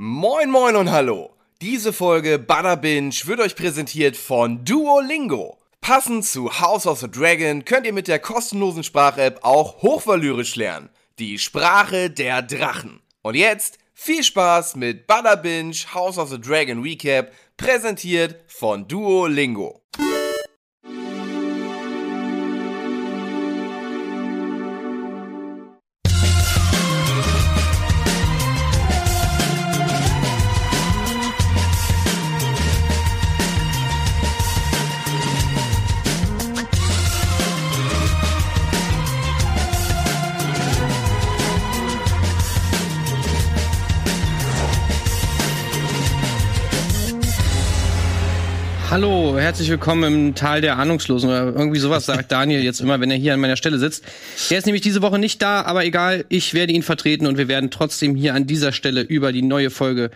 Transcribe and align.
Moin 0.00 0.48
moin 0.48 0.76
und 0.76 0.92
hallo. 0.92 1.34
Diese 1.60 1.92
Folge 1.92 2.38
Butter 2.38 2.76
Binge 2.76 3.16
wird 3.24 3.40
euch 3.40 3.56
präsentiert 3.56 4.16
von 4.16 4.64
Duolingo. 4.64 5.58
Passend 5.80 6.24
zu 6.24 6.60
House 6.60 6.86
of 6.86 7.00
the 7.00 7.10
Dragon 7.10 7.64
könnt 7.64 7.84
ihr 7.84 7.92
mit 7.92 8.06
der 8.06 8.20
kostenlosen 8.20 8.84
Sprach-App 8.84 9.40
auch 9.42 9.82
Hochvalyrisch 9.82 10.54
lernen. 10.54 10.88
Die 11.18 11.36
Sprache 11.36 12.10
der 12.10 12.42
Drachen. 12.42 13.00
Und 13.22 13.34
jetzt 13.34 13.78
viel 13.92 14.22
Spaß 14.22 14.76
mit 14.76 15.08
Butter 15.08 15.36
Binge 15.36 15.74
House 15.92 16.16
of 16.16 16.28
the 16.28 16.40
Dragon 16.40 16.80
Recap, 16.80 17.32
präsentiert 17.56 18.36
von 18.46 18.86
Duolingo. 18.86 19.82
Herzlich 49.48 49.70
willkommen 49.70 50.04
im 50.04 50.34
Tal 50.34 50.60
der 50.60 50.76
Ahnungslosen 50.76 51.30
oder 51.30 51.46
irgendwie 51.46 51.78
sowas 51.78 52.04
sagt 52.04 52.30
Daniel 52.32 52.62
jetzt 52.62 52.82
immer, 52.82 53.00
wenn 53.00 53.10
er 53.10 53.16
hier 53.16 53.32
an 53.32 53.40
meiner 53.40 53.56
Stelle 53.56 53.78
sitzt. 53.78 54.04
Der 54.50 54.58
ist 54.58 54.66
nämlich 54.66 54.82
diese 54.82 55.00
Woche 55.00 55.18
nicht 55.18 55.40
da, 55.40 55.62
aber 55.62 55.86
egal, 55.86 56.26
ich 56.28 56.52
werde 56.52 56.74
ihn 56.74 56.82
vertreten 56.82 57.26
und 57.26 57.38
wir 57.38 57.48
werden 57.48 57.70
trotzdem 57.70 58.14
hier 58.14 58.34
an 58.34 58.46
dieser 58.46 58.72
Stelle 58.72 59.00
über 59.00 59.32
die 59.32 59.40
neue 59.40 59.70
Folge 59.70 60.10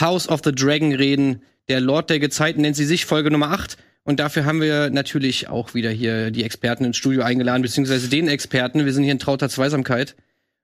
House 0.00 0.28
of 0.28 0.40
the 0.42 0.50
Dragon 0.50 0.92
reden. 0.92 1.42
Der 1.68 1.80
Lord 1.80 2.10
der 2.10 2.18
Gezeiten 2.18 2.62
nennt 2.62 2.74
sie 2.74 2.84
sich, 2.84 3.06
Folge 3.06 3.30
Nummer 3.30 3.52
8. 3.52 3.76
Und 4.02 4.18
dafür 4.18 4.46
haben 4.46 4.60
wir 4.60 4.90
natürlich 4.90 5.48
auch 5.48 5.74
wieder 5.74 5.90
hier 5.90 6.32
die 6.32 6.42
Experten 6.42 6.84
ins 6.84 6.96
Studio 6.96 7.22
eingeladen, 7.22 7.62
beziehungsweise 7.62 8.08
den 8.08 8.26
Experten. 8.26 8.84
Wir 8.84 8.92
sind 8.92 9.04
hier 9.04 9.12
in 9.12 9.20
trauter 9.20 9.48
Zweisamkeit. 9.48 10.16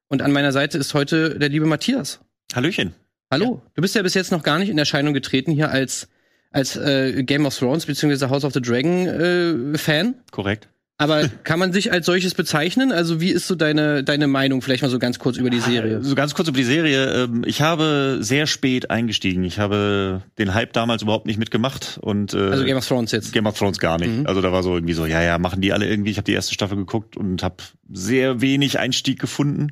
Und 0.08 0.22
an 0.22 0.32
meiner 0.32 0.50
Seite 0.50 0.77
ist 0.77 0.92
heute 0.92 1.38
der 1.38 1.50
liebe 1.50 1.66
Matthias. 1.66 2.19
Hallöchen. 2.53 2.94
Hallo. 3.30 3.62
Du 3.75 3.82
bist 3.82 3.94
ja 3.94 4.03
bis 4.03 4.14
jetzt 4.14 4.32
noch 4.32 4.42
gar 4.42 4.58
nicht 4.58 4.70
in 4.70 4.78
Erscheinung 4.78 5.14
getreten 5.14 5.53
hier 5.53 5.70
als 5.70 6.08
als 6.50 6.77
äh, 6.77 7.22
Game 7.24 7.46
of 7.46 7.56
Thrones 7.56 7.86
bzw. 7.86 8.27
House 8.28 8.44
of 8.44 8.52
the 8.54 8.60
Dragon 8.62 9.06
äh, 9.06 9.78
Fan. 9.78 10.14
Korrekt. 10.30 10.68
Aber 11.00 11.28
kann 11.44 11.60
man 11.60 11.72
sich 11.72 11.92
als 11.92 12.06
solches 12.06 12.34
bezeichnen? 12.34 12.91
Also 12.91 13.20
wie 13.20 13.30
ist 13.30 13.46
so 13.46 13.54
deine 13.54 14.02
deine 14.02 14.27
Meinung 14.27 14.62
vielleicht 14.62 14.82
mal 14.82 14.88
so 14.88 14.98
ganz 14.98 15.20
kurz 15.20 15.36
über 15.36 15.48
die 15.48 15.60
Serie? 15.60 16.02
So 16.02 16.16
ganz 16.16 16.34
kurz 16.34 16.48
über 16.48 16.58
die 16.58 16.64
Serie. 16.64 17.24
Ähm, 17.24 17.44
Ich 17.46 17.62
habe 17.62 18.19
sehr 18.20 18.48
spät 18.48 18.91
eingestiegen. 18.91 19.44
Ich 19.44 19.60
habe 19.60 20.22
den 20.38 20.54
Hype 20.54 20.72
damals 20.72 21.02
überhaupt 21.02 21.26
nicht 21.26 21.38
mitgemacht 21.38 21.98
und 22.02 22.34
äh, 22.34 22.38
Also 22.38 22.64
Game 22.64 22.76
of 22.76 22.88
Thrones 22.88 23.12
jetzt. 23.12 23.32
Game 23.32 23.46
of 23.46 23.56
Thrones 23.56 23.78
gar 23.78 23.96
nicht. 23.98 24.10
Mhm. 24.10 24.26
Also 24.26 24.41
da 24.41 24.50
war 24.50 24.64
so 24.64 24.74
irgendwie 24.74 24.94
so, 24.94 25.06
ja, 25.06 25.22
ja, 25.22 25.38
machen 25.38 25.60
die 25.60 25.72
alle 25.72 25.86
irgendwie. 25.86 26.10
Ich 26.10 26.16
habe 26.16 26.24
die 26.24 26.32
erste 26.32 26.52
Staffel 26.54 26.76
geguckt 26.76 27.16
und 27.16 27.44
habe 27.44 27.56
sehr 27.92 28.41
wenig 28.41 28.80
Einstieg 28.80 29.20
gefunden. 29.20 29.69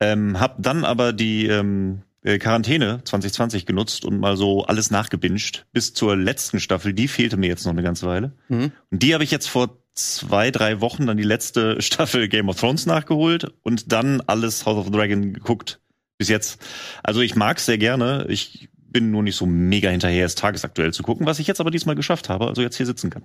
Ähm, 0.00 0.38
hab 0.38 0.62
dann 0.62 0.84
aber 0.84 1.14
die 1.14 1.46
ähm, 1.46 2.02
äh, 2.02 2.07
Quarantäne 2.22 3.00
2020 3.04 3.64
genutzt 3.64 4.04
und 4.04 4.18
mal 4.18 4.36
so 4.36 4.64
alles 4.64 4.90
nachgebinged 4.90 5.66
bis 5.72 5.94
zur 5.94 6.16
letzten 6.16 6.58
Staffel. 6.58 6.92
Die 6.92 7.08
fehlte 7.08 7.36
mir 7.36 7.46
jetzt 7.46 7.64
noch 7.64 7.72
eine 7.72 7.82
ganze 7.82 8.06
Weile. 8.06 8.32
Mhm. 8.48 8.72
Und 8.90 9.02
die 9.02 9.14
habe 9.14 9.24
ich 9.24 9.30
jetzt 9.30 9.48
vor 9.48 9.78
zwei, 9.94 10.50
drei 10.50 10.80
Wochen 10.80 11.06
dann 11.06 11.16
die 11.16 11.22
letzte 11.22 11.80
Staffel 11.82 12.28
Game 12.28 12.48
of 12.48 12.58
Thrones 12.58 12.86
nachgeholt 12.86 13.52
und 13.62 13.92
dann 13.92 14.20
alles 14.22 14.66
House 14.66 14.78
of 14.78 14.86
the 14.86 14.92
Dragon 14.92 15.32
geguckt 15.32 15.80
bis 16.18 16.28
jetzt. 16.28 16.60
Also 17.02 17.20
ich 17.20 17.36
mag's 17.36 17.66
sehr 17.66 17.78
gerne. 17.78 18.26
Ich 18.28 18.68
bin 18.74 19.10
nur 19.10 19.22
nicht 19.22 19.36
so 19.36 19.46
mega 19.46 19.90
hinterher, 19.90 20.26
es 20.26 20.34
tagesaktuell 20.34 20.92
zu 20.92 21.02
gucken, 21.02 21.26
was 21.26 21.38
ich 21.38 21.46
jetzt 21.46 21.60
aber 21.60 21.70
diesmal 21.70 21.94
geschafft 21.94 22.28
habe, 22.28 22.48
also 22.48 22.62
jetzt 22.62 22.76
hier 22.76 22.86
sitzen 22.86 23.10
kann. 23.10 23.24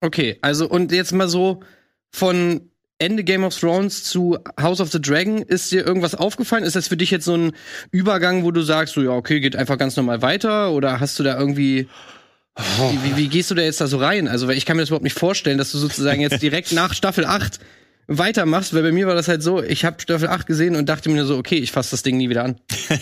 Okay, 0.00 0.38
also 0.42 0.68
und 0.68 0.92
jetzt 0.92 1.12
mal 1.12 1.28
so 1.28 1.60
von 2.10 2.70
Ende 2.98 3.22
Game 3.22 3.44
of 3.44 3.56
Thrones 3.56 4.02
zu 4.04 4.38
House 4.60 4.80
of 4.80 4.90
the 4.90 5.00
Dragon, 5.00 5.38
ist 5.38 5.70
dir 5.70 5.86
irgendwas 5.86 6.14
aufgefallen? 6.14 6.64
Ist 6.64 6.74
das 6.74 6.88
für 6.88 6.96
dich 6.96 7.10
jetzt 7.10 7.24
so 7.24 7.36
ein 7.36 7.52
Übergang, 7.92 8.44
wo 8.44 8.50
du 8.50 8.62
sagst, 8.62 8.94
so 8.94 9.02
ja, 9.02 9.10
okay, 9.10 9.40
geht 9.40 9.54
einfach 9.54 9.78
ganz 9.78 9.96
normal 9.96 10.20
weiter? 10.20 10.72
Oder 10.72 11.00
hast 11.00 11.18
du 11.18 11.22
da 11.22 11.38
irgendwie. 11.38 11.88
Wie, 12.56 12.98
wie, 13.04 13.16
wie 13.16 13.28
gehst 13.28 13.52
du 13.52 13.54
da 13.54 13.62
jetzt 13.62 13.80
da 13.80 13.86
so 13.86 13.98
rein? 13.98 14.26
Also, 14.26 14.48
weil 14.48 14.56
ich 14.56 14.66
kann 14.66 14.76
mir 14.76 14.82
das 14.82 14.88
überhaupt 14.88 15.04
nicht 15.04 15.16
vorstellen, 15.16 15.58
dass 15.58 15.70
du 15.70 15.78
sozusagen 15.78 16.20
jetzt 16.20 16.42
direkt 16.42 16.72
nach 16.72 16.92
Staffel 16.92 17.24
8 17.24 17.60
weitermachst, 18.08 18.74
weil 18.74 18.82
bei 18.82 18.92
mir 18.92 19.06
war 19.06 19.14
das 19.14 19.28
halt 19.28 19.42
so, 19.42 19.62
ich 19.62 19.84
habe 19.84 20.00
Staffel 20.00 20.28
8 20.28 20.46
gesehen 20.46 20.76
und 20.76 20.88
dachte 20.88 21.10
mir 21.10 21.24
so, 21.26 21.36
okay, 21.36 21.56
ich 21.56 21.70
fasse 21.72 21.90
das 21.92 22.02
Ding 22.02 22.16
nie 22.16 22.28
wieder 22.28 22.44
an. 22.44 22.56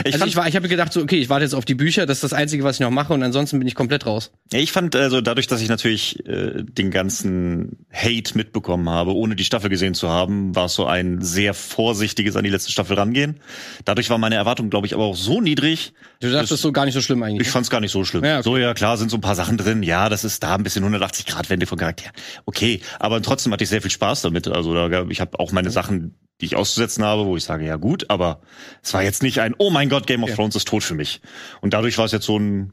Ich 0.00 0.06
also 0.06 0.18
fand, 0.18 0.30
ich 0.30 0.36
war, 0.36 0.48
ich 0.48 0.56
habe 0.56 0.68
gedacht 0.68 0.92
so, 0.92 1.00
okay, 1.00 1.18
ich 1.18 1.28
warte 1.28 1.44
jetzt 1.44 1.54
auf 1.54 1.64
die 1.64 1.76
Bücher, 1.76 2.04
das 2.04 2.16
ist 2.16 2.24
das 2.24 2.32
Einzige, 2.32 2.64
was 2.64 2.76
ich 2.76 2.80
noch 2.80 2.90
mache 2.90 3.12
und 3.12 3.22
ansonsten 3.22 3.60
bin 3.60 3.68
ich 3.68 3.76
komplett 3.76 4.06
raus. 4.06 4.32
ja, 4.52 4.58
ich 4.58 4.72
fand 4.72 4.96
also 4.96 5.20
dadurch, 5.20 5.46
dass 5.46 5.60
ich 5.60 5.68
natürlich 5.68 6.26
äh, 6.26 6.64
den 6.64 6.90
ganzen 6.90 7.86
Hate 7.92 8.36
mitbekommen 8.36 8.90
habe, 8.90 9.14
ohne 9.14 9.36
die 9.36 9.44
Staffel 9.44 9.70
gesehen 9.70 9.94
zu 9.94 10.08
haben, 10.08 10.56
war 10.56 10.64
es 10.64 10.74
so 10.74 10.86
ein 10.86 11.20
sehr 11.22 11.54
vorsichtiges 11.54 12.34
an 12.34 12.42
die 12.42 12.50
letzte 12.50 12.72
Staffel 12.72 12.96
rangehen. 12.96 13.38
Dadurch 13.84 14.10
war 14.10 14.18
meine 14.18 14.34
Erwartung, 14.34 14.68
glaube 14.68 14.88
ich, 14.88 14.94
aber 14.94 15.04
auch 15.04 15.16
so 15.16 15.40
niedrig. 15.40 15.92
Du 16.20 16.28
dachtest 16.28 16.50
Das- 16.50 16.60
so 16.60 16.72
gar 16.72 16.86
nicht 16.86 16.94
so 16.94 17.00
schlimm 17.00 17.22
eigentlich. 17.22 17.46
Ich 17.46 17.52
fand's 17.52 17.70
gar 17.70 17.80
nicht 17.80 17.92
so 17.92 18.04
schlimm. 18.04 18.24
Ja, 18.24 18.38
okay. 18.38 18.42
So, 18.42 18.56
ja, 18.56 18.74
klar, 18.74 18.96
sind 18.96 19.12
so 19.12 19.16
ein 19.18 19.20
paar 19.20 19.36
Sachen 19.36 19.58
drin. 19.58 19.84
Ja, 19.84 20.08
das 20.08 20.24
ist 20.24 20.42
da 20.42 20.56
ein 20.56 20.64
bisschen 20.64 20.82
180 20.82 21.26
Grad 21.26 21.50
Wende 21.50 21.66
von 21.66 21.78
Charakter. 21.78 22.10
Okay, 22.46 22.80
aber 22.98 23.22
trotzdem 23.22 23.52
hatte 23.52 23.62
ich 23.62 23.70
sehr 23.70 23.80
viel 23.80 23.92
Spaß 23.92 24.22
damit. 24.22 24.43
Also 24.48 24.74
da, 24.74 24.88
gab- 24.88 25.10
ich 25.10 25.20
habe 25.20 25.38
auch 25.38 25.52
meine 25.52 25.70
Sachen, 25.70 26.14
die 26.40 26.46
ich 26.46 26.56
auszusetzen 26.56 27.04
habe, 27.04 27.26
wo 27.26 27.36
ich 27.36 27.44
sage, 27.44 27.64
ja 27.64 27.76
gut, 27.76 28.06
aber 28.10 28.40
es 28.82 28.92
war 28.94 29.02
jetzt 29.02 29.22
nicht 29.22 29.40
ein, 29.40 29.54
oh 29.58 29.70
mein 29.70 29.88
Gott, 29.88 30.06
Game 30.06 30.22
of 30.24 30.30
Ja. 30.30 30.36
Thrones 30.36 30.56
ist 30.56 30.66
tot 30.68 30.82
für 30.82 30.94
mich. 30.94 31.20
Und 31.60 31.74
dadurch 31.74 31.96
war 31.98 32.04
es 32.06 32.12
jetzt 32.12 32.26
so 32.26 32.38
ein 32.38 32.72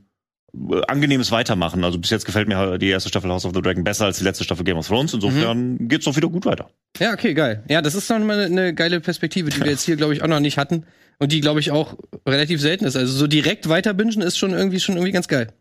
äh, 0.69 0.81
angenehmes 0.87 1.31
Weitermachen. 1.31 1.83
Also 1.83 1.97
bis 1.99 2.09
jetzt 2.09 2.25
gefällt 2.25 2.47
mir 2.47 2.77
die 2.77 2.89
erste 2.89 3.09
Staffel 3.09 3.29
House 3.31 3.45
of 3.45 3.53
the 3.53 3.61
Dragon 3.61 3.83
besser 3.83 4.05
als 4.05 4.17
die 4.17 4.23
letzte 4.23 4.43
Staffel 4.43 4.65
Game 4.65 4.77
of 4.77 4.87
Thrones. 4.87 5.13
Insofern 5.13 5.73
Mhm. 5.75 5.87
geht's 5.87 6.05
doch 6.05 6.15
wieder 6.15 6.27
gut 6.29 6.45
weiter. 6.45 6.69
Ja, 6.99 7.13
okay, 7.13 7.33
geil. 7.33 7.63
Ja, 7.69 7.81
das 7.81 7.95
ist 7.95 8.09
noch 8.09 8.19
mal 8.19 8.39
eine 8.45 8.73
geile 8.73 8.99
Perspektive, 8.99 9.49
die 9.51 9.59
wir 9.61 9.67
jetzt 9.71 9.83
hier, 9.83 9.95
glaube 9.95 10.13
ich, 10.13 10.23
auch 10.23 10.27
noch 10.27 10.39
nicht 10.39 10.57
hatten. 10.57 10.85
Und 11.19 11.31
die, 11.31 11.39
glaube 11.39 11.59
ich, 11.59 11.69
auch 11.69 11.95
relativ 12.27 12.59
selten 12.59 12.83
ist. 12.85 12.95
Also 12.95 13.13
so 13.13 13.27
direkt 13.27 13.69
weiterbingen 13.69 14.21
ist 14.21 14.37
schon 14.39 14.51
irgendwie 14.53 14.79
schon 14.79 14.95
irgendwie 14.95 15.11
ganz 15.11 15.27
geil. 15.27 15.53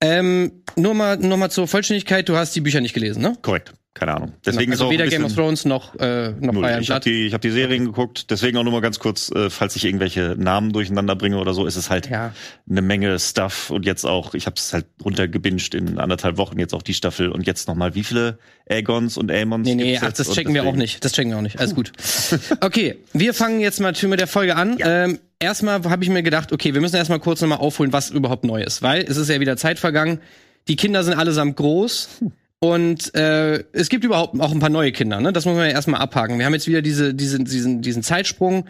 Ähm, 0.00 0.62
nur 0.76 0.94
mal, 0.94 1.16
nur 1.16 1.36
mal 1.38 1.50
zur 1.50 1.66
Vollständigkeit, 1.66 2.28
du 2.28 2.36
hast 2.36 2.54
die 2.54 2.60
Bücher 2.60 2.80
nicht 2.80 2.94
gelesen, 2.94 3.22
ne? 3.22 3.36
Korrekt. 3.42 3.72
Keine 3.96 4.14
Ahnung. 4.14 4.34
Deswegen 4.44 4.72
also 4.72 4.84
ist 4.84 4.88
auch 4.88 4.92
weder 4.92 5.06
Game 5.06 5.24
of 5.24 5.34
Thrones 5.34 5.64
noch, 5.64 5.94
äh, 5.98 6.32
noch 6.38 6.52
Null. 6.52 6.78
Ich 6.80 6.90
habe 6.90 7.00
die, 7.00 7.26
ich 7.26 7.32
hab 7.32 7.40
die 7.40 7.50
Serien 7.50 7.86
geguckt, 7.86 8.30
deswegen 8.30 8.58
auch 8.58 8.62
nur 8.62 8.72
mal 8.74 8.82
ganz 8.82 8.98
kurz, 8.98 9.30
äh, 9.30 9.48
falls 9.48 9.74
ich 9.74 9.86
irgendwelche 9.86 10.36
Namen 10.38 10.74
durcheinander 10.74 11.16
bringe 11.16 11.38
oder 11.38 11.54
so, 11.54 11.64
ist 11.64 11.76
es 11.76 11.88
halt 11.88 12.10
Ja. 12.10 12.34
eine 12.68 12.82
Menge 12.82 13.18
Stuff 13.18 13.70
und 13.70 13.86
jetzt 13.86 14.04
auch, 14.04 14.34
ich 14.34 14.44
habe 14.44 14.56
es 14.58 14.74
halt 14.74 14.84
runtergebinged 15.02 15.74
in 15.74 15.98
anderthalb 15.98 16.36
Wochen, 16.36 16.58
jetzt 16.58 16.74
auch 16.74 16.82
die 16.82 16.92
Staffel 16.92 17.30
und 17.30 17.46
jetzt 17.46 17.68
nochmal 17.68 17.94
wie 17.94 18.04
viele 18.04 18.38
Aegons 18.68 19.16
und 19.16 19.30
Aemons 19.30 19.66
Nee, 19.66 19.76
nee, 19.76 19.98
ach, 19.98 20.12
das 20.12 20.30
checken 20.30 20.52
wir 20.52 20.64
auch 20.64 20.76
nicht. 20.76 21.02
Das 21.02 21.12
checken 21.12 21.30
wir 21.30 21.38
auch 21.38 21.42
nicht. 21.42 21.58
Alles 21.58 21.74
gut. 21.74 21.92
Okay, 22.60 22.96
wir 23.12 23.32
fangen 23.32 23.60
jetzt 23.60 23.80
mal 23.80 23.94
mit 24.02 24.20
der 24.20 24.26
Folge 24.26 24.56
an. 24.56 24.76
Ähm, 24.80 25.18
erstmal 25.38 25.82
habe 25.84 26.04
ich 26.04 26.10
mir 26.10 26.22
gedacht, 26.22 26.52
okay, 26.52 26.74
wir 26.74 26.80
müssen 26.80 26.96
erstmal 26.96 27.20
kurz 27.20 27.40
nochmal 27.40 27.58
aufholen, 27.58 27.92
was 27.92 28.10
überhaupt 28.10 28.44
neu 28.44 28.62
ist. 28.62 28.82
Weil 28.82 29.04
es 29.08 29.16
ist 29.16 29.28
ja 29.30 29.40
wieder 29.40 29.56
Zeit 29.56 29.78
vergangen. 29.78 30.20
Die 30.68 30.76
Kinder 30.76 31.02
sind 31.04 31.14
allesamt 31.14 31.56
groß. 31.56 32.20
Und 32.66 33.14
äh, 33.14 33.62
es 33.72 33.88
gibt 33.88 34.02
überhaupt 34.02 34.40
auch 34.40 34.50
ein 34.50 34.58
paar 34.58 34.70
neue 34.70 34.90
Kinder, 34.90 35.20
ne? 35.20 35.32
Das 35.32 35.44
muss 35.44 35.54
man 35.54 35.66
ja 35.66 35.72
erstmal 35.72 36.00
abhaken. 36.00 36.36
Wir 36.38 36.46
haben 36.46 36.52
jetzt 36.52 36.66
wieder 36.66 36.82
diese, 36.82 37.14
diesen, 37.14 37.44
diesen, 37.44 37.80
diesen 37.80 38.02
Zeitsprung. 38.02 38.66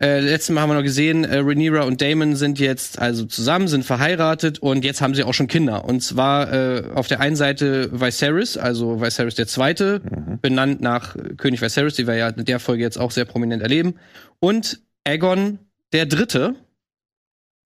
Äh, 0.00 0.20
letztes 0.20 0.54
Mal 0.54 0.62
haben 0.62 0.70
wir 0.70 0.76
noch 0.76 0.82
gesehen, 0.82 1.24
äh, 1.24 1.38
Rhaenyra 1.38 1.82
und 1.82 2.00
Damon 2.00 2.36
sind 2.36 2.58
jetzt 2.58 2.98
also 2.98 3.26
zusammen, 3.26 3.68
sind 3.68 3.84
verheiratet 3.84 4.60
und 4.60 4.82
jetzt 4.82 5.02
haben 5.02 5.14
sie 5.14 5.24
auch 5.24 5.34
schon 5.34 5.46
Kinder. 5.46 5.84
Und 5.84 6.00
zwar 6.02 6.52
äh, 6.52 6.84
auf 6.94 7.06
der 7.06 7.20
einen 7.20 7.36
Seite 7.36 7.90
Viserys, 7.92 8.56
also 8.56 9.02
Viserys 9.02 9.34
der 9.34 9.46
Zweite, 9.46 10.00
benannt 10.40 10.80
nach 10.80 11.14
König 11.36 11.60
Viserys, 11.60 11.94
die 11.94 12.06
wir 12.06 12.14
ja 12.14 12.28
in 12.28 12.46
der 12.46 12.60
Folge 12.60 12.82
jetzt 12.82 12.98
auch 12.98 13.10
sehr 13.10 13.26
prominent 13.26 13.62
erleben. 13.62 13.96
Und 14.40 14.80
Aegon 15.04 15.58
der 15.92 16.06
Dritte, 16.06 16.54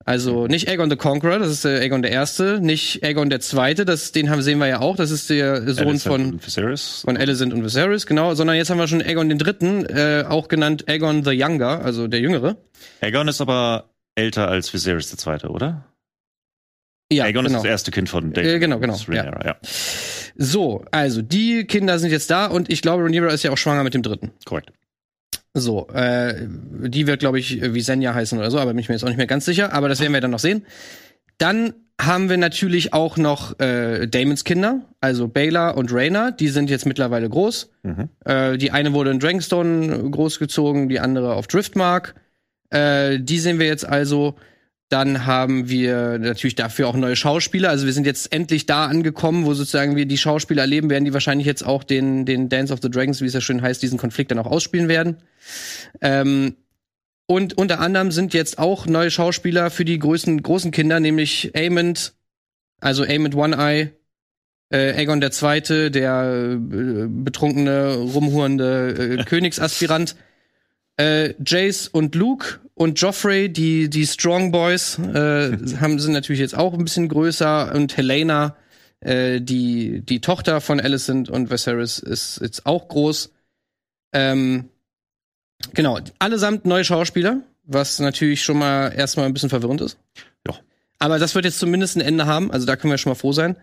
also 0.05 0.47
nicht 0.47 0.69
Aegon 0.69 0.91
the 0.91 0.97
Conqueror, 0.97 1.39
das 1.39 1.51
ist 1.51 1.65
äh, 1.65 1.81
Aegon 1.81 2.03
der 2.03 2.11
Erste, 2.11 2.61
nicht 2.61 3.05
Aegon 3.05 3.31
der 3.31 3.41
Zweite, 3.41 3.85
das, 3.85 4.13
den 4.13 4.31
haben, 4.31 4.43
sehen 4.43 4.59
wir 4.59 4.67
ja 4.67 4.81
auch, 4.81 4.97
das 4.97 5.11
ist 5.11 5.31
der 5.31 5.63
Sohn 5.73 5.89
Alicent 5.89 6.03
von 6.03 6.41
Viserys. 6.45 7.03
von 7.05 7.17
Alicent 7.17 7.53
und 7.53 7.65
Viserys, 7.65 8.07
genau, 8.07 8.35
sondern 8.35 8.57
jetzt 8.57 8.71
haben 8.71 8.79
wir 8.79 8.89
schon 8.89 9.03
Aegon 9.03 9.29
den 9.29 9.39
Dritten, 9.39 9.87
äh, 9.87 10.25
auch 10.29 10.49
genannt 10.49 10.89
Aegon 10.89 11.25
the 11.25 11.31
Younger, 11.31 11.85
also 11.85 12.09
der 12.09 12.21
Jüngere. 12.21 12.57
Aegon 13.01 13.29
ist 13.29 13.41
aber 13.41 13.91
älter 14.15 14.49
als 14.49 14.73
Viserys 14.73 15.11
der 15.11 15.19
Zweite, 15.19 15.49
oder? 15.49 15.85
Ja, 17.13 17.25
Aegon 17.25 17.45
genau. 17.45 17.59
ist 17.59 17.65
das 17.65 17.71
erste 17.71 17.91
Kind 17.91 18.09
von 18.09 18.33
Daemon. 18.33 18.55
Äh, 18.55 18.59
genau, 18.59 18.79
genau, 18.79 18.95
Rhaenyra, 18.95 19.45
ja. 19.45 19.57
So, 20.37 20.85
also 20.91 21.21
die 21.21 21.65
Kinder 21.67 21.99
sind 21.99 22.11
jetzt 22.11 22.31
da 22.31 22.47
und 22.47 22.71
ich 22.71 22.83
glaube, 22.83 23.05
Rhaenyra 23.05 23.29
ist 23.29 23.43
ja 23.43 23.51
auch 23.51 23.59
schwanger 23.59 23.85
mit 23.85 23.95
dem 23.95 24.03
Dritten. 24.03 24.33
Korrekt. 24.45 24.73
So, 25.55 25.89
äh, 25.89 26.47
die 26.49 27.07
wird, 27.07 27.21
glaube 27.21 27.39
ich, 27.39 27.61
Visenya 27.61 28.15
heißen 28.15 28.39
oder 28.39 28.51
so, 28.51 28.59
aber 28.59 28.71
bin 28.73 28.79
ich 28.79 28.89
mir 28.89 28.95
jetzt 28.95 29.05
auch 29.05 29.09
nicht 29.09 29.19
mehr 29.19 29.27
ganz 29.27 29.45
sicher. 29.45 29.73
Aber 29.73 29.89
das 29.89 30.01
werden 30.01 30.13
wir 30.13 30.21
dann 30.21 30.31
noch 30.31 30.39
sehen. 30.39 30.65
Dann 31.39 31.75
haben 32.01 32.31
wir 32.31 32.39
natürlich 32.39 32.95
auch 32.95 33.17
noch 33.17 33.59
äh, 33.61 34.07
Damons 34.07 34.45
Kinder, 34.45 34.81
also 35.01 35.29
Baela 35.29 35.71
und 35.71 35.93
Rhaena. 35.93 36.31
Die 36.31 36.49
sind 36.49 36.71
jetzt 36.71 36.87
mittlerweile 36.87 37.29
groß. 37.29 37.71
Mhm. 37.83 38.09
Äh, 38.25 38.57
die 38.57 38.71
eine 38.71 38.93
wurde 38.93 39.11
in 39.11 39.21
Dragonstone 39.21 40.11
großgezogen, 40.11 40.89
die 40.89 41.01
andere 41.01 41.35
auf 41.35 41.47
Driftmark. 41.47 42.15
Äh, 42.71 43.21
die 43.21 43.39
sehen 43.39 43.59
wir 43.59 43.67
jetzt 43.67 43.87
also. 43.87 44.37
Dann 44.93 45.25
haben 45.25 45.71
wir 45.71 46.19
natürlich 46.19 46.55
dafür 46.55 46.87
auch 46.87 46.97
neue 46.97 47.17
Schauspieler. 47.17 47.71
Also 47.71 47.87
wir 47.87 47.95
sind 47.95 48.05
jetzt 48.05 48.31
endlich 48.31 48.67
da 48.67 48.85
angekommen, 48.85 49.47
wo 49.47 49.55
sozusagen 49.55 49.97
wir 49.97 50.05
die 50.05 50.19
Schauspieler 50.19 50.61
erleben 50.61 50.91
werden, 50.91 51.07
die 51.07 51.15
wahrscheinlich 51.15 51.47
jetzt 51.47 51.63
auch 51.63 51.83
den, 51.83 52.27
den 52.27 52.51
Dance 52.51 52.75
of 52.75 52.81
the 52.83 52.91
Dragons, 52.91 53.23
wie 53.23 53.25
es 53.25 53.33
ja 53.33 53.41
schön 53.41 53.63
heißt, 53.63 53.83
diesen 53.83 53.97
Konflikt 53.97 54.31
dann 54.31 54.39
auch 54.39 54.47
ausspielen 54.47 54.89
werden. 54.89 55.17
Ähm, 56.03 56.57
und 57.25 57.57
unter 57.57 57.81
anderem 57.81 58.13
sind 58.13 58.35
jetzt 58.35 58.59
auch 58.59 58.85
neue 58.85 59.11
Schauspieler 59.11 59.71
für 59.71 59.87
die 59.87 59.99
größten, 59.99 60.43
großen 60.43 60.73
Kinder, 60.73 61.01
nämlich 61.01 61.53
Aemond, 61.57 62.13
also 62.83 63.03
Aemond 63.03 63.35
One-Eye, 63.35 63.93
äh, 64.69 64.93
Aegon 64.93 65.23
der 65.23 65.31
Zweite, 65.31 65.91
der 65.91 66.59
äh, 66.61 67.07
betrunkene, 67.09 67.95
rumhurende 67.95 69.19
äh, 69.21 69.25
Königsaspirant, 69.27 70.17
äh, 70.97 71.35
Jace 71.45 71.89
und 71.89 72.15
Luke 72.15 72.61
und 72.75 73.01
Joffrey, 73.01 73.49
die, 73.49 73.89
die 73.89 74.07
Strong 74.07 74.53
Boys, 74.53 74.99
äh, 74.99 75.57
haben, 75.81 75.99
sind 75.99 76.13
natürlich 76.13 76.41
jetzt 76.41 76.57
auch 76.57 76.75
ein 76.75 76.85
bisschen 76.85 77.09
größer 77.09 77.75
und 77.75 77.97
Helena, 77.97 78.57
äh, 79.01 79.41
die, 79.41 80.01
die 80.01 80.21
Tochter 80.21 80.61
von 80.61 80.81
Alicent 80.81 81.29
und 81.29 81.51
Viserys 81.51 81.99
ist 81.99 82.41
jetzt 82.41 82.67
auch 82.67 82.89
groß. 82.89 83.31
Ähm, 84.13 84.69
genau, 85.75 85.99
allesamt 86.19 86.65
neue 86.65 86.85
Schauspieler, 86.85 87.41
was 87.65 87.99
natürlich 87.99 88.43
schon 88.43 88.59
mal 88.59 88.89
erstmal 88.89 89.27
ein 89.27 89.35
bisschen 89.35 89.51
verwirrend 89.51 89.81
ist. 89.81 89.99
Ja. 90.47 90.55
Aber 90.99 91.19
das 91.19 91.35
wird 91.35 91.45
jetzt 91.45 91.59
zumindest 91.59 91.97
ein 91.97 92.01
Ende 92.01 92.27
haben, 92.27 92.51
also 92.51 92.67
da 92.67 92.77
können 92.77 92.93
wir 92.93 92.99
schon 92.99 93.11
mal 93.11 93.17
froh 93.17 93.33
sein. 93.33 93.57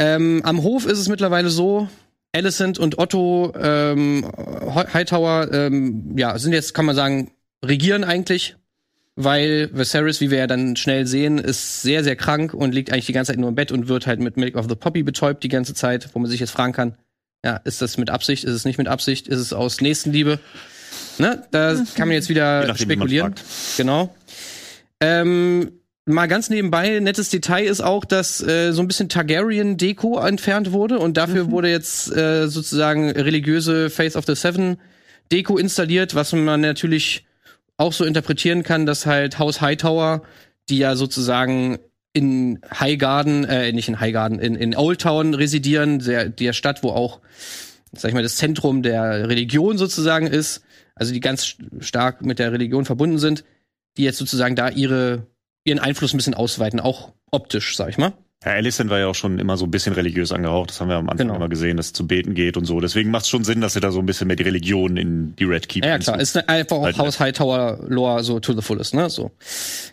Ähm, 0.00 0.42
am 0.44 0.62
Hof 0.62 0.86
ist 0.86 0.98
es 0.98 1.08
mittlerweile 1.08 1.50
so, 1.50 1.88
Alicent 2.32 2.78
und 2.78 2.98
Otto 2.98 3.52
ähm, 3.58 4.30
Hightower, 4.74 5.48
ähm, 5.52 6.16
ja, 6.16 6.38
sind 6.38 6.52
jetzt, 6.52 6.74
kann 6.74 6.84
man 6.84 6.94
sagen, 6.94 7.30
regieren 7.64 8.04
eigentlich, 8.04 8.56
weil 9.16 9.70
Viserys, 9.72 10.20
wie 10.20 10.30
wir 10.30 10.38
ja 10.38 10.46
dann 10.46 10.76
schnell 10.76 11.06
sehen, 11.06 11.38
ist 11.38 11.82
sehr, 11.82 12.04
sehr 12.04 12.16
krank 12.16 12.54
und 12.54 12.72
liegt 12.72 12.92
eigentlich 12.92 13.06
die 13.06 13.12
ganze 13.12 13.32
Zeit 13.32 13.40
nur 13.40 13.48
im 13.48 13.54
Bett 13.54 13.72
und 13.72 13.88
wird 13.88 14.06
halt 14.06 14.20
mit 14.20 14.36
Milk 14.36 14.56
of 14.56 14.66
the 14.68 14.76
Poppy 14.76 15.02
betäubt 15.02 15.42
die 15.42 15.48
ganze 15.48 15.74
Zeit, 15.74 16.10
wo 16.12 16.18
man 16.18 16.30
sich 16.30 16.40
jetzt 16.40 16.50
fragen 16.50 16.72
kann, 16.72 16.94
ja, 17.44 17.56
ist 17.64 17.82
das 17.82 17.98
mit 17.98 18.10
Absicht, 18.10 18.44
ist 18.44 18.52
es 18.52 18.64
nicht 18.64 18.78
mit 18.78 18.88
Absicht, 18.88 19.26
ist 19.26 19.40
es 19.40 19.52
aus 19.52 19.80
Nächstenliebe? 19.80 20.38
Ne? 21.18 21.42
Da 21.50 21.74
kann 21.94 22.08
man 22.08 22.14
jetzt 22.14 22.28
wieder 22.28 22.66
nachdem, 22.66 22.84
spekulieren. 22.84 23.34
Genau. 23.76 24.14
Ähm, 25.00 25.72
mal 26.08 26.26
ganz 26.26 26.50
nebenbei, 26.50 26.98
nettes 27.00 27.30
Detail 27.30 27.64
ist 27.64 27.80
auch, 27.80 28.04
dass 28.04 28.42
äh, 28.42 28.72
so 28.72 28.82
ein 28.82 28.88
bisschen 28.88 29.08
Targaryen-Deko 29.08 30.18
entfernt 30.18 30.72
wurde 30.72 30.98
und 30.98 31.16
dafür 31.16 31.50
wurde 31.50 31.70
jetzt 31.70 32.14
äh, 32.14 32.48
sozusagen 32.48 33.10
religiöse 33.10 33.90
Faith 33.90 34.16
of 34.16 34.24
the 34.26 34.34
Seven 34.34 34.78
Deko 35.30 35.58
installiert, 35.58 36.14
was 36.14 36.32
man 36.32 36.60
natürlich 36.60 37.24
auch 37.76 37.92
so 37.92 38.04
interpretieren 38.04 38.62
kann, 38.62 38.86
dass 38.86 39.06
halt 39.06 39.38
Haus 39.38 39.60
Hightower, 39.60 40.22
die 40.68 40.78
ja 40.78 40.96
sozusagen 40.96 41.78
in 42.12 42.60
Highgarden, 42.78 43.44
äh, 43.44 43.72
nicht 43.72 43.88
in 43.88 44.00
Highgarden, 44.00 44.38
in, 44.38 44.56
in 44.56 44.74
Old 44.74 45.00
Town 45.00 45.34
residieren, 45.34 46.00
der, 46.00 46.28
der 46.28 46.52
Stadt, 46.52 46.82
wo 46.82 46.90
auch, 46.90 47.20
sag 47.92 48.08
ich 48.08 48.14
mal, 48.14 48.22
das 48.22 48.36
Zentrum 48.36 48.82
der 48.82 49.28
Religion 49.28 49.78
sozusagen 49.78 50.26
ist, 50.26 50.62
also 50.94 51.12
die 51.12 51.20
ganz 51.20 51.54
stark 51.80 52.24
mit 52.24 52.38
der 52.38 52.52
Religion 52.52 52.84
verbunden 52.84 53.18
sind, 53.18 53.44
die 53.96 54.02
jetzt 54.02 54.18
sozusagen 54.18 54.56
da 54.56 54.68
ihre, 54.68 55.26
ihren 55.68 55.78
Einfluss 55.78 56.12
ein 56.14 56.16
bisschen 56.16 56.34
ausweiten, 56.34 56.80
auch 56.80 57.12
optisch, 57.30 57.76
sag 57.76 57.88
ich 57.90 57.98
mal. 57.98 58.12
Ja, 58.44 58.52
Alicent 58.52 58.88
war 58.88 59.00
ja 59.00 59.08
auch 59.08 59.16
schon 59.16 59.40
immer 59.40 59.56
so 59.56 59.64
ein 59.66 59.70
bisschen 59.72 59.94
religiös 59.94 60.30
angehaucht. 60.30 60.70
Das 60.70 60.80
haben 60.80 60.88
wir 60.88 60.94
am 60.94 61.08
Anfang 61.08 61.26
Genau. 61.26 61.34
immer 61.34 61.48
gesehen, 61.48 61.76
dass 61.76 61.86
es 61.86 61.92
zu 61.92 62.06
beten 62.06 62.34
geht 62.34 62.56
und 62.56 62.66
so. 62.66 62.78
Deswegen 62.80 63.10
macht 63.10 63.24
es 63.24 63.28
schon 63.28 63.42
Sinn, 63.42 63.60
dass 63.60 63.72
sie 63.72 63.80
da 63.80 63.90
so 63.90 63.98
ein 63.98 64.06
bisschen 64.06 64.28
mehr 64.28 64.36
die 64.36 64.44
Religion 64.44 64.96
in 64.96 65.34
die 65.34 65.42
Red 65.44 65.68
Keep 65.68 65.84
Ja, 65.84 65.90
ja 65.90 65.98
klar, 65.98 66.20
ist 66.20 66.36
einfach 66.48 66.76
auch 66.76 66.84
Halt 66.84 66.98
Haus 66.98 67.18
Hightower 67.18 67.80
Lore 67.88 68.22
so 68.22 68.38
to 68.38 68.52
the 68.52 68.62
fullest, 68.62 68.94
ne? 68.94 69.10
So. 69.10 69.32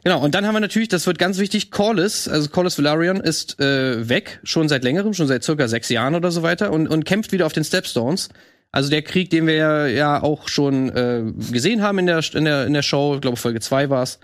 Genau, 0.03 0.23
und 0.23 0.35
dann 0.35 0.45
haben 0.45 0.53
wir 0.53 0.59
natürlich, 0.59 0.89
das 0.89 1.07
wird 1.07 1.17
ganz 1.17 1.39
wichtig, 1.39 1.71
Corlys, 1.71 2.27
also 2.27 2.47
Corlys 2.49 2.77
Velaryon 2.77 3.19
ist 3.19 3.59
äh, 3.59 4.07
weg, 4.07 4.39
schon 4.43 4.69
seit 4.69 4.83
längerem, 4.83 5.15
schon 5.15 5.25
seit 5.27 5.43
circa 5.43 5.67
sechs 5.67 5.89
Jahren 5.89 6.13
oder 6.13 6.29
so 6.29 6.43
weiter 6.43 6.71
und, 6.71 6.87
und 6.87 7.03
kämpft 7.03 7.31
wieder 7.31 7.47
auf 7.47 7.53
den 7.53 7.63
Stepstones. 7.63 8.29
Also 8.71 8.91
der 8.91 9.01
Krieg, 9.01 9.31
den 9.31 9.47
wir 9.47 9.55
ja, 9.55 9.87
ja 9.87 10.21
auch 10.21 10.49
schon 10.49 10.89
äh, 10.89 11.23
gesehen 11.51 11.81
haben 11.81 11.97
in 11.97 12.05
der, 12.05 12.21
in 12.35 12.45
der, 12.45 12.67
in 12.67 12.73
der 12.73 12.83
Show, 12.83 13.15
ich 13.15 13.21
glaube 13.21 13.37
Folge 13.37 13.59
zwei 13.59 13.89
war's. 13.89 14.19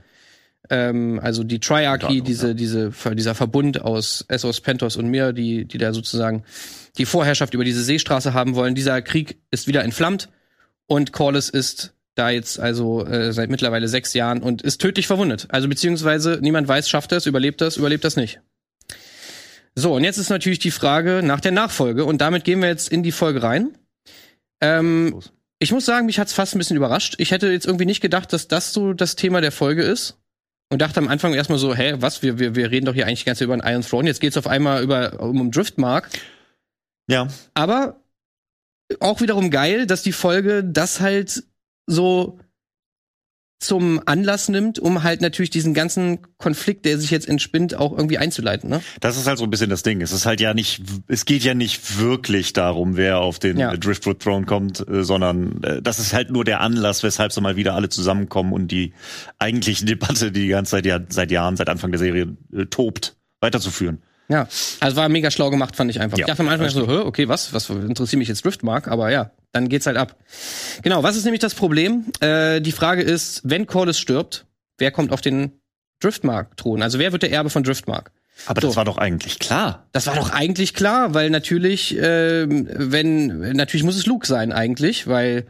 Ähm, 0.72 1.20
also 1.22 1.44
die 1.44 1.60
Triarchy, 1.60 2.20
Ja, 2.20 2.24
diese, 2.24 2.56
diese, 2.56 2.92
dieser 3.14 3.36
Verbund 3.36 3.82
aus 3.82 4.24
Essos, 4.30 4.62
Pentos 4.62 4.96
und 4.96 5.08
mir, 5.08 5.34
die, 5.34 5.66
die 5.66 5.78
da 5.78 5.94
sozusagen 5.94 6.44
die 6.98 7.06
Vorherrschaft 7.06 7.54
über 7.54 7.66
diese 7.66 7.84
Seestraße 7.84 8.34
haben 8.34 8.56
wollen. 8.56 8.74
Dieser 8.74 9.02
Krieg 9.02 9.38
ist 9.52 9.68
wieder 9.68 9.84
entflammt 9.84 10.30
und 10.88 11.12
Corlys 11.12 11.50
ist 11.50 11.94
da 12.16 12.30
jetzt 12.30 12.58
also 12.58 13.06
äh, 13.06 13.34
seit 13.34 13.50
mittlerweile 13.50 13.90
sechs 13.90 14.14
Jahren 14.14 14.42
und 14.42 14.62
ist 14.62 14.80
tödlich 14.80 15.08
verwundet. 15.08 15.48
Also 15.50 15.68
beziehungsweise 15.68 16.40
niemand 16.42 16.70
weiß, 16.70 16.90
schafft 16.90 17.12
er 17.12 17.18
es, 17.18 17.26
überlebt 17.26 17.60
das, 17.60 17.76
überlebt 17.76 18.06
das 18.06 18.16
nicht. 18.16 18.40
So, 19.76 19.94
und 19.94 20.06
jetzt 20.06 20.18
ist 20.18 20.30
natürlich 20.30 20.60
die 20.60 20.72
Frage 20.72 21.22
nach 21.22 21.42
der 21.42 21.52
Nachfolge 21.52 22.06
und 22.06 22.22
damit 22.22 22.46
gehen 22.46 22.62
wir 22.62 22.70
jetzt 22.70 22.90
in 22.90 23.04
die 23.04 23.12
Folge 23.12 23.44
rein. 23.44 23.78
Ähm, 24.62 25.20
ich 25.60 25.74
muss 25.74 25.86
sagen, 25.86 26.06
mich 26.06 26.18
hat's 26.18 26.34
fast 26.34 26.56
ein 26.56 26.60
bisschen 26.60 26.78
überrascht. 26.78 27.16
Ich 27.18 27.32
hätte 27.32 27.52
jetzt 27.52 27.66
irgendwie 27.66 27.86
nicht 27.86 28.02
gedacht, 28.02 28.32
dass 28.32 28.48
das 28.48 28.74
so 28.74 28.94
das 28.94 29.16
Thema 29.16 29.42
der 29.42 29.52
Folge 29.52 29.84
ist. 29.84 30.18
Und 30.72 30.82
dachte 30.82 31.02
am 31.02 31.10
Anfang 31.10 31.34
erstmal 31.34 31.60
so, 31.60 31.76
hä, 31.76 31.96
was? 31.98 32.24
Wir, 32.24 32.40
wir, 32.40 32.56
wir 32.56 32.72
reden 32.72 32.86
doch 32.86 32.94
hier 32.94 33.06
eigentlich 33.06 33.20
die 33.20 33.26
ganze 33.26 33.40
Zeit 33.40 33.46
über 33.48 33.54
einen 33.56 33.74
Iron 33.74 33.82
Throne. 33.84 34.08
Jetzt 34.08 34.22
geht's 34.22 34.38
auf 34.38 34.48
einmal 34.48 34.82
über, 34.82 35.20
um, 35.20 35.42
um 35.42 35.52
Driftmark. 35.52 36.10
Ja, 37.08 37.28
Aber 37.54 38.00
auch 39.02 39.20
wiederum 39.20 39.52
geil, 39.52 39.86
dass 39.86 40.02
die 40.02 40.14
Folge 40.14 40.64
das 40.64 41.02
halt 41.02 41.44
so 41.88 42.40
zum 43.62 44.02
Anlass 44.06 44.50
nimmt, 44.50 44.80
um 44.80 45.04
halt 45.04 45.22
natürlich 45.22 45.52
diesen 45.52 45.74
ganzen 45.74 46.20
Konflikt, 46.38 46.84
der 46.86 46.98
sich 46.98 47.12
jetzt 47.12 47.30
entspinnt, 47.30 47.76
auch 47.76 47.96
irgendwie 47.96 48.18
einzuleiten. 48.18 48.70
Ne? 48.70 48.82
das 49.00 49.18
ist 49.18 49.28
halt 49.28 49.38
so 49.38 49.44
ein 49.44 49.52
bisschen 49.52 49.70
das 49.70 49.84
Ding. 49.84 50.02
Es 50.02 50.12
ist 50.12 50.26
halt 50.26 50.42
ja 50.42 50.54
nicht, 50.54 50.82
es 51.08 51.26
geht 51.26 51.44
ja 51.44 51.54
nicht 51.54 52.00
wirklich 52.00 52.54
darum, 52.54 52.98
wer 52.98 53.20
auf 53.20 53.38
den 53.38 53.58
Ja. 53.58 53.78
Driftwood 53.78 54.20
Throne 54.20 54.46
kommt, 54.46 54.86
äh, 54.88 55.04
sondern 55.04 55.64
äh, 55.64 55.82
das 55.82 56.00
ist 56.00 56.14
halt 56.14 56.32
nur 56.32 56.44
der 56.44 56.62
Anlass, 56.62 57.04
weshalb 57.04 57.32
so 57.32 57.40
mal 57.40 57.56
wieder 57.56 57.76
alle 57.76 57.90
zusammenkommen 57.90 58.52
und 58.52 58.70
die 58.72 58.94
eigentliche 59.38 59.86
Debatte, 59.86 60.32
die 60.32 60.42
die 60.42 60.48
ganze 60.48 60.72
Zeit 60.72 60.86
ja 60.88 61.00
seit 61.10 61.30
Jahren, 61.32 61.56
seit 61.56 61.70
Anfang 61.70 61.92
der 61.92 62.00
Serie 62.00 62.36
äh, 62.54 62.66
tobt, 62.66 63.16
weiterzuführen. 63.42 64.02
Ja, 64.32 64.48
also 64.80 64.96
war 64.96 65.10
mega 65.10 65.30
schlau 65.30 65.50
gemacht, 65.50 65.76
fand 65.76 65.92
ich 65.92 66.00
einfach. 66.00 66.18
Ja, 66.18 66.24
ich 66.24 66.28
dachte 66.28 66.42
am 66.44 66.50
Anfang 66.50 66.70
so, 66.70 66.88
okay, 67.06 67.28
was, 67.28 67.54
was 67.54 67.70
interessiert 67.70 68.18
mich 68.20 68.30
jetzt 68.30 68.46
Driftmark? 68.46 68.88
Aber 68.88 69.12
ja, 69.12 69.32
dann 69.52 69.68
geht's 69.68 69.86
halt 69.86 69.98
ab. 69.98 70.16
Genau, 70.84 71.04
was 71.04 71.18
ist 71.18 71.26
nämlich 71.26 71.42
das 71.42 71.54
Problem? 71.54 72.06
Äh, 72.22 72.62
die 72.62 72.72
Frage 72.72 73.02
ist, 73.02 73.42
wenn 73.44 73.68
Corlys 73.68 74.00
stirbt, 74.00 74.46
wer 74.78 74.92
kommt 74.92 75.12
auf 75.12 75.22
den 75.22 75.52
Driftmark-Thron? 76.02 76.82
Also 76.82 77.00
wer 77.00 77.12
wird 77.12 77.24
der 77.24 77.32
Erbe 77.32 77.50
von 77.50 77.64
Driftmark? 77.64 78.12
Aber 78.48 78.62
So. 78.62 78.68
das 78.68 78.78
war 78.78 78.86
doch 78.86 78.98
eigentlich 78.98 79.40
klar. 79.40 79.86
Das 79.92 80.08
war 80.08 80.16
doch 80.16 80.32
eigentlich 80.32 80.74
klar, 80.74 81.14
weil 81.14 81.30
natürlich, 81.30 81.96
ähm, 82.00 82.68
wenn, 82.72 83.52
natürlich 83.56 83.84
muss 83.84 83.98
es 83.98 84.06
Luke 84.06 84.26
sein 84.26 84.52
eigentlich, 84.52 85.08
weil 85.08 85.46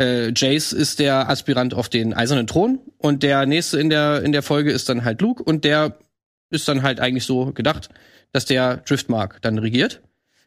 äh, 0.00 0.32
Jace 0.34 0.72
ist 0.72 0.98
der 0.98 1.28
Aspirant 1.28 1.74
auf 1.74 1.88
den 1.88 2.14
eisernen 2.14 2.46
Thron 2.46 2.78
und 2.96 3.22
der 3.22 3.44
nächste 3.46 3.78
in 3.78 3.90
der 3.90 4.22
in 4.22 4.32
der 4.32 4.42
Folge 4.42 4.70
ist 4.72 4.88
dann 4.88 5.04
halt 5.04 5.20
Luke 5.20 5.42
und 5.42 5.64
der 5.64 5.98
ist 6.50 6.68
dann 6.68 6.82
halt 6.82 7.00
eigentlich 7.00 7.24
so 7.24 7.52
gedacht, 7.52 7.90
dass 8.32 8.44
der 8.44 8.78
Driftmark 8.78 9.40
dann 9.42 9.58
regiert. 9.58 10.00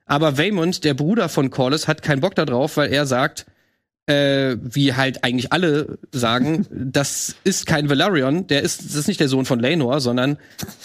Aber 0.06 0.38
Waymond, 0.38 0.84
der 0.84 0.94
Bruder 0.94 1.30
von 1.30 1.50
Corlys, 1.50 1.88
hat 1.88 2.04
keinen 2.04 2.22
Bock 2.22 2.36
darauf, 2.36 2.78
weil 2.78 2.92
er 2.92 3.06
sagt, 3.06 3.46
äh, 4.08 4.58
wie 4.62 4.94
halt 4.94 5.24
eigentlich 5.24 5.52
alle 5.52 5.98
sagen, 6.12 6.68
das 6.72 7.36
ist 7.44 7.66
kein 7.66 7.90
Velaryon, 7.90 8.46
der 8.48 8.62
ist, 8.62 8.86
das 8.86 8.94
ist 8.96 9.08
nicht 9.08 9.20
der 9.20 9.30
Sohn 9.30 9.46
von 9.46 9.60
Laenor, 9.60 10.00
sondern 10.00 10.38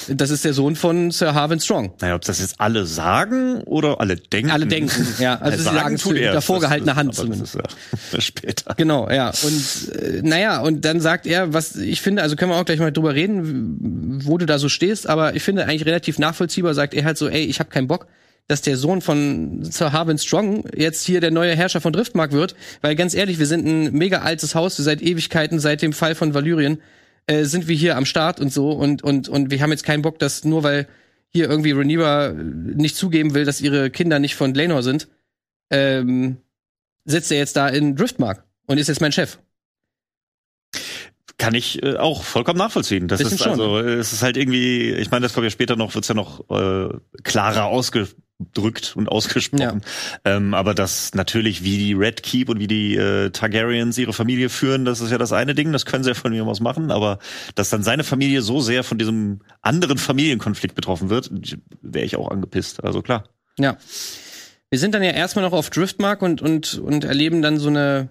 das 0.08 0.30
ist 0.30 0.44
der 0.44 0.54
Sohn 0.54 0.74
von 0.76 1.10
Sir 1.10 1.34
Harwin 1.34 1.60
Strong. 1.60 1.92
Naja, 2.00 2.14
ob 2.14 2.22
das 2.22 2.40
jetzt 2.40 2.60
alle 2.60 2.86
sagen 2.86 3.62
oder 3.64 4.00
alle 4.00 4.16
denken. 4.16 4.50
Alle 4.50 4.66
denken, 4.66 5.06
ja. 5.18 5.34
Also 5.40 5.62
sagen 5.64 5.96
es 5.96 6.02
tut 6.02 6.16
er. 6.16 6.32
der 6.32 6.40
vorgehaltenen 6.40 6.88
Das- 6.88 6.96
Hand 6.96 7.14
zumindest. 7.14 7.56
Das 7.56 7.74
ist 7.74 8.12
ja 8.14 8.20
später. 8.20 8.74
Genau, 8.76 9.10
ja. 9.10 9.28
Und 9.42 9.94
äh, 9.96 10.20
naja, 10.22 10.60
und 10.62 10.84
dann 10.84 11.00
sagt 11.00 11.26
er, 11.26 11.52
was 11.52 11.76
ich 11.76 12.00
finde, 12.00 12.22
also 12.22 12.36
können 12.36 12.50
wir 12.52 12.56
auch 12.56 12.64
gleich 12.64 12.78
mal 12.78 12.90
drüber 12.92 13.14
reden, 13.14 14.20
wo 14.24 14.38
du 14.38 14.46
da 14.46 14.58
so 14.58 14.68
stehst, 14.70 15.06
aber 15.06 15.34
ich 15.36 15.42
finde 15.42 15.64
eigentlich 15.66 15.84
relativ 15.86 16.18
nachvollziehbar, 16.18 16.72
sagt 16.74 16.94
er 16.94 17.04
halt 17.04 17.18
so, 17.18 17.28
ey, 17.28 17.44
ich 17.44 17.58
habe 17.60 17.68
keinen 17.70 17.86
Bock, 17.88 18.06
dass 18.50 18.62
der 18.62 18.76
Sohn 18.76 19.00
von 19.00 19.62
Sir 19.62 19.92
Harwin 19.92 20.18
Strong 20.18 20.64
jetzt 20.74 21.06
hier 21.06 21.20
der 21.20 21.30
neue 21.30 21.54
Herrscher 21.54 21.80
von 21.80 21.92
Driftmark 21.92 22.32
wird, 22.32 22.56
weil 22.80 22.96
ganz 22.96 23.14
ehrlich, 23.14 23.38
wir 23.38 23.46
sind 23.46 23.64
ein 23.64 23.92
mega 23.92 24.22
altes 24.22 24.56
Haus, 24.56 24.76
seit 24.76 25.02
Ewigkeiten, 25.02 25.60
seit 25.60 25.82
dem 25.82 25.92
Fall 25.92 26.16
von 26.16 26.34
Valyrien, 26.34 26.82
äh, 27.28 27.44
sind 27.44 27.68
wir 27.68 27.76
hier 27.76 27.96
am 27.96 28.04
Start 28.04 28.40
und 28.40 28.52
so 28.52 28.72
und, 28.72 29.02
und, 29.04 29.28
und 29.28 29.52
wir 29.52 29.62
haben 29.62 29.70
jetzt 29.70 29.84
keinen 29.84 30.02
Bock, 30.02 30.18
dass 30.18 30.42
nur 30.42 30.64
weil 30.64 30.88
hier 31.28 31.48
irgendwie 31.48 31.70
Rhaenyra 31.70 32.32
nicht 32.32 32.96
zugeben 32.96 33.34
will, 33.34 33.44
dass 33.44 33.60
ihre 33.60 33.88
Kinder 33.88 34.18
nicht 34.18 34.34
von 34.34 34.52
Laenor 34.52 34.82
sind, 34.82 35.06
ähm, 35.70 36.38
sitzt 37.04 37.30
er 37.30 37.38
jetzt 37.38 37.54
da 37.54 37.68
in 37.68 37.94
Driftmark 37.94 38.42
und 38.66 38.78
ist 38.78 38.88
jetzt 38.88 39.00
mein 39.00 39.12
Chef. 39.12 39.38
Kann 41.40 41.54
ich 41.54 41.82
äh, 41.82 41.96
auch 41.96 42.22
vollkommen 42.22 42.58
nachvollziehen. 42.58 43.08
Das 43.08 43.18
Bisschen 43.18 43.36
ist 43.36 43.46
also, 43.46 43.78
es 43.78 44.12
ist 44.12 44.22
halt 44.22 44.36
irgendwie, 44.36 44.92
ich 44.92 45.10
meine, 45.10 45.24
das 45.24 45.32
kommt 45.32 45.44
ja 45.44 45.50
später 45.50 45.74
noch, 45.74 45.94
wird's 45.94 46.08
ja 46.08 46.14
noch 46.14 46.48
äh, 46.50 46.88
klarer 47.22 47.64
ausge 47.64 48.08
ausgedrückt 48.40 48.96
und 48.96 49.08
ausgesprochen. 49.08 49.82
Ähm, 50.24 50.54
aber 50.54 50.74
das 50.74 51.14
natürlich, 51.14 51.62
wie 51.62 51.78
die 51.78 51.92
Red 51.92 52.22
Keep 52.22 52.48
und 52.48 52.58
wie 52.58 52.66
die 52.66 52.96
äh, 52.96 53.30
Targaryens 53.30 53.98
ihre 53.98 54.12
Familie 54.12 54.48
führen, 54.48 54.84
das 54.84 55.00
ist 55.00 55.10
ja 55.10 55.18
das 55.18 55.32
eine 55.32 55.54
Ding, 55.54 55.72
das 55.72 55.86
können 55.86 56.04
sie 56.04 56.10
ja 56.10 56.14
von 56.14 56.32
mir 56.32 56.44
aus 56.44 56.60
machen, 56.60 56.90
aber 56.90 57.18
dass 57.54 57.70
dann 57.70 57.82
seine 57.82 58.04
Familie 58.04 58.42
so 58.42 58.60
sehr 58.60 58.84
von 58.84 58.98
diesem 58.98 59.40
anderen 59.62 59.98
Familienkonflikt 59.98 60.74
betroffen 60.74 61.10
wird, 61.10 61.30
wäre 61.82 62.04
ich 62.04 62.16
auch 62.16 62.30
angepisst. 62.30 62.82
Also 62.84 63.02
klar. 63.02 63.24
Ja. 63.58 63.76
Wir 64.70 64.78
sind 64.78 64.94
dann 64.94 65.02
ja 65.02 65.10
erstmal 65.10 65.44
noch 65.44 65.52
auf 65.52 65.70
Driftmark 65.70 66.22
und, 66.22 66.42
und, 66.42 66.78
und 66.78 67.04
erleben 67.04 67.42
dann 67.42 67.58
so 67.58 67.68
eine 67.68 68.10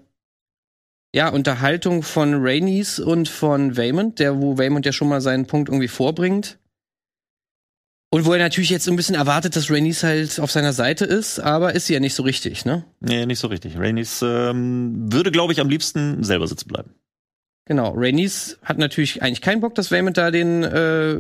ja, 1.13 1.29
Unterhaltung 1.29 2.03
von 2.03 2.35
Rhaenys 2.35 2.99
und 2.99 3.29
von 3.29 3.77
Waymond, 3.77 4.19
der, 4.19 4.39
wo 4.41 4.57
Waymond 4.57 4.85
ja 4.85 4.91
schon 4.91 5.09
mal 5.09 5.21
seinen 5.21 5.47
Punkt 5.47 5.69
irgendwie 5.69 5.87
vorbringt. 5.87 6.59
Und 8.11 8.25
wo 8.25 8.33
er 8.33 8.39
natürlich 8.39 8.71
jetzt 8.71 8.85
so 8.85 8.91
ein 8.91 8.95
bisschen 8.95 9.15
erwartet, 9.15 9.55
dass 9.55 9.69
Rhaenys 9.69 10.03
halt 10.03 10.39
auf 10.39 10.51
seiner 10.51 10.73
Seite 10.73 11.05
ist, 11.05 11.39
aber 11.39 11.75
ist 11.75 11.85
sie 11.87 11.93
ja 11.93 11.99
nicht 11.99 12.15
so 12.15 12.23
richtig, 12.23 12.65
ne? 12.65 12.85
Nee, 12.99 13.25
nicht 13.27 13.39
so 13.39 13.47
richtig. 13.47 13.77
Rhaenys 13.77 14.23
ähm, 14.23 15.11
würde, 15.13 15.31
glaube 15.31 15.53
ich, 15.53 15.59
am 15.59 15.69
liebsten 15.69 16.23
selber 16.23 16.47
sitzen 16.47 16.67
bleiben. 16.67 16.95
Genau, 17.65 17.93
Rhaenys 17.95 18.57
hat 18.63 18.79
natürlich 18.79 19.21
eigentlich 19.21 19.41
keinen 19.41 19.61
Bock, 19.61 19.75
dass 19.75 19.91
Waymond 19.91 20.17
da 20.17 20.31
den, 20.31 20.63
äh, 20.63 21.17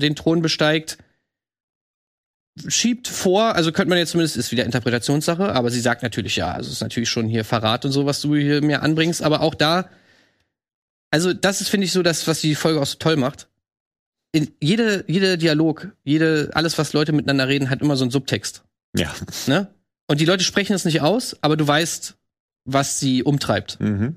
den 0.00 0.16
Thron 0.16 0.42
besteigt. 0.42 0.98
Schiebt 2.68 3.08
vor, 3.08 3.54
also 3.54 3.72
könnte 3.72 3.88
man 3.88 3.98
jetzt 3.98 4.10
zumindest, 4.10 4.36
ist 4.36 4.52
wieder 4.52 4.64
Interpretationssache, 4.64 5.54
aber 5.54 5.70
sie 5.70 5.80
sagt 5.80 6.02
natürlich 6.02 6.36
ja, 6.36 6.52
also 6.52 6.70
ist 6.70 6.82
natürlich 6.82 7.08
schon 7.08 7.26
hier 7.26 7.44
Verrat 7.44 7.84
und 7.86 7.92
so, 7.92 8.04
was 8.04 8.20
du 8.20 8.36
hier 8.36 8.62
mir 8.62 8.82
anbringst, 8.82 9.22
aber 9.22 9.40
auch 9.40 9.54
da, 9.54 9.88
also 11.10 11.32
das 11.32 11.60
ist, 11.60 11.68
finde 11.68 11.86
ich, 11.86 11.92
so 11.92 12.02
das, 12.02 12.26
was 12.26 12.40
die 12.40 12.54
Folge 12.54 12.80
auch 12.80 12.86
so 12.86 12.98
toll 12.98 13.16
macht. 13.16 13.48
In 14.32 14.50
jede, 14.60 15.04
jeder 15.08 15.36
Dialog, 15.36 15.92
jede, 16.04 16.50
alles, 16.54 16.78
was 16.78 16.94
Leute 16.94 17.12
miteinander 17.12 17.48
reden, 17.48 17.68
hat 17.68 17.82
immer 17.82 17.96
so 17.96 18.04
einen 18.04 18.10
Subtext. 18.10 18.64
Ja. 18.96 19.14
Ne? 19.46 19.68
Und 20.06 20.20
die 20.20 20.24
Leute 20.24 20.44
sprechen 20.44 20.74
es 20.74 20.84
nicht 20.84 21.02
aus, 21.02 21.36
aber 21.42 21.56
du 21.56 21.66
weißt, 21.66 22.16
was 22.64 22.98
sie 22.98 23.22
umtreibt. 23.22 23.78
Mhm. 23.80 24.16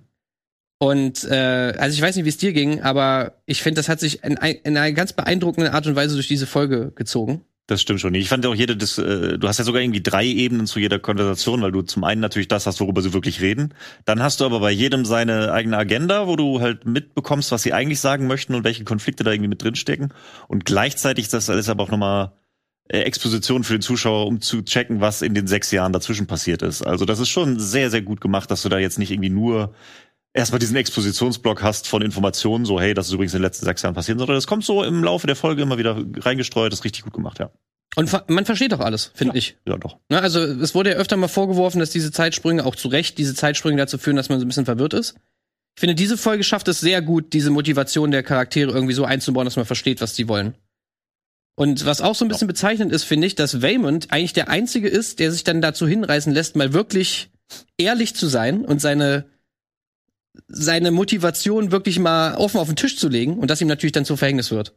Und 0.77 1.23
äh, 1.25 1.73
also 1.77 1.95
ich 1.95 2.01
weiß 2.01 2.15
nicht, 2.15 2.25
wie 2.25 2.29
es 2.29 2.37
dir 2.37 2.53
ging, 2.53 2.81
aber 2.81 3.41
ich 3.45 3.63
finde, 3.63 3.79
das 3.79 3.89
hat 3.89 3.99
sich 3.99 4.23
in, 4.23 4.33
in 4.33 4.77
einer 4.77 4.91
ganz 4.91 5.13
beeindruckenden 5.13 5.73
Art 5.73 5.87
und 5.87 5.95
Weise 5.95 6.15
durch 6.15 6.27
diese 6.27 6.47
Folge 6.47 6.91
gezogen. 6.95 7.45
Das 7.67 7.81
stimmt 7.81 7.99
schon. 7.99 8.13
Ich 8.13 8.29
fand 8.29 8.45
auch 8.45 8.53
jede, 8.53 8.77
das, 8.77 8.99
äh, 8.99 9.39
du 9.39 9.47
hast 9.47 9.57
ja 9.57 9.63
sogar 9.63 9.81
irgendwie 9.81 10.03
drei 10.03 10.25
Ebenen 10.25 10.67
zu 10.67 10.79
jeder 10.79 10.99
Konversation, 10.99 11.63
weil 11.63 11.71
du 11.71 11.81
zum 11.81 12.03
einen 12.03 12.21
natürlich 12.21 12.47
das 12.47 12.67
hast, 12.67 12.79
worüber 12.79 13.01
sie 13.01 13.13
wirklich 13.13 13.41
reden. 13.41 13.73
Dann 14.05 14.21
hast 14.21 14.39
du 14.39 14.45
aber 14.45 14.59
bei 14.59 14.69
jedem 14.69 15.03
seine 15.03 15.51
eigene 15.51 15.75
Agenda, 15.75 16.27
wo 16.27 16.35
du 16.35 16.61
halt 16.61 16.85
mitbekommst, 16.85 17.51
was 17.51 17.63
sie 17.63 17.73
eigentlich 17.73 17.99
sagen 17.99 18.27
möchten 18.27 18.53
und 18.53 18.63
welche 18.63 18.83
Konflikte 18.83 19.23
da 19.23 19.31
irgendwie 19.31 19.49
mit 19.49 19.63
drinstecken. 19.63 20.13
Und 20.47 20.65
gleichzeitig 20.65 21.29
das 21.29 21.49
alles 21.49 21.67
aber 21.67 21.83
auch 21.83 21.89
nochmal 21.89 22.33
äh, 22.87 22.99
Exposition 22.99 23.63
für 23.63 23.73
den 23.73 23.81
Zuschauer, 23.81 24.27
um 24.27 24.41
zu 24.41 24.61
checken, 24.61 25.01
was 25.01 25.23
in 25.23 25.33
den 25.33 25.47
sechs 25.47 25.71
Jahren 25.71 25.91
dazwischen 25.91 26.27
passiert 26.27 26.61
ist. 26.61 26.83
Also 26.83 27.05
das 27.05 27.19
ist 27.19 27.29
schon 27.29 27.59
sehr, 27.59 27.89
sehr 27.89 28.03
gut 28.03 28.21
gemacht, 28.21 28.51
dass 28.51 28.61
du 28.61 28.69
da 28.69 28.77
jetzt 28.77 28.99
nicht 28.99 29.09
irgendwie 29.09 29.31
nur 29.31 29.73
erstmal 30.35 30.59
diesen 30.59 30.75
Expositionsblock 30.75 31.63
hast 31.63 31.87
von 31.87 32.01
Informationen, 32.01 32.65
so 32.65 32.79
hey, 32.79 32.93
das 32.93 33.07
ist 33.07 33.13
übrigens 33.13 33.33
in 33.33 33.39
den 33.39 33.45
letzten 33.45 33.65
sechs 33.65 33.81
Jahren 33.81 33.95
passiert, 33.95 34.19
sondern 34.19 34.35
das 34.35 34.45
kommt 34.45 34.65
so 34.65 34.83
im 34.83 35.03
Laufe 35.03 35.25
der 35.25 35.35
Folge 35.35 35.61
immer 35.61 35.77
wieder 35.77 35.97
reingestreut, 36.17 36.71
das 36.71 36.79
ist 36.79 36.85
richtig 36.85 37.03
gut 37.03 37.13
gemacht, 37.13 37.39
ja. 37.39 37.49
Und 37.95 38.11
man 38.27 38.45
versteht 38.45 38.73
doch 38.73 38.81
alles, 38.81 39.11
finde 39.15 39.37
ich. 39.37 39.57
Ja, 39.65 39.77
doch. 39.77 39.97
Ne, 40.09 40.21
also 40.21 40.41
es 40.41 40.75
wurde 40.75 40.91
ja 40.91 40.95
öfter 40.97 41.15
mal 41.15 41.29
vorgeworfen, 41.29 41.79
dass 41.79 41.91
diese 41.91 42.11
Zeitsprünge, 42.11 42.65
auch 42.65 42.75
zu 42.75 42.89
Recht, 42.89 43.17
diese 43.17 43.33
Zeitsprünge 43.33 43.77
dazu 43.77 43.97
führen, 43.97 44.17
dass 44.17 44.27
man 44.27 44.39
so 44.39 44.45
ein 44.45 44.49
bisschen 44.49 44.65
verwirrt 44.65 44.93
ist. 44.93 45.15
Ich 45.77 45.79
finde, 45.79 45.95
diese 45.95 46.17
Folge 46.17 46.43
schafft 46.43 46.67
es 46.67 46.81
sehr 46.81 47.01
gut, 47.01 47.31
diese 47.31 47.51
Motivation 47.51 48.11
der 48.11 48.23
Charaktere 48.23 48.71
irgendwie 48.71 48.93
so 48.93 49.05
einzubauen, 49.05 49.45
dass 49.45 49.55
man 49.55 49.65
versteht, 49.65 50.01
was 50.01 50.13
die 50.13 50.27
wollen. 50.27 50.55
Und 51.57 51.85
was 51.85 52.01
auch 52.01 52.15
so 52.15 52.25
ein 52.25 52.27
bisschen 52.27 52.49
bezeichnend 52.49 52.91
ist, 52.91 53.03
finde 53.03 53.27
ich, 53.27 53.35
dass 53.35 53.61
Waymond 53.61 54.11
eigentlich 54.11 54.33
der 54.33 54.49
Einzige 54.49 54.89
ist, 54.89 55.19
der 55.19 55.31
sich 55.31 55.45
dann 55.45 55.61
dazu 55.61 55.87
hinreißen 55.87 56.33
lässt, 56.33 56.57
mal 56.57 56.73
wirklich 56.73 57.29
ehrlich 57.77 58.13
zu 58.13 58.27
sein 58.27 58.65
und 58.65 58.81
seine 58.81 59.25
seine 60.47 60.91
Motivation 60.91 61.71
wirklich 61.71 61.99
mal 61.99 62.35
offen 62.35 62.59
auf 62.59 62.67
den 62.67 62.75
Tisch 62.75 62.97
zu 62.97 63.09
legen 63.09 63.37
und 63.37 63.49
das 63.49 63.61
ihm 63.61 63.67
natürlich 63.67 63.93
dann 63.93 64.05
zum 64.05 64.17
Verhängnis 64.17 64.51
wird. 64.51 64.73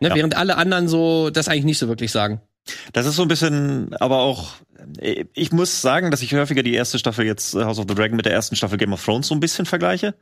Ne, 0.00 0.08
Ja. 0.08 0.14
Während 0.14 0.36
alle 0.36 0.56
anderen 0.56 0.88
so 0.88 1.30
das 1.30 1.48
eigentlich 1.48 1.64
nicht 1.64 1.78
so 1.78 1.88
wirklich 1.88 2.12
sagen. 2.12 2.40
Das 2.92 3.06
ist 3.06 3.16
so 3.16 3.22
ein 3.22 3.28
bisschen, 3.28 3.94
aber 3.96 4.20
auch, 4.20 4.54
ich 5.34 5.52
muss 5.52 5.82
sagen, 5.82 6.10
dass 6.10 6.22
ich 6.22 6.34
häufiger 6.34 6.62
die 6.62 6.74
erste 6.74 6.98
Staffel 6.98 7.26
jetzt 7.26 7.54
äh, 7.54 7.64
House 7.64 7.78
of 7.78 7.86
the 7.88 7.94
Dragon 7.94 8.16
mit 8.16 8.26
der 8.26 8.32
ersten 8.32 8.56
Staffel 8.56 8.78
Game 8.78 8.92
of 8.92 9.04
Thrones 9.04 9.28
so 9.28 9.34
ein 9.34 9.40
bisschen 9.40 9.66
vergleiche. 9.66 10.14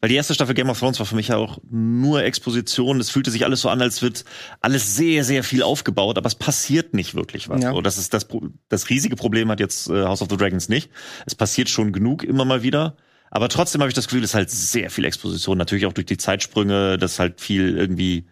Weil 0.00 0.08
die 0.10 0.16
erste 0.16 0.34
Staffel 0.34 0.54
Game 0.54 0.70
of 0.70 0.78
Thrones 0.78 0.98
war 0.98 1.06
für 1.06 1.16
mich 1.16 1.28
ja 1.28 1.36
auch 1.36 1.58
nur 1.70 2.22
Exposition. 2.22 3.00
Es 3.00 3.10
fühlte 3.10 3.30
sich 3.30 3.44
alles 3.44 3.60
so 3.60 3.68
an, 3.68 3.80
als 3.80 4.02
wird 4.02 4.24
alles 4.60 4.96
sehr, 4.96 5.24
sehr 5.24 5.44
viel 5.44 5.62
aufgebaut, 5.62 6.18
aber 6.18 6.26
es 6.26 6.34
passiert 6.34 6.94
nicht 6.94 7.14
wirklich 7.14 7.48
was. 7.48 7.62
Ja. 7.62 7.72
So, 7.72 7.80
das 7.80 7.98
ist 7.98 8.12
das, 8.14 8.26
das 8.68 8.90
riesige 8.90 9.16
Problem 9.16 9.50
hat 9.50 9.60
jetzt 9.60 9.88
äh, 9.88 10.04
House 10.04 10.22
of 10.22 10.28
the 10.30 10.36
Dragons 10.36 10.68
nicht. 10.68 10.90
Es 11.26 11.34
passiert 11.34 11.68
schon 11.68 11.92
genug 11.92 12.24
immer 12.24 12.44
mal 12.44 12.62
wieder. 12.62 12.96
Aber 13.30 13.48
trotzdem 13.48 13.80
habe 13.80 13.88
ich 13.88 13.94
das 13.94 14.06
Gefühl, 14.06 14.22
es 14.22 14.30
ist 14.30 14.34
halt 14.34 14.50
sehr 14.50 14.90
viel 14.90 15.04
Exposition. 15.04 15.58
Natürlich 15.58 15.86
auch 15.86 15.92
durch 15.92 16.06
die 16.06 16.16
Zeitsprünge, 16.16 16.96
dass 16.98 17.18
halt 17.18 17.40
viel 17.40 17.76
irgendwie 17.76 18.26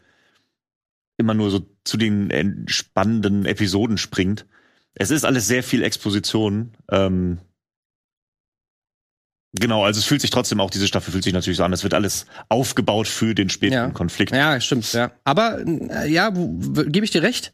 immer 1.17 1.35
nur 1.35 1.51
so 1.51 1.67
zu 1.85 1.97
den 1.97 2.31
entspannenden 2.31 3.47
Episoden 3.47 3.99
springt. 3.99 4.47
Es 4.95 5.11
ist 5.11 5.25
alles 5.25 5.47
sehr 5.47 5.63
viel 5.63 5.83
Exposition. 5.83 6.73
Ähm, 6.91 7.39
genau, 9.53 9.85
also 9.85 9.99
es 9.99 10.05
fühlt 10.07 10.21
sich 10.21 10.31
trotzdem 10.31 10.61
auch, 10.61 10.71
diese 10.71 10.89
Staffel 10.89 11.13
fühlt 11.13 11.25
sich 11.25 11.33
natürlich 11.33 11.57
so 11.57 11.65
an, 11.65 11.73
es 11.73 11.83
wird 11.83 11.95
alles 11.95 12.27
aufgebaut 12.49 13.09
für 13.09 13.35
den 13.35 13.49
späteren 13.49 13.89
Ja. 13.89 13.95
Konflikt. 13.95 14.35
Ja, 14.35 14.61
stimmt, 14.61 14.93
ja. 14.93 15.13
Aber 15.25 15.61
äh, 15.67 16.11
ja, 16.11 16.31
gebe 16.31 17.05
ich 17.05 17.11
dir 17.11 17.23
recht. 17.23 17.53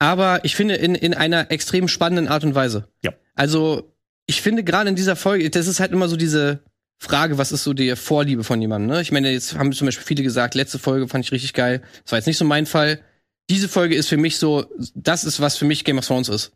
Aber 0.00 0.44
ich 0.44 0.54
finde 0.54 0.76
in, 0.76 0.94
in 0.94 1.14
einer 1.14 1.50
extrem 1.50 1.88
spannenden 1.88 2.28
Art 2.28 2.44
und 2.44 2.54
Weise. 2.54 2.88
Ja. 3.02 3.12
Also, 3.34 3.92
ich 4.28 4.42
finde 4.42 4.62
gerade 4.62 4.90
in 4.90 4.94
dieser 4.94 5.16
Folge, 5.16 5.48
das 5.48 5.66
ist 5.66 5.80
halt 5.80 5.90
immer 5.90 6.06
so 6.06 6.16
diese 6.16 6.60
Frage, 6.98 7.38
was 7.38 7.50
ist 7.50 7.64
so 7.64 7.72
die 7.72 7.96
Vorliebe 7.96 8.44
von 8.44 8.60
jemandem, 8.60 8.90
ne? 8.90 9.00
Ich 9.00 9.10
meine, 9.10 9.32
jetzt 9.32 9.56
haben 9.56 9.72
zum 9.72 9.86
Beispiel 9.86 10.04
viele 10.04 10.22
gesagt, 10.22 10.54
letzte 10.54 10.78
Folge 10.78 11.08
fand 11.08 11.24
ich 11.24 11.32
richtig 11.32 11.54
geil. 11.54 11.82
Das 12.04 12.12
war 12.12 12.18
jetzt 12.18 12.26
nicht 12.26 12.36
so 12.36 12.44
mein 12.44 12.66
Fall. 12.66 13.00
Diese 13.48 13.68
Folge 13.68 13.94
ist 13.94 14.08
für 14.08 14.18
mich 14.18 14.36
so, 14.36 14.66
das 14.94 15.24
ist, 15.24 15.40
was 15.40 15.56
für 15.56 15.64
mich 15.64 15.84
Game 15.84 15.98
of 15.98 16.06
Thrones 16.06 16.28
ist. 16.28 16.52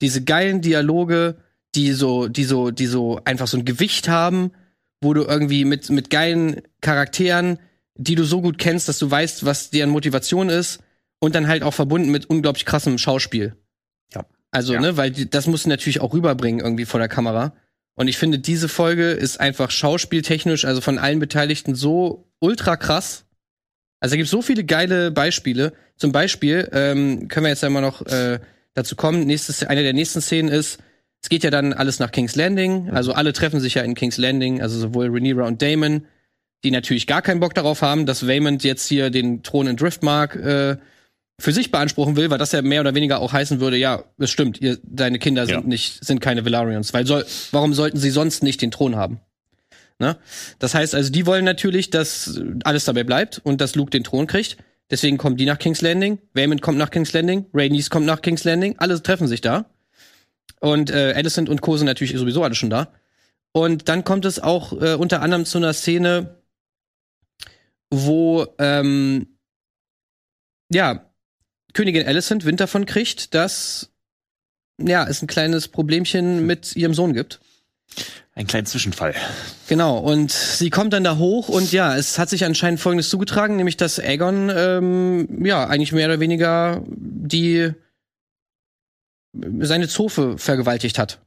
Diese 0.00 0.22
geilen 0.22 0.60
Dialoge, 0.60 1.38
die 1.74 1.92
so, 1.92 2.28
die 2.28 2.44
so, 2.44 2.70
die 2.70 2.86
so 2.86 3.20
einfach 3.24 3.48
so 3.48 3.56
ein 3.56 3.64
Gewicht 3.64 4.08
haben, 4.08 4.52
wo 5.00 5.12
du 5.12 5.24
irgendwie 5.24 5.64
mit, 5.64 5.90
mit 5.90 6.10
geilen 6.10 6.62
Charakteren, 6.80 7.58
die 7.96 8.14
du 8.14 8.24
so 8.24 8.40
gut 8.40 8.58
kennst, 8.58 8.88
dass 8.88 9.00
du 9.00 9.10
weißt, 9.10 9.44
was 9.44 9.70
deren 9.70 9.90
Motivation 9.90 10.48
ist 10.48 10.78
und 11.18 11.34
dann 11.34 11.48
halt 11.48 11.64
auch 11.64 11.74
verbunden 11.74 12.12
mit 12.12 12.26
unglaublich 12.26 12.66
krassem 12.66 12.98
Schauspiel. 12.98 13.56
Also, 14.56 14.72
Ja. 14.72 14.80
ne, 14.80 14.96
weil 14.96 15.10
das 15.10 15.46
musst 15.46 15.66
du 15.66 15.68
natürlich 15.68 16.00
auch 16.00 16.14
rüberbringen 16.14 16.60
irgendwie 16.60 16.86
vor 16.86 16.98
der 16.98 17.08
Kamera. 17.08 17.52
Und 17.94 18.08
ich 18.08 18.16
finde, 18.16 18.38
diese 18.38 18.68
Folge 18.68 19.10
ist 19.10 19.38
einfach 19.38 19.70
schauspieltechnisch, 19.70 20.64
also 20.64 20.80
von 20.80 20.98
allen 20.98 21.18
Beteiligten 21.18 21.74
so 21.74 22.26
ultra 22.40 22.76
krass. 22.76 23.24
Also 24.00 24.14
da 24.14 24.16
gibt 24.16 24.28
so 24.30 24.40
viele 24.42 24.64
geile 24.64 25.10
Beispiele. 25.10 25.72
Zum 25.96 26.10
Beispiel 26.12 26.68
ähm, 26.72 27.28
können 27.28 27.44
wir 27.44 27.50
jetzt 27.50 27.64
einmal 27.64 27.82
noch 27.82 28.04
äh, 28.06 28.38
dazu 28.74 28.96
kommen. 28.96 29.26
Nächstes, 29.26 29.62
eine 29.64 29.82
der 29.82 29.92
nächsten 29.92 30.20
Szenen 30.22 30.48
ist, 30.48 30.78
es 31.22 31.28
geht 31.28 31.44
ja 31.44 31.50
dann 31.50 31.72
alles 31.74 31.98
nach 31.98 32.12
King's 32.12 32.34
Landing. 32.36 32.90
Also 32.90 33.12
alle 33.12 33.32
treffen 33.34 33.60
sich 33.60 33.74
ja 33.74 33.82
in 33.82 33.94
King's 33.94 34.16
Landing, 34.18 34.62
also 34.62 34.78
sowohl 34.78 35.08
Rhaenyra 35.08 35.46
und 35.46 35.60
Damon, 35.60 36.06
die 36.64 36.70
natürlich 36.70 37.06
gar 37.06 37.20
keinen 37.22 37.40
Bock 37.40 37.54
darauf 37.54 37.82
haben, 37.82 38.06
dass 38.06 38.26
Waymond 38.26 38.64
jetzt 38.64 38.86
hier 38.88 39.10
den 39.10 39.42
Thron 39.42 39.66
in 39.66 39.76
Driftmark 39.76 40.36
äh, 40.36 40.76
für 41.38 41.52
sich 41.52 41.70
beanspruchen 41.70 42.16
will, 42.16 42.30
weil 42.30 42.38
das 42.38 42.52
ja 42.52 42.62
mehr 42.62 42.80
oder 42.80 42.94
weniger 42.94 43.20
auch 43.20 43.32
heißen 43.32 43.60
würde, 43.60 43.76
ja, 43.76 44.04
es 44.18 44.30
stimmt, 44.30 44.60
ihr, 44.60 44.78
deine 44.82 45.18
Kinder 45.18 45.46
sind 45.46 45.54
Ja. 45.54 45.60
nicht, 45.66 46.04
sind 46.04 46.20
keine 46.20 46.44
Valarians, 46.44 46.94
weil 46.94 47.06
soll, 47.06 47.26
warum 47.52 47.74
sollten 47.74 47.98
sie 47.98 48.10
sonst 48.10 48.42
nicht 48.42 48.62
den 48.62 48.70
Thron 48.70 48.96
haben? 48.96 49.20
Ne? 49.98 50.16
Das 50.58 50.74
heißt 50.74 50.94
also, 50.94 51.10
die 51.10 51.26
wollen 51.26 51.44
natürlich, 51.44 51.90
dass 51.90 52.40
alles 52.64 52.84
dabei 52.84 53.04
bleibt 53.04 53.38
und 53.44 53.60
dass 53.60 53.74
Luke 53.74 53.90
den 53.90 54.04
Thron 54.04 54.26
kriegt. 54.26 54.56
Deswegen 54.90 55.18
kommen 55.18 55.36
die 55.36 55.46
nach 55.46 55.58
King's 55.58 55.80
Landing, 55.82 56.18
Waymond 56.32 56.62
kommt 56.62 56.78
nach 56.78 56.90
King's 56.90 57.12
Landing, 57.12 57.46
Rhaenys 57.52 57.90
kommt 57.90 58.06
nach 58.06 58.22
King's 58.22 58.44
Landing, 58.44 58.76
alle 58.78 59.02
treffen 59.02 59.26
sich 59.26 59.40
da. 59.40 59.66
Und 60.60 60.90
äh, 60.90 61.12
Alicent 61.16 61.48
und 61.48 61.60
Co. 61.60 61.76
sind 61.76 61.86
natürlich 61.86 62.16
sowieso 62.16 62.44
alle 62.44 62.54
schon 62.54 62.70
da. 62.70 62.88
Und 63.52 63.88
dann 63.88 64.04
kommt 64.04 64.24
es 64.24 64.38
auch 64.38 64.72
äh, 64.80 64.94
unter 64.94 65.22
anderem 65.22 65.44
zu 65.44 65.58
einer 65.58 65.72
Szene, 65.72 66.36
wo 67.90 68.46
ähm, 68.58 69.26
ja 70.72 71.05
Königin 71.76 72.06
Alicent 72.06 72.46
Wind 72.46 72.58
davon 72.58 72.86
kriegt, 72.86 73.34
dass 73.34 73.90
ja 74.82 75.06
es 75.06 75.20
ein 75.20 75.26
kleines 75.26 75.68
Problemchen 75.68 76.46
mit 76.46 76.74
ihrem 76.74 76.94
Sohn 76.94 77.12
gibt. 77.12 77.38
Ein 78.34 78.46
kleiner 78.46 78.64
Zwischenfall. 78.64 79.14
Genau, 79.68 79.98
und 79.98 80.30
sie 80.30 80.70
kommt 80.70 80.94
dann 80.94 81.04
da 81.04 81.18
hoch 81.18 81.50
und 81.50 81.72
ja, 81.72 81.94
es 81.94 82.18
hat 82.18 82.30
sich 82.30 82.46
anscheinend 82.46 82.80
Folgendes 82.80 83.10
zugetragen, 83.10 83.56
nämlich 83.56 83.76
dass 83.76 83.98
Aegon 83.98 84.50
ähm, 84.54 85.44
ja 85.44 85.66
eigentlich 85.66 85.92
mehr 85.92 86.06
oder 86.06 86.18
weniger 86.18 86.82
die 86.88 87.72
seine 89.34 89.86
Zofe 89.86 90.38
vergewaltigt 90.38 90.98
hat. 90.98 91.20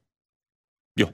Ja. 0.98 1.10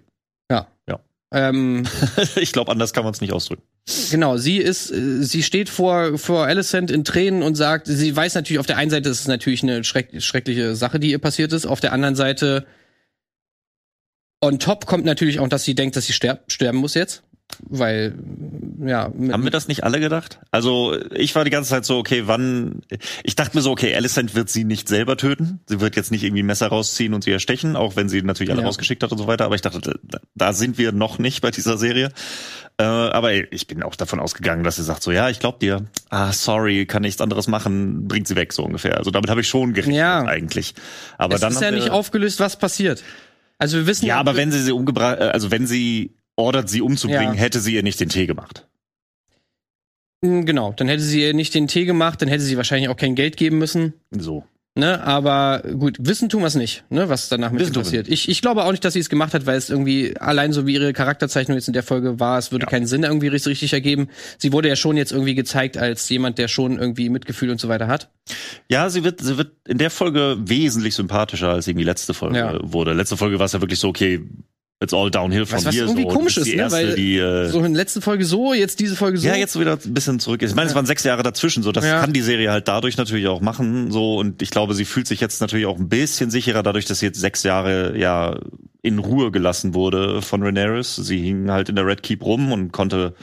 Ja. 0.50 0.68
Ja. 0.88 1.02
Ähm, 1.34 1.86
ich 2.38 2.54
glaube, 2.54 2.72
anders 2.72 2.94
kann 2.94 3.04
man 3.04 3.14
es 3.14 3.20
nicht 3.20 3.34
ausdrücken. 3.34 3.64
Genau, 4.10 4.38
sie 4.38 4.58
ist, 4.58 4.90
äh, 4.90 5.22
sie 5.22 5.44
steht 5.44 5.70
vor, 5.70 6.18
vor 6.18 6.46
Alicent 6.48 6.90
in 6.90 7.04
Tränen 7.04 7.44
und 7.44 7.56
sagt, 7.56 7.86
sie 7.86 8.16
weiß 8.16 8.34
natürlich, 8.34 8.60
auf 8.60 8.66
der 8.66 8.78
einen 8.78 8.90
Seite 8.90 9.10
ist 9.10 9.20
es 9.22 9.28
natürlich 9.28 9.62
eine 9.62 9.84
schreck, 9.84 10.10
schreckliche 10.24 10.76
Sache, 10.76 11.00
die 11.00 11.12
ihr 11.12 11.20
passiert 11.20 11.54
ist. 11.54 11.68
Auf 11.68 11.82
der 11.82 11.94
anderen 11.94 12.16
Seite, 12.16 12.66
on 14.42 14.58
top 14.58 14.88
kommt 14.88 15.06
natürlich 15.06 15.40
auch, 15.40 15.48
dass 15.48 15.64
sie 15.64 15.76
denkt, 15.76 15.96
dass 15.96 16.08
sie 16.08 16.14
sterb, 16.14 16.52
sterben 16.52 16.80
muss 16.80 16.96
jetzt. 16.96 17.24
Weil, 17.62 18.16
ja. 18.84 19.04
Haben 19.06 19.44
wir 19.44 19.52
das 19.52 19.68
nicht 19.68 19.84
alle 19.84 20.00
gedacht? 20.00 20.40
Also 20.52 20.98
ich 21.14 21.34
war 21.36 21.46
die 21.46 21.52
ganze 21.52 21.70
Zeit 21.70 21.86
so, 21.86 21.98
okay, 21.98 22.24
wann? 22.26 22.82
Ich 23.24 23.36
dachte 23.36 23.56
mir 23.56 23.62
so, 23.62 23.72
okay, 23.72 23.96
Alicent 23.96 24.36
wird 24.36 24.50
sie 24.50 24.66
nicht 24.66 24.90
selber 24.90 25.16
töten. 25.16 25.62
Sie 25.68 25.80
wird 25.80 25.96
jetzt 25.96 26.12
nicht 26.12 26.24
irgendwie 26.24 26.44
ein 26.44 26.48
Messer 26.48 26.68
rausziehen 26.68 27.14
und 27.14 27.24
sie 27.24 27.32
erstechen, 27.32 27.76
auch 27.76 27.96
wenn 27.96 28.10
sie 28.10 28.22
natürlich 28.22 28.52
alle 28.52 28.62
Ja. 28.62 28.68
rausgeschickt 28.68 29.04
hat 29.04 29.12
und 29.12 29.18
so 29.20 29.28
weiter. 29.28 29.46
Aber 29.46 29.56
ich 29.56 29.62
dachte, 29.62 30.00
da, 30.36 30.54
sind 30.54 30.78
wir 30.78 30.92
noch 30.92 31.18
nicht 31.18 31.42
bei 31.42 31.52
dieser 31.52 31.78
Serie. 31.78 32.10
Äh, 32.78 32.84
aber 32.84 33.32
ich 33.54 33.68
bin 33.68 33.84
auch 33.84 33.96
davon 33.96 34.20
ausgegangen, 34.20 34.64
dass 34.66 34.76
sie 34.76 34.84
sagt 34.84 35.02
so, 35.02 35.12
ja, 35.12 35.30
ich 35.30 35.40
glaub 35.40 35.60
dir. 35.62 35.86
Ah, 36.10 36.34
sorry, 36.34 36.86
kann 36.86 37.04
nichts 37.04 37.22
anderes 37.22 37.48
machen, 37.48 38.08
bringt 38.08 38.28
sie 38.28 38.36
weg 38.36 38.52
so 38.52 38.64
ungefähr. 38.64 38.98
Also 38.98 39.12
damit 39.12 39.30
habe 39.30 39.40
ich 39.42 39.48
schon 39.48 39.74
gerechnet 39.74 39.96
Ja. 39.96 40.24
eigentlich. 40.26 40.74
Aber 41.18 41.36
es 41.36 41.42
dann 41.42 41.54
ist 41.54 41.62
ja 41.62 41.72
nicht 41.72 41.90
aufgelöst, 41.90 42.40
was 42.42 42.58
passiert. 42.60 43.02
Also 43.58 43.78
wir 43.78 43.88
wissen 43.88 44.06
Ja, 44.06 44.20
aber 44.20 44.36
wenn 44.36 44.52
sie 44.52 44.62
sie 44.62 44.74
umgebracht, 44.74 45.20
also 45.20 45.52
wenn 45.52 45.66
sie 45.68 46.12
ordert, 46.36 46.70
sie 46.70 46.82
umzubringen, 46.82 47.34
Ja. 47.36 47.40
hätte 47.40 47.60
sie 47.60 47.74
ihr 47.76 47.84
nicht 47.84 48.00
den 48.00 48.10
Tee 48.10 48.26
gemacht. 48.26 48.68
Mm, 50.22 50.42
Genau, 50.46 50.74
dann 50.74 50.88
hätte 50.88 51.04
sie 51.04 51.22
ihr 51.22 51.34
nicht 51.34 51.54
den 51.54 51.68
Tee 51.68 51.86
gemacht, 51.86 52.22
dann 52.22 52.30
hätte 52.30 52.44
sie 52.44 52.58
wahrscheinlich 52.58 52.90
auch 52.90 52.98
kein 52.98 53.16
Geld 53.16 53.38
geben 53.38 53.58
müssen. 53.58 53.94
So. 54.12 54.44
Ne, 54.78 55.02
aber 55.06 55.64
gut, 55.80 55.96
wissen 56.02 56.28
tun 56.28 56.42
wir 56.42 56.48
es 56.48 56.56
nicht, 56.56 56.84
ne, 56.90 57.08
was 57.08 57.30
danach 57.30 57.50
mit 57.52 57.62
ihr 57.66 57.72
passiert. 57.72 58.10
Ich, 58.10 58.28
ich 58.28 58.42
glaube 58.42 58.66
auch 58.66 58.72
nicht, 58.72 58.84
dass 58.84 58.92
sie 58.92 59.00
es 59.00 59.08
gemacht 59.08 59.34
hat, 59.34 59.46
weil 59.46 59.58
es 59.58 59.70
irgendwie 59.70 60.18
allein 60.18 60.52
so 60.52 60.68
wie 60.68 60.74
ihre 60.74 60.92
Charakterzeichnung 60.92 61.56
jetzt 61.56 61.68
in 61.70 61.74
der 61.74 61.82
Folge 61.84 62.20
war, 62.20 62.38
es 62.38 62.52
würde 62.52 62.66
Ja. 62.66 62.70
keinen 62.72 62.86
Sinn 62.86 63.04
irgendwie 63.04 63.30
richtig, 63.30 63.52
richtig 63.52 63.72
ergeben. 63.72 64.10
Sie 64.38 64.52
wurde 64.52 64.68
ja 64.68 64.76
schon 64.76 64.98
jetzt 64.98 65.14
irgendwie 65.14 65.34
gezeigt 65.34 65.78
als 65.78 66.10
jemand, 66.10 66.40
der 66.40 66.50
schon 66.50 66.78
irgendwie 66.78 67.08
Mitgefühl 67.08 67.52
und 67.52 67.62
so 67.62 67.70
weiter 67.70 67.88
hat. 67.88 68.12
Ja, 68.70 68.90
sie 68.90 69.06
wird, 69.06 69.22
sie 69.22 69.38
wird 69.38 69.54
in 69.66 69.78
der 69.78 69.90
Folge 69.92 70.36
wesentlich 70.42 70.94
sympathischer, 70.96 71.52
als 71.54 71.70
eben 71.70 71.80
die 71.80 71.86
letzte 71.86 72.14
Folge 72.14 72.38
Ja. 72.38 72.60
wurde. 72.62 72.92
Letzte 72.92 73.16
Folge 73.16 73.40
war 73.40 73.46
es 73.46 73.54
ja 73.54 73.62
wirklich 73.62 73.80
so, 73.80 73.88
okay, 73.88 74.28
it's 74.82 74.94
all 74.94 75.10
downhill 75.10 75.46
from 75.46 75.58
Was- 75.58 75.66
was 75.68 75.76
here. 75.76 75.86
irgendwie 75.86 76.04
so. 76.04 76.10
komisch 76.10 76.38
ist, 76.38 76.48
ne, 76.48 76.54
erste, 76.54 76.78
weil 76.78 76.96
die, 76.96 77.18
äh, 77.18 77.48
So 77.50 77.60
in 77.64 77.74
der 77.74 77.82
letzten 77.82 78.02
Folge 78.02 78.26
so, 78.26 78.54
jetzt 78.54 78.80
diese 78.80 78.96
Folge 78.96 79.18
so. 79.18 79.28
ja, 79.28 79.36
jetzt 79.36 79.58
wieder 79.60 79.74
ein 79.84 79.94
bisschen 79.94 80.20
zurück 80.20 80.42
ist. 80.42 80.52
Ich 80.52 80.56
meine, 80.56 80.70
es 80.70 80.76
waren 80.76 80.86
sechs 80.86 81.04
Jahre 81.04 81.24
dazwischen, 81.24 81.64
so 81.64 81.72
das 81.72 81.86
Ja. 81.86 82.02
kann 82.02 82.14
die 82.14 82.22
Serie 82.22 82.52
halt 82.52 82.68
dadurch 82.68 82.98
natürlich 82.98 83.28
auch 83.28 83.42
machen, 83.42 83.92
so 83.92 84.18
und 84.18 84.42
ich 84.42 84.50
glaube, 84.52 84.74
sie 84.74 84.86
fühlt 84.86 85.08
sich 85.08 85.22
jetzt 85.22 85.40
natürlich 85.42 85.66
auch 85.66 85.78
ein 85.80 85.88
bisschen 85.90 86.30
sicherer 86.30 86.62
dadurch, 86.64 86.86
dass 86.86 87.00
sie 87.00 87.06
jetzt 87.06 87.20
sechs 87.20 87.44
Jahre 87.44 87.98
ja 87.98 88.38
in 88.86 89.00
Ruhe 89.00 89.32
gelassen 89.32 89.74
wurde 89.74 90.22
von 90.22 90.44
Rhaenyra. 90.44 90.84
Sie 90.84 91.20
hing 91.20 91.50
halt 91.52 91.70
in 91.70 91.76
der 91.76 91.86
Red 91.86 92.04
Keep 92.04 92.24
rum 92.24 92.52
und 92.52 92.72
konnte 92.72 93.14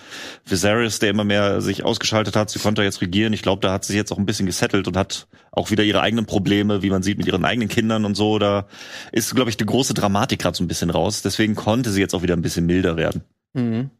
Viserys, 0.44 0.98
der 0.98 1.10
immer 1.10 1.24
mehr 1.24 1.60
sich 1.60 1.84
ausgeschaltet 1.84 2.36
hat, 2.36 2.50
sie 2.50 2.58
konnte 2.58 2.82
jetzt 2.82 3.00
regieren. 3.00 3.32
Ich 3.32 3.42
glaube, 3.42 3.60
da 3.60 3.72
hat 3.72 3.84
sie 3.84 3.92
sich 3.92 3.98
jetzt 3.98 4.12
auch 4.12 4.18
ein 4.18 4.26
bisschen 4.26 4.46
gesettelt 4.46 4.88
und 4.88 4.96
hat 4.96 5.26
auch 5.52 5.70
wieder 5.70 5.84
ihre 5.84 6.00
eigenen 6.00 6.26
Probleme, 6.26 6.82
wie 6.82 6.90
man 6.90 7.02
sieht, 7.02 7.18
mit 7.18 7.26
ihren 7.26 7.44
eigenen 7.44 7.68
Kindern 7.68 8.04
und 8.04 8.14
so. 8.14 8.38
Da 8.38 8.66
ist, 9.12 9.34
glaube 9.34 9.50
ich, 9.50 9.56
die 9.56 9.66
große 9.66 9.94
Dramatik 9.94 10.40
gerade 10.40 10.56
so 10.56 10.64
ein 10.64 10.68
bisschen 10.68 10.90
raus. 10.90 11.22
Deswegen 11.22 11.54
konnte 11.54 11.90
sie 11.90 12.00
jetzt 12.00 12.14
auch 12.14 12.22
wieder 12.22 12.34
ein 12.36 12.42
bisschen 12.42 12.66
milder 12.66 12.96
werden. 12.96 13.22
Mhm. 13.54 13.90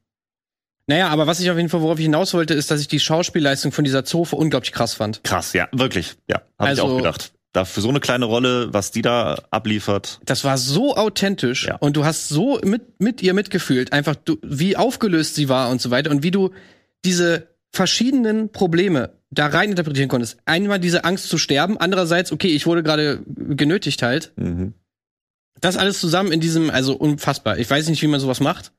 Naja, 0.88 1.08
aber 1.08 1.26
was 1.28 1.38
ich 1.40 1.48
auf 1.50 1.56
jeden 1.56 1.68
Fall, 1.68 1.80
worauf 1.80 1.98
ich 1.98 2.04
hinaus 2.06 2.34
wollte, 2.34 2.54
ist, 2.54 2.70
dass 2.72 2.80
ich 2.80 2.88
die 2.88 2.98
Schauspielleistung 2.98 3.70
von 3.70 3.84
dieser 3.84 4.04
Zofe 4.04 4.34
unglaublich 4.34 4.72
krass 4.72 4.94
fand. 4.94 5.22
Krass, 5.22 5.52
ja, 5.52 5.68
wirklich. 5.72 6.16
Ja, 6.28 6.38
habe 6.58 6.70
Also- 6.70 6.82
ich 6.82 6.88
auch 6.90 6.96
gedacht. 6.96 7.32
Da 7.52 7.64
für 7.66 7.82
so 7.82 7.90
eine 7.90 8.00
kleine 8.00 8.24
Rolle, 8.24 8.72
was 8.72 8.92
die 8.92 9.02
da 9.02 9.38
abliefert. 9.50 10.20
Das 10.24 10.42
war 10.44 10.56
so 10.56 10.96
authentisch 10.96 11.66
Ja. 11.66 11.76
und 11.76 11.96
du 11.98 12.04
hast 12.04 12.28
so 12.30 12.58
mit, 12.64 12.98
mit 13.00 13.22
ihr 13.22 13.34
mitgefühlt, 13.34 13.92
einfach 13.92 14.16
du, 14.16 14.38
wie 14.42 14.76
aufgelöst 14.76 15.34
sie 15.34 15.48
war 15.50 15.68
und 15.70 15.80
so 15.80 15.90
weiter 15.90 16.10
und 16.10 16.22
wie 16.22 16.30
du 16.30 16.50
diese 17.04 17.48
verschiedenen 17.70 18.50
Probleme 18.52 19.10
da 19.30 19.46
rein 19.46 19.70
interpretieren 19.70 20.08
konntest. 20.08 20.38
Einmal 20.46 20.78
diese 20.78 21.04
Angst 21.04 21.28
zu 21.28 21.36
sterben, 21.38 21.76
andererseits, 21.78 22.32
okay, 22.32 22.48
ich 22.48 22.66
wurde 22.66 22.82
gerade 22.82 23.20
genötigt 23.26 24.02
halt. 24.02 24.32
Mhm. 24.36 24.74
Das 25.60 25.76
alles 25.76 26.00
zusammen 26.00 26.32
in 26.32 26.40
diesem, 26.40 26.70
also 26.70 26.94
unfassbar. 26.94 27.58
Ich 27.58 27.68
weiß 27.68 27.88
nicht, 27.88 28.02
wie 28.02 28.06
man 28.08 28.20
sowas 28.20 28.40
macht. 28.40 28.72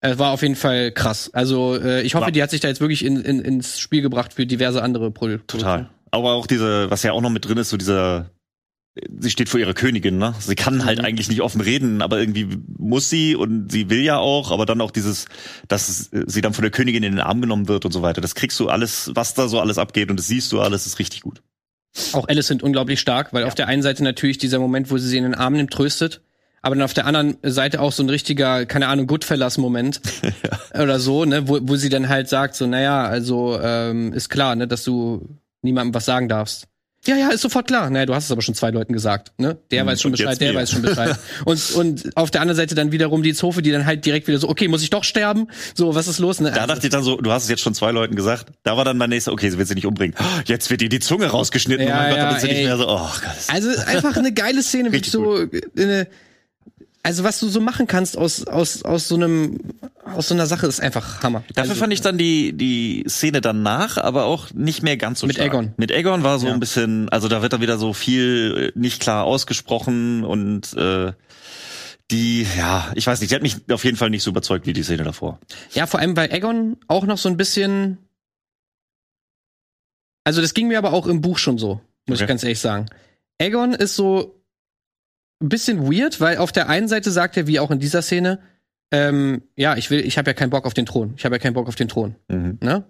Es 0.00 0.18
war 0.18 0.32
auf 0.32 0.42
jeden 0.42 0.56
Fall 0.56 0.92
krass. 0.92 1.30
Also 1.32 1.76
äh, 1.80 2.02
ich 2.02 2.14
hoffe, 2.14 2.26
War- 2.26 2.30
die 2.32 2.42
hat 2.42 2.50
sich 2.50 2.60
da 2.60 2.68
jetzt 2.68 2.80
wirklich 2.80 3.04
in, 3.04 3.16
in, 3.22 3.40
ins 3.40 3.78
Spiel 3.78 4.02
gebracht 4.02 4.34
für 4.34 4.46
diverse 4.46 4.82
andere 4.82 5.10
Produkte. 5.10 5.58
Total. 5.58 5.88
Aber 6.10 6.32
auch 6.34 6.46
diese, 6.46 6.90
was 6.90 7.02
ja 7.02 7.12
auch 7.12 7.20
noch 7.20 7.30
mit 7.30 7.44
drin 7.44 7.58
ist, 7.58 7.70
so 7.70 7.76
dieser, 7.76 8.30
sie 9.18 9.30
steht 9.30 9.48
vor 9.48 9.60
ihrer 9.60 9.74
Königin, 9.74 10.18
ne? 10.18 10.34
Sie 10.38 10.54
kann 10.54 10.84
halt 10.84 10.98
Mhm. 11.00 11.04
eigentlich 11.04 11.28
nicht 11.28 11.42
offen 11.42 11.60
reden, 11.60 12.00
aber 12.00 12.18
irgendwie 12.18 12.48
muss 12.78 13.10
sie 13.10 13.36
und 13.36 13.70
sie 13.70 13.90
will 13.90 14.00
ja 14.02 14.16
auch, 14.18 14.50
aber 14.52 14.64
dann 14.66 14.80
auch 14.80 14.90
dieses, 14.90 15.26
dass 15.68 16.08
sie 16.10 16.40
dann 16.40 16.54
von 16.54 16.62
der 16.62 16.70
Königin 16.70 17.02
in 17.02 17.12
den 17.12 17.20
Arm 17.20 17.40
genommen 17.40 17.68
wird 17.68 17.84
und 17.84 17.92
so 17.92 18.02
weiter. 18.02 18.20
Das 18.20 18.34
kriegst 18.34 18.58
du 18.60 18.68
alles, 18.68 19.10
was 19.14 19.34
da 19.34 19.48
so 19.48 19.60
alles 19.60 19.78
abgeht 19.78 20.10
und 20.10 20.18
das 20.18 20.28
siehst 20.28 20.50
du 20.52 20.60
alles, 20.60 20.86
ist 20.86 20.98
richtig 20.98 21.20
gut. 21.22 21.42
Auch 22.12 22.28
Alice 22.28 22.46
sind 22.46 22.62
unglaublich 22.62 23.00
stark, 23.00 23.32
weil 23.32 23.44
auf 23.44 23.54
der 23.54 23.68
einen 23.68 23.82
Seite 23.82 24.04
natürlich 24.04 24.38
dieser 24.38 24.58
Moment, 24.58 24.90
wo 24.90 24.98
sie 24.98 25.08
sie 25.08 25.16
in 25.18 25.24
den 25.24 25.34
Arm 25.34 25.54
nimmt, 25.54 25.72
tröstet, 25.72 26.20
aber 26.62 26.74
dann 26.74 26.84
auf 26.84 26.94
der 26.94 27.06
anderen 27.06 27.36
Seite 27.42 27.80
auch 27.80 27.92
so 27.92 28.02
ein 28.02 28.10
richtiger, 28.10 28.66
keine 28.66 28.88
Ahnung, 28.88 29.06
Goodfellas-Moment 29.06 30.00
oder 30.74 31.00
so, 31.00 31.24
ne, 31.24 31.48
wo, 31.48 31.58
wo 31.62 31.76
sie 31.76 31.88
dann 31.88 32.08
halt 32.08 32.28
sagt, 32.28 32.54
so, 32.54 32.66
naja, 32.66 33.04
also 33.06 33.58
ähm, 33.62 34.12
ist 34.12 34.28
klar, 34.28 34.56
ne, 34.56 34.66
dass 34.68 34.84
du 34.84 35.26
niemandem 35.62 35.94
was 35.94 36.04
sagen 36.04 36.28
darfst. 36.28 36.66
Ja, 37.06 37.14
ja, 37.14 37.28
ist 37.28 37.42
sofort 37.42 37.68
klar. 37.68 37.88
Naja, 37.88 38.04
du 38.04 38.14
hast 38.16 38.24
es 38.24 38.32
aber 38.32 38.42
schon 38.42 38.56
zwei 38.56 38.70
Leuten 38.70 38.92
gesagt, 38.92 39.30
ne? 39.38 39.58
Der 39.70 39.82
Hm, 39.82 39.86
weiß 39.86 40.02
schon 40.02 40.10
und 40.10 40.18
Bescheid, 40.18 40.40
der 40.40 40.52
mir. 40.52 40.58
weiß 40.58 40.72
schon 40.72 40.82
Bescheid. 40.82 41.16
und, 41.44 41.70
und 41.72 42.16
auf 42.16 42.32
der 42.32 42.40
anderen 42.40 42.56
Seite 42.56 42.74
dann 42.74 42.90
wiederum 42.90 43.22
die 43.22 43.32
Zofe, 43.32 43.62
die 43.62 43.70
dann 43.70 43.86
halt 43.86 44.04
direkt 44.04 44.26
wieder 44.26 44.38
so, 44.38 44.48
okay, 44.48 44.66
muss 44.66 44.82
ich 44.82 44.90
doch 44.90 45.04
sterben? 45.04 45.46
So, 45.74 45.94
was 45.94 46.08
ist 46.08 46.18
los? 46.18 46.40
Ne? 46.40 46.50
Da 46.50 46.66
dachte 46.66 46.86
ich 46.88 46.90
dann 46.92 47.04
so, 47.04 47.16
du 47.18 47.30
hast 47.30 47.44
es 47.44 47.48
jetzt 47.48 47.60
schon 47.62 47.74
zwei 47.74 47.92
Leuten 47.92 48.16
gesagt. 48.16 48.46
Da 48.64 48.76
war 48.76 48.84
dann 48.84 48.96
mein 48.98 49.10
nächster, 49.10 49.32
okay, 49.32 49.48
sie 49.50 49.56
wird 49.56 49.68
sie 49.68 49.76
nicht 49.76 49.86
umbringen. 49.86 50.16
Oh, 50.18 50.40
Jetzt 50.46 50.68
wird 50.68 50.82
ihr 50.82 50.88
die 50.88 50.98
Zunge 50.98 51.26
rausgeschnitten. 51.26 51.86
Ja, 51.86 51.94
oh 51.94 51.96
mein 51.98 52.08
Gott, 52.10 52.18
ja, 52.18 52.24
dann 52.26 52.34
ist 52.36 52.42
sie 52.42 52.48
nicht 52.48 52.64
mehr 52.64 52.76
so, 52.76 52.88
oh 52.88 52.98
Gott. 52.98 53.54
Also 53.54 53.68
einfach 53.86 54.16
eine 54.16 54.32
geile 54.32 54.62
Szene, 54.64 54.90
wirklich 54.92 55.12
so 55.12 55.46
eine, 55.78 56.08
also 57.06 57.22
was 57.22 57.38
du 57.38 57.48
so 57.48 57.60
machen 57.60 57.86
kannst 57.86 58.18
aus 58.18 58.46
aus 58.48 58.82
aus 58.82 59.06
so 59.06 59.14
einem 59.14 59.60
aus 60.04 60.26
so 60.28 60.34
einer 60.34 60.46
Sache 60.46 60.66
ist 60.66 60.80
einfach 60.80 61.22
Hammer. 61.22 61.44
Dafür 61.54 61.70
also, 61.70 61.80
fand 61.80 61.92
ich 61.92 62.00
dann 62.00 62.18
die, 62.18 62.52
die 62.52 63.04
Szene 63.08 63.40
danach, 63.40 63.96
aber 63.96 64.24
auch 64.24 64.52
nicht 64.52 64.82
mehr 64.82 64.96
ganz 64.96 65.20
so 65.20 65.26
Mit 65.26 65.36
stark. 65.36 65.50
Aegon. 65.52 65.72
Mit 65.76 65.92
Aegon 65.92 66.22
war 66.24 66.38
so 66.40 66.48
Ja. 66.48 66.52
ein 66.54 66.60
bisschen, 66.60 67.08
also 67.10 67.28
da 67.28 67.42
wird 67.42 67.52
dann 67.52 67.60
wieder 67.60 67.78
so 67.78 67.92
viel 67.92 68.72
äh, 68.74 68.78
nicht 68.78 69.00
klar 69.00 69.24
ausgesprochen 69.24 70.24
und 70.24 70.74
äh, 70.74 71.12
die, 72.10 72.46
ja, 72.56 72.90
ich 72.94 73.06
weiß 73.06 73.20
nicht, 73.20 73.30
die 73.30 73.34
hat 73.36 73.42
mich 73.42 73.56
auf 73.70 73.84
jeden 73.84 73.96
Fall 73.96 74.10
nicht 74.10 74.22
so 74.22 74.30
überzeugt 74.30 74.66
wie 74.66 74.72
die 74.72 74.82
Szene 74.84 75.02
davor. 75.04 75.38
ja, 75.74 75.86
vor 75.86 76.00
allem 76.00 76.14
bei 76.14 76.28
Egon 76.28 76.76
auch 76.88 77.04
noch 77.06 77.18
so 77.18 77.28
ein 77.28 77.36
bisschen. 77.36 77.98
Also 80.24 80.40
das 80.40 80.54
ging 80.54 80.68
mir 80.68 80.78
aber 80.78 80.92
auch 80.92 81.06
im 81.06 81.20
Buch 81.20 81.38
schon 81.38 81.58
so, 81.58 81.80
muss 82.06 82.18
ich 82.18 82.22
Okay. 82.22 82.26
ganz 82.28 82.42
ehrlich 82.42 82.58
sagen. 82.60 82.86
Egon 83.38 83.74
ist 83.74 83.94
so 83.96 84.35
ein 85.42 85.48
bisschen 85.48 85.90
weird, 85.90 86.20
weil 86.20 86.38
auf 86.38 86.52
der 86.52 86.68
einen 86.68 86.88
Seite 86.88 87.10
sagt 87.10 87.36
er, 87.36 87.46
wie 87.46 87.60
auch 87.60 87.70
in 87.70 87.78
dieser 87.78 88.02
Szene, 88.02 88.40
ähm, 88.90 89.42
ja, 89.56 89.76
ich 89.76 89.90
will, 89.90 90.00
ich 90.00 90.18
habe 90.18 90.30
ja 90.30 90.34
keinen 90.34 90.50
Bock 90.50 90.64
auf 90.64 90.74
den 90.74 90.86
Thron. 90.86 91.14
Ich 91.16 91.24
habe 91.24 91.34
ja 91.34 91.38
keinen 91.38 91.54
Bock 91.54 91.68
auf 91.68 91.74
den 91.74 91.88
Thron. 91.88 92.14
Mhm. 92.28 92.58
ne? 92.62 92.84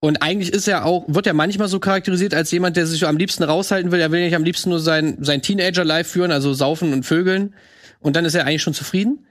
Und 0.00 0.22
eigentlich 0.22 0.52
ist 0.52 0.68
er 0.68 0.84
auch, 0.84 1.04
wird 1.08 1.26
er 1.26 1.34
manchmal 1.34 1.66
so 1.66 1.80
charakterisiert 1.80 2.32
als 2.32 2.50
jemand, 2.52 2.76
der 2.76 2.86
sich 2.86 3.00
so 3.00 3.06
am 3.06 3.16
liebsten 3.16 3.42
raushalten 3.42 3.90
will. 3.90 4.00
Er 4.00 4.12
will 4.12 4.22
nicht 4.22 4.36
am 4.36 4.44
liebsten 4.44 4.70
nur 4.70 4.78
sein, 4.78 5.18
sein 5.20 5.42
Teenager-Life 5.42 6.10
führen, 6.10 6.30
also 6.30 6.54
saufen 6.54 6.92
und 6.92 7.04
vögeln. 7.04 7.54
Und 7.98 8.14
dann 8.14 8.24
ist 8.24 8.34
er 8.34 8.46
eigentlich 8.46 8.62
schon 8.62 8.74
zufrieden. 8.74 9.26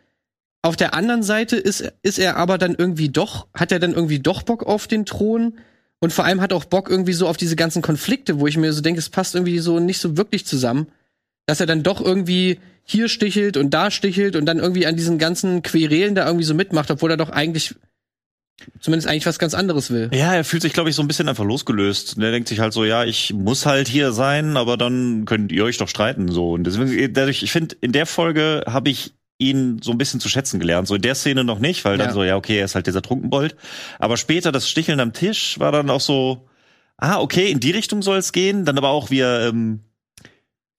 Auf 0.62 0.76
der 0.76 0.94
anderen 0.94 1.24
Seite 1.24 1.56
ist, 1.56 1.94
ist 2.02 2.20
er 2.20 2.36
aber 2.36 2.58
dann 2.58 2.76
irgendwie 2.76 3.08
doch, 3.08 3.48
hat 3.54 3.72
er 3.72 3.80
dann 3.80 3.94
irgendwie 3.94 4.20
doch 4.20 4.42
Bock 4.42 4.64
auf 4.64 4.88
den 4.88 5.06
Thron. 5.06 5.58
Und 6.00 6.12
vor 6.12 6.26
allem 6.26 6.42
hat 6.42 6.52
auch 6.52 6.66
Bock 6.66 6.90
irgendwie 6.90 7.14
so 7.14 7.30
auf 7.30 7.38
diese 7.38 7.56
ganzen 7.56 7.82
Konflikte, 7.82 8.40
wo 8.42 8.48
ich 8.48 8.58
mir 8.58 8.74
so 8.74 8.82
denke, 8.82 9.00
es 9.00 9.10
passt 9.10 9.36
irgendwie 9.36 9.60
so 9.60 9.80
nicht 9.80 10.00
so 10.00 10.18
wirklich 10.18 10.46
zusammen. 10.46 10.88
Dass 11.48 11.60
er 11.60 11.66
dann 11.66 11.82
doch 11.82 12.00
irgendwie 12.00 12.60
hier 12.84 13.10
stichelt 13.10 13.58
und 13.58 13.72
da 13.74 13.90
stichelt 13.90 14.36
und 14.36 14.46
dann 14.46 14.60
irgendwie 14.60 14.86
an 14.86 14.96
diesen 14.96 15.18
ganzen 15.18 15.64
Querelen 15.64 16.14
da 16.14 16.26
irgendwie 16.26 16.46
so 16.46 16.54
mitmacht, 16.54 16.92
obwohl 16.92 17.12
er 17.12 17.18
doch 17.18 17.30
eigentlich 17.30 17.76
zumindest 18.80 19.08
eigentlich 19.08 19.26
was 19.26 19.40
ganz 19.40 19.54
anderes 19.54 19.92
will. 19.92 20.10
Ja, 20.14 20.34
er 20.34 20.44
fühlt 20.44 20.62
sich, 20.62 20.74
glaube 20.74 20.90
ich, 20.90 20.96
so 20.96 21.02
ein 21.04 21.08
bisschen 21.08 21.30
einfach 21.30 21.44
losgelöst. 21.46 22.18
Und 22.18 22.24
er 22.24 22.32
denkt 22.32 22.48
sich 22.50 22.60
halt 22.60 22.74
so, 22.74 22.86
ja, 22.86 23.04
ich 23.06 23.34
muss 23.34 23.66
halt 23.66 23.88
hier 23.88 24.12
sein, 24.12 24.58
aber 24.58 24.78
dann 24.78 25.26
könnt 25.26 25.52
ihr 25.52 25.64
euch 25.64 25.78
doch 25.78 25.90
streiten 25.90 26.30
so. 26.30 26.54
Und 26.54 26.64
deswegen, 26.64 27.14
dadurch, 27.14 27.44
ich 27.44 27.52
finde, 27.52 27.76
in 27.82 27.92
der 27.92 28.06
Folge 28.06 28.64
habe 28.68 28.90
ich 28.90 29.14
ihn 29.38 29.80
so 29.84 29.92
ein 29.92 29.98
bisschen 30.00 30.20
zu 30.20 30.30
schätzen 30.30 30.60
gelernt. 30.60 30.88
So 30.88 30.96
in 30.96 31.02
der 31.02 31.14
Szene 31.14 31.44
noch 31.44 31.60
nicht, 31.60 31.86
weil 31.86 31.98
dann 31.98 32.08
Ja. 32.08 32.14
so, 32.14 32.24
ja, 32.24 32.36
okay, 32.36 32.58
er 32.58 32.66
ist 32.66 32.74
halt 32.76 32.88
dieser 32.88 33.04
Trunkenbold. 33.04 33.56
Aber 34.00 34.18
später 34.18 34.52
das 34.52 34.68
Sticheln 34.68 35.00
am 35.00 35.14
Tisch 35.14 35.60
war 35.60 35.72
dann 35.72 35.90
auch 35.92 36.02
so, 36.02 36.48
ah, 36.98 37.20
okay, 37.20 37.52
in 37.52 37.60
die 37.60 37.72
Richtung 37.72 38.02
soll 38.02 38.18
es 38.18 38.32
gehen. 38.32 38.66
Dann 38.66 38.78
aber 38.78 38.90
auch, 38.90 39.12
wie 39.12 39.20
er 39.20 39.50
ähm, 39.50 39.82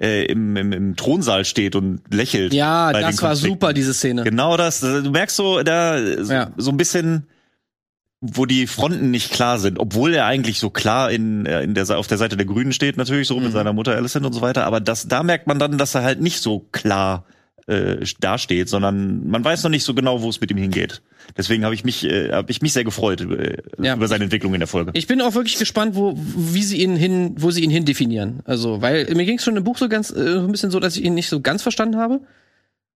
äh, 0.01 0.25
im, 0.27 0.57
im, 0.57 0.73
im 0.73 0.97
Thronsaal 0.97 1.45
steht 1.45 1.75
und 1.77 2.01
lächelt. 2.13 2.53
Ja, 2.55 2.93
das 2.93 3.21
war 3.23 3.35
super, 3.37 3.73
diese 3.73 3.95
Szene. 3.95 4.23
Genau 4.25 4.57
das. 4.57 4.81
Du 4.81 5.11
merkst 5.11 5.37
so, 5.37 5.63
da 5.63 5.99
so, 6.25 6.33
Ja. 6.33 6.51
so 6.57 6.71
ein 6.71 6.77
bisschen, 6.77 7.27
wo 8.21 8.47
die 8.47 8.67
Fronten 8.67 9.11
nicht 9.11 9.31
klar 9.33 9.59
sind, 9.59 9.79
obwohl 9.79 10.13
er 10.15 10.27
eigentlich 10.27 10.59
so 10.59 10.71
klar 10.71 11.11
in, 11.11 11.47
äh, 11.47 11.63
in 11.63 11.75
der, 11.75 11.89
auf 11.99 12.07
der 12.09 12.19
Seite 12.19 12.37
der 12.37 12.47
Grünen 12.47 12.73
steht, 12.73 12.97
natürlich 12.97 13.29
so 13.29 13.37
mit 13.39 13.49
Mhm. 13.49 13.53
seiner 13.53 13.73
Mutter 13.73 13.95
Alicent 13.97 14.27
und 14.27 14.33
so 14.33 14.41
weiter. 14.41 14.65
Aber 14.67 14.81
das, 14.81 15.07
da 15.09 15.23
merkt 15.23 15.47
man 15.47 15.59
dann, 15.59 15.79
dass 15.79 15.95
er 15.95 16.03
halt 16.03 16.21
nicht 16.21 16.41
so 16.43 16.61
klar 16.73 17.25
äh, 17.69 18.05
dasteht, 18.21 18.69
sondern 18.69 19.29
man 19.29 19.45
weiß 19.45 19.63
noch 19.63 19.71
nicht 19.71 19.85
so 19.85 19.95
genau, 19.95 20.23
wo 20.23 20.29
es 20.31 20.41
mit 20.41 20.51
ihm 20.51 20.57
hingeht. 20.57 21.03
Deswegen 21.37 21.65
habe 21.65 21.75
ich 21.75 21.85
mich, 21.85 22.05
äh, 22.05 22.33
habe 22.33 22.51
ich 22.51 22.63
mich 22.63 22.73
sehr 22.73 22.85
gefreut 22.85 23.21
äh, 23.21 23.59
Ja. 23.81 23.95
über 23.95 24.09
seine 24.09 24.25
Entwicklung 24.25 24.55
in 24.55 24.61
der 24.61 24.67
Folge. 24.67 24.91
Ich 24.95 25.07
bin 25.07 25.21
auch 25.21 25.35
wirklich 25.35 25.59
gespannt, 25.59 25.95
wo, 25.95 26.15
wie 26.17 26.63
sie 26.63 26.81
ihn 26.83 26.97
hin, 26.97 27.35
wo 27.39 27.51
sie 27.51 27.63
ihn 27.63 27.71
hin 27.71 27.85
definieren. 27.85 28.41
Also, 28.45 28.81
weil 28.81 29.05
mir 29.15 29.27
ging 29.27 29.37
es 29.39 29.45
schon 29.45 29.57
im 29.57 29.65
Buch 29.65 29.77
so 29.79 29.89
ganz, 29.89 30.11
äh, 30.11 30.39
ein 30.39 30.51
bisschen 30.51 30.71
so, 30.71 30.81
dass 30.81 30.97
ich 30.97 31.05
ihn 31.05 31.15
nicht 31.15 31.29
so 31.29 31.41
ganz 31.41 31.63
verstanden 31.63 31.97
habe. 31.99 32.21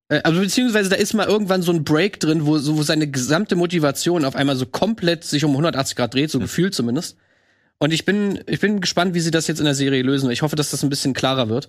Äh, 0.08 0.20
also, 0.24 0.40
beziehungsweise 0.40 0.88
da 0.88 0.96
ist 0.96 1.12
mal 1.12 1.26
irgendwann 1.28 1.60
so 1.62 1.72
ein 1.72 1.84
Break 1.84 2.18
drin, 2.20 2.46
wo, 2.46 2.56
so, 2.58 2.78
wo 2.78 2.82
seine 2.82 3.06
gesamte 3.08 3.56
Motivation 3.56 4.24
auf 4.24 4.36
einmal 4.36 4.56
so 4.56 4.64
komplett 4.66 5.24
sich 5.24 5.44
um 5.44 5.50
180 5.50 5.96
Grad 5.96 6.14
dreht, 6.14 6.30
so 6.30 6.38
gefühlt 6.38 6.74
zumindest. 6.74 7.16
Und 7.78 7.92
ich 7.92 8.04
bin, 8.04 8.40
ich 8.46 8.60
bin 8.60 8.80
gespannt, 8.80 9.12
wie 9.14 9.20
sie 9.20 9.30
das 9.32 9.48
jetzt 9.48 9.58
in 9.58 9.64
der 9.64 9.74
Serie 9.74 10.02
lösen. 10.02 10.30
Ich 10.30 10.42
hoffe, 10.42 10.56
dass 10.56 10.70
das 10.70 10.82
ein 10.82 10.88
bisschen 10.88 11.12
klarer 11.14 11.48
wird. 11.48 11.68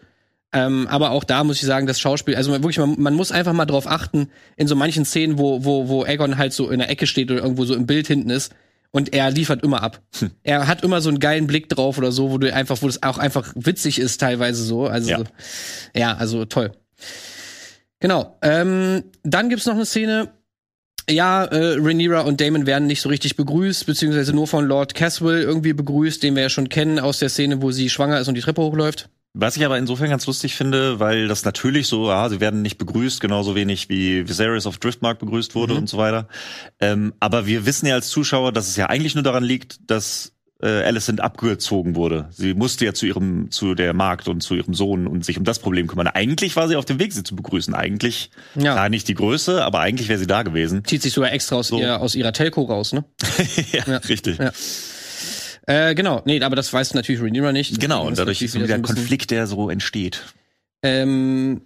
Ähm, 0.54 0.88
aber 0.88 1.12
auch 1.12 1.24
da 1.24 1.44
muss 1.44 1.58
ich 1.58 1.66
sagen, 1.66 1.88
das 1.88 2.00
Schauspiel, 2.00 2.36
also 2.36 2.52
man, 2.52 2.62
wirklich, 2.62 2.78
man, 2.78 2.96
man 3.00 3.16
muss 3.16 3.32
einfach 3.32 3.54
mal 3.54 3.66
drauf 3.66 3.88
achten, 3.88 4.30
in 4.56 4.68
so 4.68 4.76
manchen 4.76 5.04
Szenen, 5.04 5.40
wo, 5.40 5.66
wo, 5.66 5.88
wo 5.90 6.04
Aegon 6.04 6.38
halt 6.38 6.54
so 6.54 6.70
in 6.70 6.80
der 6.80 6.90
Ecke 6.90 7.08
steht 7.08 7.32
oder 7.32 7.42
irgendwo 7.42 7.66
so 7.66 7.74
im 7.74 7.88
Bild 7.88 8.06
hinten 8.06 8.30
ist 8.30 8.54
und 8.92 9.14
er 9.14 9.32
liefert 9.32 9.64
immer 9.64 9.82
ab. 9.82 10.02
Er 10.44 10.68
hat 10.68 10.84
immer 10.84 11.02
so 11.02 11.10
einen 11.10 11.20
geilen 11.20 11.48
Blick 11.48 11.68
drauf 11.70 11.98
oder 11.98 12.12
so, 12.12 12.30
wo 12.30 12.38
du 12.38 12.54
einfach, 12.54 12.82
wo 12.82 12.88
das 12.88 13.02
auch 13.02 13.18
einfach 13.18 13.52
witzig 13.56 14.00
ist 14.00 14.20
teilweise 14.20 14.64
so. 14.64 14.86
Also 14.86 15.10
Ja. 15.10 15.18
ja, 15.18 15.26
ja 15.96 16.14
also 16.16 16.46
toll. 16.46 16.72
Genau. 18.00 18.38
Ähm, 18.42 19.04
dann 19.24 19.50
gibt's 19.50 19.66
noch 19.66 19.74
eine 19.74 19.86
Szene. 19.86 20.30
Ja, 21.10 21.44
äh, 21.46 21.78
Rhaenyra 21.80 22.22
und 22.22 22.40
Damon 22.40 22.66
werden 22.66 22.88
nicht 22.88 23.02
so 23.02 23.10
richtig 23.10 23.36
begrüßt, 23.36 23.86
beziehungsweise 23.86 24.34
nur 24.34 24.48
von 24.48 24.66
Lord 24.66 24.94
Caswell 24.94 25.42
irgendwie 25.42 25.74
begrüßt, 25.74 26.22
den 26.22 26.36
wir 26.36 26.44
ja 26.44 26.50
schon 26.50 26.70
kennen 26.70 27.00
aus 27.00 27.20
der 27.20 27.30
Szene, 27.30 27.62
wo 27.62 27.72
sie 27.72 27.90
schwanger 27.90 28.20
ist 28.20 28.28
und 28.28 28.36
die 28.36 28.42
Treppe 28.42 28.62
hochläuft. 28.62 29.10
Was 29.36 29.58
ich 29.58 29.66
aber 29.66 29.80
insofern 29.80 30.10
ganz 30.10 30.28
lustig 30.28 30.56
finde, 30.56 31.00
weil 31.00 31.28
das 31.28 31.44
natürlich 31.44 31.88
so, 31.88 32.10
ah, 32.12 32.30
sie 32.30 32.40
werden 32.40 32.62
nicht 32.62 32.78
begrüßt, 32.78 33.20
genauso 33.20 33.56
wenig 33.56 33.90
wie 33.90 34.28
Viserys 34.30 34.68
auf 34.68 34.78
Driftmark 34.78 35.18
begrüßt 35.18 35.56
wurde 35.56 35.74
und 35.74 35.90
so 35.90 35.98
weiter. 35.98 36.28
Ähm, 36.80 37.14
aber 37.20 37.48
wir 37.48 37.66
wissen 37.66 37.88
ja 37.88 37.96
als 37.96 38.10
Zuschauer, 38.10 38.52
dass 38.52 38.68
es 38.68 38.76
ja 38.76 38.88
eigentlich 38.90 39.16
nur 39.16 39.24
daran 39.24 39.44
liegt, 39.44 39.90
dass 39.90 40.34
äh, 40.62 40.84
Alicent 40.84 41.20
abgezogen 41.20 41.96
wurde. 41.96 42.30
Sie 42.30 42.54
musste 42.54 42.86
ja 42.86 42.94
zu 42.94 43.08
ihrem, 43.08 43.50
zu 43.50 43.74
der 43.74 43.94
Magd 43.94 44.28
und 44.28 44.42
zu 44.42 44.54
ihrem 44.54 44.76
Sohn 44.76 45.08
und 45.08 45.26
sich 45.26 45.38
um 45.40 45.44
das 45.44 45.58
Problem 45.58 45.88
kümmern. 45.88 46.08
Eigentlich 46.08 46.56
war 46.56 46.68
sie 46.68 46.76
auf 46.76 46.86
dem 46.86 47.00
Weg, 47.00 47.12
sie 47.12 47.24
zu 47.24 47.36
begrüßen. 47.36 47.74
Eigentlich, 47.74 48.30
Ja. 48.54 48.74
klar, 48.74 48.90
nicht 48.90 49.08
die 49.08 49.16
Größe, 49.16 49.66
aber 49.66 49.80
eigentlich 49.80 50.10
wäre 50.10 50.20
sie 50.20 50.28
da 50.28 50.44
gewesen. 50.44 50.86
Zieht 50.86 51.02
sich 51.02 51.12
sogar 51.12 51.34
extra 51.34 51.56
aus, 51.56 51.70
So. 51.70 51.80
ihr, 51.80 52.00
aus 52.00 52.14
ihrer 52.14 52.34
Telco 52.34 52.62
raus, 52.62 52.94
ne? 52.94 53.04
ja, 53.74 53.84
Ja. 53.88 53.98
richtig. 53.98 54.38
Ja. 54.38 54.52
Äh, 55.66 55.96
genau, 55.96 56.22
nee, 56.26 56.42
aber 56.42 56.56
das 56.56 56.72
weiß 56.74 56.94
natürlich 56.94 57.22
Rhaenyra 57.22 57.52
nicht. 57.52 57.80
Genau, 57.80 58.06
und 58.06 58.18
dadurch 58.18 58.42
ist 58.42 58.54
so 58.54 58.60
wieder 58.60 58.68
so 58.68 58.74
ein 58.74 58.82
Konflikt, 58.82 59.32
der 59.32 59.48
so 59.48 59.70
entsteht. 59.70 60.22
Ähm, 60.82 61.62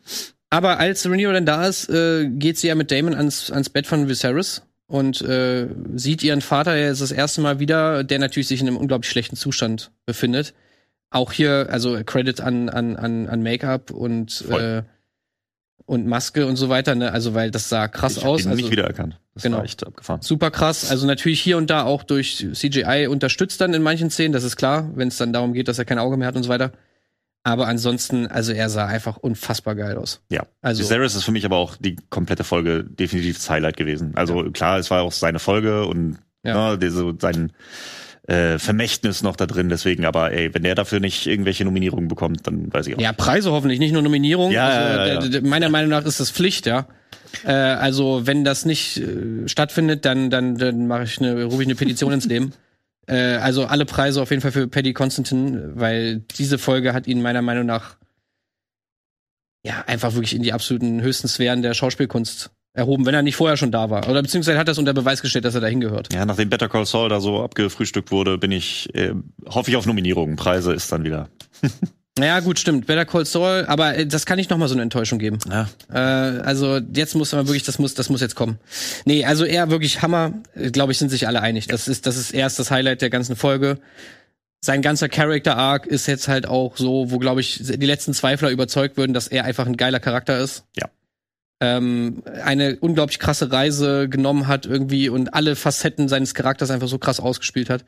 aber 0.49 0.79
als 0.79 1.05
Rhaenyra 1.05 1.33
dann 1.33 1.45
da 1.45 1.65
ist, 1.65 1.89
äh, 1.89 2.27
geht 2.29 2.57
sie 2.57 2.67
ja 2.67 2.75
mit 2.75 2.91
Damon 2.91 3.15
ans, 3.15 3.51
ans 3.51 3.69
Bett 3.69 3.87
von 3.87 4.07
Viserys 4.07 4.61
und 4.85 5.21
äh, 5.21 5.67
sieht 5.95 6.23
ihren 6.23 6.41
Vater 6.41 6.77
jetzt 6.77 7.01
das 7.01 7.11
erste 7.11 7.41
Mal 7.41 7.59
wieder, 7.59 8.03
der 8.03 8.19
natürlich 8.19 8.47
sich 8.47 8.61
in 8.61 8.67
einem 8.67 8.77
unglaublich 8.77 9.11
schlechten 9.11 9.35
Zustand 9.35 9.91
befindet. 10.05 10.53
Auch 11.09 11.31
hier, 11.31 11.67
also 11.71 11.99
Credit 12.05 12.39
an, 12.41 12.69
an, 12.69 12.95
an, 12.95 13.27
an 13.27 13.41
Make-up 13.41 13.91
und, 13.91 14.31
Voll. 14.47 14.61
äh, 14.61 14.83
und 15.87 16.05
Maske 16.05 16.45
und 16.45 16.57
so 16.57 16.69
weiter, 16.69 16.93
ne? 16.93 17.11
Also, 17.11 17.33
weil 17.33 17.49
das 17.49 17.69
sah 17.69 17.87
krass 17.87 18.17
ich 18.17 18.25
aus. 18.25 18.41
ihn 18.43 18.49
Also, 18.49 18.61
nicht 18.61 18.71
wiedererkannt. 18.71 19.19
Das 19.33 19.43
genau. 19.43 19.57
war 19.57 19.63
echt 19.63 19.85
abgefahren. 19.87 20.21
super 20.21 20.51
krass. 20.51 20.91
Also 20.91 21.07
natürlich 21.07 21.41
hier 21.41 21.57
und 21.57 21.69
da 21.69 21.83
auch 21.83 22.03
durch 22.03 22.45
CGI 22.53 23.07
unterstützt 23.09 23.59
dann 23.61 23.73
in 23.73 23.81
manchen 23.81 24.09
Szenen, 24.11 24.33
das 24.33 24.43
ist 24.43 24.55
klar, 24.57 24.89
wenn 24.95 25.07
es 25.07 25.17
dann 25.17 25.33
darum 25.33 25.53
geht, 25.53 25.67
dass 25.67 25.79
er 25.79 25.85
kein 25.85 25.97
Auge 25.99 26.17
mehr 26.17 26.27
hat 26.27 26.35
und 26.35 26.43
so 26.43 26.49
weiter. 26.49 26.71
Aber 27.43 27.67
ansonsten, 27.67 28.27
also 28.27 28.51
er 28.51 28.69
sah 28.69 28.87
einfach 28.87 29.15
unfassbar 29.17 29.75
geil 29.75 29.95
aus. 29.97 30.21
Ja. 30.29 30.45
Also 30.61 30.83
Viserys 30.83 31.15
ist 31.15 31.23
für 31.23 31.31
mich 31.31 31.45
aber 31.45 31.55
auch 31.55 31.77
die 31.77 31.95
komplette 32.09 32.43
Folge 32.43 32.83
definitiv 32.83 33.37
das 33.37 33.49
Highlight 33.49 33.77
gewesen. 33.77 34.11
Also 34.15 34.51
klar, 34.51 34.79
es 34.79 34.91
war 34.91 35.01
auch 35.03 35.13
seine 35.13 35.39
Folge 35.39 35.85
und 35.85 36.17
Ja. 36.43 36.71
ne, 36.71 36.77
diese, 36.77 37.15
sein 37.21 37.53
äh, 38.27 38.59
Vermächtnis 38.59 39.23
noch 39.23 39.35
da 39.35 39.45
drin. 39.45 39.69
Deswegen, 39.69 40.05
aber 40.05 40.31
ey, 40.31 40.53
wenn 40.53 40.63
der 40.63 40.75
dafür 40.75 40.99
nicht 40.99 41.27
irgendwelche 41.27 41.65
Nominierungen 41.65 42.07
bekommt, 42.07 42.45
dann 42.45 42.71
weiß 42.71 42.87
ich 42.87 42.95
auch. 42.95 42.99
ja, 42.99 43.13
Preise 43.13 43.51
hoffentlich, 43.51 43.79
nicht 43.79 43.93
nur 43.93 44.01
Nominierung. 44.01 44.51
Ja, 44.51 44.67
also, 44.67 45.27
ja, 45.29 45.39
ja, 45.39 45.41
Meiner 45.41 45.69
Meinung 45.69 45.89
nach 45.89 46.05
ist 46.05 46.19
das 46.19 46.29
Pflicht, 46.29 46.65
ja. 46.65 46.87
Äh, 47.43 47.51
also 47.51 48.25
wenn 48.25 48.43
das 48.43 48.65
nicht 48.65 48.97
äh, 48.97 49.47
stattfindet, 49.47 50.05
dann 50.05 50.29
dann 50.29 50.57
dann 50.57 50.87
mache 50.87 51.03
ich 51.03 51.19
eine 51.19 51.45
rufe 51.45 51.61
ich 51.61 51.67
eine 51.67 51.75
Petition 51.75 52.13
ins 52.13 52.25
Leben. 52.25 52.53
Äh, 53.09 53.37
also 53.37 53.65
alle 53.65 53.85
Preise 53.85 54.21
auf 54.21 54.31
jeden 54.31 54.41
Fall 54.41 54.51
für 54.51 54.67
Paddy 54.67 54.91
Constantine, 54.91 55.71
weil 55.75 56.25
diese 56.37 56.57
Folge 56.57 56.93
hat 56.93 57.07
ihn 57.07 57.21
meiner 57.21 57.41
Meinung 57.41 57.65
nach 57.65 57.95
ja 59.63 59.85
einfach 59.87 60.13
wirklich 60.13 60.35
in 60.35 60.43
die 60.43 60.51
absoluten 60.51 61.01
höchsten 61.01 61.29
Sphären 61.29 61.61
der 61.61 61.73
Schauspielkunst 61.73 62.51
erhoben, 62.77 63.05
wenn 63.05 63.13
er 63.13 63.23
nicht 63.23 63.35
vorher 63.35 63.57
schon 63.57 63.71
da 63.71 63.89
war. 63.89 64.07
Oder 64.07 64.21
beziehungsweise 64.21 64.57
hat 64.57 64.67
das 64.67 64.77
unter 64.77 64.93
Beweis 64.93 65.21
gestellt, 65.21 65.45
dass 65.45 65.55
er 65.55 65.61
da 65.61 65.67
hingehört. 65.67 66.13
Ja, 66.13 66.25
nachdem 66.25 66.49
Better 66.49 66.69
Call 66.69 66.85
Saul 66.85 67.09
da 67.09 67.19
so 67.19 67.43
abgefrühstückt 67.43 68.11
wurde, 68.11 68.37
bin 68.37 68.51
ich, 68.51 68.93
äh, 68.95 69.13
hoffe 69.47 69.71
ich 69.71 69.77
auf 69.77 69.85
Nominierungen. 69.85 70.35
Preise 70.35 70.73
ist 70.73 70.91
dann 70.91 71.03
wieder. 71.03 71.29
Naja, 72.19 72.39
gut, 72.39 72.57
stimmt. 72.57 72.87
Better 72.87 73.05
Call 73.05 73.25
Saul, 73.25 73.65
aber 73.67 73.95
äh, 73.95 74.07
das 74.07 74.25
kann 74.25 74.37
nicht 74.37 74.49
noch 74.49 74.57
mal 74.57 74.67
so 74.67 74.73
eine 74.73 74.81
Enttäuschung 74.81 75.19
geben. 75.19 75.37
Ja. 75.47 75.69
Äh, 75.93 76.41
also 76.41 76.79
jetzt 76.93 77.13
muss 77.13 77.31
man 77.31 77.47
wirklich, 77.47 77.61
das 77.61 77.77
muss, 77.77 77.93
das 77.93 78.09
muss 78.09 78.21
jetzt 78.21 78.33
kommen. 78.33 78.57
Nee, 79.05 79.23
also 79.23 79.45
er 79.45 79.69
wirklich 79.69 80.01
Hammer. 80.01 80.33
Glaube 80.55 80.93
ich, 80.93 80.97
sind 80.97 81.09
sich 81.09 81.27
alle 81.27 81.41
einig. 81.41 81.67
Das 81.67 81.87
ist, 81.87 82.07
das 82.07 82.17
ist 82.17 82.31
erst 82.31 82.57
das 82.57 82.71
Highlight 82.71 83.03
der 83.03 83.11
ganzen 83.11 83.35
Folge. 83.35 83.77
Sein 84.61 84.81
ganzer 84.81 85.09
Character 85.09 85.57
Arc 85.57 85.85
ist 85.85 86.07
jetzt 86.07 86.27
halt 86.27 86.47
auch 86.47 86.75
so, 86.75 87.11
wo 87.11 87.19
glaube 87.19 87.41
ich 87.41 87.59
die 87.61 87.85
letzten 87.85 88.15
Zweifler 88.15 88.49
überzeugt 88.49 88.97
würden, 88.97 89.13
dass 89.13 89.27
er 89.27 89.43
einfach 89.43 89.67
ein 89.67 89.77
geiler 89.77 89.99
Charakter 89.99 90.39
ist. 90.39 90.63
Ja. 90.75 90.89
Ähm, 91.59 92.21
eine 92.43 92.77
unglaublich 92.79 93.17
krasse 93.17 93.51
Reise 93.51 94.07
genommen 94.09 94.47
hat 94.47 94.65
irgendwie 94.67 95.09
und 95.09 95.33
alle 95.33 95.55
Facetten 95.55 96.07
seines 96.07 96.35
Charakters 96.35 96.69
einfach 96.69 96.87
so 96.87 96.99
krass 96.99 97.19
ausgespielt 97.19 97.69
hat. 97.69 97.83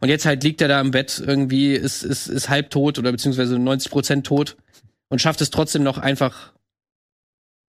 Und 0.00 0.08
jetzt 0.08 0.24
halt 0.24 0.42
liegt 0.42 0.62
er 0.62 0.68
da 0.68 0.80
im 0.80 0.92
Bett 0.92 1.22
irgendwie, 1.24 1.74
ist, 1.74 2.02
ist, 2.02 2.26
ist 2.26 2.48
halb 2.48 2.70
tot 2.70 2.98
oder 2.98 3.12
beziehungsweise 3.12 3.58
90 3.58 3.90
Prozent 3.90 4.26
tot 4.26 4.56
und 5.08 5.20
schafft 5.20 5.42
es 5.42 5.50
trotzdem 5.50 5.82
noch 5.82 5.98
einfach 5.98 6.52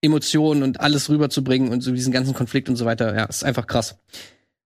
Emotionen 0.01 0.63
und 0.63 0.79
alles 0.79 1.09
rüberzubringen 1.09 1.69
und 1.69 1.81
so 1.81 1.91
diesen 1.91 2.13
ganzen 2.13 2.33
Konflikt 2.33 2.69
und 2.69 2.75
so 2.75 2.85
weiter. 2.85 3.15
Ja, 3.15 3.25
ist 3.25 3.43
einfach 3.43 3.67
krass. 3.67 3.97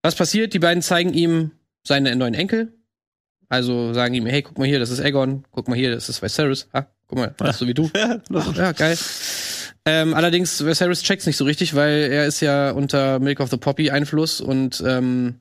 Was 0.04 0.16
passiert? 0.16 0.54
Die 0.54 0.60
beiden 0.60 0.82
zeigen 0.82 1.14
ihm 1.14 1.52
seine 1.84 2.16
neuen 2.16 2.34
Enkel. 2.34 2.74
Also 3.50 3.94
sagen 3.94 4.14
ihm, 4.14 4.26
hey, 4.26 4.42
guck 4.42 4.58
mal 4.58 4.68
hier, 4.68 4.80
das 4.80 4.90
ist 4.90 5.00
Aegon. 5.00 5.46
Guck 5.52 5.68
mal 5.68 5.76
hier, 5.76 5.92
das 5.92 6.10
ist 6.10 6.22
Viserys. 6.22 6.68
Ah, 6.74 6.86
guck 7.08 7.18
mal, 7.18 7.54
so 7.54 7.66
wie 7.66 7.74
du. 7.74 7.90
Ach, 8.34 8.56
ja, 8.56 8.72
geil. 8.74 8.98
Ähm, 9.88 10.14
allerdings, 10.14 10.66
Viserys 10.66 11.02
checkt's 11.02 11.26
nicht 11.26 11.38
so 11.38 11.46
richtig, 11.46 11.74
weil 11.74 12.12
er 12.12 12.26
ist 12.26 12.42
ja 12.42 12.72
unter 12.72 13.20
Milk 13.20 13.40
of 13.40 13.50
the 13.50 13.58
Poppy 13.58 13.90
Einfluss 13.90 14.42
und 14.42 14.84
ähm, 14.86 15.40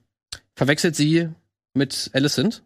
verwechselt 0.55 0.95
sie 0.95 1.29
mit 1.75 2.11
Alicent. 2.13 2.63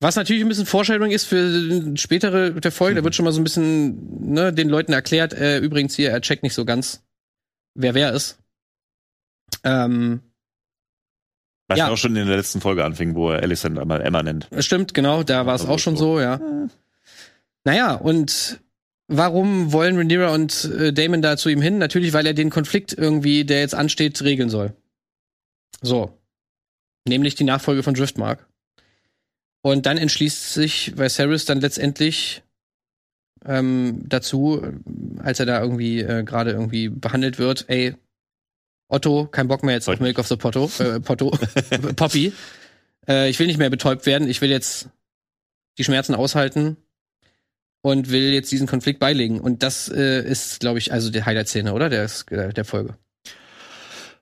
Was 0.00 0.16
natürlich 0.16 0.42
ein 0.42 0.48
bisschen 0.48 0.66
Vorstellung 0.66 1.10
ist 1.10 1.24
für 1.24 1.96
spätere 1.96 2.50
der 2.52 2.72
Folge. 2.72 2.96
Da 2.96 3.04
wird 3.04 3.14
schon 3.14 3.24
mal 3.24 3.32
so 3.32 3.40
ein 3.40 3.44
bisschen 3.44 4.32
ne, 4.34 4.52
den 4.52 4.68
Leuten 4.68 4.92
erklärt, 4.92 5.32
äh, 5.32 5.58
übrigens 5.60 5.94
hier, 5.96 6.10
er 6.10 6.20
checkt 6.20 6.42
nicht 6.42 6.52
so 6.54 6.64
ganz, 6.66 7.02
wer 7.74 7.94
wer 7.94 8.12
ist. 8.12 8.38
Ähm, 9.62 10.20
Was 11.68 11.78
Ja. 11.78 11.88
auch 11.88 11.96
schon 11.96 12.14
in 12.16 12.26
der 12.26 12.36
letzten 12.36 12.60
Folge 12.60 12.84
anfing, 12.84 13.14
wo 13.14 13.30
er 13.30 13.42
Alicent 13.42 13.78
einmal 13.78 14.02
Emma 14.02 14.22
nennt. 14.22 14.50
Stimmt, 14.58 14.92
genau, 14.92 15.22
da 15.22 15.46
war 15.46 15.54
es 15.54 15.62
Also 15.62 15.72
auch 15.72 15.78
schon 15.78 15.96
so. 15.96 16.16
so, 16.16 16.20
ja. 16.20 16.38
Naja, 17.64 17.94
und 17.94 18.60
warum 19.08 19.72
wollen 19.72 19.96
Rhaenyra 19.96 20.32
und 20.32 20.64
äh, 20.64 20.92
Damon 20.92 21.22
da 21.22 21.36
zu 21.36 21.48
ihm 21.48 21.62
hin? 21.62 21.78
Natürlich, 21.78 22.12
weil 22.12 22.26
er 22.26 22.34
den 22.34 22.50
Konflikt 22.50 22.92
irgendwie, 22.92 23.44
der 23.44 23.60
jetzt 23.60 23.74
ansteht, 23.74 24.22
regeln 24.22 24.50
soll. 24.50 24.74
So. 25.82 26.18
Nämlich 27.06 27.34
die 27.34 27.44
Nachfolge 27.44 27.82
von 27.82 27.94
Driftmark. 27.94 28.46
Und 29.62 29.86
dann 29.86 29.98
entschließt 29.98 30.54
sich 30.54 30.96
Viserys 30.96 31.44
dann 31.44 31.60
letztendlich 31.60 32.42
ähm, 33.44 34.02
dazu, 34.06 34.62
als 35.18 35.40
er 35.40 35.46
da 35.46 35.60
irgendwie 35.60 36.00
äh, 36.00 36.22
gerade 36.22 36.52
irgendwie 36.52 36.88
behandelt 36.88 37.38
wird, 37.38 37.64
ey, 37.68 37.94
Otto, 38.88 39.26
kein 39.26 39.48
Bock 39.48 39.62
mehr 39.62 39.74
jetzt 39.74 39.88
auf 39.88 40.00
Milk 40.00 40.18
of 40.18 40.28
the 40.28 40.36
Potto, 40.36 40.70
äh, 40.78 41.00
Potto, 41.00 41.30
Poppy. 41.96 42.32
Äh, 43.08 43.30
ich 43.30 43.38
will 43.38 43.46
nicht 43.46 43.58
mehr 43.58 43.70
betäubt 43.70 44.06
werden, 44.06 44.28
ich 44.28 44.40
will 44.40 44.50
jetzt 44.50 44.88
die 45.78 45.84
Schmerzen 45.84 46.14
aushalten 46.14 46.76
und 47.84 48.10
will 48.10 48.32
jetzt 48.32 48.50
diesen 48.50 48.66
Konflikt 48.66 48.98
beilegen. 48.98 49.40
Und 49.40 49.62
das 49.62 49.88
äh, 49.90 50.26
ist, 50.26 50.60
glaube 50.60 50.78
ich, 50.78 50.90
also 50.90 51.10
die 51.10 51.22
Highlight-Szene, 51.22 51.74
oder? 51.74 51.90
Der, 51.90 52.08
äh, 52.30 52.50
der 52.50 52.64
Folge. 52.64 52.94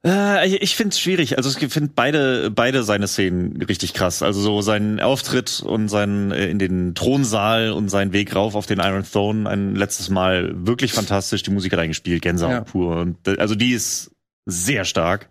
Äh, 0.04 0.48
ich 0.56 0.74
finde 0.74 0.88
es 0.90 0.98
schwierig. 0.98 1.36
Also 1.36 1.48
ich 1.48 1.72
finde 1.72 1.92
beide 1.94 2.50
beide 2.50 2.82
seine 2.82 3.06
Szenen 3.06 3.62
richtig 3.62 3.94
krass. 3.94 4.20
Also 4.20 4.40
so 4.40 4.62
sein 4.62 4.98
Auftritt 4.98 5.62
und 5.64 5.88
sein 5.88 6.32
äh, 6.32 6.48
in 6.48 6.58
den 6.58 6.96
Thronsaal 6.96 7.70
und 7.70 7.88
sein 7.88 8.12
Weg 8.12 8.34
rauf 8.34 8.56
auf 8.56 8.66
den 8.66 8.80
Iron 8.80 9.04
Throne 9.04 9.48
ein 9.48 9.76
letztes 9.76 10.10
Mal 10.10 10.50
wirklich 10.66 10.92
fantastisch. 10.92 11.44
Die 11.44 11.52
Musik 11.52 11.72
hat 11.72 11.78
eingespielt, 11.78 12.20
Gänsehaut 12.20 12.52
Ja. 12.52 12.60
pur. 12.62 12.96
Und 12.96 13.28
also 13.38 13.54
die 13.54 13.74
ist 13.74 14.10
sehr 14.44 14.84
stark. 14.84 15.28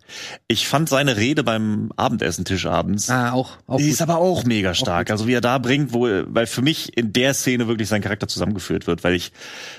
Ich 0.48 0.66
fand 0.66 0.88
seine 0.88 1.16
Rede 1.16 1.44
beim 1.44 1.92
Abendessentisch 1.96 2.64
abends. 2.64 3.10
Ah, 3.10 3.32
auch, 3.32 3.58
auch 3.66 3.76
die 3.76 3.84
gut. 3.84 3.92
ist 3.92 4.02
aber 4.02 4.16
auch 4.16 4.44
mega 4.44 4.74
stark. 4.74 5.10
also 5.10 5.26
wie 5.26 5.34
er 5.34 5.42
da 5.42 5.58
bringt, 5.58 5.92
wo, 5.92 6.08
weil 6.26 6.46
für 6.46 6.62
mich 6.62 6.96
in 6.96 7.12
der 7.12 7.34
Szene 7.34 7.68
wirklich 7.68 7.88
sein 7.88 8.00
Charakter 8.00 8.26
zusammengeführt 8.26 8.86
wird, 8.86 9.04
weil 9.04 9.14
ich 9.14 9.32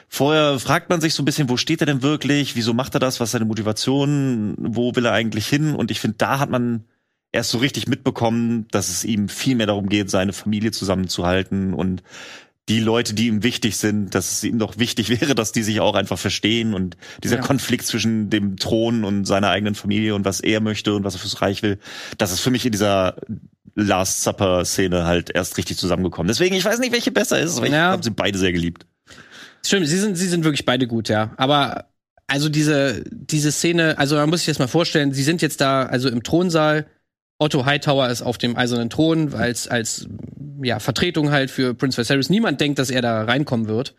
vorher 0.07 0.59
fragt 0.59 0.89
man 0.89 1.01
sich 1.01 1.15
so 1.15 1.23
ein 1.23 1.25
bisschen, 1.25 1.49
wo 1.49 1.57
steht 1.57 1.81
er 1.81 1.87
denn 1.87 2.03
wirklich? 2.03 2.55
Wieso 2.55 2.73
macht 2.73 2.93
er 2.95 2.99
das? 2.99 3.19
Was 3.19 3.29
ist 3.29 3.31
seine 3.31 3.45
Motivation? 3.45 4.55
Wo 4.59 4.95
will 4.95 5.05
er 5.05 5.13
eigentlich 5.13 5.47
hin? 5.47 5.73
Und 5.73 5.89
ich 5.89 5.99
finde, 5.99 6.17
da 6.19 6.37
hat 6.37 6.51
man 6.51 6.83
erst 7.31 7.49
so 7.49 7.57
richtig 7.57 7.87
mitbekommen, 7.87 8.67
dass 8.69 8.89
es 8.89 9.03
ihm 9.03 9.29
viel 9.29 9.55
mehr 9.55 9.67
darum 9.67 9.89
geht, 9.89 10.11
seine 10.11 10.33
Familie 10.33 10.71
zusammenzuhalten 10.71 11.73
und 11.73 12.03
die 12.69 12.80
Leute, 12.80 13.13
die 13.13 13.28
ihm 13.28 13.43
wichtig 13.43 13.76
sind, 13.78 14.15
dass 14.15 14.32
es 14.32 14.43
ihm 14.43 14.58
doch 14.60 14.78
wichtig 14.78 15.10
wäre, 15.21 15.36
dass 15.36 15.52
die 15.52 15.63
sich 15.63 15.80
auch 15.82 15.95
einfach 15.95 16.17
verstehen 16.17 16.73
und 16.73 16.95
dieser 17.23 17.38
Ja. 17.38 17.41
Konflikt 17.41 17.86
zwischen 17.86 18.30
dem 18.30 18.58
Thron 18.58 19.04
und 19.04 19.26
seiner 19.26 19.49
eigenen 19.49 19.76
Familie 19.76 20.15
und 20.15 20.26
was 20.26 20.39
er 20.39 20.62
möchte 20.62 20.93
und 20.93 21.04
was 21.04 21.15
er 21.15 21.19
fürs 21.19 21.41
Reich 21.41 21.62
will, 21.63 21.78
das 22.17 22.32
ist 22.32 22.39
für 22.39 22.52
mich 22.52 22.65
in 22.65 22.71
dieser 22.71 23.17
Last 23.76 24.21
Supper 24.23 24.63
Szene 24.65 25.06
halt 25.06 25.32
erst 25.34 25.58
richtig 25.58 25.78
zusammengekommen. 25.78 26.28
Deswegen, 26.28 26.56
ich 26.56 26.63
weiß 26.63 26.80
nicht, 26.80 26.93
welche 26.93 27.12
besser 27.12 27.39
ist, 27.39 27.58
aber 27.58 27.65
ich 27.65 27.73
Ja. 27.73 27.91
habe 27.91 28.04
sie 28.04 28.12
beide 28.12 28.38
sehr 28.38 28.54
geliebt. 28.54 28.86
Stimmt, 29.65 29.88
sie 29.88 29.97
sind, 29.97 30.15
sie 30.15 30.28
sind 30.28 30.43
wirklich 30.43 30.65
beide 30.65 30.88
gut, 30.88 31.10
ja. 31.10 31.32
Aber 31.38 31.86
also 32.28 32.49
diese, 32.49 33.04
diese 33.12 33.52
Szene, 33.52 33.97
also 33.97 34.15
man 34.15 34.30
muss 34.30 34.41
sich 34.41 34.47
das 34.47 34.60
mal 34.60 34.67
vorstellen, 34.67 35.13
sie 35.13 35.23
sind 35.23 35.41
jetzt 35.41 35.60
da, 35.60 35.84
also 35.84 36.08
im 36.10 36.23
Thronsaal. 36.23 36.86
Otto 37.39 37.65
Hightower 37.65 38.10
ist 38.10 38.21
auf 38.21 38.38
dem 38.38 38.56
eisernen 38.56 38.89
Thron, 38.89 39.34
als, 39.34 39.67
als 39.67 40.08
ja, 40.61 40.79
Vertretung 40.79 41.31
halt 41.31 41.51
für 41.51 41.73
Prince 41.73 41.97
Viserys. 41.97 42.29
Niemand 42.29 42.61
denkt, 42.61 42.79
dass 42.79 42.89
er 42.89 43.01
da 43.01 43.23
reinkommen 43.23 43.67
wird. 43.67 43.95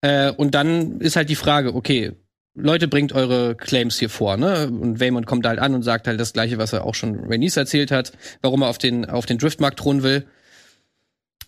Äh, 0.00 0.30
und 0.30 0.54
dann 0.54 1.00
ist 1.00 1.16
halt 1.16 1.28
die 1.28 1.36
Frage, 1.36 1.74
okay, 1.74 2.12
Leute, 2.54 2.88
bringt 2.88 3.12
eure 3.12 3.54
Claims 3.54 3.98
hier 3.98 4.08
vor, 4.08 4.38
ne? 4.38 4.68
Und 4.68 4.98
Waymond 4.98 5.26
kommt 5.26 5.46
halt 5.46 5.58
an 5.58 5.74
und 5.74 5.82
sagt 5.82 6.06
halt 6.06 6.18
das 6.18 6.32
Gleiche, 6.32 6.56
was 6.56 6.72
er 6.72 6.84
auch 6.84 6.94
schon 6.94 7.26
Rhaenys 7.26 7.56
erzählt 7.56 7.90
hat, 7.90 8.12
warum 8.40 8.62
er 8.62 8.68
auf 8.68 8.78
den, 8.78 9.04
auf 9.04 9.26
den 9.26 9.36
Driftmark 9.36 9.76
thronen 9.76 10.02
will. 10.02 10.26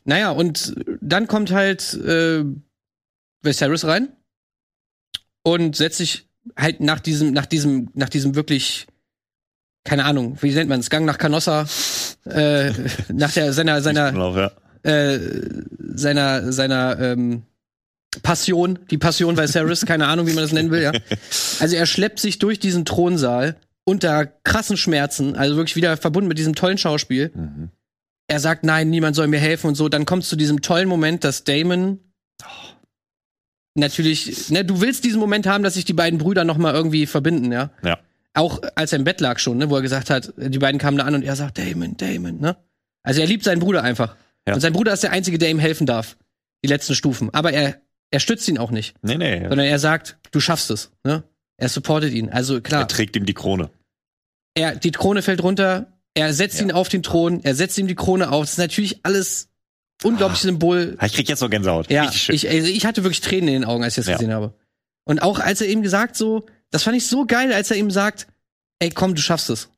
Naja, 0.04 0.30
und 0.30 0.74
dann 1.00 1.26
kommt 1.26 1.50
halt 1.50 1.94
äh, 1.94 2.44
Viserys 3.42 3.86
rein 3.86 4.08
und 5.42 5.76
setzt 5.76 5.98
sich 5.98 6.28
halt 6.56 6.80
nach 6.80 7.00
diesem, 7.00 7.32
nach 7.32 7.46
diesem, 7.46 7.90
nach 7.94 8.08
diesem 8.10 8.34
wirklich, 8.34 8.86
keine 9.84 10.04
Ahnung, 10.04 10.36
wie 10.42 10.52
nennt 10.52 10.68
man 10.68 10.80
es, 10.80 10.90
Gang 10.90 11.06
nach 11.06 11.18
Canossa, 11.18 11.66
äh, 12.30 12.72
nach 13.12 13.32
der 13.32 13.52
seiner 13.52 13.80
seiner 13.82 14.12
Genau, 14.12 14.36
ja. 14.36 14.50
äh, 14.82 15.20
seiner 15.94 16.52
seiner 16.52 16.98
ähm, 16.98 17.42
Passion, 18.22 18.78
die 18.90 18.98
Passion 18.98 19.36
Viserys, 19.36 19.84
keine 19.86 20.06
Ahnung, 20.06 20.26
wie 20.26 20.32
man 20.32 20.42
das 20.42 20.52
nennen 20.52 20.70
will, 20.70 20.82
ja. 20.82 20.92
Also 21.60 21.76
er 21.76 21.86
schleppt 21.86 22.18
sich 22.20 22.38
durch 22.38 22.58
diesen 22.58 22.84
Thronsaal 22.84 23.56
unter 23.84 24.26
krassen 24.26 24.76
Schmerzen, 24.76 25.36
also 25.36 25.56
wirklich 25.56 25.76
wieder 25.76 25.96
verbunden 25.96 26.28
mit 26.28 26.38
diesem 26.38 26.54
tollen 26.54 26.78
Schauspiel. 26.78 27.30
Mhm. 27.34 27.70
Er 28.26 28.40
sagt, 28.40 28.64
nein, 28.64 28.90
niemand 28.90 29.16
soll 29.16 29.26
mir 29.28 29.38
helfen 29.38 29.68
und 29.68 29.74
so. 29.74 29.88
Dann 29.88 30.04
kommt 30.04 30.24
es 30.24 30.28
zu 30.28 30.36
diesem 30.36 30.60
tollen 30.60 30.88
Moment, 30.88 31.24
dass 31.24 31.44
Damon 31.44 31.98
natürlich, 33.74 34.50
ne, 34.50 34.64
du 34.64 34.80
willst 34.80 35.04
diesen 35.04 35.20
Moment 35.20 35.46
haben, 35.46 35.62
dass 35.64 35.74
sich 35.74 35.84
die 35.84 35.94
beiden 35.94 36.18
Brüder 36.18 36.44
noch 36.44 36.58
mal 36.58 36.74
irgendwie 36.74 37.06
verbinden, 37.06 37.52
ja. 37.52 37.70
Ja. 37.82 37.98
Auch 38.38 38.60
als 38.74 38.92
er 38.92 38.98
im 38.98 39.04
Bett 39.04 39.20
lag 39.20 39.38
schon, 39.38 39.58
ne, 39.58 39.68
wo 39.68 39.76
er 39.76 39.82
gesagt 39.82 40.10
hat, 40.10 40.32
die 40.36 40.58
beiden 40.58 40.78
kamen 40.80 40.96
da 40.98 41.04
an 41.04 41.14
und 41.14 41.22
er 41.24 41.34
sagt, 41.36 41.58
Damon, 41.58 41.96
Damon, 41.96 42.38
ne? 42.40 42.56
Also 43.02 43.20
er 43.20 43.26
liebt 43.26 43.42
seinen 43.44 43.58
Bruder 43.60 43.82
einfach. 43.82 44.16
Ja. 44.46 44.54
Und 44.54 44.60
sein 44.60 44.72
Bruder 44.72 44.92
ist 44.92 45.02
der 45.02 45.12
Einzige, 45.12 45.38
der 45.38 45.50
ihm 45.50 45.58
helfen 45.58 45.86
darf. 45.86 46.16
Die 46.64 46.68
letzten 46.68 46.94
Stufen. 46.94 47.32
Aber 47.34 47.52
er, 47.52 47.80
er 48.10 48.20
stützt 48.20 48.48
ihn 48.48 48.58
auch 48.58 48.70
nicht. 48.70 48.94
Nee, 49.02 49.16
nee. 49.16 49.40
Sondern 49.48 49.66
er 49.66 49.78
sagt, 49.78 50.18
du 50.30 50.40
schaffst 50.40 50.70
es, 50.70 50.90
ne? 51.04 51.22
Er 51.56 51.68
supportet 51.68 52.12
ihn. 52.12 52.28
Also 52.30 52.60
klar, 52.60 52.82
Er 52.82 52.88
trägt 52.88 53.16
ihm 53.16 53.26
die 53.26 53.34
Krone. 53.34 53.70
er, 54.54 54.76
die 54.76 54.90
Krone 54.92 55.22
fällt 55.22 55.42
runter, 55.42 55.92
er 56.14 56.32
setzt 56.32 56.58
Ja. 56.58 56.64
ihn 56.66 56.72
auf 56.72 56.88
den 56.88 57.02
Thron, 57.02 57.42
er 57.44 57.54
setzt 57.54 57.76
ihm 57.78 57.86
die 57.88 57.94
Krone 57.94 58.30
auf. 58.30 58.42
Das 58.44 58.52
ist 58.52 58.58
natürlich 58.58 59.00
alles 59.04 59.48
unglaublich 60.04 60.40
Symbol. 60.40 60.96
Ah, 60.98 61.06
Ich 61.06 61.14
krieg 61.14 61.28
jetzt 61.28 61.40
noch 61.40 61.50
Gänsehaut. 61.50 61.90
Ja, 61.90 62.04
ich, 62.12 62.48
also 62.48 62.68
ich 62.68 62.86
hatte 62.86 63.02
wirklich 63.04 63.20
Tränen 63.20 63.48
in 63.48 63.54
den 63.54 63.64
Augen, 63.64 63.82
als 63.84 63.94
ich 63.98 64.04
das 64.04 64.06
Ja. 64.06 64.16
gesehen 64.16 64.32
habe. 64.32 64.54
Und 65.04 65.22
auch 65.22 65.38
als 65.40 65.60
er 65.60 65.68
ihm 65.68 65.82
gesagt 65.82 66.14
so, 66.16 66.46
das 66.70 66.82
fand 66.82 66.96
ich 66.96 67.06
so 67.06 67.26
geil, 67.26 67.52
als 67.52 67.70
er 67.70 67.76
ihm 67.76 67.90
sagt, 67.90 68.26
ey, 68.78 68.90
komm, 68.90 69.14
du 69.14 69.20
schaffst 69.20 69.50
es. 69.50 69.68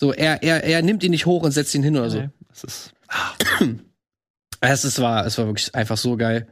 So, 0.00 0.12
er, 0.12 0.42
er, 0.42 0.64
er 0.64 0.82
nimmt 0.82 1.02
ihn 1.02 1.12
nicht 1.12 1.26
hoch 1.26 1.42
und 1.42 1.52
setzt 1.52 1.74
ihn 1.74 1.82
hin 1.82 1.96
oder 1.96 2.10
so. 2.10 2.20
Nee, 2.20 2.30
das 2.48 2.64
ist, 2.64 2.94
Es, 4.60 4.84
es, 4.84 4.98
war, 5.00 5.26
es 5.26 5.36
war 5.36 5.46
wirklich 5.46 5.74
einfach 5.74 5.98
so 5.98 6.16
geil. 6.16 6.48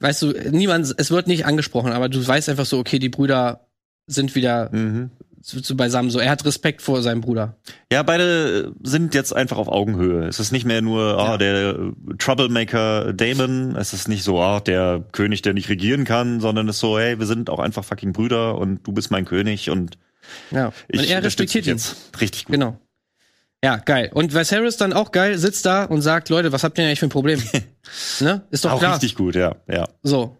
Weißt 0.00 0.22
du, 0.22 0.32
niemand, 0.50 0.94
es 0.96 1.10
wird 1.10 1.26
nicht 1.26 1.46
angesprochen, 1.46 1.92
aber 1.92 2.08
du 2.08 2.26
weißt 2.26 2.48
einfach 2.48 2.66
so, 2.66 2.78
okay, 2.78 2.98
die 2.98 3.08
Brüder 3.08 3.68
sind 4.06 4.34
wieder 4.34 4.74
mhm. 4.74 5.10
So, 5.48 5.58
so 5.62 5.74
beisammen. 5.76 6.10
So, 6.10 6.18
er 6.18 6.30
hat 6.30 6.44
Respekt 6.44 6.82
vor 6.82 7.00
seinem 7.00 7.22
Bruder. 7.22 7.56
Ja, 7.90 8.02
beide 8.02 8.74
sind 8.82 9.14
jetzt 9.14 9.34
einfach 9.34 9.56
auf 9.56 9.68
Augenhöhe. 9.68 10.26
Es 10.26 10.40
ist 10.40 10.52
nicht 10.52 10.66
mehr 10.66 10.82
nur 10.82 11.18
ah, 11.18 11.30
Ja. 11.32 11.36
der 11.38 11.68
äh, 11.70 11.92
Troublemaker 12.18 13.14
Damon. 13.14 13.74
Es 13.76 13.94
ist 13.94 14.08
nicht 14.08 14.24
so 14.24 14.42
ah, 14.42 14.60
der 14.60 15.02
König, 15.12 15.40
der 15.40 15.54
nicht 15.54 15.70
regieren 15.70 16.04
kann, 16.04 16.40
sondern 16.40 16.68
es 16.68 16.76
ist 16.76 16.80
so, 16.80 16.98
hey, 16.98 17.18
wir 17.18 17.24
sind 17.24 17.48
auch 17.48 17.60
einfach 17.60 17.82
fucking 17.82 18.12
Brüder 18.12 18.58
und 18.58 18.86
du 18.86 18.92
bist 18.92 19.10
mein 19.10 19.24
König 19.24 19.70
und 19.70 19.96
Ja. 20.50 20.70
ich 20.88 21.00
und 21.00 21.08
er 21.08 21.22
respektiert 21.22 21.66
ihn. 21.66 21.72
jetzt. 21.72 21.96
Richtig 22.20 22.44
gut. 22.44 22.52
Genau. 22.52 22.78
Ja, 23.64 23.76
geil. 23.78 24.10
Und 24.12 24.34
Viserys 24.34 24.76
dann 24.76 24.92
auch 24.92 25.12
geil, 25.12 25.38
sitzt 25.38 25.64
da 25.64 25.84
und 25.84 26.02
sagt, 26.02 26.28
Leute, 26.28 26.52
was 26.52 26.62
habt 26.62 26.76
ihr 26.76 26.82
denn 26.82 26.88
eigentlich 26.90 27.00
für 27.00 27.06
ein 27.06 27.10
Problem? 27.10 27.42
ne? 28.20 28.42
Ist 28.50 28.66
doch 28.66 28.72
auch 28.72 28.80
klar. 28.80 28.92
richtig 28.92 29.14
gut, 29.14 29.34
ja, 29.34 29.56
ja. 29.66 29.88
So. 30.02 30.36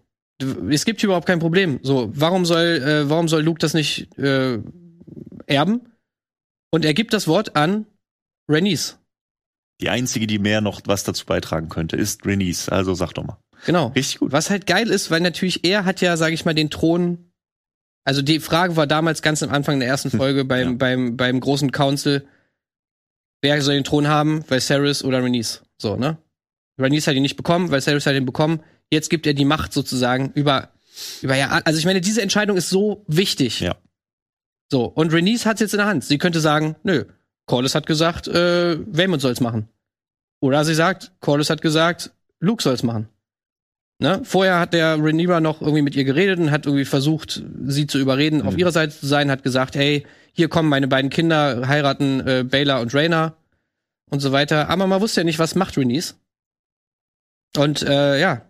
Es 0.70 0.84
gibt 0.84 1.00
hier 1.00 1.08
überhaupt 1.08 1.26
kein 1.26 1.40
Problem. 1.40 1.80
So, 1.82 2.12
warum 2.14 2.44
soll, 2.44 2.80
äh, 2.84 3.08
warum 3.10 3.26
soll 3.26 3.42
Luke 3.42 3.58
das 3.58 3.72
nicht 3.74 4.16
äh, 4.18 4.58
erben? 5.48 5.92
Und 6.70 6.84
er 6.84 6.94
gibt 6.94 7.12
das 7.12 7.26
Wort 7.28 7.56
an 7.56 7.86
Rhaenys. 8.48 8.98
Die 9.80 9.88
einzige, 9.90 10.26
die 10.26 10.38
mehr 10.38 10.60
noch 10.60 10.80
was 10.86 11.04
dazu 11.04 11.24
beitragen 11.24 11.68
könnte, 11.68 11.96
ist 11.96 12.26
Rhaenys. 12.26 12.68
Also 12.68 12.94
sag 12.94 13.12
doch 13.14 13.24
mal. 13.24 13.38
Genau. 13.66 13.88
Richtig 13.88 14.18
gut. 14.18 14.32
Was 14.32 14.50
halt 14.50 14.66
geil 14.66 14.88
ist, 14.88 15.10
weil 15.10 15.20
natürlich 15.20 15.64
er 15.64 15.84
hat 15.84 16.00
ja, 16.00 16.16
sage 16.16 16.34
ich 16.34 16.44
mal, 16.44 16.54
den 16.54 16.70
Thron. 16.70 17.32
Also 18.04 18.22
die 18.22 18.40
Frage 18.40 18.76
war 18.76 18.86
damals 18.86 19.22
ganz 19.22 19.42
am 19.42 19.50
Anfang 19.50 19.80
der 19.80 19.88
ersten 19.88 20.10
Folge 20.16 20.44
beim, 20.44 20.68
Ja. 20.70 20.74
beim, 20.76 21.16
beim 21.16 21.40
großen 21.40 21.72
Council, 21.72 22.26
wer 23.42 23.60
soll 23.62 23.74
den 23.74 23.84
Thron 23.84 24.08
haben, 24.08 24.44
Viserys 24.48 25.02
oder 25.04 25.22
Rhaenys? 25.22 25.62
So, 25.78 25.96
ne? 25.96 26.18
Rhaenys 26.78 27.06
hat 27.06 27.14
ihn 27.14 27.22
nicht 27.22 27.36
bekommen, 27.36 27.70
Viserys 27.72 28.06
hat 28.06 28.14
ihn 28.14 28.26
bekommen. 28.26 28.62
Jetzt 28.90 29.10
gibt 29.10 29.26
er 29.26 29.34
die 29.34 29.44
Macht 29.44 29.72
sozusagen 29.72 30.32
über, 30.34 30.70
über 31.20 31.36
ja, 31.36 31.48
also 31.64 31.78
ich 31.78 31.84
meine, 31.84 32.00
diese 32.00 32.22
Entscheidung 32.22 32.56
ist 32.56 32.70
so 32.70 33.04
wichtig. 33.06 33.60
Ja. 33.60 33.76
So, 34.70 34.84
und 34.84 35.12
Rhaenys 35.12 35.46
hat 35.46 35.60
jetzt 35.60 35.72
in 35.74 35.78
der 35.78 35.86
Hand. 35.86 36.04
Sie 36.04 36.18
könnte 36.18 36.40
sagen, 36.40 36.76
nö, 36.82 37.04
Corlys 37.46 37.74
hat 37.74 37.86
gesagt, 37.86 38.28
äh, 38.28 38.78
Waymond 38.94 39.22
soll's 39.22 39.40
machen. 39.40 39.68
Oder 40.40 40.64
sie 40.64 40.74
sagt, 40.74 41.12
Corlys 41.20 41.50
hat 41.50 41.62
gesagt, 41.62 42.12
Luke 42.40 42.62
soll's 42.62 42.82
machen. 42.82 43.08
Ne? 44.00 44.20
Vorher 44.24 44.60
hat 44.60 44.74
der 44.74 44.96
Rhaenyra 45.02 45.40
noch 45.40 45.60
irgendwie 45.60 45.82
mit 45.82 45.96
ihr 45.96 46.04
geredet 46.04 46.38
und 46.38 46.50
hat 46.52 46.66
irgendwie 46.66 46.84
versucht, 46.84 47.42
sie 47.66 47.86
zu 47.88 47.98
überreden, 47.98 48.42
auf 48.42 48.52
Mhm. 48.54 48.60
ihrer 48.60 48.70
Seite 48.72 48.96
zu 48.96 49.06
sein, 49.06 49.30
hat 49.30 49.42
gesagt, 49.42 49.74
hey, 49.74 50.06
hier 50.32 50.48
kommen 50.48 50.68
meine 50.68 50.86
beiden 50.86 51.10
Kinder, 51.10 51.66
heiraten 51.66 52.20
äh, 52.26 52.44
Baela 52.44 52.78
und 52.78 52.94
Rhaena 52.94 53.34
und 54.10 54.20
so 54.20 54.30
weiter. 54.30 54.68
Aber 54.68 54.86
man 54.86 55.00
wusste 55.00 55.22
ja 55.22 55.24
nicht, 55.24 55.40
was 55.40 55.54
macht 55.56 55.76
Rhaenys. 55.76 56.16
Und 57.56 57.82
äh, 57.82 58.20
ja, 58.20 58.42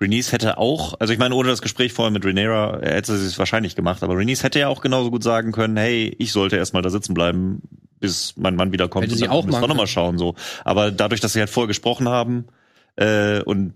Rhaenys 0.00 0.32
hätte 0.32 0.58
auch, 0.58 0.94
also 1.00 1.12
ich 1.12 1.18
meine, 1.18 1.34
ohne 1.34 1.48
das 1.48 1.62
Gespräch 1.62 1.92
vorher 1.92 2.10
mit 2.10 2.24
Rhaenyra 2.24 2.80
äh, 2.80 2.94
hätte 2.94 3.16
sie 3.16 3.26
es 3.26 3.38
wahrscheinlich 3.38 3.76
gemacht, 3.76 4.02
aber 4.02 4.16
Rhaenys 4.16 4.42
hätte 4.42 4.58
ja 4.58 4.68
auch 4.68 4.80
genauso 4.80 5.10
gut 5.10 5.22
sagen 5.22 5.52
können, 5.52 5.76
hey, 5.76 6.14
ich 6.18 6.32
sollte 6.32 6.56
erstmal 6.56 6.82
da 6.82 6.90
sitzen 6.90 7.14
bleiben, 7.14 7.62
bis 8.00 8.34
mein 8.36 8.56
Mann 8.56 8.72
wiederkommt 8.72 9.04
Hätte 9.04 9.14
und 9.14 9.18
sie 9.18 9.28
auch 9.28 9.44
müssen 9.44 9.56
wir 9.56 9.60
machen 9.60 9.68
noch 9.68 9.76
mal 9.76 9.86
schauen 9.86 10.18
so. 10.18 10.34
Aber 10.64 10.90
dadurch, 10.90 11.20
dass 11.20 11.32
sie 11.32 11.40
halt 11.40 11.50
vorher 11.50 11.68
gesprochen 11.68 12.08
haben 12.08 12.46
äh, 12.96 13.40
und 13.42 13.74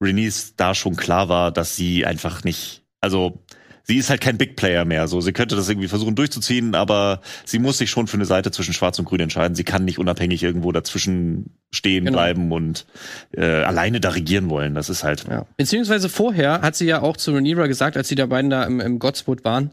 Rhaenys 0.00 0.56
da 0.56 0.74
schon 0.74 0.96
klar 0.96 1.28
war, 1.28 1.52
dass 1.52 1.76
sie 1.76 2.04
einfach 2.04 2.44
nicht, 2.44 2.82
also 3.00 3.42
sie 3.84 3.96
ist 3.96 4.10
halt 4.10 4.20
kein 4.20 4.38
Big 4.38 4.56
Player 4.56 4.84
mehr. 4.84 5.08
So, 5.08 5.20
sie 5.20 5.32
könnte 5.32 5.56
das 5.56 5.68
irgendwie 5.68 5.88
versuchen 5.88 6.14
durchzuziehen, 6.14 6.74
aber 6.74 7.20
sie 7.44 7.58
muss 7.58 7.78
sich 7.78 7.90
schon 7.90 8.06
für 8.06 8.16
eine 8.16 8.24
Seite 8.24 8.50
zwischen 8.50 8.74
Schwarz 8.74 8.98
und 8.98 9.04
Grün 9.06 9.20
entscheiden. 9.20 9.54
Sie 9.54 9.64
kann 9.64 9.84
nicht 9.84 9.98
unabhängig 9.98 10.42
irgendwo 10.42 10.72
dazwischen 10.72 11.56
stehen 11.72 12.04
Genau. 12.04 12.18
bleiben 12.18 12.52
und 12.52 12.86
äh, 13.32 13.44
alleine 13.44 14.00
da 14.00 14.10
regieren 14.10 14.50
wollen. 14.50 14.74
Das 14.74 14.88
ist 14.88 15.04
halt 15.04 15.24
Ja. 15.28 15.46
Beziehungsweise 15.56 16.08
vorher 16.08 16.60
hat 16.62 16.76
sie 16.76 16.86
ja 16.86 17.02
auch 17.02 17.16
zu 17.16 17.32
Rhaenyra 17.32 17.66
gesagt, 17.66 17.96
als 17.96 18.08
die 18.08 18.14
da 18.14 18.26
beiden 18.26 18.50
da 18.50 18.64
im, 18.64 18.80
im 18.80 18.98
Godswood 18.98 19.44
waren, 19.44 19.70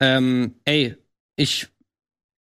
ähm, 0.00 0.54
ey, 0.64 0.96
ich, 1.36 1.68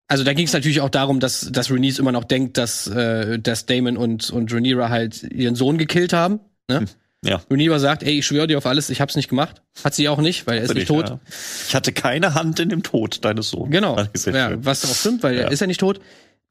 also 0.09 0.25
da 0.25 0.33
ging 0.33 0.47
es 0.47 0.53
natürlich 0.53 0.81
auch 0.81 0.89
darum, 0.89 1.21
dass, 1.21 1.51
dass 1.53 1.71
Rhaenys 1.71 1.99
immer 1.99 2.13
noch 2.13 2.25
denkt, 2.25 2.57
dass, 2.57 2.87
äh, 2.87 3.39
dass 3.39 3.67
Damon 3.67 3.97
und, 3.97 4.31
und 4.31 4.53
Rhaenyra 4.53 4.89
halt 4.89 5.23
ihren 5.23 5.55
Sohn 5.55 5.79
gekillt 5.79 6.13
haben. 6.13 6.41
Ne? 6.69 6.87
Ja. 7.25 7.43
Rhaenyra 7.51 7.79
sagt, 7.79 8.03
ey, 8.03 8.19
ich 8.19 8.27
schwöre 8.27 8.47
dir 8.47 8.57
auf 8.59 8.65
alles, 8.67 8.89
ich 8.89 9.01
hab's 9.01 9.15
nicht 9.15 9.29
gemacht. 9.29 9.61
Hat 9.85 9.95
sie 9.95 10.09
auch 10.09 10.19
nicht, 10.21 10.47
weil 10.47 10.59
er 10.59 10.65
ist 10.65 10.75
nicht 10.75 10.89
tot. 10.89 11.11
Ja. 11.11 11.21
Ich 11.69 11.75
hatte 11.75 11.93
keine 11.93 12.35
Hand 12.35 12.61
in 12.61 12.71
dem 12.71 12.83
Tod 12.83 13.25
deines 13.25 13.51
Sohnes. 13.51 13.71
Genau. 13.73 13.99
Ja, 14.27 14.65
was 14.65 14.85
auch 14.91 14.95
stimmt, 14.95 15.23
weil 15.23 15.35
Ja. 15.37 15.43
er 15.43 15.51
ist 15.53 15.61
ja 15.61 15.67
nicht 15.67 15.81
tot. 15.81 16.01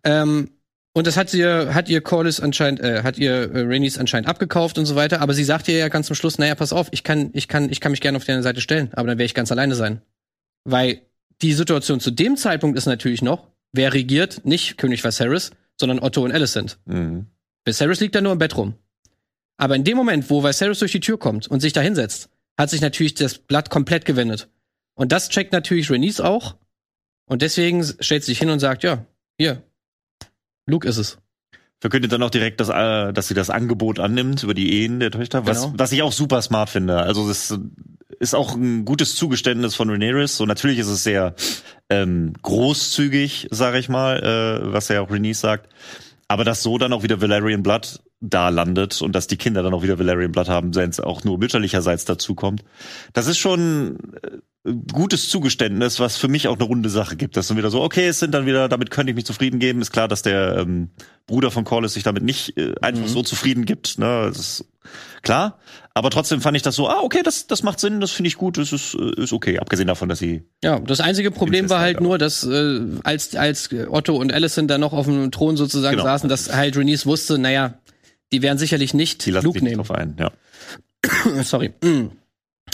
Ähm, 0.04 0.52
und 0.94 1.08
das 1.08 1.18
hat 1.18 1.34
ihr, 1.34 1.74
hat 1.74 1.90
ihr 1.90 2.02
Corlys 2.02 2.40
anscheinend, 2.40 2.82
äh, 2.82 3.02
hat 3.04 3.18
ihr 3.18 3.32
äh, 3.52 3.62
Rhaenys 3.62 3.98
anscheinend 3.98 4.28
abgekauft 4.28 4.78
und 4.78 4.86
so 4.86 4.96
weiter. 4.96 5.22
Aber 5.22 5.34
sie 5.34 5.44
sagt 5.44 5.68
ihr 5.68 5.78
ja 5.78 5.88
ganz 5.88 6.08
zum 6.08 6.16
Schluss, 6.16 6.38
naja, 6.38 6.54
pass 6.56 6.72
auf, 6.74 6.88
ich 6.92 7.04
kann, 7.04 7.32
ich 7.34 7.48
kann, 7.48 7.70
ich 7.72 7.80
kann 7.82 7.92
mich 7.92 8.02
gerne 8.02 8.18
auf 8.18 8.26
deine 8.26 8.44
Seite 8.44 8.62
stellen, 8.62 8.90
aber 8.94 9.08
dann 9.08 9.18
werde 9.18 9.26
ich 9.26 9.34
ganz 9.34 9.52
alleine 9.52 9.74
sein. 9.76 10.02
Weil 10.66 11.02
die 11.42 11.54
Situation 11.54 12.00
zu 12.00 12.12
dem 12.12 12.38
Zeitpunkt 12.38 12.78
ist 12.78 12.86
natürlich 12.86 13.22
noch, 13.22 13.48
wer 13.72 13.94
regiert, 13.94 14.46
nicht 14.46 14.78
König 14.78 15.04
Viserys, 15.04 15.52
sondern 15.80 16.00
Otto 16.00 16.24
und 16.24 16.32
Alicent. 16.32 16.78
Mhm. 16.86 17.28
Viserys 17.66 18.00
liegt 18.02 18.14
da 18.16 18.22
nur 18.22 18.34
im 18.34 18.40
Bett 18.40 18.56
rum. 18.58 18.74
Aber 19.60 19.76
in 19.76 19.84
dem 19.84 19.98
Moment, 19.98 20.30
wo 20.30 20.42
Viserys 20.42 20.80
durch 20.80 20.94
die 20.94 21.02
Tür 21.02 21.20
kommt 21.20 21.48
und 21.48 21.60
sich 21.60 21.74
da 21.74 21.82
hinsetzt, 21.82 22.30
hat 22.58 22.70
sich 22.70 22.80
natürlich 22.80 23.14
das 23.14 23.38
Blatt 23.38 23.70
komplett 23.70 24.06
gewendet. 24.06 24.48
Und 24.96 25.12
das 25.12 25.28
checkt 25.30 25.52
natürlich 25.52 25.92
Rhaenys 25.92 26.22
auch. 26.22 26.56
Und 27.26 27.42
deswegen 27.42 27.84
stellt 28.00 28.24
sie 28.24 28.32
sich 28.32 28.40
hin 28.40 28.50
und 28.50 28.60
sagt, 28.60 28.84
ja, 28.84 29.06
hier, 29.38 29.62
Luke 30.66 30.88
ist 30.88 30.98
es. 30.98 31.18
Verkündet 31.82 32.12
dann 32.14 32.24
auch 32.24 32.30
direkt, 32.30 32.62
dass, 32.62 32.70
äh, 32.70 33.12
dass 33.12 33.28
sie 33.28 33.34
das 33.34 33.50
Angebot 33.50 34.00
annimmt 34.00 34.44
über 34.44 34.54
die 34.54 34.82
Ehen 34.82 35.02
der 35.02 35.12
Töchter, 35.12 35.46
was, 35.46 35.62
Genau. 35.62 35.74
was 35.78 35.92
ich 35.92 36.02
auch 36.04 36.14
super 36.14 36.42
smart 36.42 36.70
finde. 36.70 36.98
Also 36.98 37.28
das 37.28 37.58
ist 38.20 38.36
auch 38.36 38.56
ein 38.56 38.86
gutes 38.86 39.16
Zugeständnis 39.16 39.76
von 39.76 39.90
Rhaenyra. 39.90 40.26
So 40.28 40.46
natürlich 40.46 40.80
ist 40.80 40.88
es 40.88 41.04
sehr 41.04 41.36
ähm, 41.90 42.34
großzügig, 42.42 43.50
sage 43.52 43.78
ich 43.80 43.90
mal, 43.90 44.24
äh, 44.24 44.74
was 44.74 44.88
ja 44.88 45.02
auch 45.02 45.12
Rhaenys 45.12 45.42
sagt. 45.42 45.70
Aber 46.30 46.46
dass 46.46 46.64
so 46.64 46.78
dann 46.78 46.94
auch 46.94 47.04
wieder 47.04 47.22
Valerian 47.22 47.64
Blood 47.64 48.00
da 48.22 48.50
landet 48.50 49.02
und 49.02 49.14
dass 49.14 49.28
die 49.28 49.38
Kinder 49.38 49.64
dann 49.64 49.74
auch 49.74 49.82
wieder 49.84 49.98
Valerian 49.98 50.32
Blood 50.32 50.50
haben, 50.50 50.76
wenn 50.76 50.90
es 50.90 51.00
auch 51.00 51.24
nur 51.24 51.38
mütterlicherseits 51.38 52.04
dazu 52.06 52.36
kommt. 52.36 52.64
Das 53.14 53.28
ist 53.28 53.38
schon 53.38 53.98
äh, 54.24 54.74
gutes 54.92 55.30
Zugeständnis, 55.30 56.02
was 56.02 56.18
für 56.18 56.28
mich 56.28 56.48
auch 56.50 56.56
eine 56.56 56.66
runde 56.66 56.90
Sache 56.90 57.16
gibt. 57.16 57.38
Das 57.38 57.48
sind 57.48 57.56
wieder 57.58 57.72
so, 57.72 57.82
okay, 57.82 58.08
es 58.08 58.20
sind 58.20 58.34
dann 58.34 58.46
wieder, 58.46 58.68
damit 58.68 58.92
könnte 58.92 59.12
ich 59.12 59.16
mich 59.16 59.26
zufrieden 59.26 59.60
geben. 59.60 59.82
Ist 59.82 59.92
klar, 59.92 60.10
dass 60.10 60.22
der 60.22 60.58
ähm, 60.58 60.90
Bruder 61.28 61.50
von 61.50 61.64
Corlys 61.64 61.94
sich 61.94 62.04
damit 62.04 62.24
nicht 62.24 62.58
äh, 62.58 62.74
einfach 62.82 63.08
so 63.08 63.24
zufrieden 63.24 63.64
gibt. 63.66 63.98
Ne? 64.00 64.26
Das 64.28 64.38
ist 64.38 64.66
klar. 65.22 65.58
Aber 65.94 66.10
trotzdem 66.10 66.42
fand 66.42 66.58
ich 66.58 66.64
das 66.64 66.76
so, 66.76 66.90
ah, 66.90 67.00
okay, 67.02 67.22
das, 67.24 67.48
das 67.48 67.64
macht 67.64 67.80
Sinn, 67.80 68.00
das 68.02 68.12
finde 68.12 68.28
ich 68.28 68.36
gut, 68.36 68.58
das 68.58 68.74
ist, 68.74 68.96
äh, 68.96 69.22
ist 69.24 69.32
okay. 69.32 69.60
Abgesehen 69.60 69.88
davon, 69.88 70.10
dass 70.10 70.20
sie 70.20 70.44
Ja, 70.62 70.78
das 70.80 71.00
einzige 71.00 71.32
Problem 71.32 71.70
war 71.70 71.80
halt 71.80 71.98
Festhalter. 72.00 72.08
nur, 72.10 72.18
dass 72.18 72.44
äh, 72.44 72.82
als, 73.06 73.34
als 73.36 73.70
Otto 73.90 74.18
und 74.18 74.34
Alicent 74.34 74.70
da 74.70 74.78
noch 74.78 74.92
auf 74.92 75.06
dem 75.06 75.32
Thron 75.32 75.56
sozusagen 75.56 75.96
Genau. 75.96 76.04
saßen, 76.06 76.28
dass 76.28 76.54
halt 76.54 76.76
Rhaenys 76.76 77.06
wusste, 77.06 77.38
naja, 77.38 77.76
die 78.32 78.42
werden 78.42 78.58
sicherlich 78.58 78.94
nicht 78.94 79.26
die 79.26 79.32
nicht 79.32 79.62
nehmen. 79.62 79.78
drauf 79.78 79.92
ein. 79.92 80.16
Ja. 80.20 80.32
Sorry. 81.44 81.74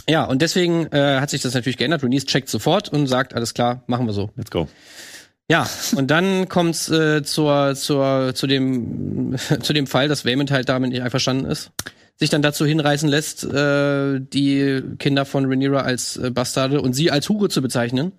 Ja, 0.07 0.25
und 0.25 0.41
deswegen 0.41 0.85
äh, 0.91 1.19
hat 1.19 1.31
sich 1.31 1.41
das 1.41 1.53
natürlich 1.55 1.77
geändert. 1.77 2.03
Rhaenys 2.03 2.25
checkt 2.25 2.49
sofort 2.49 2.89
und 2.89 3.07
sagt, 3.07 3.33
alles 3.33 3.55
klar, 3.55 3.83
machen 3.87 4.05
wir 4.05 4.13
so. 4.13 4.29
Let's 4.35 4.51
go. 4.51 4.67
Ja, 5.49 5.67
und 5.95 6.11
dann 6.11 6.47
kommt's 6.49 6.89
äh, 6.89 7.23
zur, 7.23 7.75
zur, 7.75 8.33
zu, 8.35 8.45
dem, 8.45 9.35
zu 9.61 9.73
dem 9.73 9.87
Fall, 9.87 10.07
dass 10.07 10.25
Waymond 10.25 10.51
halt 10.51 10.69
damit 10.69 10.91
nicht 10.91 11.01
einverstanden 11.01 11.45
ist. 11.45 11.71
Sich 12.17 12.29
dann 12.29 12.41
dazu 12.41 12.65
hinreißen 12.65 13.09
lässt, 13.09 13.43
äh, 13.45 14.19
die 14.19 14.81
Kinder 14.99 15.25
von 15.25 15.45
Rhaenyra 15.45 15.81
als 15.81 16.17
äh, 16.17 16.29
Bastarde 16.29 16.81
und 16.81 16.93
sie 16.93 17.11
als 17.11 17.27
Hure 17.29 17.49
zu 17.49 17.61
bezeichnen. 17.61 18.11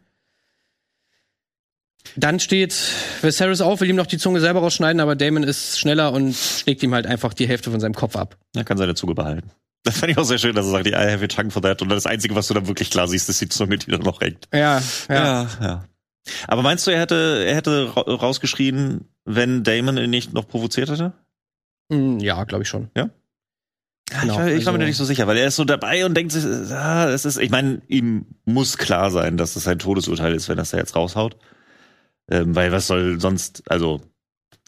Dann 2.16 2.40
steht 2.40 2.75
Viserys 3.23 3.61
auf, 3.61 3.81
will 3.81 3.90
ihm 3.90 3.97
noch 3.97 4.07
die 4.07 4.19
Zunge 4.19 4.40
selber 4.40 4.61
rausschneiden, 4.61 5.01
aber 5.01 5.16
Damon 5.16 5.42
ist 5.42 5.79
schneller 5.81 6.12
und 6.12 6.35
schlägt 6.35 6.83
ihm 6.83 6.95
halt 6.95 7.07
einfach 7.07 7.35
die 7.35 7.49
Hälfte 7.49 7.71
von 7.71 7.81
seinem 7.81 7.95
Kopf 7.95 8.16
ab. 8.16 8.37
Er 8.55 8.64
kann 8.64 8.79
seine 8.79 8.95
Zunge 8.95 9.14
behalten. 9.14 9.51
Das 9.85 9.99
fand 9.99 10.12
ich 10.12 10.19
auch 10.19 10.25
sehr 10.25 10.38
schön, 10.38 10.55
dass 10.55 10.66
er 10.66 10.73
sagt, 10.73 10.87
I 10.88 10.92
have 10.95 11.23
a 11.25 11.29
tongue 11.29 11.51
for 11.51 11.62
that. 11.62 11.81
Und 11.83 11.88
das 11.90 12.07
Einzige, 12.07 12.35
was 12.35 12.49
du 12.49 12.55
dann 12.55 12.66
wirklich 12.66 12.90
klar 12.90 13.07
siehst, 13.09 13.29
ist 13.29 13.40
die 13.40 13.49
Zunge, 13.49 13.79
die 13.79 13.90
dann 13.90 14.01
noch 14.03 14.21
hängt. 14.21 14.49
Ja, 14.53 14.81
ja. 15.09 15.14
ja. 15.14 15.49
ja. 15.61 15.85
Aber 16.49 16.62
meinst 16.62 16.87
du, 16.87 16.90
er 16.90 17.01
hätte, 17.01 17.45
er 17.47 17.55
hätte 17.55 17.95
ra 17.97 18.01
rausgeschrien, 18.01 19.09
wenn 19.25 19.62
Damon 19.62 19.97
ihn 19.97 20.11
nicht 20.11 20.33
noch 20.33 20.49
provoziert 20.49 20.90
hätte? 20.90 21.12
Mm, 21.88 22.19
Ja, 22.19 22.42
glaube 22.45 22.64
ich 22.64 22.69
schon. 22.69 22.90
Ja? 22.97 23.11
Genau, 24.11 24.35
ich 24.35 24.38
war, 24.38 24.49
ich 24.49 24.66
war 24.66 24.73
mir 24.73 24.79
also- 24.79 24.79
da 24.79 24.85
nicht 24.87 24.97
so 24.97 25.05
sicher, 25.05 25.27
weil 25.27 25.37
er 25.37 25.49
ist 25.49 25.57
so 25.57 25.64
dabei 25.64 26.05
und 26.05 26.14
denkt 26.16 26.33
sich, 26.33 26.45
ah, 26.73 27.09
es 27.11 27.25
ist, 27.25 27.38
ich 27.38 27.51
meine, 27.51 27.81
ihm 27.88 28.27
muss 28.45 28.79
klar 28.79 29.11
sein, 29.11 29.37
dass 29.37 29.55
das 29.55 29.64
sein 29.64 29.79
Todesurteil 29.79 30.35
ist, 30.35 30.49
wenn 30.49 30.57
das 30.57 30.73
er 30.73 30.79
jetzt 30.81 30.95
raushaut. 30.97 31.37
Ähm, 32.31 32.55
weil 32.55 32.73
was 32.73 32.87
soll 32.89 33.21
sonst, 33.21 33.62
also 33.71 34.01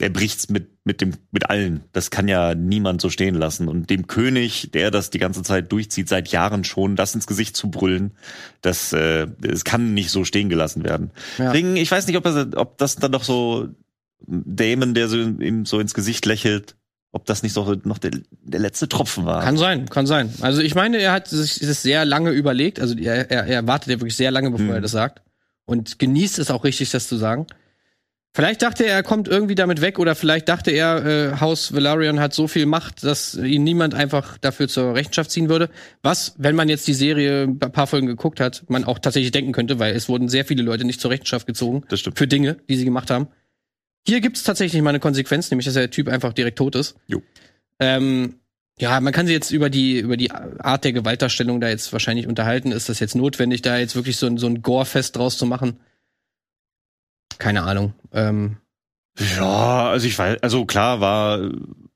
er 0.01 0.11
bricht's 0.11 0.49
mit 0.49 0.69
mit 0.85 1.01
dem 1.03 1.13
mit 1.33 1.51
allen. 1.51 1.85
Das 1.93 2.11
kann 2.11 2.29
ja 2.29 2.55
niemand 2.55 3.01
so 3.03 3.11
stehen 3.11 3.35
lassen 3.35 3.69
und 3.69 3.91
dem 3.91 4.07
König, 4.07 4.71
der 4.73 4.91
das 4.91 5.11
die 5.11 5.19
ganze 5.19 5.43
Zeit 5.43 5.71
durchzieht, 5.71 6.09
seit 6.09 6.29
Jahren 6.29 6.65
schon, 6.65 6.97
das 6.97 7.15
ins 7.15 7.27
Gesicht 7.27 7.57
zu 7.57 7.71
brüllen, 7.71 8.13
das 8.63 8.93
äh, 8.95 9.27
es 9.43 9.65
kann 9.65 9.93
nicht 9.93 10.11
so 10.11 10.25
stehen 10.25 10.49
gelassen 10.49 10.85
werden. 10.85 11.11
Ja. 11.37 11.47
Deswegen, 11.53 11.77
ich 11.77 11.91
weiß 11.91 12.07
nicht, 12.07 12.17
ob, 12.17 12.25
er, 12.25 12.49
ob 12.57 12.79
das 12.79 12.97
dann 12.97 13.13
doch 13.13 13.23
so 13.25 13.69
Damon, 14.27 14.95
der 14.95 15.09
so 15.09 15.19
ihm 15.19 15.67
so 15.67 15.79
ins 15.79 15.93
Gesicht 15.95 16.25
lächelt, 16.27 16.75
ob 17.13 17.27
das 17.27 17.43
nicht 17.43 17.53
so 17.53 17.77
noch 17.85 17.99
der, 17.99 18.13
der 18.43 18.61
letzte 18.61 18.89
Tropfen 18.89 19.27
war. 19.27 19.43
Kann 19.43 19.59
sein, 19.59 19.91
kann 19.91 20.07
sein. 20.07 20.33
Also 20.41 20.63
ich 20.63 20.75
meine, 20.75 20.99
er 20.99 21.13
hat 21.13 21.29
sich 21.29 21.59
das 21.61 21.83
sehr 21.83 22.05
lange 22.05 22.31
überlegt. 22.31 22.81
Also 22.81 22.97
er, 22.97 23.31
er, 23.31 23.45
er 23.45 23.67
wartet 23.67 23.91
ja 23.91 24.01
wirklich 24.01 24.17
sehr 24.17 24.31
lange, 24.31 24.51
bevor 24.51 24.67
Mhm. 24.67 24.73
er 24.73 24.81
das 24.81 24.93
sagt. 24.93 25.23
Und 25.69 25.99
genießt 25.99 26.39
es 26.39 26.51
auch 26.51 26.65
richtig, 26.65 26.91
das 26.93 27.09
zu 27.09 27.19
sagen. 27.19 27.47
Vielleicht 28.35 28.63
dachte 28.63 28.87
er, 28.87 28.95
er 28.95 29.03
kommt 29.03 29.29
irgendwie 29.29 29.55
damit 29.55 29.83
weg 29.83 29.99
oder 29.99 30.15
vielleicht 30.15 30.49
dachte 30.49 30.71
er, 30.71 31.05
äh, 31.05 31.41
Haus 31.41 31.75
Valerian 31.75 32.21
hat 32.21 32.33
so 32.33 32.49
viel 32.49 32.65
Macht, 32.65 33.05
dass 33.05 33.35
ihn 33.35 33.65
niemand 33.65 33.93
einfach 33.93 34.39
dafür 34.39 34.67
zur 34.67 34.95
Rechenschaft 34.95 35.31
ziehen 35.31 35.51
würde. 35.51 35.69
Was, 36.03 36.35
wenn 36.39 36.57
man 36.57 36.71
jetzt 36.71 36.89
die 36.89 36.95
Serie 36.95 37.43
ein 37.43 37.59
paar 37.59 37.87
Folgen 37.87 38.07
geguckt 38.07 38.41
hat, 38.41 38.65
man 38.69 38.85
auch 38.85 38.99
tatsächlich 38.99 39.31
denken 39.31 39.53
könnte, 39.53 39.79
weil 39.79 39.95
es 39.95 40.09
wurden 40.09 40.31
sehr 40.31 40.47
viele 40.47 40.63
Leute 40.63 40.87
nicht 40.87 41.03
zur 41.03 41.11
Rechenschaft 41.11 41.47
gezogen 41.47 41.85
für 42.15 42.27
Dinge, 42.27 42.57
die 42.71 42.77
sie 42.77 42.87
gemacht 42.87 43.11
haben. 43.11 43.29
Hier 44.07 44.23
gibt's 44.23 44.45
tatsächlich 44.45 44.81
mal 44.81 44.91
eine 44.91 45.01
Konsequenz, 45.01 45.51
nämlich 45.51 45.67
dass 45.67 45.75
der 45.75 45.91
Typ 45.91 46.09
einfach 46.09 46.33
direkt 46.33 46.57
tot 46.57 46.77
ist. 46.77 46.97
Jo. 47.09 47.21
Ähm, 47.79 48.37
ja, 48.81 49.01
man 49.01 49.13
kann 49.13 49.27
sich 49.27 49.35
jetzt 49.35 49.51
über 49.51 49.71
die 49.71 49.99
über 49.99 50.17
die 50.17 50.31
Art 50.31 50.85
der 50.85 50.93
Gewaltdarstellung 50.93 51.61
da 51.61 51.69
jetzt 51.69 51.93
wahrscheinlich 51.93 52.27
unterhalten. 52.27 52.73
Ist 52.73 52.89
das 52.89 53.01
jetzt 53.01 53.15
notwendig, 53.17 53.63
da 53.63 53.77
jetzt 53.79 53.97
wirklich 53.97 54.17
so 54.17 54.27
ein 54.27 54.39
so 54.39 54.47
ein 54.47 54.63
Gore-Fest 54.63 55.17
draus 55.17 55.37
zu 55.39 55.47
machen? 55.47 55.79
Keine 57.39 57.63
Ahnung. 57.63 57.95
Ähm, 58.13 58.57
Ja, 59.37 59.89
also 59.91 60.07
ich 60.07 60.17
weiß, 60.19 60.43
also 60.43 60.65
klar, 60.65 61.01
war, 61.01 61.51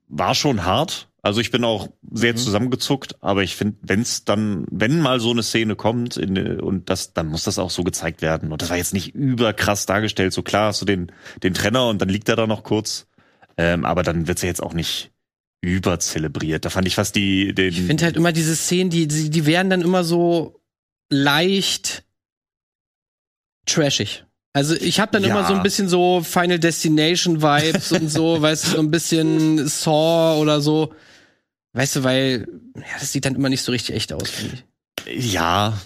war 0.09 0.35
schon 0.35 0.65
hart. 0.65 1.09
Also 1.25 1.41
ich 1.41 1.53
bin 1.53 1.63
auch 1.63 1.89
sehr 2.11 2.33
Mhm. 2.33 2.37
zusammengezuckt, 2.39 3.23
aber 3.23 3.45
ich 3.45 3.55
finde, 3.55 3.77
wenn 3.83 4.01
es 4.01 4.25
dann, 4.25 4.67
wenn 4.73 4.99
mal 5.01 5.21
so 5.21 5.31
eine 5.31 5.45
Szene 5.45 5.77
kommt 5.77 6.17
in, 6.17 6.59
und 6.61 6.91
das, 6.91 7.13
dann 7.13 7.29
muss 7.29 7.45
das 7.45 7.61
auch 7.61 7.71
so 7.71 7.85
gezeigt 7.85 8.23
werden. 8.23 8.51
Und 8.51 8.61
das 8.61 8.71
war 8.71 8.77
jetzt 8.77 8.93
nicht 8.93 9.15
überkrass 9.15 9.87
dargestellt. 9.87 10.33
So 10.33 10.43
klar 10.43 10.69
hast 10.69 10.81
du 10.81 10.85
den, 10.85 11.13
den 11.45 11.55
Trenner 11.55 11.89
und 11.89 12.03
dann 12.03 12.09
liegt 12.09 12.29
er 12.29 12.35
da 12.35 12.49
noch 12.49 12.65
kurz. 12.65 13.07
Ähm, 13.57 13.85
aber 13.85 14.03
dann 14.03 14.27
wird's 14.27 14.43
ja 14.43 14.49
jetzt 14.49 14.63
auch 14.63 14.75
nicht 14.75 15.12
überzelebriert. 15.63 16.65
Da 16.67 16.71
fand 16.71 16.87
ich 16.87 16.97
fast 16.97 17.17
die, 17.17 17.55
den. 17.55 17.69
ich 17.73 17.81
finde 17.83 18.05
halt 18.05 18.17
immer 18.17 18.33
diese 18.33 18.55
Szenen, 18.55 18.91
die, 18.91 19.09
die 19.09 19.31
die 19.31 19.47
werden 19.47 19.71
dann 19.71 19.81
immer 19.81 20.05
so 20.05 20.61
leicht 21.09 22.05
trashig. 23.67 24.25
Also 24.55 24.75
ich 24.75 25.01
habe 25.01 25.13
dann 25.13 25.23
Ja. 25.23 25.31
immer 25.31 25.47
so 25.47 25.55
ein 25.55 25.63
bisschen 25.63 25.89
so 25.89 26.23
Final 26.23 26.59
Destination 26.59 27.41
Vibes 27.41 27.93
und 27.93 28.09
so, 28.11 28.43
weißt 28.43 28.65
du, 28.67 28.69
so 28.73 28.79
ein 28.81 28.91
bisschen 28.91 29.67
Saw 29.67 30.39
oder 30.41 30.61
so. 30.61 30.93
Weißt 31.75 31.97
du, 31.97 32.05
weil 32.05 32.49
ja, 32.77 32.83
das 33.01 33.13
sieht 33.13 33.25
dann 33.25 33.35
immer 33.35 33.49
nicht 33.49 33.63
so 33.63 33.73
richtig 33.73 33.95
echt 33.95 34.13
aus, 34.13 34.29
finde 34.29 34.59
ich. 35.07 35.33
Ja. 35.33 35.81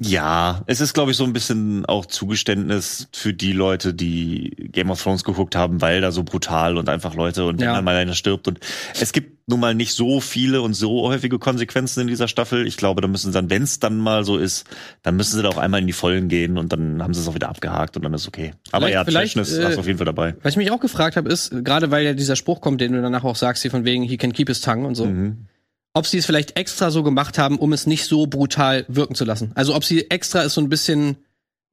Ja, 0.00 0.62
es 0.66 0.80
ist, 0.80 0.94
glaube 0.94 1.10
ich, 1.10 1.16
so 1.18 1.24
ein 1.24 1.34
bisschen 1.34 1.84
auch 1.84 2.06
Zugeständnis 2.06 3.08
für 3.12 3.34
die 3.34 3.52
Leute, 3.52 3.92
die 3.92 4.50
Game 4.72 4.90
of 4.90 5.02
Thrones 5.02 5.22
geguckt 5.22 5.54
haben, 5.54 5.80
weil 5.82 6.00
da 6.00 6.10
so 6.12 6.22
brutal 6.24 6.78
und 6.78 6.88
einfach 6.88 7.14
Leute 7.14 7.44
und 7.44 7.60
wenn 7.60 7.66
Ja. 7.66 7.74
dann 7.74 7.84
mal 7.84 7.94
einer 7.96 8.14
stirbt. 8.14 8.48
Und 8.48 8.58
es 8.98 9.12
gibt 9.12 9.46
nun 9.48 9.60
mal 9.60 9.74
nicht 9.74 9.92
so 9.92 10.20
viele 10.20 10.62
und 10.62 10.72
so 10.74 11.02
häufige 11.08 11.38
Konsequenzen 11.38 12.00
in 12.00 12.06
dieser 12.06 12.26
Staffel. 12.26 12.66
Ich 12.66 12.78
glaube, 12.78 13.02
da 13.02 13.06
müssen 13.08 13.32
sie 13.32 13.34
dann, 13.34 13.50
wenn 13.50 13.64
es 13.64 13.80
dann 13.80 13.98
mal 13.98 14.24
so 14.24 14.38
ist, 14.38 14.64
dann 15.02 15.14
müssen 15.16 15.36
sie 15.36 15.42
da 15.42 15.50
auch 15.50 15.58
einmal 15.58 15.80
in 15.80 15.86
die 15.86 15.92
Vollen 15.92 16.28
gehen 16.28 16.56
und 16.56 16.72
dann 16.72 17.02
haben 17.02 17.12
sie 17.12 17.20
es 17.20 17.28
auch 17.28 17.34
wieder 17.34 17.50
abgehakt 17.50 17.96
und 17.96 18.02
dann 18.02 18.14
ist 18.14 18.26
okay. 18.26 18.54
Aber 18.70 18.86
Vielleicht- 18.86 18.94
ja, 19.08 19.20
Trashness 19.20 19.52
äh, 19.58 19.64
hast 19.64 19.74
du 19.76 19.80
auf 19.80 19.86
jeden 19.86 19.98
Fall 19.98 20.06
dabei. 20.06 20.36
Was 20.42 20.54
ich 20.54 20.56
mich 20.56 20.70
auch 20.70 20.80
gefragt 20.80 21.16
habe, 21.16 21.28
ist, 21.28 21.50
gerade 21.64 21.90
weil 21.90 22.04
ja 22.04 22.14
dieser 22.14 22.34
Spruch 22.36 22.62
kommt, 22.62 22.80
den 22.80 22.92
du 22.92 23.02
danach 23.02 23.24
auch 23.24 23.36
sagst, 23.36 23.60
hier 23.62 23.70
von 23.70 23.84
wegen, 23.84 24.04
he 24.04 24.16
can 24.16 24.32
keep 24.32 24.48
his 24.48 24.62
tongue 24.62 24.86
und 24.86 24.94
so, 24.94 25.04
Mhm. 25.04 25.46
Ob 25.94 26.06
sie 26.06 26.18
es 26.18 26.26
vielleicht 26.26 26.56
extra 26.56 26.90
so 26.90 27.02
gemacht 27.02 27.38
haben, 27.38 27.58
um 27.58 27.72
es 27.72 27.86
nicht 27.86 28.06
so 28.06 28.26
brutal 28.26 28.84
wirken 28.88 29.14
zu 29.14 29.24
lassen. 29.24 29.52
Also 29.54 29.74
ob 29.74 29.84
sie 29.84 30.10
extra 30.10 30.42
es 30.42 30.54
so 30.54 30.60
ein 30.60 30.68
bisschen, 30.68 31.16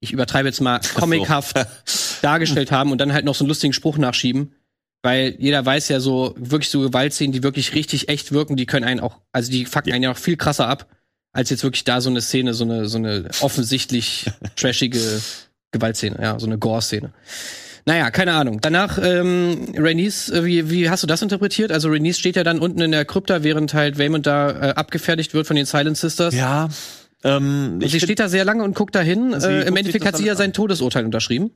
ich 0.01 0.11
übertreibe 0.11 0.47
jetzt 0.47 0.61
mal, 0.61 0.79
comichaft 0.95 1.55
dargestellt 2.21 2.71
haben 2.71 2.91
und 2.91 2.99
dann 2.99 3.13
halt 3.13 3.25
noch 3.25 3.35
so 3.35 3.43
einen 3.43 3.49
lustigen 3.49 3.73
Spruch 3.73 3.97
nachschieben. 3.97 4.53
Weil 5.01 5.35
jeder 5.39 5.65
weiß 5.65 5.87
ja 5.87 6.01
so, 6.01 6.35
wirklich 6.37 6.69
so 6.69 6.81
Gewaltszenen, 6.81 7.31
die 7.31 7.41
wirklich 7.41 7.73
richtig 7.73 8.09
echt 8.09 8.33
wirken, 8.33 8.57
die 8.57 8.65
können 8.65 8.83
einen 8.83 8.99
auch, 8.99 9.19
also 9.31 9.49
die 9.49 9.65
fucken 9.65 9.93
einen 9.93 10.03
ja 10.03 10.11
auch 10.11 10.17
viel 10.17 10.35
krasser 10.35 10.67
ab, 10.67 10.89
als 11.31 11.49
jetzt 11.49 11.63
wirklich 11.63 11.85
da 11.85 12.01
so 12.01 12.09
eine 12.09 12.19
Szene, 12.19 12.53
so 12.53 12.65
eine, 12.65 12.89
so 12.89 12.97
eine 12.97 13.29
offensichtlich 13.39 14.29
trashige 14.57 15.21
Gewaltszene, 15.71 16.17
ja, 16.21 16.37
so 16.37 16.47
eine 16.47 16.57
Gore-Szene. 16.57 17.13
Naja, 17.85 18.11
keine 18.11 18.33
Ahnung. 18.33 18.59
Danach, 18.61 18.99
ähm, 19.01 19.73
Rhaenys, 19.77 20.29
äh, 20.29 20.45
wie, 20.45 20.69
wie 20.69 20.89
hast 20.89 21.03
du 21.03 21.07
das 21.07 21.21
interpretiert? 21.21 21.71
Also 21.71 21.89
Rhaenys 21.89 22.19
steht 22.19 22.35
ja 22.35 22.43
dann 22.43 22.59
unten 22.59 22.81
in 22.81 22.91
der 22.91 23.05
Krypta, 23.05 23.43
während 23.43 23.73
halt 23.73 23.97
Waymond 23.97 24.27
da 24.27 24.49
äh, 24.49 24.73
abgefertigt 24.75 25.33
wird 25.33 25.47
von 25.47 25.55
den 25.55 25.65
Silent 25.65 25.97
Sisters. 25.97 26.33
Ja. 26.35 26.69
Ähm, 27.23 27.79
Und 27.81 27.89
sie 27.89 27.99
steht 27.99 28.19
da 28.19 28.29
sehr 28.29 28.45
lange 28.45 28.63
und 28.63 28.75
guckt 28.75 28.95
da 28.95 29.01
hin. 29.01 29.35
Sie 29.39 29.47
Äh, 29.47 29.67
Im 29.67 29.75
Endeffekt 29.75 30.05
hat 30.05 30.17
sie 30.17 30.25
ja 30.25 30.35
sein. 30.35 30.53
Todesurteil 30.53 31.05
unterschrieben. 31.05 31.51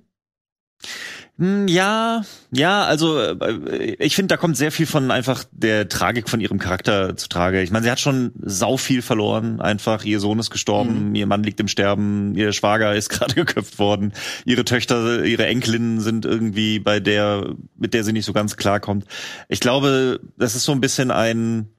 Hm, 1.40 1.68
Ja, 1.68 2.24
ja, 2.52 2.84
also 2.84 3.20
äh, 3.20 3.96
ich 3.98 4.16
finde, 4.16 4.28
da 4.28 4.38
kommt 4.38 4.56
sehr 4.56 4.72
viel 4.72 4.86
von 4.86 5.10
einfach 5.10 5.44
der 5.52 5.90
Tragik 5.90 6.30
von 6.30 6.40
ihrem 6.40 6.60
Charakter 6.60 7.18
zu 7.18 7.28
Trage. 7.28 7.64
Ich 7.64 7.72
meine, 7.72 7.84
sie 7.84 7.92
hat 7.92 8.00
schon 8.00 8.32
sau 8.40 8.78
viel 8.78 9.02
verloren. 9.02 9.60
Einfach, 9.60 10.06
ihr 10.06 10.20
Sohn 10.20 10.38
ist 10.38 10.52
gestorben, 10.52 11.16
ihr 11.16 11.26
Mann 11.26 11.42
liegt 11.44 11.60
im 11.60 11.68
Sterben, 11.68 12.36
ihr 12.36 12.54
Schwager 12.54 12.94
ist 12.96 13.10
gerade 13.10 13.34
geköpft 13.34 13.80
worden, 13.80 14.14
ihre 14.46 14.64
Töchter, 14.64 15.24
ihre 15.26 15.48
Enkelinnen 15.48 16.02
sind 16.02 16.26
irgendwie 16.26 16.78
bei 16.80 17.00
der, 17.00 17.56
mit 17.76 17.96
der 17.96 18.04
sie 18.04 18.14
nicht 18.14 18.26
so 18.26 18.34
ganz 18.34 18.56
klarkommt. 18.56 19.06
Ich 19.50 19.60
glaube, 19.60 20.20
das 20.38 20.56
ist 20.56 20.66
so 20.66 20.72
ein 20.72 20.82
bisschen 20.82 21.10
ein 21.10 21.70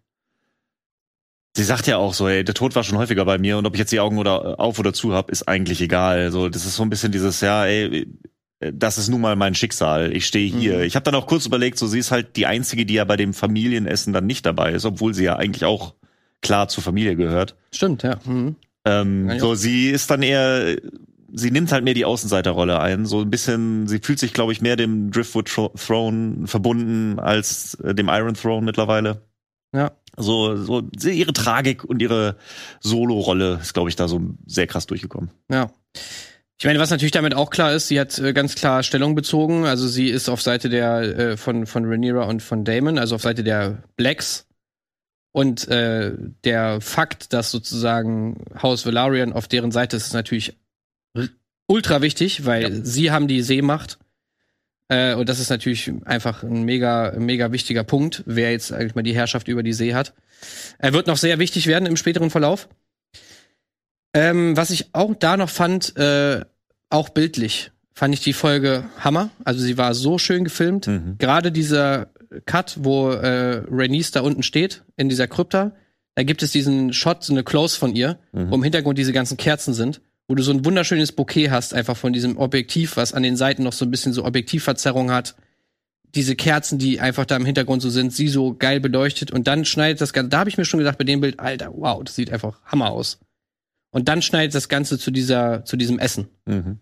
Sie 1.56 1.62
sagt 1.62 1.86
ja 1.86 1.98
auch 1.98 2.14
so, 2.14 2.26
ey, 2.26 2.42
der 2.42 2.56
Tod 2.56 2.74
war 2.74 2.82
schon 2.82 2.98
häufiger 2.98 3.24
bei 3.24 3.38
mir 3.38 3.56
und 3.58 3.64
ob 3.66 3.74
ich 3.74 3.78
jetzt 3.78 3.92
die 3.92 4.00
Augen 4.00 4.18
oder 4.18 4.58
auf 4.58 4.80
oder 4.80 4.92
zu 4.92 5.14
hab, 5.14 5.30
ist 5.30 5.46
eigentlich 5.46 5.80
egal. 5.80 6.32
So, 6.32 6.48
das 6.48 6.66
ist 6.66 6.74
so 6.74 6.82
ein 6.82 6.90
bisschen 6.90 7.12
dieses, 7.12 7.40
ja, 7.42 7.64
ey, 7.64 8.08
das 8.60 8.98
ist 8.98 9.08
nun 9.08 9.20
mal 9.20 9.36
mein 9.36 9.54
Schicksal. 9.54 10.14
Ich 10.14 10.26
stehe 10.26 10.50
hier. 10.50 10.78
Mhm. 10.78 10.82
Ich 10.84 10.96
habe 10.96 11.04
dann 11.04 11.14
auch 11.14 11.26
kurz 11.26 11.46
überlegt, 11.46 11.78
so 11.78 11.86
sie 11.86 11.98
ist 11.98 12.10
halt 12.10 12.36
die 12.36 12.46
einzige, 12.46 12.86
die 12.86 12.94
ja 12.94 13.04
bei 13.04 13.16
dem 13.16 13.34
Familienessen 13.34 14.12
dann 14.12 14.26
nicht 14.26 14.46
dabei 14.46 14.72
ist, 14.72 14.84
obwohl 14.84 15.12
sie 15.14 15.24
ja 15.24 15.36
eigentlich 15.36 15.64
auch 15.64 15.94
klar 16.40 16.68
zur 16.68 16.82
Familie 16.82 17.16
gehört. 17.16 17.56
Stimmt, 17.72 18.02
ja. 18.02 18.18
Mhm. 18.24 18.56
Ähm, 18.84 19.28
Ja, 19.28 19.34
ja. 19.34 19.40
so 19.40 19.54
sie 19.54 19.88
ist 19.90 20.10
dann 20.10 20.22
eher, 20.22 20.76
sie 21.32 21.50
nimmt 21.50 21.72
halt 21.72 21.84
mehr 21.84 21.94
die 21.94 22.04
Außenseiterrolle 22.04 22.80
ein, 22.80 23.06
so 23.06 23.22
ein 23.22 23.30
bisschen. 23.30 23.86
Sie 23.88 23.98
fühlt 23.98 24.18
sich, 24.18 24.32
glaube 24.32 24.52
ich, 24.52 24.60
mehr 24.60 24.76
dem 24.76 25.10
Driftwood 25.10 25.48
Throne 25.48 26.46
verbunden 26.46 27.18
als 27.18 27.74
äh, 27.76 27.94
dem 27.94 28.08
Iron 28.08 28.34
Throne 28.34 28.64
mittlerweile. 28.64 29.22
Ja. 29.74 29.92
So, 30.16 30.56
so 30.56 30.80
ihre 31.08 31.32
Tragik 31.32 31.82
und 31.84 32.00
ihre 32.00 32.36
Solo-Rolle 32.80 33.58
ist, 33.60 33.74
glaube 33.74 33.88
ich, 33.88 33.96
da 33.96 34.06
so 34.06 34.20
sehr 34.46 34.68
krass 34.68 34.86
durchgekommen. 34.86 35.30
Ja. 35.50 35.72
Ich 36.58 36.66
meine, 36.66 36.78
was 36.78 36.90
natürlich 36.90 37.12
damit 37.12 37.34
auch 37.34 37.50
klar 37.50 37.72
ist, 37.72 37.88
sie 37.88 37.98
hat 37.98 38.18
äh, 38.18 38.32
ganz 38.32 38.54
klar 38.54 38.82
Stellung 38.82 39.14
bezogen. 39.14 39.64
Also 39.64 39.88
sie 39.88 40.08
ist 40.08 40.28
auf 40.28 40.40
Seite 40.40 40.68
der 40.68 41.00
äh, 41.00 41.36
von 41.36 41.66
von 41.66 41.84
Rhaenyra 41.84 42.24
und 42.24 42.42
von 42.42 42.64
Damon, 42.64 42.98
also 42.98 43.16
auf 43.16 43.22
Seite 43.22 43.42
der 43.44 43.82
Blacks. 43.96 44.46
Und 45.32 45.66
äh, 45.66 46.12
der 46.44 46.80
Fakt, 46.80 47.32
dass 47.32 47.50
sozusagen 47.50 48.44
Haus 48.62 48.86
Velaryon 48.86 49.32
auf 49.32 49.48
deren 49.48 49.72
Seite 49.72 49.96
ist, 49.96 50.06
ist 50.06 50.12
natürlich 50.12 50.56
ultra 51.66 52.02
wichtig, 52.02 52.46
weil 52.46 52.84
sie 52.84 53.10
haben 53.10 53.26
die 53.26 53.42
Seemacht. 53.42 53.98
Äh, 54.88 55.14
und 55.14 55.28
das 55.28 55.40
ist 55.40 55.50
natürlich 55.50 55.90
einfach 56.04 56.44
ein 56.44 56.62
mega, 56.62 57.14
mega 57.18 57.50
wichtiger 57.50 57.82
Punkt, 57.82 58.22
wer 58.26 58.52
jetzt 58.52 58.72
eigentlich 58.72 58.94
mal 58.94 59.02
die 59.02 59.14
Herrschaft 59.14 59.48
über 59.48 59.62
die 59.62 59.72
See 59.72 59.94
hat. 59.94 60.14
Er 60.78 60.92
wird 60.92 61.06
noch 61.06 61.16
sehr 61.16 61.38
wichtig 61.38 61.66
werden 61.66 61.86
im 61.86 61.96
späteren 61.96 62.30
Verlauf. 62.30 62.68
Ähm, 64.14 64.56
was 64.56 64.70
ich 64.70 64.94
auch 64.94 65.14
da 65.14 65.36
noch 65.36 65.50
fand, 65.50 65.96
äh, 65.96 66.40
auch 66.88 67.08
bildlich, 67.08 67.72
fand 67.92 68.14
ich 68.14 68.20
die 68.20 68.32
Folge 68.32 68.84
Hammer. 69.00 69.30
Also 69.44 69.60
sie 69.60 69.76
war 69.76 69.94
so 69.94 70.18
schön 70.18 70.44
gefilmt. 70.44 70.86
Mhm. 70.86 71.16
Gerade 71.18 71.50
dieser 71.52 72.08
Cut, 72.46 72.76
wo 72.80 73.10
äh, 73.10 73.62
Rhaenys 73.70 74.10
da 74.12 74.20
unten 74.20 74.42
steht, 74.42 74.82
in 74.96 75.08
dieser 75.08 75.26
Krypta, 75.28 75.72
da 76.14 76.22
gibt 76.22 76.42
es 76.42 76.52
diesen 76.52 76.92
Shot, 76.92 77.24
so 77.24 77.32
eine 77.32 77.42
Close 77.44 77.76
von 77.78 77.94
ihr, 77.94 78.18
Mhm. 78.32 78.50
wo 78.50 78.54
im 78.54 78.62
Hintergrund 78.62 78.98
diese 78.98 79.12
ganzen 79.12 79.36
Kerzen 79.36 79.74
sind, 79.74 80.00
wo 80.28 80.34
du 80.36 80.42
so 80.42 80.52
ein 80.52 80.64
wunderschönes 80.64 81.12
Bouquet 81.12 81.50
hast, 81.50 81.74
einfach 81.74 81.96
von 81.96 82.12
diesem 82.12 82.36
Objektiv, 82.38 82.96
was 82.96 83.12
an 83.14 83.22
den 83.24 83.36
Seiten 83.36 83.62
noch 83.64 83.72
so 83.72 83.84
ein 83.84 83.90
bisschen 83.90 84.12
so 84.12 84.24
Objektivverzerrung 84.24 85.10
hat. 85.10 85.34
Diese 86.14 86.36
Kerzen, 86.36 86.78
die 86.78 87.00
einfach 87.00 87.24
da 87.26 87.34
im 87.36 87.44
Hintergrund 87.44 87.82
so 87.82 87.90
sind, 87.90 88.12
sie 88.12 88.28
so 88.28 88.54
geil 88.54 88.78
beleuchtet 88.78 89.32
und 89.32 89.48
dann 89.48 89.64
schneidet 89.64 90.00
das 90.00 90.12
Ganze, 90.12 90.28
da 90.30 90.38
habe 90.38 90.50
ich 90.50 90.56
mir 90.56 90.64
schon 90.64 90.78
gedacht 90.78 90.98
bei 90.98 91.04
dem 91.04 91.20
Bild, 91.20 91.40
Alter, 91.40 91.72
wow, 91.74 92.02
das 92.04 92.14
sieht 92.14 92.30
einfach 92.32 92.60
Hammer 92.64 92.90
aus. 92.90 93.18
Und 93.94 94.08
dann 94.08 94.22
schneidet 94.22 94.56
das 94.56 94.68
Ganze 94.68 94.98
zu 94.98 95.12
dieser, 95.12 95.64
zu 95.64 95.76
diesem 95.76 96.00
Essen. 96.00 96.26
Mhm. 96.46 96.80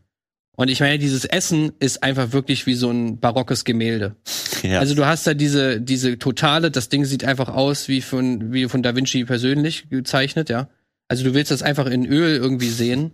Und 0.56 0.68
ich 0.68 0.80
meine, 0.80 0.98
dieses 0.98 1.26
Essen 1.26 1.72
ist 1.78 2.02
einfach 2.02 2.32
wirklich 2.32 2.64
wie 2.66 2.72
so 2.72 2.90
ein 2.90 3.20
barockes 3.20 3.64
Gemälde. 3.64 4.16
Ja. 4.62 4.78
Also 4.78 4.94
du 4.94 5.04
hast 5.04 5.26
da 5.26 5.34
diese, 5.34 5.78
diese 5.78 6.18
totale, 6.18 6.70
das 6.70 6.88
Ding 6.88 7.04
sieht 7.04 7.24
einfach 7.24 7.50
aus 7.50 7.88
wie 7.88 8.00
von, 8.00 8.54
wie 8.54 8.66
von 8.66 8.82
Da 8.82 8.96
Vinci 8.96 9.24
persönlich 9.24 9.90
gezeichnet, 9.90 10.48
ja. 10.48 10.70
Also 11.06 11.22
du 11.24 11.34
willst 11.34 11.50
das 11.50 11.62
einfach 11.62 11.84
in 11.84 12.06
Öl 12.06 12.36
irgendwie 12.36 12.70
sehen. 12.70 13.10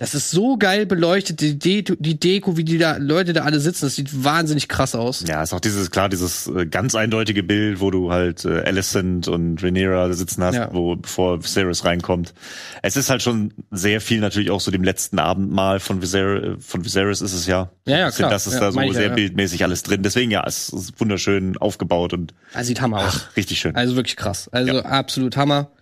Das 0.00 0.14
ist 0.14 0.30
so 0.30 0.56
geil 0.56 0.86
beleuchtet, 0.86 1.42
die, 1.42 1.58
De 1.58 1.82
die 1.98 2.18
Deko, 2.18 2.56
wie 2.56 2.64
die 2.64 2.78
da 2.78 2.96
Leute 2.96 3.34
da 3.34 3.42
alle 3.42 3.60
sitzen, 3.60 3.84
das 3.84 3.96
sieht 3.96 4.24
wahnsinnig 4.24 4.66
krass 4.66 4.94
aus. 4.94 5.22
Ja, 5.28 5.42
ist 5.42 5.52
auch 5.52 5.60
dieses, 5.60 5.90
klar, 5.90 6.08
dieses 6.08 6.46
äh, 6.46 6.64
ganz 6.64 6.94
eindeutige 6.94 7.42
Bild, 7.42 7.80
wo 7.80 7.90
du 7.90 8.10
halt 8.10 8.46
äh, 8.46 8.62
Alicent 8.62 9.28
und 9.28 9.62
Rhaenyra 9.62 10.10
sitzen 10.14 10.42
hast, 10.42 10.54
Ja. 10.54 10.70
wo, 10.72 10.96
bevor 10.96 11.44
Viserys 11.44 11.84
reinkommt. 11.84 12.32
Es 12.80 12.96
ist 12.96 13.10
halt 13.10 13.22
schon 13.22 13.52
sehr 13.70 14.00
viel 14.00 14.20
natürlich 14.20 14.50
auch 14.50 14.62
so 14.62 14.70
dem 14.70 14.84
letzten 14.84 15.18
Abendmahl 15.18 15.80
von 15.80 16.00
Viserys, 16.00 16.64
von 16.64 16.82
Viserys 16.82 17.20
ist 17.20 17.34
es 17.34 17.46
ja. 17.46 17.70
Ja, 17.86 17.98
ja, 17.98 18.10
klar. 18.10 18.30
Das 18.30 18.46
ist 18.46 18.54
Ja, 18.54 18.60
da 18.60 18.72
so 18.72 18.92
sehr 18.94 19.08
ja. 19.08 19.14
bildmäßig 19.14 19.64
alles 19.64 19.82
drin. 19.82 20.02
Deswegen 20.02 20.30
ja, 20.30 20.42
es 20.46 20.70
ist 20.70 20.98
wunderschön 20.98 21.58
aufgebaut 21.58 22.14
und 22.14 22.32
Also 22.54 22.68
sieht 22.68 22.80
Hammer 22.80 23.06
aus. 23.06 23.26
ach, 23.28 23.36
richtig 23.36 23.60
schön. 23.60 23.76
Also 23.76 23.96
wirklich 23.96 24.16
krass. 24.16 24.48
Also 24.50 24.80
absolut 24.80 25.36
Hammer. 25.36 25.72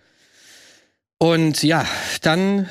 Und 1.19 1.63
ja, 1.63 1.85
dann 2.21 2.67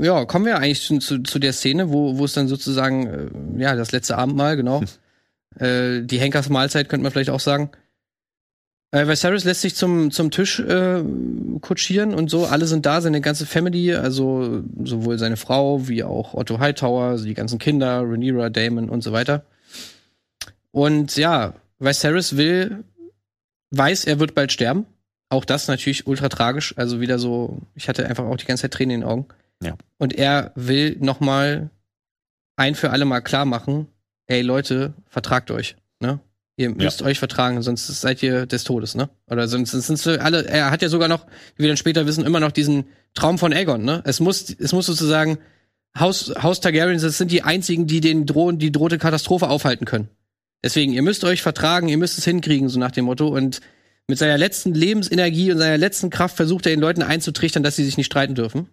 ja, 0.00 0.24
kommen 0.24 0.44
wir 0.44 0.58
eigentlich 0.58 0.82
zu, 0.82 0.98
zu, 0.98 1.22
zu 1.22 1.38
der 1.38 1.52
Szene, 1.52 1.90
wo, 1.90 2.18
wo 2.18 2.24
es 2.24 2.34
dann 2.34 2.48
sozusagen, 2.48 3.06
äh, 3.06 3.62
ja, 3.62 3.74
das 3.74 3.92
letzte 3.92 4.18
Abendmahl, 4.18 4.56
genau. 4.56 4.82
äh, 5.58 6.02
die 6.02 6.18
Henkersmahlzeit 6.18 6.88
könnte 6.88 7.02
man 7.02 7.12
vielleicht 7.12 7.30
auch 7.30 7.40
sagen. 7.40 7.70
Äh, 8.90 9.06
Viserys 9.08 9.44
lässt 9.44 9.62
sich 9.62 9.74
zum, 9.74 10.10
zum 10.10 10.30
Tisch 10.30 10.60
äh, 10.60 11.02
kutschieren 11.62 12.12
und 12.12 12.28
so. 12.28 12.44
Alle 12.44 12.66
sind 12.66 12.84
da, 12.84 13.00
seine 13.00 13.22
ganze 13.22 13.46
Family, 13.46 13.94
also 13.94 14.62
sowohl 14.84 15.18
seine 15.18 15.38
Frau 15.38 15.88
wie 15.88 16.04
auch 16.04 16.34
Otto 16.34 16.58
Hightower, 16.58 17.04
also 17.04 17.24
die 17.24 17.34
ganzen 17.34 17.58
Kinder, 17.58 18.02
Rhaenyra, 18.02 18.50
Damon 18.50 18.90
und 18.90 19.02
so 19.02 19.12
weiter. 19.12 19.44
Und 20.70 21.16
ja, 21.16 21.54
Viserys 21.78 22.36
will, 22.36 22.84
weiß, 23.70 24.04
er 24.04 24.20
wird 24.20 24.34
bald 24.34 24.52
sterben. 24.52 24.84
Auch 25.30 25.46
das 25.46 25.68
natürlich 25.68 26.06
ultra 26.06 26.28
tragisch. 26.28 26.74
Also 26.76 27.00
wieder 27.00 27.18
so, 27.18 27.62
ich 27.74 27.88
hatte 27.88 28.06
einfach 28.06 28.24
auch 28.24 28.36
die 28.36 28.44
ganze 28.44 28.62
Zeit 28.62 28.74
Tränen 28.74 28.96
in 28.96 29.00
den 29.00 29.08
Augen. 29.08 29.26
Ja. 29.62 29.76
Und 29.98 30.14
er 30.14 30.52
will 30.54 30.96
noch 31.00 31.20
mal 31.20 31.70
ein 32.56 32.74
für 32.74 32.90
alle 32.90 33.04
Mal 33.04 33.20
klar 33.20 33.44
machen, 33.44 33.86
ey 34.26 34.42
Leute, 34.42 34.94
vertragt 35.08 35.50
euch, 35.50 35.76
ne? 36.00 36.20
Ihr 36.56 36.68
müsst 36.68 37.00
euch 37.00 37.18
vertragen, 37.18 37.62
sonst 37.62 37.86
seid 37.86 38.22
ihr 38.22 38.44
des 38.44 38.64
Todes, 38.64 38.94
ne? 38.94 39.08
Oder 39.26 39.48
sonst 39.48 39.70
sind 39.70 40.20
alle, 40.20 40.46
er 40.46 40.70
hat 40.70 40.82
ja 40.82 40.88
sogar 40.88 41.08
noch, 41.08 41.26
wie 41.56 41.62
wir 41.62 41.68
dann 41.68 41.78
später 41.78 42.06
wissen, 42.06 42.26
immer 42.26 42.40
noch 42.40 42.52
diesen 42.52 42.84
Traum 43.14 43.38
von 43.38 43.52
Aegon, 43.52 43.84
ne? 43.84 44.02
Es 44.04 44.20
muss, 44.20 44.50
es 44.50 44.72
muss 44.72 44.86
sozusagen, 44.86 45.38
Haus, 45.98 46.32
Haus 46.42 46.60
Targaryen, 46.60 47.00
das 47.00 47.18
sind 47.18 47.30
die 47.30 47.42
einzigen, 47.42 47.86
die 47.86 48.00
den 48.00 48.26
drohen, 48.26 48.58
die 48.58 48.72
drohte 48.72 48.98
Katastrophe 48.98 49.48
aufhalten 49.48 49.84
können. 49.84 50.08
Deswegen, 50.64 50.92
ihr 50.92 51.02
müsst 51.02 51.24
euch 51.24 51.42
vertragen, 51.42 51.88
ihr 51.88 51.98
müsst 51.98 52.18
es 52.18 52.24
hinkriegen, 52.24 52.68
so 52.68 52.78
nach 52.78 52.92
dem 52.92 53.04
Motto. 53.06 53.28
Und 53.28 53.60
mit 54.06 54.18
seiner 54.18 54.38
letzten 54.38 54.74
Lebensenergie 54.74 55.50
und 55.52 55.58
seiner 55.58 55.78
letzten 55.78 56.08
Kraft 56.10 56.36
versucht 56.36 56.66
er 56.66 56.72
den 56.72 56.80
Leuten 56.80 57.02
einzutrichtern, 57.02 57.62
dass 57.62 57.76
sie 57.76 57.84
sich 57.84 57.96
nicht 57.96 58.06
streiten 58.06 58.34
dürfen. 58.34 58.68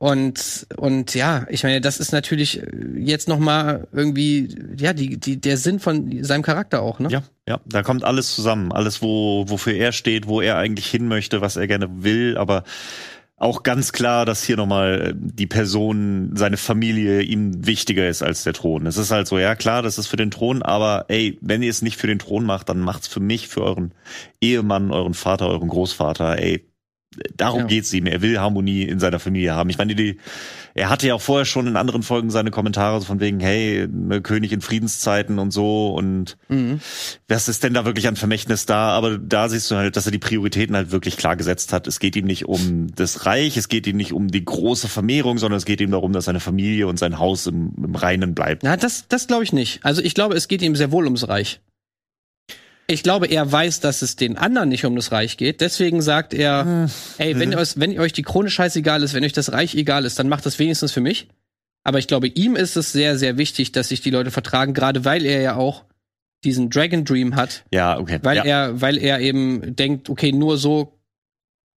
Und, 0.00 0.68
und 0.76 1.14
ja, 1.16 1.44
ich 1.50 1.64
meine, 1.64 1.80
das 1.80 1.98
ist 1.98 2.12
natürlich 2.12 2.62
äh, 2.62 2.66
jetzt 2.96 3.26
noch 3.26 3.40
mal 3.40 3.88
irgendwie, 3.92 4.56
ja, 4.78 4.92
die, 4.92 5.18
die, 5.18 5.40
der 5.40 5.56
Sinn 5.56 5.80
von 5.80 6.22
seinem 6.22 6.42
Charakter 6.42 6.82
auch, 6.82 7.00
ne? 7.00 7.08
Ja, 7.10 7.24
ja, 7.48 7.60
da 7.66 7.82
kommt 7.82 8.04
alles 8.04 8.32
zusammen. 8.32 8.70
Alles, 8.70 9.02
wo, 9.02 9.44
wofür 9.48 9.74
er 9.74 9.90
steht, 9.90 10.28
wo 10.28 10.40
er 10.40 10.56
eigentlich 10.56 10.86
hin 10.86 11.08
möchte, 11.08 11.40
was 11.40 11.56
er 11.56 11.66
gerne 11.66 11.88
will, 12.04 12.38
aber 12.38 12.62
auch 13.38 13.62
ganz 13.62 13.92
klar, 13.92 14.24
dass 14.24 14.42
hier 14.42 14.56
nochmal 14.56 15.14
die 15.16 15.46
Person, 15.46 16.32
seine 16.34 16.56
Familie 16.56 17.22
ihm 17.22 17.66
wichtiger 17.66 18.08
ist 18.08 18.22
als 18.22 18.42
der 18.42 18.52
Thron. 18.52 18.86
Es 18.86 18.96
ist 18.96 19.12
halt 19.12 19.28
so, 19.28 19.38
ja 19.38 19.54
klar, 19.54 19.82
das 19.82 19.98
ist 19.98 20.08
für 20.08 20.16
den 20.16 20.32
Thron, 20.32 20.62
aber 20.62 21.06
ey, 21.08 21.38
wenn 21.40 21.62
ihr 21.62 21.70
es 21.70 21.82
nicht 21.82 21.96
für 21.96 22.08
den 22.08 22.18
Thron 22.18 22.44
macht, 22.44 22.68
dann 22.68 22.80
macht's 22.80 23.06
für 23.06 23.20
mich, 23.20 23.46
für 23.48 23.62
euren 23.62 23.94
Ehemann, 24.40 24.90
euren 24.90 25.14
Vater, 25.14 25.48
euren 25.48 25.68
Großvater, 25.68 26.38
ey. 26.38 26.68
Darum 27.36 27.60
Ja. 27.60 27.66
geht's 27.66 27.92
ihm. 27.92 28.06
Er 28.06 28.22
will 28.22 28.38
Harmonie 28.38 28.82
in 28.82 28.98
seiner 29.00 29.18
Familie 29.18 29.54
haben. 29.54 29.70
Ich 29.70 29.78
meine, 29.78 29.94
die, 29.94 30.18
er 30.74 30.88
hatte 30.90 31.06
ja 31.08 31.14
auch 31.14 31.20
vorher 31.20 31.44
schon 31.44 31.66
in 31.66 31.76
anderen 31.76 32.02
Folgen 32.02 32.30
seine 32.30 32.50
Kommentare 32.50 33.00
von 33.02 33.20
wegen, 33.20 33.40
hey, 33.40 33.86
ne, 33.90 34.20
König 34.20 34.52
in 34.52 34.60
Friedenszeiten 34.60 35.38
und 35.38 35.50
so 35.52 35.94
und 35.94 36.36
Mhm. 36.48 36.80
was 37.28 37.48
ist 37.48 37.64
denn 37.64 37.74
da 37.74 37.84
wirklich 37.84 38.06
an 38.08 38.16
Vermächtnis 38.16 38.66
da? 38.66 38.90
Aber 38.90 39.18
da 39.18 39.48
siehst 39.48 39.70
du 39.70 39.76
halt, 39.76 39.96
dass 39.96 40.06
er 40.06 40.12
die 40.12 40.18
Prioritäten 40.18 40.74
halt 40.76 40.90
wirklich 40.90 41.16
klar 41.16 41.36
gesetzt 41.36 41.72
hat. 41.72 41.86
Es 41.86 42.00
geht 42.00 42.16
ihm 42.16 42.26
nicht 42.26 42.46
um 42.46 42.88
das 42.94 43.26
Reich, 43.26 43.56
es 43.56 43.68
geht 43.68 43.86
ihm 43.86 43.96
nicht 43.96 44.12
um 44.12 44.28
die 44.28 44.44
große 44.44 44.88
Vermehrung, 44.88 45.38
sondern 45.38 45.58
es 45.58 45.64
geht 45.64 45.80
ihm 45.80 45.90
darum, 45.90 46.12
dass 46.12 46.26
seine 46.26 46.40
Familie 46.40 46.86
und 46.86 46.98
sein 46.98 47.18
Haus 47.18 47.46
im, 47.46 47.72
im 47.76 47.94
Reinen 47.94 48.34
bleibt. 48.34 48.62
Na, 48.62 48.76
das, 48.76 49.04
das 49.08 49.26
glaube 49.26 49.44
ich 49.44 49.52
nicht. 49.52 49.80
Also 49.84 50.02
ich 50.02 50.14
glaube, 50.14 50.34
es 50.36 50.48
geht 50.48 50.62
ihm 50.62 50.76
sehr 50.76 50.92
wohl 50.92 51.04
ums 51.04 51.28
Reich. 51.28 51.60
Ich 52.90 53.02
glaube, 53.02 53.26
er 53.26 53.50
weiß, 53.52 53.80
dass 53.80 54.00
es 54.00 54.16
den 54.16 54.38
anderen 54.38 54.70
nicht 54.70 54.84
um 54.86 54.96
das 54.96 55.12
Reich 55.12 55.36
geht. 55.36 55.60
Deswegen 55.60 56.00
sagt 56.00 56.32
er, 56.32 56.88
ey, 57.18 57.38
wenn, 57.38 57.52
ihr 57.52 57.58
euch, 57.58 57.78
wenn 57.78 57.98
euch 58.00 58.14
die 58.14 58.22
Krone 58.22 58.48
scheißegal 58.48 59.02
ist, 59.02 59.12
wenn 59.12 59.24
euch 59.24 59.34
das 59.34 59.52
Reich 59.52 59.74
egal 59.74 60.06
ist, 60.06 60.18
dann 60.18 60.28
macht 60.30 60.46
das 60.46 60.58
wenigstens 60.58 60.92
für 60.92 61.02
mich. 61.02 61.28
Aber 61.84 61.98
ich 61.98 62.06
glaube, 62.06 62.28
ihm 62.28 62.56
ist 62.56 62.76
es 62.76 62.92
sehr, 62.92 63.18
sehr 63.18 63.36
wichtig, 63.36 63.72
dass 63.72 63.88
sich 63.88 64.00
die 64.00 64.10
Leute 64.10 64.30
vertragen, 64.30 64.72
gerade 64.72 65.04
weil 65.04 65.26
er 65.26 65.42
ja 65.42 65.56
auch 65.56 65.84
diesen 66.44 66.70
Dragon 66.70 67.04
Dream 67.04 67.36
hat, 67.36 67.64
Ja, 67.72 67.98
okay. 67.98 68.20
weil 68.22 68.38
ja. 68.38 68.44
er, 68.44 68.80
weil 68.80 68.96
er 68.96 69.20
eben 69.20 69.76
denkt, 69.76 70.08
okay, 70.08 70.32
nur 70.32 70.56
so 70.56 70.94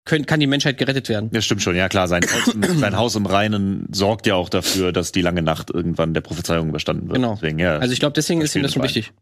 können, 0.04 0.26
kann 0.26 0.38
die 0.38 0.46
Menschheit 0.46 0.78
gerettet 0.78 1.08
werden. 1.08 1.30
Ja, 1.32 1.40
stimmt 1.40 1.62
schon. 1.62 1.74
Ja, 1.76 1.88
klar. 1.88 2.06
Sein 2.08 2.22
Haus, 2.22 2.54
im- 2.54 2.78
sein 2.78 2.96
Haus 2.96 3.14
im 3.16 3.26
Reinen 3.26 3.86
sorgt 3.92 4.26
ja 4.26 4.34
auch 4.36 4.48
dafür, 4.48 4.92
dass 4.92 5.10
die 5.12 5.22
lange 5.22 5.42
Nacht 5.42 5.70
irgendwann 5.70 6.14
der 6.14 6.20
Prophezeiung 6.20 6.68
überstanden 6.68 7.08
wird. 7.08 7.16
Genau. 7.16 7.34
Deswegen, 7.34 7.58
ja. 7.58 7.78
Also 7.78 7.92
ich 7.92 7.98
glaube, 8.00 8.12
deswegen 8.14 8.40
ist 8.42 8.54
ihm 8.54 8.62
das 8.62 8.74
schon 8.74 8.82
wichtig. 8.82 9.12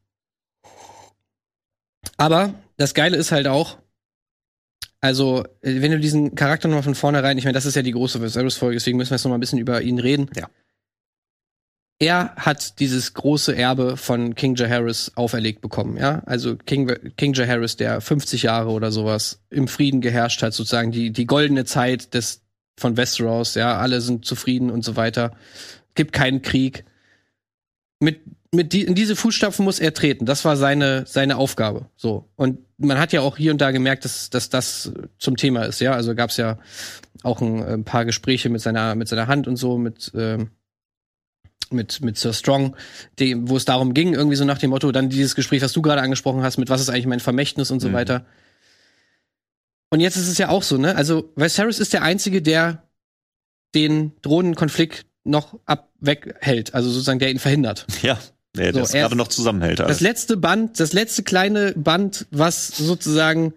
Aber 2.19 2.53
das 2.77 2.93
Geile 2.93 3.17
ist 3.17 3.33
halt 3.33 3.47
auch, 3.47 3.79
also 5.01 5.45
äh, 5.63 5.81
wenn 5.81 5.93
du 5.93 6.01
diesen 6.01 6.35
Charakter 6.35 6.69
nochmal 6.69 6.83
von 6.83 6.95
vornherein, 6.95 7.39
ich 7.39 7.45
meine, 7.45 7.55
das 7.55 7.67
ist 7.67 7.77
ja 7.77 7.83
die 7.83 7.93
große 7.93 8.21
Viserys-Folge, 8.21 8.77
deswegen 8.77 8.99
müssen 8.99 9.11
wir 9.11 9.17
jetzt 9.17 9.25
nochmal 9.25 9.39
ein 9.39 9.41
bisschen 9.41 9.61
über 9.61 9.81
ihn 9.81 9.99
reden. 9.99 10.29
Ja. 10.37 10.51
Er 12.01 12.35
hat 12.37 12.79
dieses 12.79 13.15
große 13.15 13.57
Erbe 13.57 13.97
von 13.97 14.35
King 14.35 14.55
Jaehaerys 14.55 15.13
auferlegt 15.17 15.61
bekommen, 15.61 15.97
ja. 15.97 16.23
Also 16.27 16.57
King, 16.57 16.93
King 17.17 17.35
Jaehaerys, 17.35 17.77
der 17.77 18.01
50 18.01 18.43
Jahre 18.43 18.71
oder 18.71 18.93
sowas 18.93 19.41
im 19.51 19.67
Frieden 19.67 20.01
geherrscht 20.01 20.43
hat, 20.43 20.55
sozusagen 20.55 20.93
die, 20.93 21.11
die 21.11 21.27
goldene 21.27 21.65
Zeit 21.65 22.15
des, 22.15 22.43
von 22.77 22.97
Westeros, 22.97 23.55
ja. 23.55 23.79
Alle 23.79 24.01
sind 24.01 24.25
zufrieden 24.25 24.71
und 24.71 24.85
so 24.85 24.97
weiter. 24.97 25.37
Gibt 25.95 26.13
keinen 26.13 26.43
Krieg. 26.43 26.85
Mit 28.01 28.21
mit 28.55 28.73
die, 28.73 28.83
in 28.85 28.95
diese 28.95 29.15
Fußstapfen 29.17 29.65
muss 29.65 29.79
er 29.79 29.93
treten. 29.93 30.25
Das 30.25 30.45
war 30.45 30.57
seine, 30.57 31.05
seine 31.07 31.37
Aufgabe. 31.37 31.91
So. 31.97 32.31
Und 32.37 32.59
man 32.79 32.99
hat 32.99 33.13
ja 33.13 33.21
auch 33.21 33.37
hier 33.37 33.53
und 33.53 33.61
da 33.61 33.71
gemerkt, 33.71 34.05
dass, 34.05 34.31
dass 34.31 34.49
das 34.49 34.93
zum 35.19 35.37
Thema 35.37 35.65
ist, 35.65 35.81
ja. 35.81 35.93
Also 35.93 36.15
gab 36.15 36.31
es 36.31 36.39
ja 36.39 36.59
auch 37.23 37.41
ein, 37.43 37.63
ein 37.63 37.85
paar 37.85 38.05
Gespräche 38.05 38.49
mit 38.49 38.61
seiner, 38.63 38.95
mit 38.95 39.09
seiner 39.09 39.27
Hand 39.27 39.49
und 39.49 39.57
so, 39.57 39.77
mit, 39.77 40.13
ähm, 40.15 40.51
mit, 41.71 42.01
mit 42.01 42.17
Sir 42.17 42.33
Strong, 42.33 42.75
dem, 43.19 43.49
wo 43.51 43.57
es 43.57 43.67
darum 43.67 43.93
ging, 43.93 44.15
irgendwie 44.15 44.37
so 44.37 44.45
nach 44.47 44.59
dem 44.59 44.71
Motto, 44.71 44.91
dann 44.93 45.11
dieses 45.11 45.35
Gespräch, 45.35 45.61
was 45.61 45.73
du 45.73 45.83
gerade 45.83 46.01
angesprochen 46.01 46.43
hast, 46.43 46.57
mit 46.57 46.71
was 46.71 46.81
ist 46.81 46.89
eigentlich 46.89 47.07
mein 47.07 47.21
Vermächtnis 47.21 47.71
und 47.71 47.81
so 47.81 47.89
Mhm. 47.89 47.93
weiter. 47.93 48.27
Und 49.91 50.01
jetzt 50.01 50.17
ist 50.17 50.29
es 50.29 50.39
ja 50.39 50.49
auch 50.49 50.63
so, 50.63 50.79
ne? 50.79 50.97
Also, 50.97 51.33
Viserys 51.37 51.79
ist 51.81 51.93
der 51.93 52.03
Einzige, 52.03 52.41
der 52.43 52.83
den 53.75 54.13
drohenden 54.23 54.55
Konflikt 54.55 55.07
noch 55.25 55.59
ab 55.67 55.91
weghält, 56.01 56.75
also 56.75 56.89
sozusagen 56.91 57.19
der 57.19 57.31
ihn 57.31 57.39
verhindert. 57.39 57.87
ja. 58.03 58.19
Der 58.59 58.73
So, 58.73 58.81
das 58.81 58.95
er- 58.95 59.03
gerade 59.03 59.17
noch 59.17 59.29
zusammenhält. 59.29 59.79
Das 59.81 59.87
Alles. 59.87 60.01
letzte 60.01 60.37
Band, 60.37 60.79
das 60.81 60.93
letzte 60.93 61.23
kleine 61.23 61.73
Band, 61.73 62.27
was 62.31 62.69
sozusagen 62.69 63.55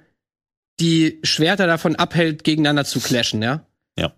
die 0.80 1.20
Schwerter 1.24 1.68
davon 1.68 1.96
abhält, 1.96 2.44
gegeneinander 2.44 2.86
zu 2.86 3.00
clashen, 3.00 3.42
ja? 3.42 3.66
Ja. 3.98 4.14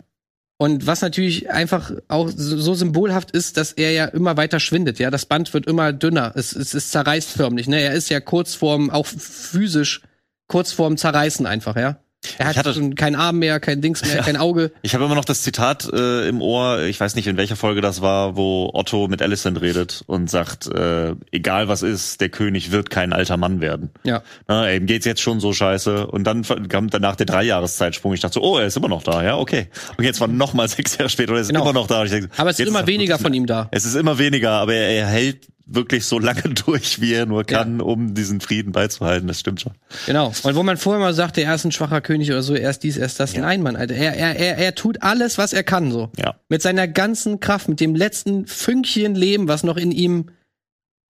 Und 0.57 0.85
was 0.87 1.01
natürlich 1.01 1.49
einfach 1.49 1.91
auch 2.07 2.29
so 2.33 2.57
so 2.57 2.73
symbolhaft 2.73 3.31
ist, 3.31 3.57
dass 3.57 3.73
er 3.73 3.91
ja 3.91 4.05
immer 4.05 4.37
weiter 4.37 4.59
schwindet, 4.59 4.99
ja? 4.99 5.09
Das 5.11 5.25
Band 5.25 5.53
wird 5.53 5.65
immer 5.65 5.91
dünner, 5.91 6.31
es, 6.35 6.55
es, 6.55 6.73
es 6.73 6.91
zerreißt 6.91 7.31
förmlich, 7.31 7.67
ne? 7.67 7.81
Er 7.81 7.93
ist 7.93 8.09
ja 8.09 8.19
kurz 8.21 8.53
vorm, 8.55 8.89
auch 8.89 9.05
physisch, 9.07 10.01
kurz 10.47 10.71
vorm 10.71 10.95
Zerreißen 10.97 11.45
einfach, 11.45 11.75
ja? 11.75 11.97
Er 12.37 12.47
hat 12.47 12.57
hatte- 12.57 12.73
schon 12.73 12.95
kein 12.95 13.15
Arm 13.15 13.39
mehr, 13.39 13.59
kein 13.59 13.81
Dings 13.81 14.01
mehr, 14.03 14.15
Ja. 14.17 14.21
kein 14.23 14.37
Auge. 14.37 14.71
Ich 14.81 14.93
habe 14.93 15.03
immer 15.05 15.15
noch 15.15 15.25
das 15.25 15.41
Zitat 15.43 15.87
äh, 15.91 16.27
im 16.27 16.41
Ohr, 16.41 16.81
ich 16.83 16.99
weiß 16.99 17.15
nicht, 17.15 17.27
in 17.27 17.37
welcher 17.37 17.55
Folge 17.55 17.81
das 17.81 18.01
war, 18.01 18.35
wo 18.35 18.69
Otto 18.73 19.07
mit 19.07 19.21
Alicent 19.21 19.61
redet 19.61 20.03
und 20.07 20.29
sagt, 20.29 20.67
äh, 20.67 21.15
egal 21.31 21.67
was 21.67 21.81
ist, 21.83 22.21
der 22.21 22.29
König 22.29 22.71
wird 22.71 22.89
kein 22.89 23.13
alter 23.13 23.37
Mann 23.37 23.61
werden. 23.61 23.89
Ja. 24.03 24.21
Na, 24.47 24.71
ihm 24.71 24.85
geht's 24.85 25.05
jetzt 25.05 25.21
schon 25.21 25.39
so 25.39 25.53
scheiße. 25.53 26.07
Und 26.07 26.23
dann 26.25 26.43
kam 26.69 26.89
danach 26.89 27.15
der 27.15 27.25
Dreijahreszeitsprung. 27.25 28.13
Ich 28.13 28.19
dachte 28.21 28.35
so, 28.35 28.41
oh, 28.43 28.57
er 28.57 28.67
ist 28.67 28.77
immer 28.77 28.87
noch 28.89 29.03
da, 29.03 29.23
ja, 29.23 29.37
okay. 29.37 29.67
Und 29.97 30.03
jetzt 30.03 30.19
war 30.21 30.27
noch 30.27 30.53
mal 30.53 30.67
sechs 30.67 30.97
Jahre 30.97 31.09
später 31.09 31.31
und 31.31 31.37
er 31.37 31.41
ist 31.41 31.47
Genau. 31.49 31.61
immer 31.63 31.73
noch 31.73 31.87
da. 31.87 32.03
Denke, 32.03 32.29
Aber 32.37 32.49
es 32.49 32.59
ist 32.59 32.67
immer 32.67 32.87
weniger 32.87 33.19
von 33.19 33.33
ihm 33.33 33.45
da. 33.45 33.67
Es 33.71 33.85
ist 33.85 33.95
immer 33.95 34.17
weniger, 34.17 34.51
aber 34.51 34.73
er, 34.73 34.89
er 34.89 35.07
hält 35.07 35.47
wirklich 35.65 36.05
so 36.05 36.19
lange 36.19 36.41
durch, 36.65 37.01
wie 37.01 37.13
er 37.13 37.25
nur 37.25 37.43
kann, 37.43 37.81
um 37.81 38.13
diesen 38.13 38.41
Frieden 38.41 38.71
beizuhalten. 38.71 39.27
Das 39.27 39.39
stimmt 39.39 39.61
schon. 39.61 39.73
Genau. 40.05 40.27
Und 40.43 40.55
wo 40.55 40.63
man 40.63 40.77
vorher 40.77 41.01
mal 41.01 41.13
sagte, 41.13 41.41
er 41.41 41.55
ist 41.55 41.65
ein 41.65 41.71
schwacher 41.71 42.01
König 42.01 42.29
oder 42.31 42.43
so, 42.43 42.53
er 42.53 42.69
ist 42.69 42.83
dies, 42.83 42.97
er 42.97 43.05
ist 43.05 43.19
das. 43.19 43.33
Ja. 43.33 43.41
Nein, 43.41 43.61
Mann, 43.61 43.75
Alter. 43.75 43.95
Er, 43.95 44.15
er, 44.15 44.35
er, 44.35 44.57
er 44.57 44.75
tut 44.75 45.01
alles, 45.01 45.37
was 45.37 45.53
er 45.53 45.63
kann, 45.63 45.91
so. 45.91 46.11
Ja. 46.17 46.35
Mit 46.49 46.61
seiner 46.61 46.87
ganzen 46.87 47.39
Kraft, 47.39 47.69
mit 47.69 47.79
dem 47.79 47.95
letzten 47.95 48.47
Fünkchen 48.47 49.15
Leben, 49.15 49.47
was 49.47 49.63
noch 49.63 49.77
in 49.77 49.91
ihm 49.91 50.29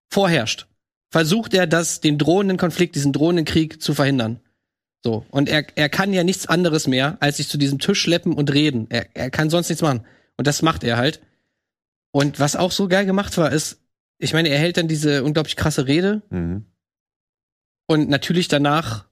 vorherrscht, 0.10 0.68
versucht 1.10 1.54
er 1.54 1.68
das, 1.68 2.02
den 2.02 2.18
drohenden 2.18 2.58
Konflikt, 2.58 2.96
diesen 2.96 3.14
drohenden 3.14 3.46
Krieg 3.46 3.82
zu 3.82 3.94
verhindern. 3.94 4.40
So. 5.04 5.26
Und 5.30 5.50
er, 5.50 5.66
er 5.76 5.90
kann 5.90 6.14
ja 6.14 6.24
nichts 6.24 6.48
anderes 6.48 6.88
mehr, 6.88 7.18
als 7.20 7.38
sich 7.38 7.50
zu 7.50 7.58
diesem 7.58 7.80
Tisch 7.80 8.02
schleppen 8.02 8.34
und 8.34 8.54
reden. 8.54 8.88
Er, 8.90 9.08
er 9.14 9.30
kann 9.30 9.50
sonst 9.50 9.70
nichts 9.70 9.82
machen. 9.82 10.06
Und 10.38 10.48
das 10.48 10.62
macht 10.62 10.84
er 10.84 10.98
halt. 10.98 11.22
Und 12.12 12.40
was 12.40 12.56
auch 12.56 12.72
so 12.72 12.88
geil 12.88 13.06
gemacht 13.06 13.38
war, 13.38 13.52
ist, 13.52 13.83
ich 14.24 14.34
meine, 14.34 14.50
er 14.50 14.60
hält 14.60 14.78
dann 14.78 14.88
diese 14.88 15.24
unglaublich 15.24 15.56
krasse 15.56 15.88
Rede, 15.88 16.22
Mhm. 16.30 16.66
und 17.88 18.10
natürlich 18.10 18.48
danach 18.48 19.06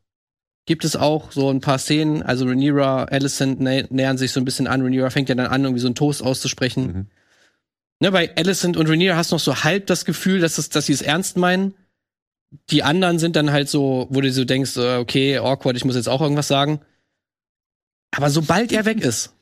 gibt 0.66 0.86
es 0.86 0.96
auch 0.96 1.32
so 1.32 1.50
ein 1.50 1.60
paar 1.60 1.80
Szenen, 1.80 2.22
also 2.24 2.46
Rhaenyra, 2.46 3.06
Alicent 3.06 3.60
nä 3.60 3.86
nähern 3.90 4.18
sich 4.18 4.32
so 4.32 4.40
ein 4.40 4.46
bisschen 4.46 4.68
an. 4.68 4.82
Rhaenyra 4.82 5.10
fängt 5.10 5.28
ja 5.30 5.36
dann 5.36 5.48
an, 5.48 5.64
irgendwie 5.64 5.82
so 5.82 5.88
einen 5.88 5.96
Toast 5.96 6.22
auszusprechen. 6.24 6.86
Mhm. 6.86 7.08
Ne, 8.00 8.12
bei 8.12 8.36
Alicent 8.36 8.78
und 8.78 8.88
Rhaenyra 8.88 9.16
hast 9.16 9.32
du 9.32 9.36
noch 9.36 9.42
so 9.42 9.64
halb 9.64 9.88
das 9.88 10.06
Gefühl, 10.06 10.40
dass, 10.40 10.58
es, 10.58 10.70
dass 10.70 10.86
sie 10.86 10.94
es 10.94 11.02
ernst 11.02 11.36
meinen. 11.38 11.74
Die 12.70 12.84
anderen 12.84 13.18
sind 13.20 13.36
dann 13.36 13.52
halt 13.52 13.70
so, 13.70 14.08
wo 14.12 14.22
du 14.22 14.32
so 14.32 14.46
denkst, 14.46 14.78
äh, 14.78 14.98
okay, 14.98 15.38
awkward, 15.38 15.76
ich 15.78 15.86
muss 15.86 15.96
jetzt 15.96 16.10
auch 16.10 16.22
irgendwas 16.22 16.48
sagen. 16.48 16.82
Aber 18.12 18.30
sobald 18.30 18.72
er 18.72 18.86
weg 18.86 19.02
ist, 19.02 19.34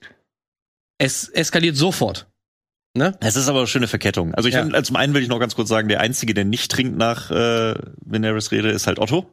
es 1.00 1.28
eskaliert 1.30 1.76
sofort. 1.76 2.28
Ne? 3.00 3.16
Es 3.22 3.38
ist 3.38 3.48
aber 3.48 3.60
eine 3.60 3.68
schöne 3.68 3.88
Verkettung. 3.88 4.34
Also 4.34 4.50
ich 4.50 4.56
Ja. 4.56 4.62
find, 4.62 4.76
also 4.76 4.88
zum 4.90 4.98
einen 4.98 5.14
will 5.14 5.22
ich 5.24 5.30
noch 5.30 5.40
ganz 5.40 5.56
kurz 5.56 5.70
sagen, 5.70 5.88
der 5.88 6.02
Einzige, 6.02 6.34
der 6.34 6.44
nicht 6.44 6.70
trinkt 6.70 6.98
nach 6.98 7.32
äh, 7.32 7.76
Veneris 8.06 8.52
Rede, 8.52 8.70
ist 8.72 8.88
halt 8.88 9.00
Otto. 9.00 9.26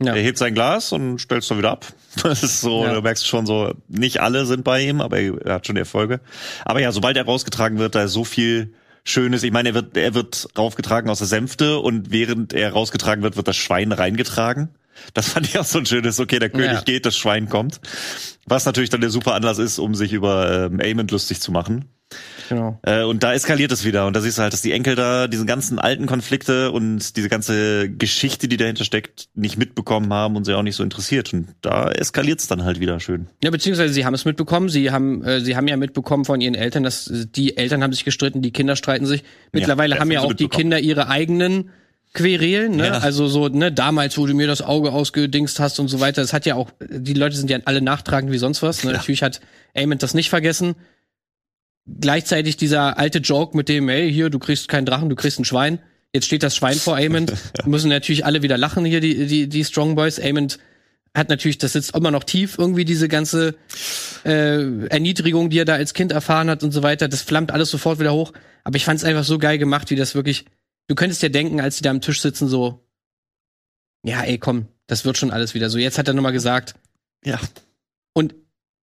Ja. 0.00 0.14
Er 0.14 0.22
hebt 0.22 0.38
sein 0.38 0.54
Glas 0.54 0.92
und 0.92 1.18
stellt 1.18 1.42
es 1.42 1.48
dann 1.48 1.58
wieder 1.58 1.72
ab. 1.72 1.86
Das 2.22 2.44
ist 2.44 2.60
so, 2.60 2.84
Ja. 2.84 2.94
du 2.94 3.02
merkst 3.02 3.26
schon 3.26 3.46
so, 3.46 3.74
nicht 3.88 4.20
alle 4.20 4.46
sind 4.46 4.62
bei 4.62 4.82
ihm, 4.82 5.00
aber 5.00 5.18
er, 5.18 5.34
er 5.44 5.54
hat 5.54 5.66
schon 5.66 5.76
Erfolge. 5.76 6.20
Aber 6.64 6.80
ja, 6.80 6.92
sobald 6.92 7.16
er 7.16 7.24
rausgetragen 7.24 7.78
wird, 7.80 7.96
da 7.96 8.04
ist 8.04 8.12
so 8.12 8.22
viel 8.22 8.74
Schönes. 9.02 9.42
Ich 9.42 9.50
meine, 9.50 9.70
er 9.70 9.74
wird, 9.74 9.96
er 9.96 10.14
wird 10.14 10.46
raufgetragen 10.56 11.10
aus 11.10 11.18
der 11.18 11.26
Sänfte 11.26 11.80
und 11.80 12.12
während 12.12 12.52
er 12.52 12.70
rausgetragen 12.72 13.24
wird, 13.24 13.36
wird 13.36 13.48
das 13.48 13.56
Schwein 13.56 13.90
reingetragen. 13.90 14.68
Das 15.14 15.30
fand 15.30 15.48
ich 15.48 15.58
auch 15.58 15.64
so 15.64 15.78
ein 15.78 15.86
schönes, 15.86 16.20
okay, 16.20 16.38
der 16.38 16.50
König 16.50 16.70
Ja. 16.72 16.80
geht, 16.82 17.06
das 17.06 17.16
Schwein 17.16 17.48
kommt. 17.48 17.80
Was 18.46 18.66
natürlich 18.66 18.90
dann 18.90 19.00
der 19.00 19.10
super 19.10 19.34
Anlass 19.34 19.58
ist, 19.58 19.78
um 19.80 19.94
sich 19.96 20.12
über 20.12 20.66
ähm, 20.70 20.80
Aemond 20.80 21.10
lustig 21.10 21.40
zu 21.40 21.50
machen. 21.50 21.86
Genau. 22.48 22.78
Äh, 22.82 23.04
und 23.04 23.22
da 23.22 23.32
eskaliert 23.32 23.72
es 23.72 23.84
wieder. 23.84 24.06
Und 24.06 24.14
da 24.14 24.20
siehst 24.20 24.38
du 24.38 24.42
halt, 24.42 24.52
dass 24.52 24.62
die 24.62 24.72
Enkel 24.72 24.96
da 24.96 25.28
diese 25.28 25.46
ganzen 25.46 25.78
alten 25.78 26.06
Konflikte 26.06 26.72
und 26.72 27.16
diese 27.16 27.28
ganze 27.28 27.88
Geschichte, 27.88 28.48
die 28.48 28.56
dahinter 28.56 28.84
steckt, 28.84 29.28
nicht 29.34 29.56
mitbekommen 29.56 30.12
haben 30.12 30.36
und 30.36 30.44
sie 30.44 30.56
auch 30.56 30.62
nicht 30.62 30.76
so 30.76 30.82
interessiert. 30.82 31.32
Und 31.32 31.48
da 31.62 31.90
eskaliert 31.90 32.40
es 32.40 32.48
dann 32.48 32.64
halt 32.64 32.80
wieder 32.80 33.00
schön. 33.00 33.28
Ja, 33.42 33.50
beziehungsweise 33.50 33.94
sie 33.94 34.04
haben 34.04 34.14
es 34.14 34.24
mitbekommen. 34.24 34.68
Sie 34.68 34.90
haben, 34.90 35.22
äh, 35.24 35.40
sie 35.40 35.56
haben 35.56 35.68
ja 35.68 35.76
mitbekommen 35.76 36.24
von 36.24 36.40
ihren 36.40 36.54
Eltern, 36.54 36.82
dass 36.82 37.10
die 37.12 37.56
Eltern 37.56 37.82
haben 37.82 37.92
sich 37.92 38.04
gestritten, 38.04 38.42
die 38.42 38.52
Kinder 38.52 38.76
streiten 38.76 39.06
sich. 39.06 39.22
Mittlerweile 39.52 39.98
haben 39.98 40.10
ja 40.10 40.20
haben 40.20 40.28
sie 40.28 40.32
auch 40.32 40.36
die. 40.36 40.48
Kinder 40.48 40.80
ihre 40.80 41.08
eigenen 41.08 41.70
Querelen, 42.12 42.74
ne? 42.76 42.86
Ja. 42.86 42.98
Also 42.98 43.28
so, 43.28 43.46
ne, 43.48 43.70
damals, 43.70 44.18
wo 44.18 44.26
du 44.26 44.34
mir 44.34 44.48
das 44.48 44.62
Auge 44.62 44.90
ausgedingst 44.90 45.60
hast 45.60 45.78
und 45.78 45.86
so 45.86 46.00
weiter. 46.00 46.20
Das 46.20 46.32
hat 46.32 46.44
ja 46.44 46.56
auch, 46.56 46.70
die 46.80 47.14
Leute 47.14 47.36
sind 47.36 47.50
ja 47.50 47.58
alle 47.64 47.80
nachtragend 47.80 48.32
wie 48.32 48.38
sonst 48.38 48.62
was. 48.62 48.82
Ne? 48.82 48.90
Ja. 48.90 48.96
Natürlich 48.96 49.22
hat 49.22 49.40
Aemond 49.76 50.02
das 50.02 50.12
nicht 50.12 50.28
vergessen. 50.28 50.74
Gleichzeitig 51.86 52.56
dieser 52.56 52.98
alte 52.98 53.18
Joke 53.18 53.56
mit 53.56 53.68
dem, 53.68 53.88
ey, 53.88 54.12
hier, 54.12 54.30
du 54.30 54.38
kriegst 54.38 54.68
keinen 54.68 54.86
Drachen, 54.86 55.08
du 55.08 55.16
kriegst 55.16 55.38
ein 55.40 55.44
Schwein. 55.44 55.80
Jetzt 56.12 56.26
steht 56.26 56.42
das 56.42 56.56
Schwein 56.56 56.74
vor 56.76 56.96
Aemond. 56.96 57.32
Müssen 57.66 57.88
natürlich 57.88 58.24
alle 58.24 58.42
wieder 58.42 58.58
lachen 58.58 58.84
hier, 58.84 59.00
die, 59.00 59.26
die, 59.26 59.48
die 59.48 59.64
Strong 59.64 59.94
Boys. 59.94 60.18
Aemond 60.18 60.58
hat 61.14 61.28
natürlich, 61.28 61.58
das 61.58 61.72
sitzt 61.72 61.94
immer 61.96 62.10
noch 62.10 62.22
tief, 62.24 62.56
irgendwie 62.58 62.84
diese 62.84 63.08
ganze 63.08 63.56
äh, 64.24 64.86
Erniedrigung, 64.86 65.50
die 65.50 65.58
er 65.58 65.64
da 65.64 65.74
als 65.74 65.94
Kind 65.94 66.12
erfahren 66.12 66.48
hat 66.50 66.62
und 66.62 66.70
so 66.72 66.82
weiter. 66.82 67.08
Das 67.08 67.22
flammt 67.22 67.50
alles 67.50 67.70
sofort 67.70 67.98
wieder 67.98 68.12
hoch. 68.12 68.32
Aber 68.62 68.76
ich 68.76 68.84
fand 68.84 68.98
es 68.98 69.04
einfach 69.04 69.24
so 69.24 69.38
geil 69.38 69.58
gemacht, 69.58 69.90
wie 69.90 69.96
das 69.96 70.14
wirklich. 70.14 70.44
Du 70.86 70.94
könntest 70.94 71.22
dir 71.22 71.30
denken, 71.30 71.60
als 71.60 71.76
die 71.76 71.82
da 71.82 71.90
am 71.90 72.00
Tisch 72.00 72.20
sitzen, 72.20 72.48
so, 72.48 72.84
ja, 74.04 74.22
ey, 74.22 74.38
komm, 74.38 74.66
das 74.86 75.04
wird 75.04 75.18
schon 75.18 75.30
alles 75.30 75.54
wieder 75.54 75.70
so. 75.70 75.78
Jetzt 75.78 75.98
hat 75.98 76.08
er 76.08 76.14
nochmal 76.14 76.32
gesagt, 76.32 76.74
Ja. 77.24 77.38
und 78.12 78.34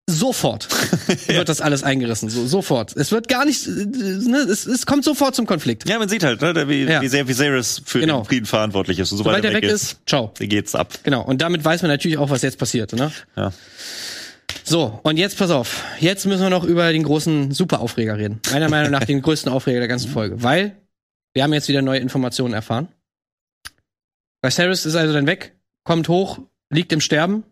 sofort 0.10 0.68
wird 1.28 1.47
das 1.49 1.62
alles 1.62 1.84
eingerissen. 1.84 2.30
So, 2.30 2.45
sofort. 2.45 2.95
Es 2.97 3.12
wird 3.12 3.28
gar 3.30 3.45
nicht, 3.45 3.66
äh, 3.68 3.72
ne, 3.72 4.38
es, 4.49 4.66
es 4.66 4.86
kommt 4.86 5.04
sofort 5.06 5.36
zum 5.36 5.45
Konflikt. 5.45 5.88
Ja, 5.88 5.97
man 5.99 6.10
sieht 6.10 6.24
halt, 6.24 6.41
ne, 6.41 6.68
wie, 6.68 6.84
Ja. 6.84 7.01
wie 7.01 7.08
sehr 7.08 7.28
Viserys 7.28 7.82
für 7.86 7.99
Genau. 8.01 8.22
den 8.22 8.26
Frieden 8.26 8.45
verantwortlich 8.45 8.99
ist. 8.99 9.12
Und 9.12 9.18
sobald, 9.20 9.38
Sobald 9.38 9.54
er 9.56 9.62
weg 9.62 9.70
ist, 9.70 9.97
ciao. 10.06 10.34
wie 10.38 10.47
geht's 10.47 10.76
ab. 10.76 10.93
Genau. 11.04 11.24
Und 11.24 11.41
damit 11.41 11.64
weiß 11.64 11.82
man 11.84 11.89
natürlich 11.91 12.18
auch, 12.18 12.30
was 12.30 12.41
jetzt 12.41 12.58
passiert, 12.58 12.91
ne? 12.93 13.12
Ja. 13.36 13.54
So, 14.66 14.99
und 15.04 15.18
jetzt 15.18 15.38
pass 15.38 15.51
auf. 15.51 15.84
Jetzt 15.99 16.26
müssen 16.26 16.41
wir 16.41 16.49
noch 16.49 16.64
über 16.64 16.91
den 16.91 17.04
großen 17.04 17.51
Superaufreger 17.51 18.18
reden. 18.18 18.39
Meiner 18.51 18.70
Meinung 18.70 18.91
nach 18.91 19.04
den 19.06 19.22
größten 19.22 19.51
Aufreger 19.51 19.80
der 19.80 19.88
ganzen 19.88 20.12
Folge. 20.12 20.43
Weil 20.43 20.76
wir 21.34 21.43
haben 21.43 21.54
jetzt 21.54 21.68
wieder 21.70 21.82
neue 21.82 21.99
Informationen 21.99 22.54
erfahren. 22.54 22.88
Viserys 24.41 24.86
ist 24.86 24.95
also 24.95 25.14
dann 25.14 25.26
weg, 25.28 25.56
kommt 25.86 26.10
hoch, 26.10 26.39
liegt 26.70 26.91
im 26.91 27.01
Sterben 27.01 27.43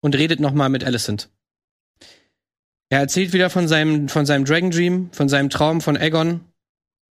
und 0.00 0.16
redet 0.16 0.40
nochmal 0.40 0.68
mit 0.70 0.82
Alicent. 0.84 1.28
Er 2.94 3.00
erzählt 3.00 3.32
wieder 3.32 3.50
von 3.50 3.66
seinem, 3.66 4.08
von 4.08 4.24
seinem 4.24 4.44
Dragon 4.44 4.70
Dream, 4.70 5.08
von 5.10 5.28
seinem 5.28 5.50
Traum 5.50 5.80
von 5.80 5.96
Aegon, 5.96 6.42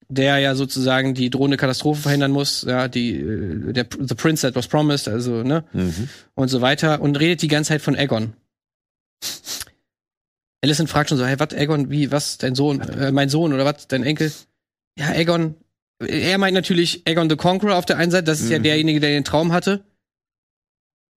der 0.08 0.38
ja 0.38 0.54
sozusagen 0.54 1.12
die 1.12 1.28
drohende 1.28 1.56
Katastrophe 1.56 2.02
verhindern 2.02 2.30
muss, 2.30 2.62
ja, 2.62 2.86
die, 2.86 3.16
äh, 3.16 3.72
der, 3.72 3.88
The 3.98 4.14
Prince 4.14 4.46
that 4.46 4.54
was 4.54 4.68
promised, 4.68 5.08
also, 5.08 5.42
ne, 5.42 5.64
Mhm. 5.72 6.08
und 6.34 6.46
so 6.50 6.60
weiter 6.60 7.00
und 7.00 7.18
redet 7.18 7.42
die 7.42 7.48
ganze 7.48 7.70
Zeit 7.70 7.82
von 7.82 7.96
Aegon. 7.96 8.34
Alicent 10.62 10.88
fragt 10.88 11.08
schon 11.08 11.18
so, 11.18 11.26
hey, 11.26 11.40
was, 11.40 11.52
Aegon, 11.52 11.90
wie, 11.90 12.12
was, 12.12 12.38
dein 12.38 12.54
Sohn, 12.54 12.80
äh, 12.82 13.10
mein 13.10 13.28
Sohn 13.28 13.52
oder 13.52 13.64
was, 13.64 13.88
dein 13.88 14.04
Enkel? 14.04 14.30
Ja, 14.96 15.08
Aegon. 15.08 15.56
Er 15.98 16.38
meint 16.38 16.54
natürlich 16.54 17.02
Aegon 17.08 17.28
the 17.28 17.34
Conqueror 17.34 17.74
auf 17.74 17.86
der 17.86 17.96
einen 17.96 18.12
Seite, 18.12 18.22
das 18.26 18.40
ist 18.40 18.50
ja 18.50 18.60
Mhm. 18.60 18.62
derjenige, 18.62 19.00
der 19.00 19.10
den 19.10 19.24
Traum 19.24 19.50
hatte. 19.50 19.84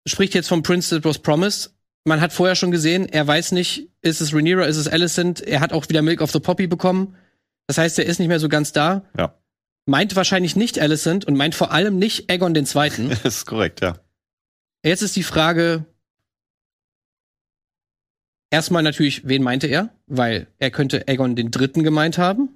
Spricht 0.08 0.34
jetzt 0.34 0.48
vom 0.48 0.64
Prince 0.64 0.90
that 0.96 1.06
was 1.06 1.20
promised. 1.20 1.75
Man 2.08 2.22
hat 2.22 2.32
vorher 2.32 2.56
schon 2.56 2.70
gesehen, 2.70 3.10
er 3.10 3.26
weiß 3.26 3.52
nicht, 3.52 3.90
ist 4.02 4.22
es 4.22 4.32
Rhaenyra, 4.32 4.66
ist 4.66 4.78
es 4.78 4.88
Alicent. 4.88 5.42
Er 5.42 5.60
hat 5.60 5.74
auch 5.74 5.90
wieder 5.90 6.04
Milk 6.04 6.22
of 6.22 6.32
the 6.32 6.40
Poppy 6.40 6.68
bekommen. 6.68 7.16
Das 7.66 7.80
heißt, 7.80 7.98
er 7.98 8.06
ist 8.06 8.20
nicht 8.20 8.28
mehr 8.28 8.40
so 8.40 8.48
ganz 8.48 8.72
da. 8.72 9.06
Ja. 9.18 9.36
Meint 9.88 10.16
wahrscheinlich 10.16 10.56
nicht 10.56 10.80
Alicent 10.80 11.26
und 11.26 11.36
meint 11.36 11.56
vor 11.56 11.72
allem 11.72 11.98
nicht 11.98 12.30
Aegon 12.30 12.54
den 12.54 12.68
Zweiten. 12.68 13.10
Das 13.24 13.38
ist 13.38 13.46
korrekt, 13.48 13.82
ja. 13.82 14.00
Jetzt 14.84 15.02
ist 15.02 15.16
die 15.16 15.24
Frage, 15.24 15.86
erstmal 18.52 18.84
natürlich, 18.84 19.28
wen 19.28 19.42
meinte 19.42 19.66
er? 19.66 19.90
Weil 20.06 20.46
er 20.60 20.70
könnte 20.70 21.08
Aegon 21.08 21.36
den 21.36 21.50
Dritten 21.50 21.84
gemeint 21.84 22.20
haben. 22.20 22.50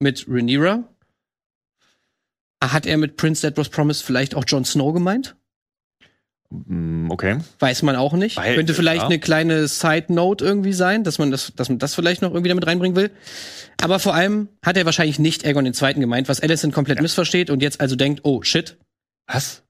Mit 0.00 0.26
Rhaenyra. 0.28 0.82
Hat 2.60 2.86
er 2.86 2.96
mit 2.96 3.16
Prince 3.16 3.42
That 3.42 3.56
Was 3.56 3.68
Promised 3.68 4.02
vielleicht 4.02 4.34
auch 4.34 4.44
Jon 4.44 4.64
Snow 4.64 4.92
gemeint? 4.92 5.36
Mm, 6.66 7.10
Okay. 7.10 7.38
Weiß 7.58 7.82
man 7.82 7.96
auch 7.96 8.14
nicht. 8.14 8.36
Weil, 8.36 8.54
könnte 8.54 8.74
vielleicht 8.74 9.02
ja. 9.02 9.06
eine 9.06 9.18
kleine 9.18 9.68
Side-Note 9.68 10.44
irgendwie 10.44 10.72
sein, 10.72 11.04
dass 11.04 11.18
man 11.18 11.30
das, 11.30 11.52
dass 11.56 11.68
man 11.68 11.78
das 11.78 11.94
vielleicht 11.94 12.22
noch 12.22 12.30
irgendwie 12.30 12.48
damit 12.48 12.66
reinbringen 12.66 12.96
will. 12.96 13.10
Aber 13.80 13.98
vor 13.98 14.14
allem 14.14 14.48
hat 14.64 14.76
er 14.76 14.84
wahrscheinlich 14.86 15.18
nicht 15.18 15.44
Aegon 15.44 15.64
den 15.64 15.74
Zweiten 15.74 16.00
gemeint, 16.00 16.28
was 16.28 16.40
Alicent 16.40 16.72
komplett 16.72 17.02
missversteht 17.02 17.50
und 17.50 17.62
jetzt 17.62 17.80
also 17.80 17.96
denkt, 17.96 18.20
oh 18.24 18.42
shit, 18.42 18.76
Was? 19.26 19.62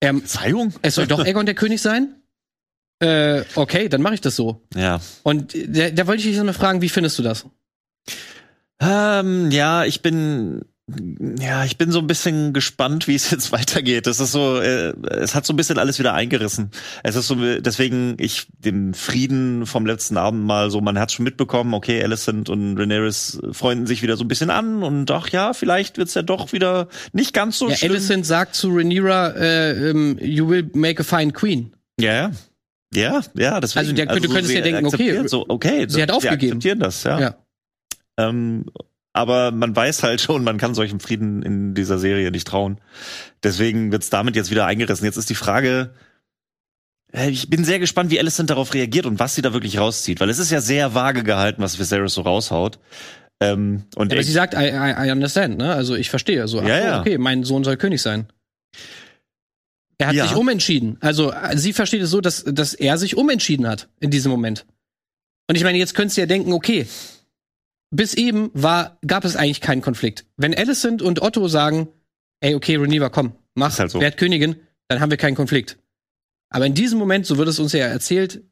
er, 0.00 0.14
Verzeihung? 0.14 0.72
es 0.82 0.94
soll 0.94 1.06
doch 1.06 1.18
Aegon 1.26 1.46
der 1.46 1.54
König 1.54 1.82
sein? 1.82 2.14
Äh, 3.00 3.44
okay, 3.54 3.88
dann 3.88 4.02
mache 4.02 4.14
ich 4.14 4.20
das 4.20 4.34
so. 4.34 4.62
Ja. 4.74 5.00
Und 5.22 5.54
da, 5.54 5.90
da 5.90 6.06
wollte 6.06 6.22
ich 6.22 6.34
dich 6.34 6.42
mal 6.42 6.52
fragen, 6.52 6.82
wie 6.82 6.88
findest 6.88 7.18
du 7.18 7.22
das? 7.22 7.46
Ähm, 8.80 9.50
ja, 9.50 9.84
ich 9.84 10.02
bin 10.02 10.64
ja, 11.40 11.64
ich 11.64 11.76
bin 11.76 11.90
so 11.92 11.98
ein 11.98 12.06
bisschen 12.06 12.52
gespannt, 12.52 13.06
wie 13.08 13.14
es 13.14 13.30
jetzt 13.30 13.52
weitergeht. 13.52 14.06
Das 14.06 14.20
ist 14.20 14.32
so, 14.32 14.58
äh, 14.60 14.94
es 15.10 15.34
hat 15.34 15.44
so 15.44 15.52
ein 15.52 15.56
bisschen 15.56 15.78
alles 15.78 15.98
wieder 15.98 16.14
eingerissen. 16.14 16.70
Es 17.02 17.14
ist 17.16 17.26
so, 17.26 17.34
deswegen 17.60 18.16
ich 18.18 18.46
dem 18.58 18.94
Frieden 18.94 19.66
vom 19.66 19.84
letzten 19.86 20.16
Abend 20.16 20.44
mal 20.44 20.70
so, 20.70 20.80
man 20.80 20.98
hat 20.98 21.12
schon 21.12 21.24
mitbekommen, 21.24 21.74
okay, 21.74 22.02
Alicent 22.02 22.48
und 22.48 22.76
Daenerys 22.76 23.40
freunden 23.52 23.86
sich 23.86 24.02
wieder 24.02 24.16
so 24.16 24.24
ein 24.24 24.28
bisschen 24.28 24.50
an 24.50 24.82
und 24.82 25.10
ach 25.10 25.28
ja, 25.28 25.52
vielleicht 25.52 25.98
wird's 25.98 26.14
ja 26.14 26.22
doch 26.22 26.52
wieder 26.52 26.88
nicht 27.12 27.32
ganz 27.34 27.58
so 27.58 27.68
Ja, 27.68 27.76
schlimm. 27.76 27.92
Alicent 27.92 28.24
sagt 28.26 28.54
zu 28.54 28.70
Rhaenyra, 28.70 29.28
äh, 29.36 29.90
ähm, 29.90 30.18
you 30.20 30.48
will 30.48 30.70
make 30.74 31.00
a 31.00 31.04
fine 31.04 31.32
queen. 31.32 31.74
Ja, 32.00 32.12
ja. 32.14 32.30
Ja, 32.94 33.20
ja, 33.34 33.60
deswegen. 33.60 33.80
Also 33.80 33.92
der- 33.92 34.06
du 34.06 34.20
könntest 34.28 34.46
sie 34.48 34.54
dir 34.54 34.62
denken, 34.62 34.86
okay, 34.86 35.28
So, 35.28 35.44
okay, 35.46 35.84
sie 35.90 36.02
hat 36.02 36.10
aufgegeben. 36.10 36.52
akzeptieren 36.56 36.78
das, 36.80 37.02
ja. 37.04 37.20
Ja. 37.20 37.34
Ähm, 38.16 38.64
aber 39.18 39.50
man 39.50 39.74
weiß 39.74 40.02
halt 40.04 40.20
schon, 40.20 40.44
man 40.44 40.58
kann 40.58 40.74
solchen 40.74 41.00
Frieden 41.00 41.42
in 41.42 41.74
dieser 41.74 41.98
Serie 41.98 42.30
nicht 42.30 42.46
trauen. 42.46 42.80
Deswegen 43.42 43.92
wird's 43.92 44.10
damit 44.10 44.36
jetzt 44.36 44.50
wieder 44.50 44.64
eingerissen. 44.66 45.04
Jetzt 45.04 45.16
ist 45.16 45.28
die 45.28 45.34
Frage, 45.34 45.92
äh, 47.12 47.28
ich 47.28 47.50
bin 47.50 47.64
sehr 47.64 47.78
gespannt, 47.78 48.10
wie 48.10 48.18
Alicent 48.20 48.48
darauf 48.50 48.72
reagiert 48.74 49.06
und 49.06 49.18
was 49.18 49.34
sie 49.34 49.42
da 49.42 49.52
wirklich 49.52 49.78
rauszieht, 49.78 50.20
weil 50.20 50.30
es 50.30 50.38
ist 50.38 50.50
ja 50.50 50.60
sehr 50.60 50.94
vage 50.94 51.24
gehalten, 51.24 51.62
was 51.62 51.78
Viserys 51.78 52.14
so 52.14 52.22
raushaut. 52.22 52.78
Ähm, 53.40 53.84
und 53.96 54.12
Aber 54.12 54.22
sie 54.22 54.32
sagt, 54.32 54.54
I, 54.54 54.68
I, 54.68 55.08
I 55.08 55.10
understand, 55.12 55.58
ne? 55.58 55.72
Also 55.72 55.94
ich 55.94 56.10
verstehe. 56.10 56.48
So, 56.48 56.60
ach 56.60 56.66
Ja, 56.66 56.78
ja. 56.78 57.00
okay, 57.00 57.18
mein 57.18 57.44
Sohn 57.44 57.64
soll 57.64 57.76
König 57.76 58.00
sein. 58.02 58.26
Er 59.98 60.08
hat 60.08 60.14
Ja. 60.14 60.26
sich 60.28 60.36
umentschieden. 60.36 60.96
Also 61.00 61.32
äh, 61.32 61.56
sie 61.56 61.72
versteht 61.72 62.02
es 62.02 62.10
so, 62.10 62.20
dass, 62.20 62.44
dass 62.44 62.74
er 62.74 62.98
sich 62.98 63.16
umentschieden 63.16 63.66
hat 63.66 63.88
in 64.00 64.10
diesem 64.10 64.30
Moment. 64.30 64.64
Und 65.48 65.56
ich 65.56 65.64
meine, 65.64 65.78
jetzt 65.78 65.94
könntest 65.94 66.16
du 66.16 66.20
ja 66.20 66.26
denken, 66.26 66.52
okay, 66.52 66.86
bis 67.90 68.14
eben 68.14 68.50
war, 68.54 68.98
gab 69.06 69.24
es 69.24 69.36
eigentlich 69.36 69.60
keinen 69.60 69.82
Konflikt. 69.82 70.26
Wenn 70.36 70.54
Alicent 70.54 71.02
und 71.02 71.22
Otto 71.22 71.48
sagen, 71.48 71.88
ey, 72.40 72.54
okay, 72.54 72.76
Rhaenyra, 72.76 73.08
komm, 73.08 73.32
mach, 73.54 73.78
halt 73.78 73.90
so. 73.90 74.00
werd 74.00 74.16
Königin, 74.16 74.56
dann 74.88 75.00
haben 75.00 75.10
wir 75.10 75.16
keinen 75.16 75.34
Konflikt. 75.36 75.78
Aber 76.50 76.66
in 76.66 76.74
diesem 76.74 76.98
Moment, 76.98 77.26
so 77.26 77.36
wird 77.38 77.48
es 77.48 77.58
uns 77.58 77.72
ja 77.72 77.86
erzählt, 77.86 78.42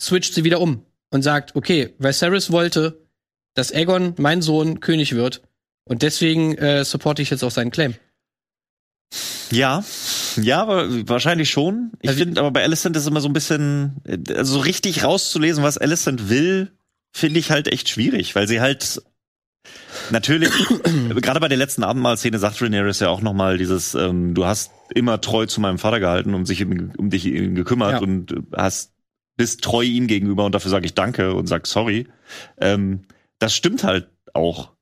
switcht 0.00 0.34
sie 0.34 0.44
wieder 0.44 0.60
um 0.60 0.84
und 1.10 1.22
sagt, 1.22 1.56
okay, 1.56 1.94
Viserys 1.98 2.50
wollte, 2.50 3.06
dass 3.54 3.72
Aegon, 3.72 4.14
mein 4.18 4.42
Sohn, 4.42 4.80
König 4.80 5.14
wird. 5.14 5.42
Und 5.84 6.02
deswegen 6.02 6.56
äh, 6.58 6.84
supporte 6.84 7.22
ich 7.22 7.30
jetzt 7.30 7.42
auch 7.42 7.50
seinen 7.50 7.70
Claim. 7.70 7.94
Ja, 9.50 9.82
ja, 10.36 10.60
aber 10.60 11.08
wahrscheinlich 11.08 11.48
schon. 11.50 11.92
Ich 12.02 12.10
Also- 12.10 12.20
finde 12.20 12.40
aber 12.40 12.50
bei 12.50 12.62
Alicent 12.62 12.96
ist 12.96 13.06
immer 13.06 13.20
so 13.22 13.28
ein 13.28 13.32
bisschen, 13.32 13.96
äh, 14.04 14.18
also 14.34 14.54
so 14.54 14.60
richtig 14.60 15.02
rauszulesen, 15.04 15.64
was 15.64 15.78
Alicent 15.78 16.28
will, 16.28 16.70
finde 17.12 17.40
ich 17.40 17.50
halt 17.50 17.68
echt 17.68 17.88
schwierig, 17.88 18.34
weil 18.34 18.48
sie 18.48 18.60
halt 18.60 19.02
natürlich, 20.10 20.50
gerade 21.20 21.40
bei 21.40 21.48
der 21.48 21.58
letzten 21.58 21.84
Abendmahlszene 21.84 22.38
sagt 22.38 22.60
Rhaenyra 22.62 22.90
ja 22.90 23.08
auch 23.08 23.20
nochmal 23.20 23.58
dieses, 23.58 23.94
ähm, 23.94 24.34
du 24.34 24.44
hast 24.46 24.70
immer 24.94 25.20
treu 25.20 25.46
zu 25.46 25.60
meinem 25.60 25.78
Vater 25.78 26.00
gehalten, 26.00 26.34
um 26.34 26.46
sich 26.46 26.64
um, 26.64 27.10
dich 27.10 27.24
gekümmert 27.24 27.92
Ja. 27.92 27.98
und 27.98 28.34
hast 28.56 28.92
bist 29.36 29.62
treu 29.62 29.84
ihm 29.84 30.08
gegenüber 30.08 30.44
und 30.44 30.54
dafür 30.54 30.70
sage 30.70 30.84
ich 30.84 30.94
Danke 30.94 31.32
und 31.32 31.46
sag 31.46 31.66
sorry. 31.66 32.08
Ähm, 32.60 33.04
das 33.38 33.54
stimmt 33.54 33.84
halt 33.84 34.08
auch. 34.34 34.72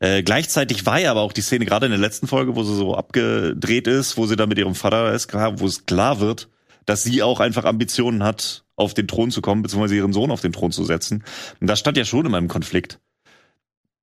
Äh, 0.00 0.22
gleichzeitig 0.22 0.86
war 0.86 0.98
ja 0.98 1.10
aber 1.10 1.20
auch 1.20 1.32
die 1.32 1.42
Szene 1.42 1.66
gerade 1.66 1.86
in 1.86 1.92
der 1.92 2.00
letzten 2.00 2.26
Folge, 2.26 2.56
wo 2.56 2.62
sie 2.62 2.74
so 2.74 2.94
abgedreht 2.94 3.86
ist, 3.86 4.16
wo 4.16 4.26
sie 4.26 4.36
da 4.36 4.46
mit 4.46 4.58
ihrem 4.58 4.74
Vater 4.74 5.12
ist, 5.12 5.32
wo 5.32 5.66
es 5.66 5.86
klar 5.86 6.20
wird, 6.20 6.48
dass 6.86 7.02
sie 7.02 7.22
auch 7.22 7.40
einfach 7.40 7.64
Ambitionen 7.64 8.22
hat, 8.22 8.64
auf 8.76 8.94
den 8.94 9.08
Thron 9.08 9.30
zu 9.30 9.40
kommen, 9.40 9.62
beziehungsweise 9.62 9.96
ihren 9.96 10.12
Sohn 10.12 10.30
auf 10.30 10.40
den 10.40 10.52
Thron 10.52 10.72
zu 10.72 10.84
setzen. 10.84 11.24
Und 11.60 11.66
das 11.66 11.78
stand 11.78 11.96
ja 11.96 12.04
schon 12.04 12.26
in 12.26 12.32
meinem 12.32 12.48
Konflikt. 12.48 13.00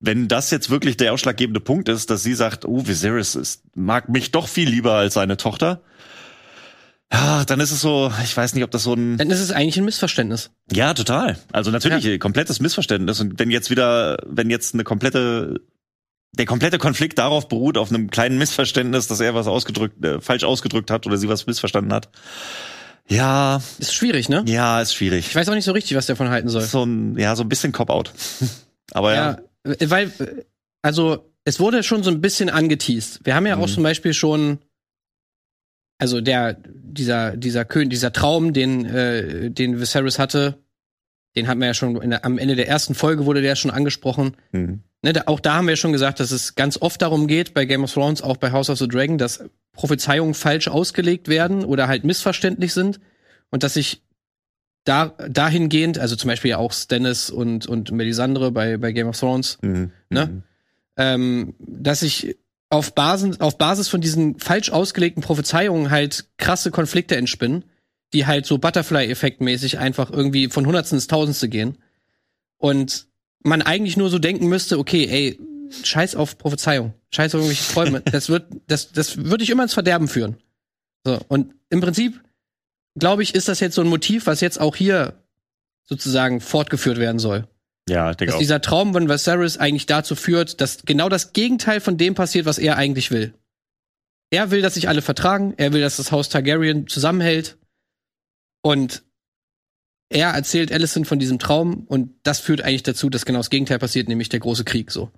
Wenn 0.00 0.28
das 0.28 0.50
jetzt 0.50 0.68
wirklich 0.68 0.96
der 0.96 1.14
ausschlaggebende 1.14 1.60
Punkt 1.60 1.88
ist, 1.88 2.10
dass 2.10 2.22
sie 2.22 2.34
sagt, 2.34 2.66
oh, 2.66 2.86
Viserys 2.86 3.36
ist, 3.36 3.62
mag 3.74 4.08
mich 4.08 4.32
doch 4.32 4.48
viel 4.48 4.68
lieber 4.68 4.94
als 4.94 5.14
seine 5.14 5.36
Tochter, 5.36 5.82
ja, 7.12 7.44
dann 7.44 7.60
ist 7.60 7.70
es 7.70 7.80
so, 7.80 8.12
ich 8.24 8.36
weiß 8.36 8.54
nicht, 8.54 8.64
ob 8.64 8.70
das 8.72 8.82
so 8.82 8.94
ein 8.94 9.18
Dann 9.18 9.30
ist 9.30 9.40
es 9.40 9.52
eigentlich 9.52 9.76
ein 9.76 9.84
Missverständnis. 9.84 10.50
ja, 10.72 10.94
total. 10.94 11.38
Also 11.52 11.70
natürlich 11.70 12.04
äh, 12.06 12.18
komplettes 12.18 12.60
Missverständnis. 12.60 13.20
Und 13.20 13.38
wenn 13.38 13.50
jetzt 13.50 13.70
wieder, 13.70 14.16
wenn 14.26 14.50
jetzt 14.50 14.74
eine 14.74 14.82
komplette, 14.82 15.60
der 16.32 16.46
komplette 16.46 16.78
Konflikt 16.78 17.18
darauf 17.18 17.48
beruht, 17.48 17.78
auf 17.78 17.90
einem 17.90 18.10
kleinen 18.10 18.36
Missverständnis, 18.38 19.06
dass 19.06 19.20
er 19.20 19.34
was 19.34 19.46
ausgedrückt, 19.46 20.04
äh, 20.04 20.20
falsch 20.20 20.42
ausgedrückt 20.42 20.90
hat 20.90 21.06
oder 21.06 21.16
sie 21.16 21.28
was 21.28 21.46
missverstanden 21.46 21.92
hat. 21.92 22.08
Ja, 23.08 23.60
Ist 23.78 23.94
schwierig, 23.94 24.28
ne? 24.28 24.44
ja, 24.46 24.80
ist 24.80 24.94
schwierig. 24.94 25.26
Ich 25.28 25.34
weiß 25.34 25.48
auch 25.48 25.54
nicht 25.54 25.64
so 25.66 25.72
richtig, 25.72 25.96
was 25.96 26.06
der 26.06 26.14
davon 26.14 26.30
halten 26.30 26.48
soll. 26.48 26.62
So 26.62 26.84
ein, 26.84 27.18
ja, 27.18 27.36
so 27.36 27.42
ein 27.42 27.48
bisschen 27.48 27.72
Cop-out. 27.72 28.12
Aber 28.92 29.14
ja. 29.14 29.38
Ja, 29.66 29.72
äh, 29.72 29.90
weil, 29.90 30.06
äh, 30.20 30.44
also, 30.82 31.30
es 31.44 31.60
wurde 31.60 31.82
schon 31.82 32.02
so 32.02 32.10
ein 32.10 32.20
bisschen 32.22 32.48
angeteased. 32.48 33.20
Wir 33.24 33.34
haben 33.34 33.46
ja 33.46 33.56
auch 33.58 33.66
Mhm. 33.66 33.72
zum 33.72 33.82
Beispiel 33.82 34.14
schon, 34.14 34.58
also 35.98 36.20
der, 36.22 36.56
dieser, 36.66 37.36
dieser 37.36 37.64
König, 37.66 37.90
dieser 37.90 38.12
Traum, 38.12 38.52
den, 38.54 38.86
äh, 38.86 39.50
den 39.50 39.78
Viserys 39.80 40.18
hatte, 40.18 40.58
den 41.36 41.48
hatten 41.48 41.60
wir 41.60 41.66
ja 41.68 41.74
schon 41.74 41.98
der, 42.08 42.24
am 42.24 42.38
Ende 42.38 42.56
der 42.56 42.68
ersten 42.68 42.94
Folge 42.94 43.26
wurde 43.26 43.42
der 43.42 43.56
schon 43.56 43.70
angesprochen. 43.70 44.36
Hm. 44.52 44.80
Ne, 45.02 45.12
da, 45.12 45.22
auch 45.26 45.40
da 45.40 45.54
haben 45.56 45.68
wir 45.68 45.76
schon 45.76 45.92
gesagt, 45.92 46.20
dass 46.20 46.30
es 46.30 46.54
ganz 46.54 46.80
oft 46.80 47.02
darum 47.02 47.26
geht, 47.26 47.52
bei 47.54 47.64
Game 47.66 47.84
of 47.84 47.92
Thrones, 47.92 48.22
auch 48.22 48.36
bei 48.36 48.52
House 48.52 48.70
of 48.70 48.78
the 48.78 48.88
Dragon, 48.88 49.18
dass 49.18 49.44
Prophezeiungen 49.72 50.34
falsch 50.34 50.68
ausgelegt 50.68 51.28
werden 51.28 51.64
oder 51.64 51.88
halt 51.88 52.04
missverständlich 52.04 52.72
sind 52.72 53.00
und 53.50 53.62
dass 53.62 53.74
sich 53.74 54.02
da, 54.84 55.14
dahingehend, 55.28 55.98
also 55.98 56.14
zum 56.16 56.28
Beispiel 56.28 56.52
ja 56.52 56.58
auch 56.58 56.72
Stannis 56.72 57.30
und, 57.30 57.66
und 57.66 57.90
Melisandre 57.90 58.50
bei, 58.50 58.76
bei 58.76 58.92
Game 58.92 59.08
of 59.08 59.18
Thrones, 59.18 59.58
Mhm. 59.62 59.90
Ne? 60.10 60.26
Mhm. 60.26 60.42
ähm, 60.96 61.54
dass 61.58 62.00
sich 62.00 62.36
auf 62.70 62.94
Basis, 62.94 63.40
auf 63.40 63.58
Basis 63.58 63.88
von 63.88 64.00
diesen 64.00 64.38
falsch 64.38 64.70
ausgelegten 64.70 65.22
Prophezeiungen 65.22 65.90
halt 65.90 66.26
krasse 66.38 66.70
Konflikte 66.70 67.16
entspinnen, 67.16 67.64
die 68.14 68.26
halt 68.26 68.46
so 68.46 68.58
Butterfly-Effekt-mäßig 68.58 69.78
einfach 69.78 70.10
irgendwie 70.10 70.48
von 70.48 70.64
Hundertsten 70.64 70.96
ins 70.96 71.08
Tausendste 71.08 71.48
gehen. 71.48 71.76
Und 72.56 73.08
man 73.40 73.60
eigentlich 73.60 73.96
nur 73.96 74.08
so 74.08 74.18
denken 74.18 74.48
müsste, 74.48 74.78
okay, 74.78 75.06
ey, 75.06 75.38
scheiß 75.82 76.14
auf 76.14 76.38
Prophezeiung, 76.38 76.94
scheiß 77.10 77.34
auf 77.34 77.40
irgendwelche 77.40 77.72
Träume. 77.72 78.00
das 78.04 78.28
wird, 78.28 78.46
das, 78.68 78.92
das 78.92 79.18
würde 79.18 79.44
ich 79.44 79.50
immer 79.50 79.64
ins 79.64 79.74
Verderben 79.74 80.08
führen. 80.08 80.36
So, 81.04 81.20
und 81.28 81.54
im 81.68 81.80
Prinzip, 81.80 82.22
glaube 82.98 83.22
ich, 83.22 83.34
ist 83.34 83.48
das 83.48 83.60
jetzt 83.60 83.74
so 83.74 83.82
ein 83.82 83.88
Motiv, 83.88 84.26
was 84.26 84.40
jetzt 84.40 84.60
auch 84.60 84.76
hier 84.76 85.22
sozusagen 85.84 86.40
fortgeführt 86.40 86.98
werden 86.98 87.18
soll. 87.18 87.46
Ja, 87.88 88.10
ich 88.10 88.16
denke 88.16 88.30
Dass 88.30 88.36
auch. 88.36 88.40
dieser 88.40 88.62
Traum 88.62 88.94
von 88.94 89.10
Viserys 89.10 89.58
eigentlich 89.58 89.84
dazu 89.84 90.14
führt, 90.14 90.60
dass 90.62 90.84
genau 90.84 91.10
das 91.10 91.34
Gegenteil 91.34 91.80
von 91.80 91.98
dem 91.98 92.14
passiert, 92.14 92.46
was 92.46 92.58
er 92.58 92.76
eigentlich 92.76 93.10
will. 93.10 93.34
Er 94.30 94.50
will, 94.50 94.62
dass 94.62 94.74
sich 94.74 94.88
alle 94.88 95.02
vertragen, 95.02 95.52
er 95.58 95.72
will, 95.74 95.82
dass 95.82 95.98
das 95.98 96.10
Haus 96.10 96.30
Targaryen 96.30 96.86
zusammenhält. 96.86 97.58
Und 98.64 99.02
er 100.08 100.30
erzählt 100.30 100.72
Alicent 100.72 101.06
von 101.06 101.18
diesem 101.18 101.38
Traum 101.38 101.84
und 101.86 102.14
das 102.22 102.40
führt 102.40 102.62
eigentlich 102.62 102.82
dazu, 102.82 103.10
dass 103.10 103.26
genau 103.26 103.40
das 103.40 103.50
Gegenteil 103.50 103.78
passiert, 103.78 104.08
nämlich 104.08 104.30
der 104.30 104.40
große 104.40 104.64
Krieg 104.64 104.90
so. 104.90 105.10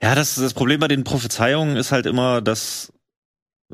Ja, 0.00 0.14
das, 0.14 0.36
das 0.36 0.54
Problem 0.54 0.78
bei 0.78 0.86
den 0.86 1.02
Prophezeiungen 1.02 1.76
ist 1.76 1.90
halt 1.90 2.06
immer, 2.06 2.40
dass 2.40 2.92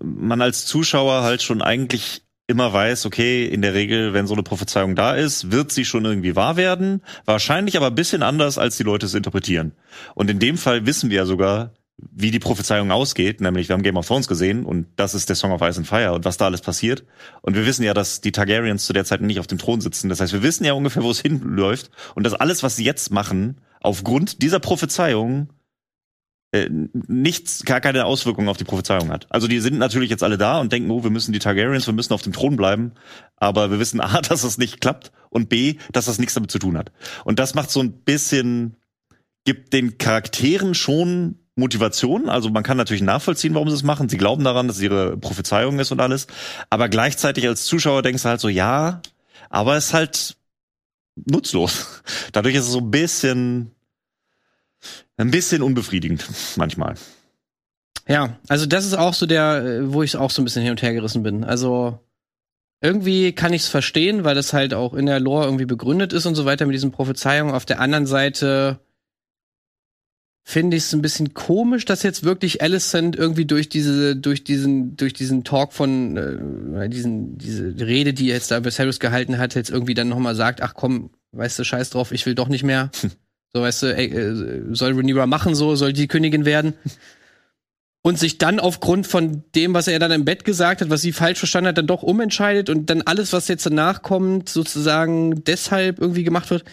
man 0.01 0.40
als 0.40 0.64
Zuschauer 0.64 1.24
halt 1.24 1.42
schon 1.42 1.61
eigentlich 1.61 2.22
immer 2.46 2.72
weiß, 2.72 3.05
okay, 3.05 3.44
in 3.44 3.61
der 3.61 3.74
Regel, 3.74 4.14
wenn 4.14 4.26
so 4.26 4.32
eine 4.32 4.42
Prophezeiung 4.42 4.94
da 4.94 5.14
ist, 5.14 5.53
wird 5.53 5.70
sie 5.70 5.84
schon 5.84 6.07
irgendwie 6.07 6.34
wahr 6.34 6.57
werden. 6.57 7.03
Wahrscheinlich 7.26 7.76
aber 7.76 7.88
ein 7.88 7.94
bisschen 7.94 8.22
anders, 8.22 8.57
als 8.57 8.78
die 8.78 8.84
Leute 8.84 9.05
es 9.05 9.12
interpretieren. 9.12 9.72
Und 10.14 10.30
in 10.30 10.38
dem 10.38 10.57
Fall 10.57 10.86
wissen 10.86 11.11
wir 11.11 11.18
ja 11.18 11.26
sogar, 11.26 11.74
wie 11.99 12.30
die 12.30 12.38
Prophezeiung 12.38 12.92
ausgeht, 12.92 13.40
nämlich 13.40 13.68
wir 13.68 13.74
haben 13.74 13.82
Game 13.82 13.96
of 13.96 14.07
Thrones 14.07 14.28
gesehen 14.28 14.64
und 14.64 14.86
das 14.96 15.14
ist 15.14 15.28
der 15.28 15.36
Song 15.36 15.53
of 15.53 15.62
Ice 15.62 15.78
and 15.78 15.86
Fire 15.86 16.12
und 16.12 16.24
was 16.24 16.36
da 16.36 16.46
alles 16.46 16.61
passiert. 16.61 17.05
Und 17.42 17.57
wir 17.57 17.66
wissen 17.66 17.82
ja, 17.82 17.92
dass 17.92 18.20
die 18.20 18.30
Targaryens 18.30 18.86
zu 18.86 18.92
der 18.92 19.05
Zeit 19.05 19.20
nicht 19.20 19.40
auf 19.40 19.49
dem 19.49 19.59
Thron 19.59 19.80
sitzen. 19.80 20.09
Das 20.09 20.20
heißt, 20.20 20.32
wir 20.32 20.42
wissen 20.42 20.64
ja 20.64 20.74
ungefähr, 20.74 21.03
wo 21.03 21.11
es 21.11 21.20
hinläuft 21.22 21.90
und 22.14 22.24
dass 22.24 22.34
alles, 22.34 22.62
was 22.62 22.76
sie 22.76 22.84
jetzt 22.84 23.11
machen, 23.11 23.61
aufgrund 23.80 24.42
dieser 24.42 24.61
Prophezeiung 24.61 25.49
äh, 26.53 26.70
nichts, 26.70 27.64
gar 27.64 27.80
keine 27.80 28.07
Auswirkungen 28.07 28.49
auf 28.49 28.57
die 28.57 28.64
Prophezeiung 28.64 29.11
hat. 29.11 29.26
Also 29.28 29.49
die 29.49 29.61
sind 29.61 29.78
natürlich 29.78 30.09
jetzt 30.09 30.22
alle 30.22 30.38
da 30.38 30.61
und 30.61 30.72
denken, 30.72 30.90
oh, 30.90 31.03
wir 31.03 31.11
müssen 31.11 31.32
die 31.32 31.40
Targaryens, 31.40 31.86
wir 31.86 31.94
müssen 31.94 32.12
auf 32.12 32.22
dem 32.22 32.32
Thron 32.32 32.57
bleiben, 32.57 32.92
aber 33.36 33.70
wir 33.70 33.78
wissen 33.80 34.01
A, 34.01 34.20
dass 34.20 34.42
das 34.42 34.57
nicht 34.57 34.80
klappt 34.80 35.12
und 35.30 35.49
B, 35.49 35.76
dass 35.92 36.07
das 36.07 36.18
nichts 36.18 36.34
damit 36.34 36.51
zu 36.51 36.61
tun 36.61 36.78
hat. 36.78 36.92
Und 37.24 37.38
das 37.38 37.55
macht 37.55 37.70
so 37.70 37.80
ein 37.80 38.05
bisschen, 38.05 38.76
gibt 39.44 39.72
den 39.72 39.99
Charakteren 39.99 40.74
schon 40.74 41.40
Motivation. 41.59 42.28
Also 42.28 42.50
man 42.50 42.62
kann 42.62 42.76
natürlich 42.76 43.02
nachvollziehen, 43.02 43.54
warum 43.54 43.68
sie 43.68 43.74
es 43.74 43.82
machen. 43.82 44.09
Sie 44.09 44.16
glauben 44.16 44.44
daran, 44.44 44.68
dass 44.68 44.76
es 44.76 44.82
ihre 44.82 45.16
Prophezeiung 45.16 45.78
ist 45.78 45.92
und 45.92 46.00
alles. 46.00 46.26
Aber 46.70 46.88
gleichzeitig 46.88 47.46
als 47.46 47.64
Zuschauer 47.64 48.02
denkst 48.02 48.22
du 48.22 48.28
halt 48.28 48.40
so, 48.40 48.48
ja, 48.48 49.02
aber 49.50 49.76
es 49.76 49.86
ist 49.86 49.94
halt 49.94 50.36
nutzlos. 51.26 52.02
Dadurch 52.32 52.54
ist 52.54 52.64
es 52.64 52.72
so 52.72 52.78
ein 52.78 52.90
bisschen, 52.90 53.72
ein 55.16 55.30
bisschen 55.30 55.62
unbefriedigend 55.62 56.24
manchmal. 56.56 56.94
Ja, 58.06 58.38
also 58.48 58.64
das 58.64 58.86
ist 58.86 58.94
auch 58.94 59.12
so 59.12 59.26
der, 59.26 59.92
wo 59.92 60.02
ich 60.02 60.16
auch 60.16 60.30
so 60.30 60.40
ein 60.40 60.44
bisschen 60.44 60.62
hin 60.62 60.70
und 60.70 60.80
her 60.80 60.94
gerissen 60.94 61.22
bin. 61.22 61.44
Also 61.44 61.98
irgendwie 62.80 63.32
kann 63.32 63.52
ich 63.52 63.62
es 63.62 63.68
verstehen, 63.68 64.24
weil 64.24 64.38
es 64.38 64.52
halt 64.52 64.72
auch 64.72 64.94
in 64.94 65.06
der 65.06 65.20
Lore 65.20 65.44
irgendwie 65.44 65.66
begründet 65.66 66.12
ist 66.12 66.24
und 66.24 66.36
so 66.36 66.44
weiter 66.44 66.64
mit 66.64 66.74
diesen 66.74 66.92
Prophezeiungen. 66.92 67.54
Auf 67.54 67.66
der 67.66 67.80
anderen 67.80 68.06
Seite 68.06 68.78
finde 70.49 70.78
ich 70.78 70.84
es 70.84 70.94
ein 70.94 71.03
bisschen 71.03 71.34
komisch, 71.34 71.84
dass 71.84 72.03
jetzt 72.03 72.24
wirklich 72.24 72.62
Alicent 72.62 73.16
irgendwie 73.16 73.44
durch 73.44 73.68
diese, 73.68 74.16
durch 74.16 74.44
diesen, 74.44 74.96
durch 74.96 75.12
diesen 75.12 75.44
Talk 75.44 75.74
von 75.74 76.16
äh, 76.16 76.88
diesen, 76.88 77.36
diese 77.36 77.74
Rede, 77.78 78.14
die 78.14 78.28
jetzt 78.28 78.51
da 78.51 78.64
Viserys 78.64 78.99
gehalten 78.99 79.36
hat, 79.36 79.55
jetzt 79.55 79.68
irgendwie 79.68 79.92
dann 79.92 80.09
nochmal 80.09 80.34
sagt, 80.34 80.62
ach 80.62 80.72
komm, 80.72 81.11
weißt 81.32 81.59
du, 81.59 81.64
scheiß 81.64 81.90
drauf, 81.90 82.12
ich 82.12 82.24
will 82.24 82.34
doch 82.34 82.49
nicht 82.49 82.64
mehr. 82.64 82.90
so, 83.53 83.61
weißt 83.61 83.82
du, 83.82 83.94
ey, 83.94 84.07
äh, 84.07 84.74
soll 84.74 84.94
Rhaenyra 84.94 85.26
machen 85.26 85.55
so, 85.55 85.76
soll 85.76 85.92
die 85.92 86.09
Königin 86.09 86.46
werden 86.46 86.72
und 88.03 88.18
sich 88.18 88.38
dann 88.38 88.61
aufgrund 88.61 89.07
von 89.07 89.42
dem, 89.55 89.74
was 89.74 89.88
er 89.88 89.99
dann 89.99 90.12
im 90.12 90.24
Bett 90.24 90.44
gesagt 90.44 90.80
hat, 90.80 90.88
was 90.88 91.03
sie 91.03 91.12
falsch 91.12 91.38
verstanden 91.38 91.68
hat, 91.68 91.78
dann 91.78 91.88
doch 91.88 92.03
umentscheidet 92.03 92.70
und 92.70 92.88
dann 92.88 93.03
alles, 93.03 93.32
was 93.32 93.49
jetzt 93.49 93.66
danach 93.66 94.03
kommt, 94.03 94.49
sozusagen 94.49 95.42
deshalb 95.44 95.99
irgendwie 95.99 96.22
gemacht 96.22 96.49
wird. 96.51 96.64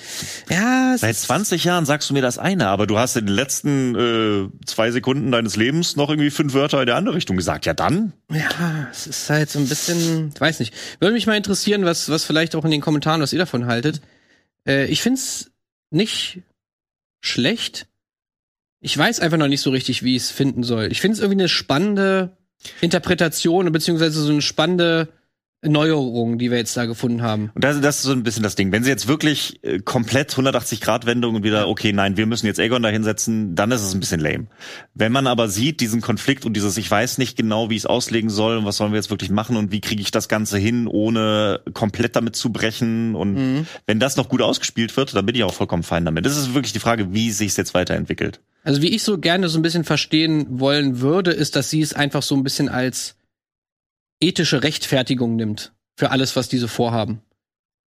Ja. 0.50 0.96
Seit 0.98 1.16
20 1.16 1.64
Jahren 1.64 1.86
sagst 1.86 2.10
du 2.10 2.14
mir 2.14 2.22
das 2.22 2.38
eine, 2.38 2.68
aber 2.68 2.86
du 2.86 3.00
hast 3.00 3.18
in 3.18 3.26
den 3.26 3.36
letzten 3.36 3.96
äh, 3.96 4.66
zwei 4.66 4.92
Sekunden 4.92 5.32
deines 5.32 5.56
Lebens 5.56 5.96
noch 5.96 6.10
irgendwie 6.10 6.30
fünf 6.30 6.54
Wörter 6.54 6.80
in 6.82 6.86
der 6.86 6.96
andere 6.96 7.16
Richtung 7.16 7.38
gesagt. 7.38 7.66
Ja, 7.66 7.74
dann? 7.74 8.14
Ja, 8.32 8.88
es 8.92 9.08
ist 9.08 9.30
halt 9.30 9.50
so 9.50 9.60
ein 9.60 9.68
bisschen, 9.68 10.32
weiß 10.40 10.60
nicht. 10.60 10.74
Würde 11.00 11.14
mich 11.14 11.26
mal 11.26 11.36
interessieren, 11.36 11.86
was, 11.86 12.08
was 12.10 12.24
vielleicht 12.24 12.56
auch 12.56 12.66
in 12.66 12.72
den 12.72 12.82
Kommentaren, 12.82 13.22
was 13.22 13.34
ihr 13.34 13.40
davon 13.40 13.66
haltet. 13.66 14.00
Äh, 14.68 14.86
ich 14.86 15.02
find's 15.02 15.52
nicht 15.90 16.42
schlecht 17.20 17.88
ich 18.86 18.96
weiß 18.96 19.20
einfach 19.20 19.40
noch 19.40 19.48
nicht 19.48 19.62
so 19.62 19.72
richtig, 19.72 20.04
wie 20.04 20.16
ich 20.16 20.22
es 20.22 20.32
finden 20.32 20.62
soll. 20.62 20.92
Ich 20.92 21.02
finde 21.02 21.16
es 21.16 21.20
irgendwie 21.20 21.40
eine 21.40 21.50
spannende 21.50 22.38
Interpretation, 22.82 23.72
beziehungsweise 23.72 24.22
so 24.22 24.32
eine 24.32 24.44
spannende 24.44 25.10
Neuerung, 25.64 26.38
die 26.38 26.52
wir 26.52 26.60
jetzt 26.60 26.78
da 26.78 26.86
gefunden 26.86 27.24
haben. 27.24 27.50
Und 27.56 27.64
das, 27.64 27.82
das 27.82 27.98
ist 27.98 28.04
so 28.04 28.12
ein 28.12 28.22
bisschen 28.22 28.44
das 28.44 28.54
Ding. 28.54 28.72
Wenn 28.72 28.84
sie 28.84 28.92
jetzt 28.92 29.08
wirklich 29.08 29.60
äh, 29.64 29.80
komplett 29.80 30.34
180 30.34 30.82
Grad 30.82 31.08
Wendung 31.08 31.34
und 31.34 31.44
wieder, 31.44 31.68
okay, 31.68 31.94
nein, 31.94 32.16
wir 32.16 32.28
müssen 32.28 32.46
jetzt 32.46 32.60
Aegon 32.60 32.84
da 32.84 32.90
hinsetzen, 32.90 33.56
dann 33.56 33.72
ist 33.72 33.82
es 33.82 33.96
ein 33.96 34.00
bisschen 34.00 34.20
lame. 34.20 34.46
Wenn 34.94 35.12
man 35.12 35.26
aber 35.26 35.50
sieht, 35.50 35.82
diesen 35.82 36.02
Konflikt 36.02 36.46
und 36.46 36.54
dieses, 36.54 36.78
ich 36.78 36.92
weiß 36.92 37.18
nicht 37.18 37.36
genau, 37.36 37.72
wie 37.72 37.78
ich 37.78 37.82
es 37.82 37.86
auslegen 37.88 38.30
soll 38.30 38.58
und 38.58 38.66
was 38.66 38.78
sollen 38.78 38.92
wir 38.92 38.98
jetzt 38.98 39.10
wirklich 39.10 39.32
machen 39.32 39.58
und 39.58 39.72
wie 39.72 39.82
kriege 39.82 40.04
ich 40.04 40.12
das 40.12 40.30
Ganze 40.30 40.60
hin, 40.60 40.86
ohne 40.86 41.62
komplett 41.74 42.16
damit 42.16 42.36
zu 42.36 42.52
brechen 42.52 43.16
und 43.16 43.34
mhm. 43.34 43.68
wenn 43.88 44.00
das 44.00 44.16
noch 44.16 44.30
gut 44.30 44.44
ausgespielt 44.44 44.96
wird, 44.96 45.16
dann 45.16 45.26
bin 45.26 45.34
ich 45.34 45.44
auch 45.44 45.56
vollkommen 45.56 45.82
fein 45.82 46.06
damit. 46.06 46.28
Das 46.28 46.38
ist 46.38 46.54
wirklich 46.54 46.74
die 46.74 46.80
Frage, 46.80 47.16
wie 47.16 47.32
sich 47.32 47.48
es 47.48 47.58
jetzt 47.58 47.74
weiterentwickelt. 47.74 48.42
Also 48.66 48.82
wie 48.82 48.96
ich 48.96 49.04
so 49.04 49.20
gerne 49.20 49.48
so 49.48 49.60
ein 49.60 49.62
bisschen 49.62 49.84
verstehen 49.84 50.60
wollen 50.60 51.00
würde, 51.00 51.32
ist, 51.32 51.56
dass 51.56 51.70
sie 51.70 51.82
es 51.82 51.94
einfach 51.94 52.24
so 52.24 52.36
ein 52.36 52.44
bisschen 52.44 52.68
als 52.68 53.16
ethische 54.20 54.64
Rechtfertigung 54.64 55.36
nimmt 55.36 55.74
für 55.96 56.10
alles, 56.10 56.36
was 56.36 56.50
diese 56.50 56.68
vorhaben. 56.68 57.22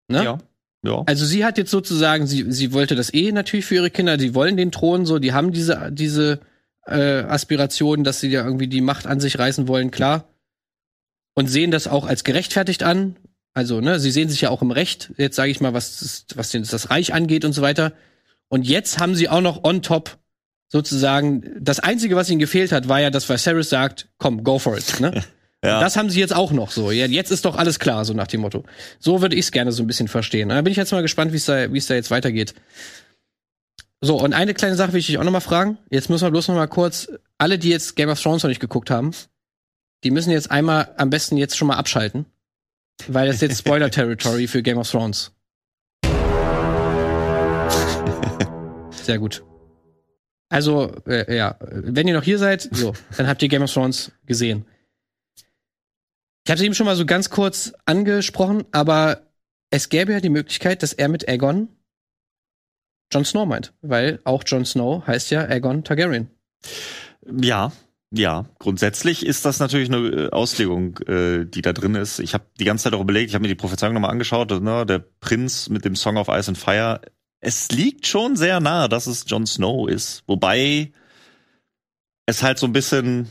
Ne? 0.08 0.24
Ja. 0.24 0.38
Ja. 0.84 1.02
Also 1.06 1.26
sie 1.26 1.44
hat 1.44 1.58
jetzt 1.58 1.70
sozusagen, 1.70 2.26
sie, 2.26 2.50
sie 2.50 2.72
wollte 2.72 2.96
das 2.96 3.12
eh 3.12 3.30
natürlich 3.32 3.66
für 3.66 3.76
ihre 3.76 3.90
Kinder, 3.90 4.16
die 4.16 4.34
wollen 4.34 4.56
den 4.56 4.72
Thron 4.72 5.06
so, 5.06 5.18
die 5.18 5.32
haben 5.32 5.52
diese, 5.52 5.90
diese 5.92 6.40
äh, 6.86 7.22
Aspirationen, 7.22 8.02
dass 8.02 8.20
sie 8.20 8.30
ja 8.30 8.44
irgendwie 8.44 8.66
die 8.66 8.80
Macht 8.80 9.06
an 9.06 9.20
sich 9.20 9.38
reißen 9.38 9.68
wollen, 9.68 9.90
klar. 9.90 10.24
Und 11.34 11.48
sehen 11.48 11.70
das 11.70 11.86
auch 11.86 12.06
als 12.06 12.24
gerechtfertigt 12.24 12.82
an. 12.82 13.16
Also, 13.54 13.80
ne, 13.80 14.00
sie 14.00 14.10
sehen 14.10 14.30
sich 14.30 14.40
ja 14.40 14.50
auch 14.50 14.62
im 14.62 14.70
Recht, 14.70 15.12
jetzt 15.18 15.36
sage 15.36 15.50
ich 15.50 15.60
mal, 15.60 15.74
was, 15.74 16.00
das, 16.00 16.26
was 16.34 16.50
das 16.50 16.90
Reich 16.90 17.12
angeht 17.12 17.44
und 17.44 17.52
so 17.52 17.60
weiter. 17.62 17.92
Und 18.48 18.66
jetzt 18.66 18.98
haben 18.98 19.14
sie 19.14 19.28
auch 19.28 19.42
noch 19.42 19.62
on 19.64 19.82
top 19.82 20.18
sozusagen, 20.72 21.44
das 21.60 21.80
Einzige, 21.80 22.16
was 22.16 22.30
ihnen 22.30 22.38
gefehlt 22.38 22.72
hat, 22.72 22.88
war 22.88 22.98
ja, 22.98 23.10
dass 23.10 23.28
Viserys 23.28 23.68
sagt, 23.68 24.08
komm, 24.16 24.42
go 24.42 24.58
for 24.58 24.76
it. 24.76 25.00
Ne? 25.00 25.22
ja. 25.62 25.80
Das 25.80 25.98
haben 25.98 26.08
sie 26.08 26.18
jetzt 26.18 26.34
auch 26.34 26.50
noch 26.50 26.70
so. 26.70 26.90
Jetzt 26.90 27.30
ist 27.30 27.44
doch 27.44 27.56
alles 27.56 27.78
klar, 27.78 28.06
so 28.06 28.14
nach 28.14 28.26
dem 28.26 28.40
Motto. 28.40 28.64
So 28.98 29.20
würde 29.20 29.36
ich 29.36 29.42
es 29.42 29.52
gerne 29.52 29.70
so 29.70 29.82
ein 29.82 29.86
bisschen 29.86 30.08
verstehen. 30.08 30.48
Da 30.48 30.62
bin 30.62 30.70
ich 30.70 30.78
jetzt 30.78 30.90
mal 30.90 31.02
gespannt, 31.02 31.32
wie 31.32 31.36
es 31.36 31.44
da, 31.44 31.70
wie 31.70 31.76
es 31.76 31.88
da 31.88 31.94
jetzt 31.94 32.10
weitergeht. 32.10 32.54
So, 34.00 34.18
und 34.18 34.32
eine 34.32 34.54
kleine 34.54 34.74
Sache 34.74 34.94
will 34.94 35.00
ich 35.00 35.06
dich 35.06 35.18
auch 35.18 35.24
noch 35.24 35.30
mal 35.30 35.40
fragen. 35.40 35.76
Jetzt 35.90 36.08
müssen 36.08 36.24
wir 36.24 36.30
bloß 36.30 36.48
noch 36.48 36.56
mal 36.56 36.68
kurz, 36.68 37.12
alle, 37.36 37.58
die 37.58 37.68
jetzt 37.68 37.94
Game 37.94 38.08
of 38.08 38.20
Thrones 38.20 38.42
noch 38.42 38.48
nicht 38.48 38.60
geguckt 38.60 38.90
haben, 38.90 39.10
die 40.04 40.10
müssen 40.10 40.30
jetzt 40.30 40.50
einmal 40.50 40.94
am 40.96 41.10
besten 41.10 41.36
jetzt 41.36 41.56
schon 41.56 41.68
mal 41.68 41.76
abschalten. 41.76 42.24
Weil 43.08 43.26
das 43.26 43.36
ist 43.36 43.42
jetzt 43.42 43.58
Spoiler-Territory 43.58 44.46
für 44.46 44.62
Game 44.62 44.78
of 44.78 44.90
Thrones. 44.90 45.32
Sehr 48.90 49.18
gut. 49.18 49.44
Also, 50.52 50.92
äh, 51.06 51.34
ja, 51.34 51.56
wenn 51.60 52.06
ihr 52.06 52.12
noch 52.12 52.22
hier 52.22 52.36
seid, 52.36 52.68
so, 52.72 52.92
dann 53.16 53.26
habt 53.26 53.40
ihr 53.40 53.48
Game 53.48 53.62
of 53.62 53.72
Thrones 53.72 54.12
gesehen. 54.26 54.66
Ich 56.44 56.52
hatte 56.52 56.62
eben 56.62 56.74
schon 56.74 56.84
mal 56.84 56.94
so 56.94 57.06
ganz 57.06 57.30
kurz 57.30 57.72
angesprochen, 57.86 58.64
aber 58.70 59.22
es 59.70 59.88
gäbe 59.88 60.12
ja 60.12 60.20
die 60.20 60.28
Möglichkeit, 60.28 60.82
dass 60.82 60.92
er 60.92 61.08
mit 61.08 61.26
Aegon 61.26 61.68
Jon 63.10 63.24
Snow 63.24 63.46
meint, 63.46 63.72
weil 63.80 64.20
auch 64.24 64.44
Jon 64.46 64.66
Snow 64.66 65.06
heißt 65.06 65.30
ja 65.30 65.40
Aegon 65.40 65.84
Targaryen. 65.84 66.28
Ja, 67.26 67.72
ja, 68.10 68.44
grundsätzlich 68.58 69.24
ist 69.24 69.46
das 69.46 69.58
natürlich 69.58 69.88
eine 69.88 70.08
äh, 70.08 70.30
Auslegung, 70.32 70.98
äh, 71.06 71.46
die 71.46 71.62
da 71.62 71.72
drin 71.72 71.94
ist. 71.94 72.18
Ich 72.18 72.34
habe 72.34 72.44
die 72.60 72.66
ganze 72.66 72.84
Zeit 72.84 72.92
auch 72.92 73.00
überlegt, 73.00 73.30
ich 73.30 73.34
habe 73.34 73.42
mir 73.42 73.48
die 73.48 73.54
Prophezeiung 73.54 73.94
nochmal 73.94 74.10
angeschaut, 74.10 74.50
ne, 74.60 74.84
der 74.84 74.98
Prinz 74.98 75.70
mit 75.70 75.86
dem 75.86 75.96
Song 75.96 76.18
of 76.18 76.28
Ice 76.28 76.48
and 76.48 76.58
Fire 76.58 77.00
es 77.42 77.70
liegt 77.70 78.06
schon 78.06 78.36
sehr 78.36 78.60
nah, 78.60 78.88
dass 78.88 79.06
es 79.06 79.24
Jon 79.26 79.46
Snow 79.46 79.88
ist. 79.88 80.22
Wobei 80.26 80.92
es 82.24 82.42
halt 82.42 82.58
so 82.58 82.66
ein 82.66 82.72
bisschen. 82.72 83.28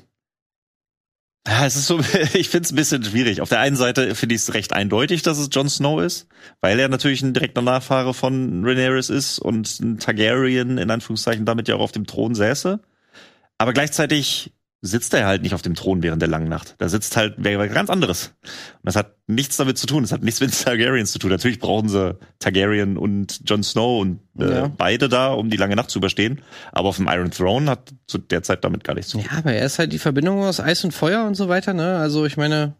Ja, 1.47 1.65
es 1.65 1.75
ist 1.75 1.87
so, 1.87 1.99
ich 2.33 2.49
finde 2.49 2.65
es 2.65 2.71
ein 2.73 2.75
bisschen 2.75 3.03
schwierig. 3.03 3.41
Auf 3.41 3.49
der 3.49 3.61
einen 3.61 3.77
Seite 3.77 4.13
finde 4.13 4.35
ich 4.35 4.41
es 4.41 4.53
recht 4.53 4.73
eindeutig, 4.73 5.21
dass 5.23 5.39
es 5.39 5.47
Jon 5.51 5.69
Snow 5.69 6.01
ist, 6.01 6.27
weil 6.59 6.77
er 6.77 6.89
natürlich 6.89 7.23
ein 7.23 7.33
direkter 7.33 7.61
Nachfahre 7.61 8.13
von 8.13 8.65
Rhaenyra 8.65 8.97
ist 8.97 9.39
und 9.39 9.79
ein 9.79 9.97
Targaryen 9.97 10.77
in 10.77 10.91
Anführungszeichen 10.91 11.45
damit 11.45 11.69
ja 11.69 11.75
auch 11.75 11.81
auf 11.81 11.93
dem 11.93 12.05
Thron 12.05 12.35
säße. 12.35 12.81
Aber 13.57 13.73
gleichzeitig 13.73 14.51
sitzt 14.81 15.13
er 15.13 15.27
halt 15.27 15.43
nicht 15.43 15.53
auf 15.53 15.61
dem 15.61 15.75
Thron 15.75 16.01
während 16.01 16.21
der 16.21 16.29
langen 16.29 16.49
Nacht. 16.49 16.75
Da 16.79 16.89
sitzt 16.89 17.15
halt 17.15 17.35
wer 17.37 17.67
ganz 17.67 17.89
anderes. 17.91 18.33
Und 18.41 18.85
das 18.85 18.95
hat 18.95 19.15
nichts 19.27 19.55
damit 19.57 19.77
zu 19.77 19.85
tun. 19.85 20.01
Das 20.01 20.11
hat 20.11 20.23
nichts 20.23 20.41
mit 20.41 20.59
Targaryens 20.63 21.11
zu 21.11 21.19
tun. 21.19 21.29
Natürlich 21.29 21.59
brauchen 21.59 21.87
sie 21.87 22.17
Targaryen 22.39 22.97
und 22.97 23.41
Jon 23.47 23.63
Snow 23.63 24.01
und 24.01 24.19
äh, 24.39 24.49
ja. 24.49 24.67
beide 24.67 25.07
da, 25.07 25.33
um 25.33 25.51
die 25.51 25.57
lange 25.57 25.75
Nacht 25.75 25.91
zu 25.91 25.99
überstehen. 25.99 26.41
Aber 26.71 26.89
auf 26.89 26.97
dem 26.97 27.07
Iron 27.07 27.29
Throne 27.29 27.69
hat 27.69 27.93
zu 28.07 28.17
der 28.17 28.41
Zeit 28.41 28.63
damit 28.63 28.83
gar 28.83 28.95
nichts 28.95 29.11
zu 29.11 29.17
tun. 29.17 29.27
Ja, 29.31 29.37
aber 29.37 29.53
er 29.53 29.65
ist 29.65 29.77
halt 29.77 29.93
die 29.93 29.99
Verbindung 29.99 30.43
aus 30.43 30.59
Eis 30.59 30.83
und 30.83 30.93
Feuer 30.93 31.25
und 31.25 31.35
so 31.35 31.47
weiter, 31.47 31.73
ne? 31.73 31.97
Also 31.97 32.25
ich 32.25 32.37
meine, 32.37 32.75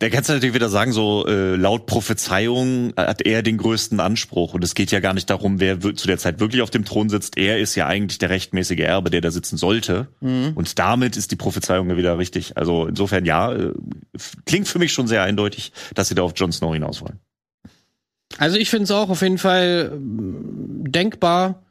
der 0.00 0.10
kannst 0.10 0.28
du 0.28 0.32
natürlich 0.32 0.54
wieder 0.54 0.70
sagen, 0.70 0.92
so 0.92 1.26
äh, 1.26 1.54
laut 1.54 1.86
Prophezeiung 1.86 2.94
hat 2.96 3.22
er 3.26 3.42
den 3.42 3.58
größten 3.58 4.00
Anspruch. 4.00 4.54
Und 4.54 4.64
es 4.64 4.74
geht 4.74 4.90
ja 4.90 5.00
gar 5.00 5.12
nicht 5.12 5.28
darum, 5.28 5.60
wer 5.60 5.80
zu 5.80 6.06
der 6.06 6.18
Zeit 6.18 6.40
wirklich 6.40 6.62
auf 6.62 6.70
dem 6.70 6.84
Thron 6.84 7.10
sitzt. 7.10 7.36
Er 7.36 7.58
ist 7.58 7.74
ja 7.74 7.86
eigentlich 7.86 8.18
der 8.18 8.30
rechtmäßige 8.30 8.80
Erbe, 8.80 9.10
der 9.10 9.20
da 9.20 9.30
sitzen 9.30 9.58
sollte. 9.58 10.08
Mhm. 10.20 10.52
Und 10.54 10.78
damit 10.78 11.16
ist 11.16 11.30
die 11.30 11.36
Prophezeiung 11.36 11.90
ja 11.90 11.96
wieder 11.96 12.18
richtig. 12.18 12.56
Also 12.56 12.86
insofern 12.86 13.24
ja, 13.24 13.52
äh, 13.52 13.72
klingt 14.46 14.68
für 14.68 14.78
mich 14.78 14.92
schon 14.92 15.06
sehr 15.06 15.22
eindeutig, 15.22 15.72
dass 15.94 16.08
sie 16.08 16.14
da 16.14 16.22
auf 16.22 16.32
Jon 16.34 16.52
Snow 16.52 16.72
hinaus 16.72 17.02
wollen. 17.02 17.18
Also 18.38 18.56
ich 18.56 18.70
finde 18.70 18.84
es 18.84 18.90
auch 18.90 19.10
auf 19.10 19.22
jeden 19.22 19.38
Fall 19.38 19.90
ähm, 19.92 20.84
denkbar, 20.86 21.62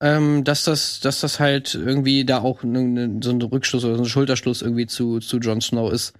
ähm, 0.00 0.44
dass 0.44 0.64
das, 0.64 1.00
dass 1.00 1.20
das 1.20 1.40
halt 1.40 1.74
irgendwie 1.74 2.24
da 2.24 2.40
auch 2.42 2.62
ne, 2.62 2.82
ne, 2.82 3.20
so 3.22 3.30
ein 3.30 3.42
Rückschluss 3.42 3.84
oder 3.84 3.96
so 3.96 4.02
ein 4.02 4.08
Schulterschluss 4.08 4.62
irgendwie 4.62 4.86
zu, 4.86 5.18
zu 5.18 5.38
Jon 5.38 5.60
Snow 5.60 5.92
ist. 5.92 6.14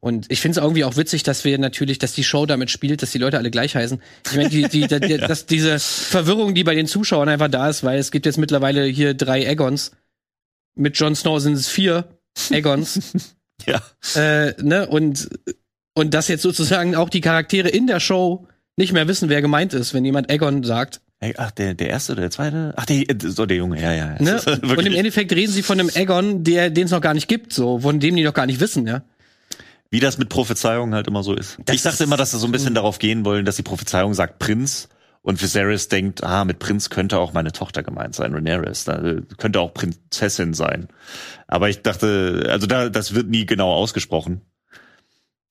Und 0.00 0.26
ich 0.30 0.40
finde 0.40 0.58
es 0.58 0.62
irgendwie 0.62 0.84
auch 0.84 0.96
witzig, 0.96 1.22
dass 1.24 1.44
wir 1.44 1.58
natürlich, 1.58 1.98
dass 1.98 2.12
die 2.12 2.22
Show 2.24 2.46
damit 2.46 2.70
spielt, 2.70 3.02
dass 3.02 3.10
die 3.10 3.18
Leute 3.18 3.36
alle 3.38 3.50
gleich 3.50 3.74
heißen. 3.74 4.00
Ich 4.30 4.36
meine, 4.36 4.48
die, 4.48 4.62
die, 4.68 4.86
die, 4.86 5.06
Ja. 5.06 5.26
dass 5.26 5.46
diese 5.46 5.78
Verwirrung, 5.78 6.54
die 6.54 6.64
bei 6.64 6.74
den 6.74 6.86
Zuschauern 6.86 7.28
einfach 7.28 7.48
da 7.48 7.68
ist, 7.68 7.82
weil 7.82 7.98
es 7.98 8.10
gibt 8.10 8.26
jetzt 8.26 8.38
mittlerweile 8.38 8.84
hier 8.84 9.14
drei 9.14 9.46
Aegons. 9.48 9.92
Mit 10.76 10.96
Jon 10.98 11.16
Snow 11.16 11.40
sind 11.40 11.54
es 11.54 11.68
vier 11.68 12.04
Aegons. 12.50 13.00
Ja. 13.66 13.82
äh, 14.14 14.54
ne? 14.62 14.86
Und, 14.86 15.28
und 15.92 16.14
dass 16.14 16.28
jetzt 16.28 16.42
sozusagen 16.42 16.94
auch 16.94 17.08
die 17.10 17.20
Charaktere 17.20 17.68
in 17.68 17.88
der 17.88 17.98
Show 17.98 18.46
nicht 18.76 18.92
mehr 18.92 19.08
wissen, 19.08 19.28
wer 19.28 19.42
gemeint 19.42 19.74
ist, 19.74 19.92
wenn 19.94 20.04
jemand 20.04 20.30
Aegon 20.30 20.62
sagt. 20.62 21.00
Ach, 21.36 21.50
der, 21.50 21.74
der 21.74 21.90
erste 21.90 22.12
oder 22.12 22.20
der 22.22 22.30
zweite? 22.30 22.72
Ach, 22.76 22.86
der, 22.86 23.04
so 23.18 23.46
der 23.46 23.56
Junge, 23.56 23.82
ja, 23.82 23.92
ja. 23.92 24.22
Ne? 24.22 24.40
Und 24.62 24.86
im 24.86 24.94
Endeffekt 24.94 25.32
reden 25.32 25.50
sie 25.50 25.64
von 25.64 25.80
einem 25.80 25.90
Aegon, 25.92 26.44
der 26.44 26.70
den 26.70 26.84
es 26.84 26.92
noch 26.92 27.00
gar 27.00 27.14
nicht 27.14 27.26
gibt, 27.26 27.52
so, 27.52 27.80
von 27.80 27.98
dem 27.98 28.14
die 28.14 28.22
noch 28.22 28.32
gar 28.32 28.46
nicht 28.46 28.60
wissen, 28.60 28.86
ja. 28.86 29.02
Wie 29.90 30.00
das 30.00 30.18
mit 30.18 30.28
Prophezeiungen 30.28 30.94
halt 30.94 31.06
immer 31.06 31.22
so 31.22 31.34
ist. 31.34 31.58
Das 31.64 31.76
ich 31.76 31.82
dachte 31.82 32.04
immer, 32.04 32.16
dass 32.16 32.32
sie 32.32 32.38
so 32.38 32.46
ein 32.46 32.52
bisschen 32.52 32.74
darauf 32.74 32.98
gehen 32.98 33.24
wollen, 33.24 33.44
dass 33.44 33.56
die 33.56 33.62
Prophezeiung 33.62 34.12
sagt 34.12 34.38
Prinz 34.38 34.88
und 35.22 35.40
Viserys 35.40 35.88
denkt, 35.88 36.22
ah, 36.22 36.44
mit 36.44 36.58
Prinz 36.58 36.90
könnte 36.90 37.18
auch 37.18 37.32
meine 37.32 37.52
Tochter 37.52 37.82
gemeint 37.82 38.14
sein, 38.14 38.34
Rhaenyra. 38.34 38.72
Da 38.84 39.02
äh, 39.02 39.22
könnte 39.38 39.60
auch 39.60 39.74
Prinzessin 39.74 40.54
sein. 40.54 40.88
Aber 41.46 41.68
ich 41.68 41.82
dachte, 41.82 42.48
also 42.50 42.66
da, 42.66 42.88
das 42.88 43.14
wird 43.14 43.28
nie 43.28 43.46
genau 43.46 43.72
ausgesprochen. 43.72 44.42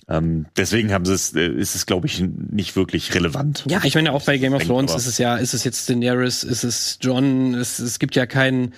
Ähm, 0.09 0.45
deswegen 0.55 0.93
haben 0.93 1.05
sie 1.05 1.13
es, 1.13 1.33
äh, 1.35 1.47
ist 1.47 1.75
es, 1.75 1.85
glaube 1.85 2.07
ich, 2.07 2.21
nicht 2.21 2.75
wirklich 2.75 3.13
relevant. 3.13 3.65
Ja, 3.67 3.81
ich 3.83 3.95
meine, 3.95 4.13
auch 4.13 4.23
bei 4.23 4.37
Game 4.37 4.53
of 4.53 4.63
Thrones 4.63 4.95
ist 4.95 5.05
es 5.05 5.17
ja, 5.17 5.35
ist 5.35 5.53
es 5.53 5.63
jetzt 5.63 5.89
Daenerys, 5.89 6.43
ist 6.43 6.63
es 6.63 6.97
John, 7.01 7.53
es, 7.55 7.79
es 7.79 7.99
gibt 7.99 8.15
ja 8.15 8.25
keinen, 8.25 8.73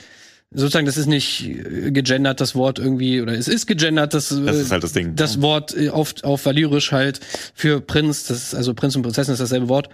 sozusagen, 0.51 0.85
das 0.85 0.97
ist 0.97 1.05
nicht 1.05 1.43
gegendert, 1.93 2.41
das 2.41 2.55
Wort 2.55 2.79
irgendwie, 2.79 3.21
oder 3.21 3.33
es 3.33 3.47
ist 3.47 3.67
gegendert, 3.67 4.13
das, 4.13 4.29
Das 4.29 4.57
ist 4.57 4.71
halt 4.71 4.83
das 4.83 4.93
Ding. 4.93 5.15
das 5.15 5.41
Wort 5.41 5.75
äh, 5.75 5.89
auf, 5.89 6.13
Valyrisch 6.23 6.91
halt 6.91 7.19
für 7.53 7.81
Prinz, 7.81 8.25
das 8.25 8.37
ist, 8.37 8.55
also 8.55 8.73
Prinz 8.73 8.95
und 8.95 9.03
Prinzessin 9.03 9.33
ist 9.33 9.39
dasselbe 9.39 9.69
Wort. 9.69 9.89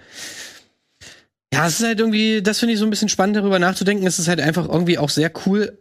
Ja, 1.52 1.66
es 1.66 1.80
ist 1.80 1.86
halt 1.86 2.00
irgendwie, 2.00 2.42
das 2.42 2.58
finde 2.58 2.74
ich 2.74 2.78
so 2.78 2.86
ein 2.86 2.90
bisschen 2.90 3.08
spannend, 3.08 3.36
darüber 3.36 3.58
nachzudenken. 3.58 4.06
Es 4.06 4.18
ist 4.18 4.28
halt 4.28 4.40
einfach 4.40 4.68
irgendwie 4.68 4.98
auch 4.98 5.10
sehr 5.10 5.30
cool 5.46 5.78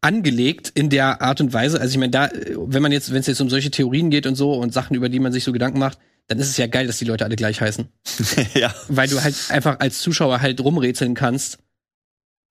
angelegt 0.00 0.70
in 0.74 0.90
der 0.90 1.22
Art 1.22 1.40
und 1.40 1.52
Weise. 1.52 1.80
Also 1.80 1.92
ich 1.92 1.98
meine, 1.98 2.10
da, 2.10 2.30
wenn 2.54 2.82
man 2.82 2.92
jetzt, 2.92 3.12
wenn 3.12 3.20
es 3.20 3.26
jetzt 3.26 3.40
um 3.40 3.48
solche 3.48 3.70
Theorien 3.70 4.10
geht 4.10 4.26
und 4.26 4.34
so 4.34 4.52
und 4.52 4.74
Sachen, 4.74 4.94
über 4.94 5.08
die 5.08 5.20
man 5.20 5.32
sich 5.32 5.44
so 5.44 5.52
Gedanken 5.52 5.78
macht, 5.78 5.98
dann 6.26 6.38
ist 6.38 6.48
es 6.48 6.56
ja 6.56 6.66
geil, 6.66 6.86
dass 6.86 6.98
die 6.98 7.04
Leute 7.06 7.24
alle 7.24 7.34
gleich 7.34 7.60
heißen 7.60 7.88
ja. 8.54 8.72
weil 8.88 9.08
du 9.08 9.20
halt 9.20 9.34
einfach 9.48 9.80
als 9.80 10.00
Zuschauer 10.00 10.40
halt 10.40 10.60
rumrätseln 10.60 11.14
kannst. 11.14 11.58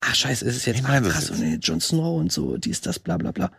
Ah, 0.01 0.13
scheiße, 0.13 0.45
ist 0.45 0.55
es 0.55 0.65
jetzt 0.65 0.77
Wie 0.77 0.81
meinen 0.81 1.05
ah, 1.05 1.07
sie 1.07 1.11
krass 1.11 1.27
das 1.27 1.39
und 1.39 1.45
nee, 1.45 1.59
Jon 1.61 1.81
Snow 1.81 2.19
und 2.19 2.31
so, 2.31 2.55
dies, 2.55 2.79
das, 2.79 2.99
bla 2.99 3.17
bla 3.17 3.31
bla. 3.31 3.51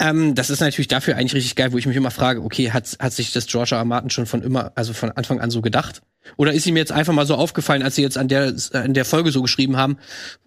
Ähm, 0.00 0.34
das 0.34 0.50
ist 0.50 0.60
natürlich 0.60 0.88
dafür 0.88 1.16
eigentlich 1.16 1.34
richtig 1.34 1.54
geil, 1.54 1.72
wo 1.72 1.78
ich 1.78 1.86
mich 1.86 1.96
immer 1.96 2.10
frage, 2.10 2.42
okay, 2.42 2.72
hat, 2.72 2.96
hat 2.98 3.12
sich 3.12 3.32
das 3.32 3.46
George 3.46 3.74
R. 3.74 3.78
R. 3.78 3.84
Martin 3.84 4.10
schon 4.10 4.26
von 4.26 4.42
immer, 4.42 4.72
also 4.74 4.92
von 4.92 5.12
Anfang 5.12 5.40
an 5.40 5.50
so 5.50 5.60
gedacht? 5.60 6.02
Oder 6.36 6.52
ist 6.52 6.66
ihm 6.66 6.76
jetzt 6.76 6.90
einfach 6.90 7.12
mal 7.12 7.24
so 7.26 7.36
aufgefallen, 7.36 7.82
als 7.82 7.94
sie 7.94 8.02
jetzt 8.02 8.18
an 8.18 8.26
der, 8.26 8.52
an 8.72 8.94
der 8.94 9.04
Folge 9.04 9.30
so 9.30 9.42
geschrieben 9.42 9.76
haben, 9.76 9.98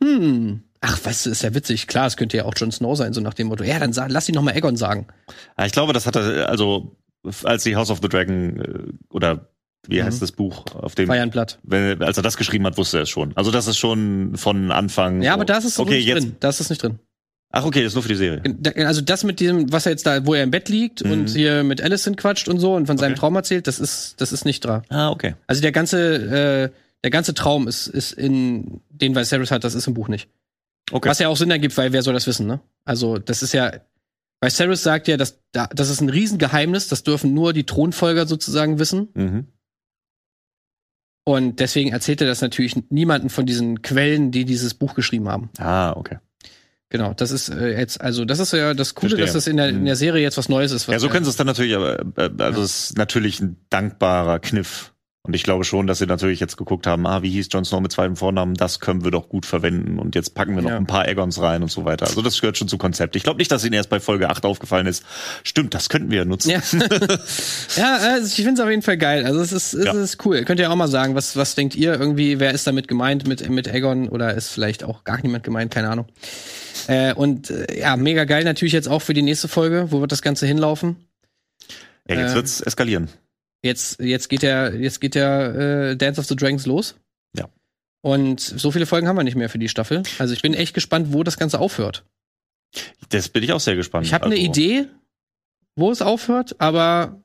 hm, 0.03 0.63
ach, 0.82 0.99
weißt 1.03 1.26
du, 1.26 1.30
ist 1.30 1.43
ja 1.43 1.53
witzig, 1.53 1.88
klar, 1.88 2.07
es 2.07 2.17
könnte 2.17 2.36
ja 2.36 2.43
auch 2.43 2.53
Jon 2.57 2.71
Snow 2.71 2.97
sein, 2.97 3.13
so 3.13 3.21
nach 3.21 3.34
dem 3.34 3.47
Motto, 3.47 3.63
ja, 3.63 3.80
dann 3.80 3.93
sag, 3.93 4.11
lass 4.11 4.28
ihn 4.28 4.36
noch 4.36 4.43
mal 4.43 4.55
Egon 4.55 4.76
sagen. 4.76 5.07
Ja, 5.57 5.65
Ich 5.65 5.71
glaube, 5.71 5.93
das 5.93 6.05
hat 6.05 6.17
er, 6.17 6.49
also, 6.49 6.97
als 7.43 7.63
die 7.63 7.78
House 7.78 7.89
of 7.89 7.99
the 8.01 8.09
Dragon, 8.09 8.59
äh, 8.59 8.93
oder 9.09 9.53
wie 9.88 10.00
Mhm. 10.02 10.06
heißt 10.06 10.22
das 10.22 10.32
Buch, 10.32 10.66
auf 10.74 10.96
dem, 10.96 11.08
Feiernblatt. 11.08 11.60
wenn, 11.64 12.02
als 12.02 12.18
er 12.18 12.24
das 12.24 12.38
geschrieben 12.38 12.66
hat, 12.66 12.78
wusste 12.78 12.98
er 12.98 13.04
es 13.04 13.10
schon. 13.10 13.36
Also 13.36 13.52
das 13.52 13.68
ist 13.68 13.78
schon 13.78 14.36
von 14.38 14.72
Anfang. 14.72 15.22
Ja, 15.22 15.32
so. 15.32 15.36
aber 15.36 15.46
da 15.46 15.58
ist 15.58 15.66
es 15.66 15.80
okay, 15.80 15.98
nicht 15.98 16.06
jetzt. 16.08 16.24
drin. 16.24 16.36
Da 16.40 16.50
ist 16.50 16.60
es 16.62 16.70
nicht 16.70 16.82
drin. 16.82 17.00
Ach, 17.56 17.66
okay, 17.66 17.84
das 17.84 17.92
ist 17.92 17.96
nur 17.96 18.02
für 18.02 18.10
die 18.10 18.16
Serie. 18.16 18.42
Also 18.88 19.02
das 19.02 19.24
mit 19.24 19.40
dem, 19.40 19.72
was 19.72 19.86
er 19.86 19.92
jetzt 19.92 20.08
da, 20.08 20.26
wo 20.26 20.34
er 20.34 20.42
im 20.44 20.50
Bett 20.50 20.70
liegt 20.70 21.04
Mhm. 21.06 21.12
und 21.12 21.30
hier 21.30 21.64
mit 21.64 21.82
Alicent 21.82 22.18
quatscht 22.18 22.48
und 22.48 22.60
so 22.60 22.74
und 22.76 22.88
von 22.88 22.98
seinem 22.98 23.12
Okay. 23.12 23.20
Traum 23.20 23.36
erzählt, 23.36 23.68
das 23.68 23.80
ist, 23.80 24.16
das 24.20 24.32
ist 24.32 24.44
nicht 24.46 24.66
dran. 24.66 24.82
Ah, 24.90 25.10
okay. 25.12 25.36
Also 25.46 25.62
der 25.62 25.72
ganze, 25.72 26.16
äh, 26.16 26.70
der 27.04 27.12
ganze 27.12 27.34
Traum 27.36 27.68
ist, 27.68 27.86
ist 27.88 28.12
in 28.14 28.82
den 28.90 29.16
Viserys 29.16 29.52
hat, 29.52 29.64
das 29.64 29.76
ist 29.76 29.86
im 29.88 29.94
Buch 29.94 30.08
nicht. 30.08 30.30
Okay. 30.92 31.10
Was 31.10 31.20
ja 31.20 31.28
auch 31.28 31.38
Sinn 31.38 31.52
ergibt, 31.52 31.78
weil 31.78 31.94
wer 31.94 32.02
soll 32.02 32.14
das 32.14 32.26
wissen, 32.26 32.48
ne? 32.48 32.60
Also 32.86 33.18
das 33.20 33.44
ist 33.44 33.54
ja, 33.54 33.72
Viserys 34.42 34.82
sagt 34.84 35.08
ja, 35.08 35.16
dass 35.18 35.38
da, 35.52 35.68
das 35.68 35.90
ist 35.90 36.02
ein 36.02 36.10
Riesengeheimnis, 36.10 36.88
das 36.88 37.04
dürfen 37.04 37.34
nur 37.36 37.54
die 37.54 37.66
Thronfolger 37.66 38.26
sozusagen 38.26 38.80
wissen. 38.80 39.10
Mhm. 39.14 39.48
Und 41.26 41.59
deswegen 41.59 41.91
erzählt 41.91 42.21
er 42.21 42.28
das 42.28 42.41
natürlich 42.41 42.76
niemanden 42.89 43.30
von 43.30 43.45
diesen 43.45 43.82
Quellen, 43.82 44.32
die 44.32 44.45
dieses 44.45 44.74
Buch 44.74 44.93
geschrieben 44.93 45.30
haben. 45.30 45.49
Ah, 45.57 45.93
okay. 45.93 46.17
Genau, 46.89 47.13
das 47.13 47.32
ist 47.32 47.49
äh, 47.49 47.78
jetzt, 47.78 48.01
also 48.01 48.24
das 48.24 48.39
ist 48.39 48.53
ja 48.53 48.76
das 48.76 48.93
Coole, 48.93 49.11
Verstehe. 49.11 49.26
dass 49.26 49.34
das 49.34 49.47
in 49.47 49.57
der, 49.57 49.69
in 49.69 49.86
der 49.86 49.95
Serie 49.95 50.21
jetzt 50.21 50.38
was 50.38 50.47
Neues 50.47 50.71
ist. 50.71 50.88
Was 50.88 50.93
Ja, 50.93 50.99
so 50.99 51.09
können 51.09 51.26
sie 51.26 51.32
es 51.32 51.38
dann 51.38 51.47
natürlich, 51.47 51.76
aber 51.76 51.99
äh, 52.17 52.30
also 52.38 52.61
es 52.61 52.91
ist 52.91 52.97
natürlich 52.97 53.39
ein 53.39 53.57
dankbarer 53.71 54.39
Kniff. 54.39 54.93
Und 55.26 55.34
ich 55.38 55.43
glaube 55.43 55.63
schon, 55.63 55.88
dass 55.88 55.99
sie 55.99 56.05
natürlich 56.05 56.41
jetzt 56.41 56.57
geguckt 56.57 56.86
haben, 56.86 57.07
ah, 57.07 57.21
wie 57.21 57.30
hieß 57.30 57.47
Jon 57.49 57.63
Snow 57.63 57.80
mit 57.80 57.93
zweitem 57.93 58.17
Vornamen, 58.17 58.55
das 58.55 58.82
können 58.82 59.05
wir 59.05 59.11
doch 59.11 59.30
gut 59.30 59.45
verwenden. 59.45 59.97
Und 59.97 60.15
jetzt 60.15 60.36
packen 60.36 60.53
wir 60.53 60.61
noch 60.61 60.71
Ja. 60.71 60.76
ein 60.76 60.86
paar 60.86 61.05
Aegons 61.05 61.39
rein 61.39 61.61
und 61.61 61.71
so 61.71 61.86
weiter. 61.86 62.07
Also 62.07 62.21
das 62.21 62.41
gehört 62.41 62.57
schon 62.57 62.67
zum 62.67 62.78
Konzept. 62.78 63.15
Ich 63.15 63.24
glaube 63.24 63.38
nicht, 63.38 63.49
dass 63.49 63.63
ihnen 63.63 63.71
erst 63.74 63.89
bei 63.89 64.01
Folge 64.01 64.30
8 64.30 64.43
aufgefallen 64.43 64.86
ist. 64.86 65.05
Stimmt, 65.43 65.74
das 65.76 65.88
könnten 65.88 66.11
wir 66.11 66.17
ja 66.17 66.26
nutzen. 66.26 66.49
Ja, 66.49 66.59
ja 67.78 67.95
also 68.01 68.28
ich 68.28 68.36
finde 68.36 68.53
es 68.55 68.59
auf 68.59 68.69
jeden 68.69 68.82
Fall 68.82 68.97
geil. 68.97 69.26
Also 69.26 69.39
es 69.39 69.53
ist, 69.53 69.74
es 69.74 69.86
Ja. 69.86 69.93
ist 69.93 70.26
cool. 70.26 70.43
Könnt 70.43 70.59
ihr 70.59 70.69
auch 70.69 70.76
mal 70.76 70.89
sagen, 70.89 71.15
was, 71.15 71.38
was 71.38 71.55
denkt 71.55 71.76
ihr 71.76 71.93
irgendwie, 71.97 72.41
wer 72.41 72.51
ist 72.51 72.67
damit 72.67 72.89
gemeint 72.89 73.26
mit, 73.26 73.47
mit 73.49 73.69
Aegon 73.69 74.09
oder 74.09 74.34
ist 74.34 74.49
vielleicht 74.49 74.84
auch 74.84 75.05
gar 75.05 75.21
niemand 75.21 75.45
gemeint, 75.45 75.71
keine 75.74 75.88
Ahnung. 75.88 76.07
Äh, 76.88 77.13
und 77.13 77.49
äh, 77.49 77.80
ja, 77.80 77.95
mega 77.95 78.26
geil 78.26 78.43
natürlich 78.43 78.74
jetzt 78.74 78.89
auch 78.89 79.01
für 79.01 79.13
die 79.13 79.21
nächste 79.21 79.47
Folge. 79.47 79.88
Wo 79.89 80.01
wird 80.01 80.11
das 80.11 80.21
Ganze 80.21 80.45
hinlaufen? 80.47 80.97
Ja, 82.09 82.15
jetzt 82.19 82.34
Äh, 82.34 82.36
wird's 82.36 82.59
eskalieren. 82.59 83.07
Jetzt, 83.64 83.99
jetzt 84.01 84.28
geht 84.30 84.41
der, 84.43 84.76
jetzt 84.76 84.99
geht 84.99 85.16
der 85.16 85.55
äh, 85.91 85.95
Dance 85.97 86.20
of 86.20 86.28
the 86.28 86.36
Dragons 86.36 86.66
los. 86.66 86.95
Ja. 87.36 87.47
Und 88.01 88.39
so 88.41 88.72
viele 88.72 88.86
Folgen 88.86 89.07
haben 89.07 89.16
wir 89.16 89.24
nicht 89.24 89.38
mehr 89.38 89.49
für 89.49 89.59
die 89.59 89.70
Staffel. 89.70 90.03
Also 90.20 90.34
ich 90.34 90.41
bin 90.41 90.53
echt 90.53 90.74
gespannt, 90.74 91.14
wo 91.14 91.24
das 91.24 91.38
Ganze 91.38 91.59
aufhört. 91.59 92.03
Das 93.09 93.30
bin 93.30 93.41
ich 93.43 93.53
auch 93.53 93.59
sehr 93.61 93.76
gespannt. 93.76 94.05
Ich 94.05 94.14
habe 94.14 94.26
eine 94.26 94.36
Also, 94.36 94.45
Idee, 94.45 94.88
wo 95.78 95.91
es 95.91 96.01
aufhört, 96.01 96.55
aber 96.59 97.22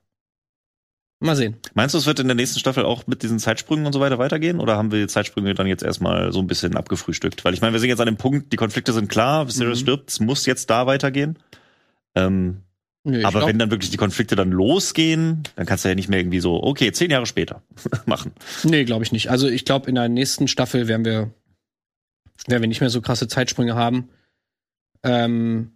mal 1.20 1.34
sehen. 1.34 1.56
Meinst 1.74 1.94
du, 1.94 1.98
es 1.98 2.06
wird 2.06 2.20
in 2.20 2.28
der 2.28 2.36
nächsten 2.36 2.60
Staffel 2.60 2.84
auch 2.84 3.08
mit 3.08 3.24
diesen 3.24 3.40
Zeitsprüngen 3.40 3.84
und 3.86 3.92
so 3.92 3.98
weiter 3.98 4.18
weitergehen? 4.20 4.60
Oder 4.60 4.76
haben 4.76 4.92
wir 4.92 5.00
die 5.00 5.08
Zeitsprünge 5.08 5.54
dann 5.54 5.66
jetzt 5.66 5.82
erstmal 5.82 6.32
so 6.32 6.38
ein 6.38 6.46
bisschen 6.46 6.76
abgefrühstückt? 6.76 7.44
Weil 7.44 7.54
ich 7.54 7.60
meine, 7.60 7.72
wir 7.72 7.80
sind 7.80 7.88
jetzt 7.88 8.00
an 8.00 8.06
dem 8.06 8.16
Punkt, 8.16 8.52
die 8.52 8.56
Konflikte 8.56 8.92
sind 8.92 9.08
klar, 9.08 9.48
Viserys 9.48 9.80
Mhm. 9.80 9.82
stirbt, 9.82 10.10
es 10.10 10.20
muss 10.20 10.46
jetzt 10.46 10.70
da 10.70 10.86
weitergehen. 10.86 11.38
Ähm, 12.14 12.62
Ich 13.14 13.24
aber 13.24 13.40
glaub- 13.40 13.48
wenn 13.48 13.58
dann 13.58 13.70
wirklich 13.70 13.90
die 13.90 13.96
Konflikte 13.96 14.36
dann 14.36 14.50
losgehen, 14.50 15.42
dann 15.56 15.66
kannst 15.66 15.84
du 15.84 15.88
ja 15.88 15.94
nicht 15.94 16.08
mehr 16.08 16.18
irgendwie 16.20 16.40
so, 16.40 16.62
okay, 16.62 16.92
zehn 16.92 17.10
Jahre 17.10 17.26
später 17.26 17.62
machen. 18.06 18.32
Nee, 18.64 18.84
glaube 18.84 19.04
ich 19.04 19.12
nicht. 19.12 19.30
Also 19.30 19.48
ich 19.48 19.64
glaube, 19.64 19.88
in 19.88 19.94
der 19.94 20.08
nächsten 20.08 20.48
Staffel 20.48 20.88
werden 20.88 21.04
wir, 21.04 21.30
werden 22.46 22.62
wir 22.62 22.68
nicht 22.68 22.80
mehr 22.80 22.90
so 22.90 23.00
krasse 23.00 23.28
Zeitsprünge 23.28 23.74
haben. 23.74 24.08
Ähm, 25.02 25.72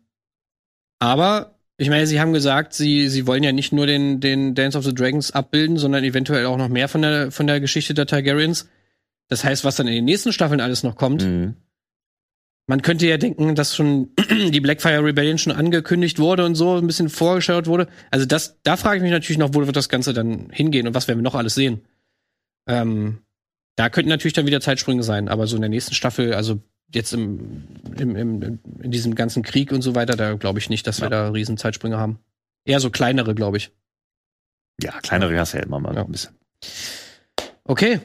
aber 0.98 1.58
ich 1.78 1.88
meine, 1.88 2.06
sie 2.06 2.20
haben 2.20 2.32
gesagt, 2.32 2.74
sie, 2.74 3.08
sie 3.08 3.26
wollen 3.26 3.42
ja 3.42 3.52
nicht 3.52 3.72
nur 3.72 3.86
den, 3.86 4.20
den 4.20 4.54
Dance 4.54 4.78
of 4.78 4.84
the 4.84 4.94
Dragons 4.94 5.32
abbilden, 5.32 5.76
sondern 5.78 6.04
eventuell 6.04 6.46
auch 6.46 6.56
noch 6.56 6.68
mehr 6.68 6.88
von 6.88 7.02
der, 7.02 7.32
von 7.32 7.46
der 7.46 7.60
Geschichte 7.60 7.94
der 7.94 8.06
Targaryens. 8.06 8.68
Das 9.28 9.44
heißt, 9.44 9.64
was 9.64 9.76
dann 9.76 9.88
in 9.88 9.94
den 9.94 10.04
nächsten 10.04 10.32
Staffeln 10.32 10.60
alles 10.60 10.82
noch 10.82 10.94
kommt. 10.96 11.24
Mhm. 11.24 11.56
Man 12.68 12.80
könnte 12.82 13.06
ja 13.06 13.16
denken, 13.18 13.54
dass 13.54 13.74
schon 13.74 14.10
die 14.30 14.60
Blackfire 14.60 15.04
Rebellion 15.04 15.38
schon 15.38 15.52
angekündigt 15.52 16.18
wurde 16.18 16.44
und 16.44 16.54
so 16.54 16.76
ein 16.76 16.86
bisschen 16.86 17.08
vorgeschaut 17.08 17.66
wurde. 17.66 17.88
Also 18.10 18.24
das, 18.24 18.58
da 18.62 18.76
frage 18.76 18.96
ich 18.98 19.02
mich 19.02 19.10
natürlich 19.10 19.38
noch, 19.38 19.52
wo 19.52 19.64
wird 19.66 19.76
das 19.76 19.88
Ganze 19.88 20.12
dann 20.12 20.48
hingehen 20.50 20.86
und 20.86 20.94
was 20.94 21.08
werden 21.08 21.18
wir 21.18 21.22
noch 21.24 21.34
alles 21.34 21.54
sehen. 21.54 21.82
Ähm, 22.68 23.18
da 23.76 23.88
könnten 23.90 24.10
natürlich 24.10 24.34
dann 24.34 24.46
wieder 24.46 24.60
Zeitsprünge 24.60 25.02
sein, 25.02 25.28
aber 25.28 25.46
so 25.46 25.56
in 25.56 25.62
der 25.62 25.70
nächsten 25.70 25.94
Staffel, 25.94 26.34
also 26.34 26.60
jetzt 26.94 27.12
im, 27.14 27.64
im, 27.98 28.14
im 28.16 28.58
in 28.82 28.90
diesem 28.90 29.14
ganzen 29.14 29.42
Krieg 29.42 29.72
und 29.72 29.82
so 29.82 29.94
weiter, 29.94 30.14
da 30.14 30.34
glaube 30.34 30.58
ich 30.58 30.70
nicht, 30.70 30.86
dass 30.86 31.00
wir 31.00 31.06
Ja. 31.06 31.10
da 31.10 31.28
riesen 31.30 31.56
Zeitsprünge 31.56 31.96
haben. 31.98 32.18
Eher 32.64 32.78
so 32.80 32.90
kleinere, 32.90 33.34
glaube 33.34 33.56
ich. 33.56 33.70
Ja, 34.80 34.92
kleinere 35.00 35.36
hast 35.38 35.54
du 35.54 35.58
ja 35.58 35.64
immer 35.64 35.80
mal 35.80 35.94
Ja. 35.94 36.04
ein 36.04 36.12
bisschen. 36.12 36.36
Okay, 37.64 38.00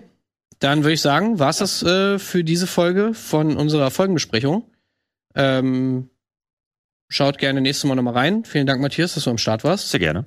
dann 0.60 0.84
würde 0.84 0.93
ich 0.93 1.01
sagen, 1.01 1.39
war's 1.39 1.60
das 1.60 1.84
äh, 1.84 2.20
für 2.20 2.43
diese 2.43 2.68
Folge 2.68 3.14
von 3.14 3.58
unserer 3.58 3.91
Folgenbesprechung. 3.91 4.72
Ähm, 5.36 6.10
schaut 7.10 7.38
gerne 7.38 7.62
nächstes 7.62 7.88
Mal 7.88 7.95
nochmal 7.95 8.14
rein. 8.14 8.43
Vielen 8.43 8.68
Dank, 8.68 8.82
Matthias, 8.82 9.14
dass 9.14 9.26
du 9.26 9.30
am 9.30 9.38
Start 9.38 9.64
warst. 9.64 9.89
Sehr 9.89 9.99
gerne. 9.99 10.26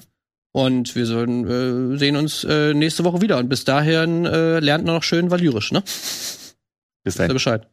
Und 0.52 0.96
wir 0.96 1.06
sollen, 1.06 1.94
äh, 1.94 1.98
sehen 1.98 2.16
uns 2.16 2.44
äh, 2.44 2.74
nächste 2.74 3.04
Woche 3.04 3.20
wieder. 3.20 3.38
Und 3.38 3.48
bis 3.48 3.64
dahin 3.64 4.24
äh, 4.26 4.60
lernt 4.60 4.84
noch 4.84 5.02
schön 5.02 5.30
Valyrisch, 5.30 5.72
ne? 5.72 5.82
Bis 7.02 7.14
dahin. 7.14 7.32
Bescheid. 7.32 7.68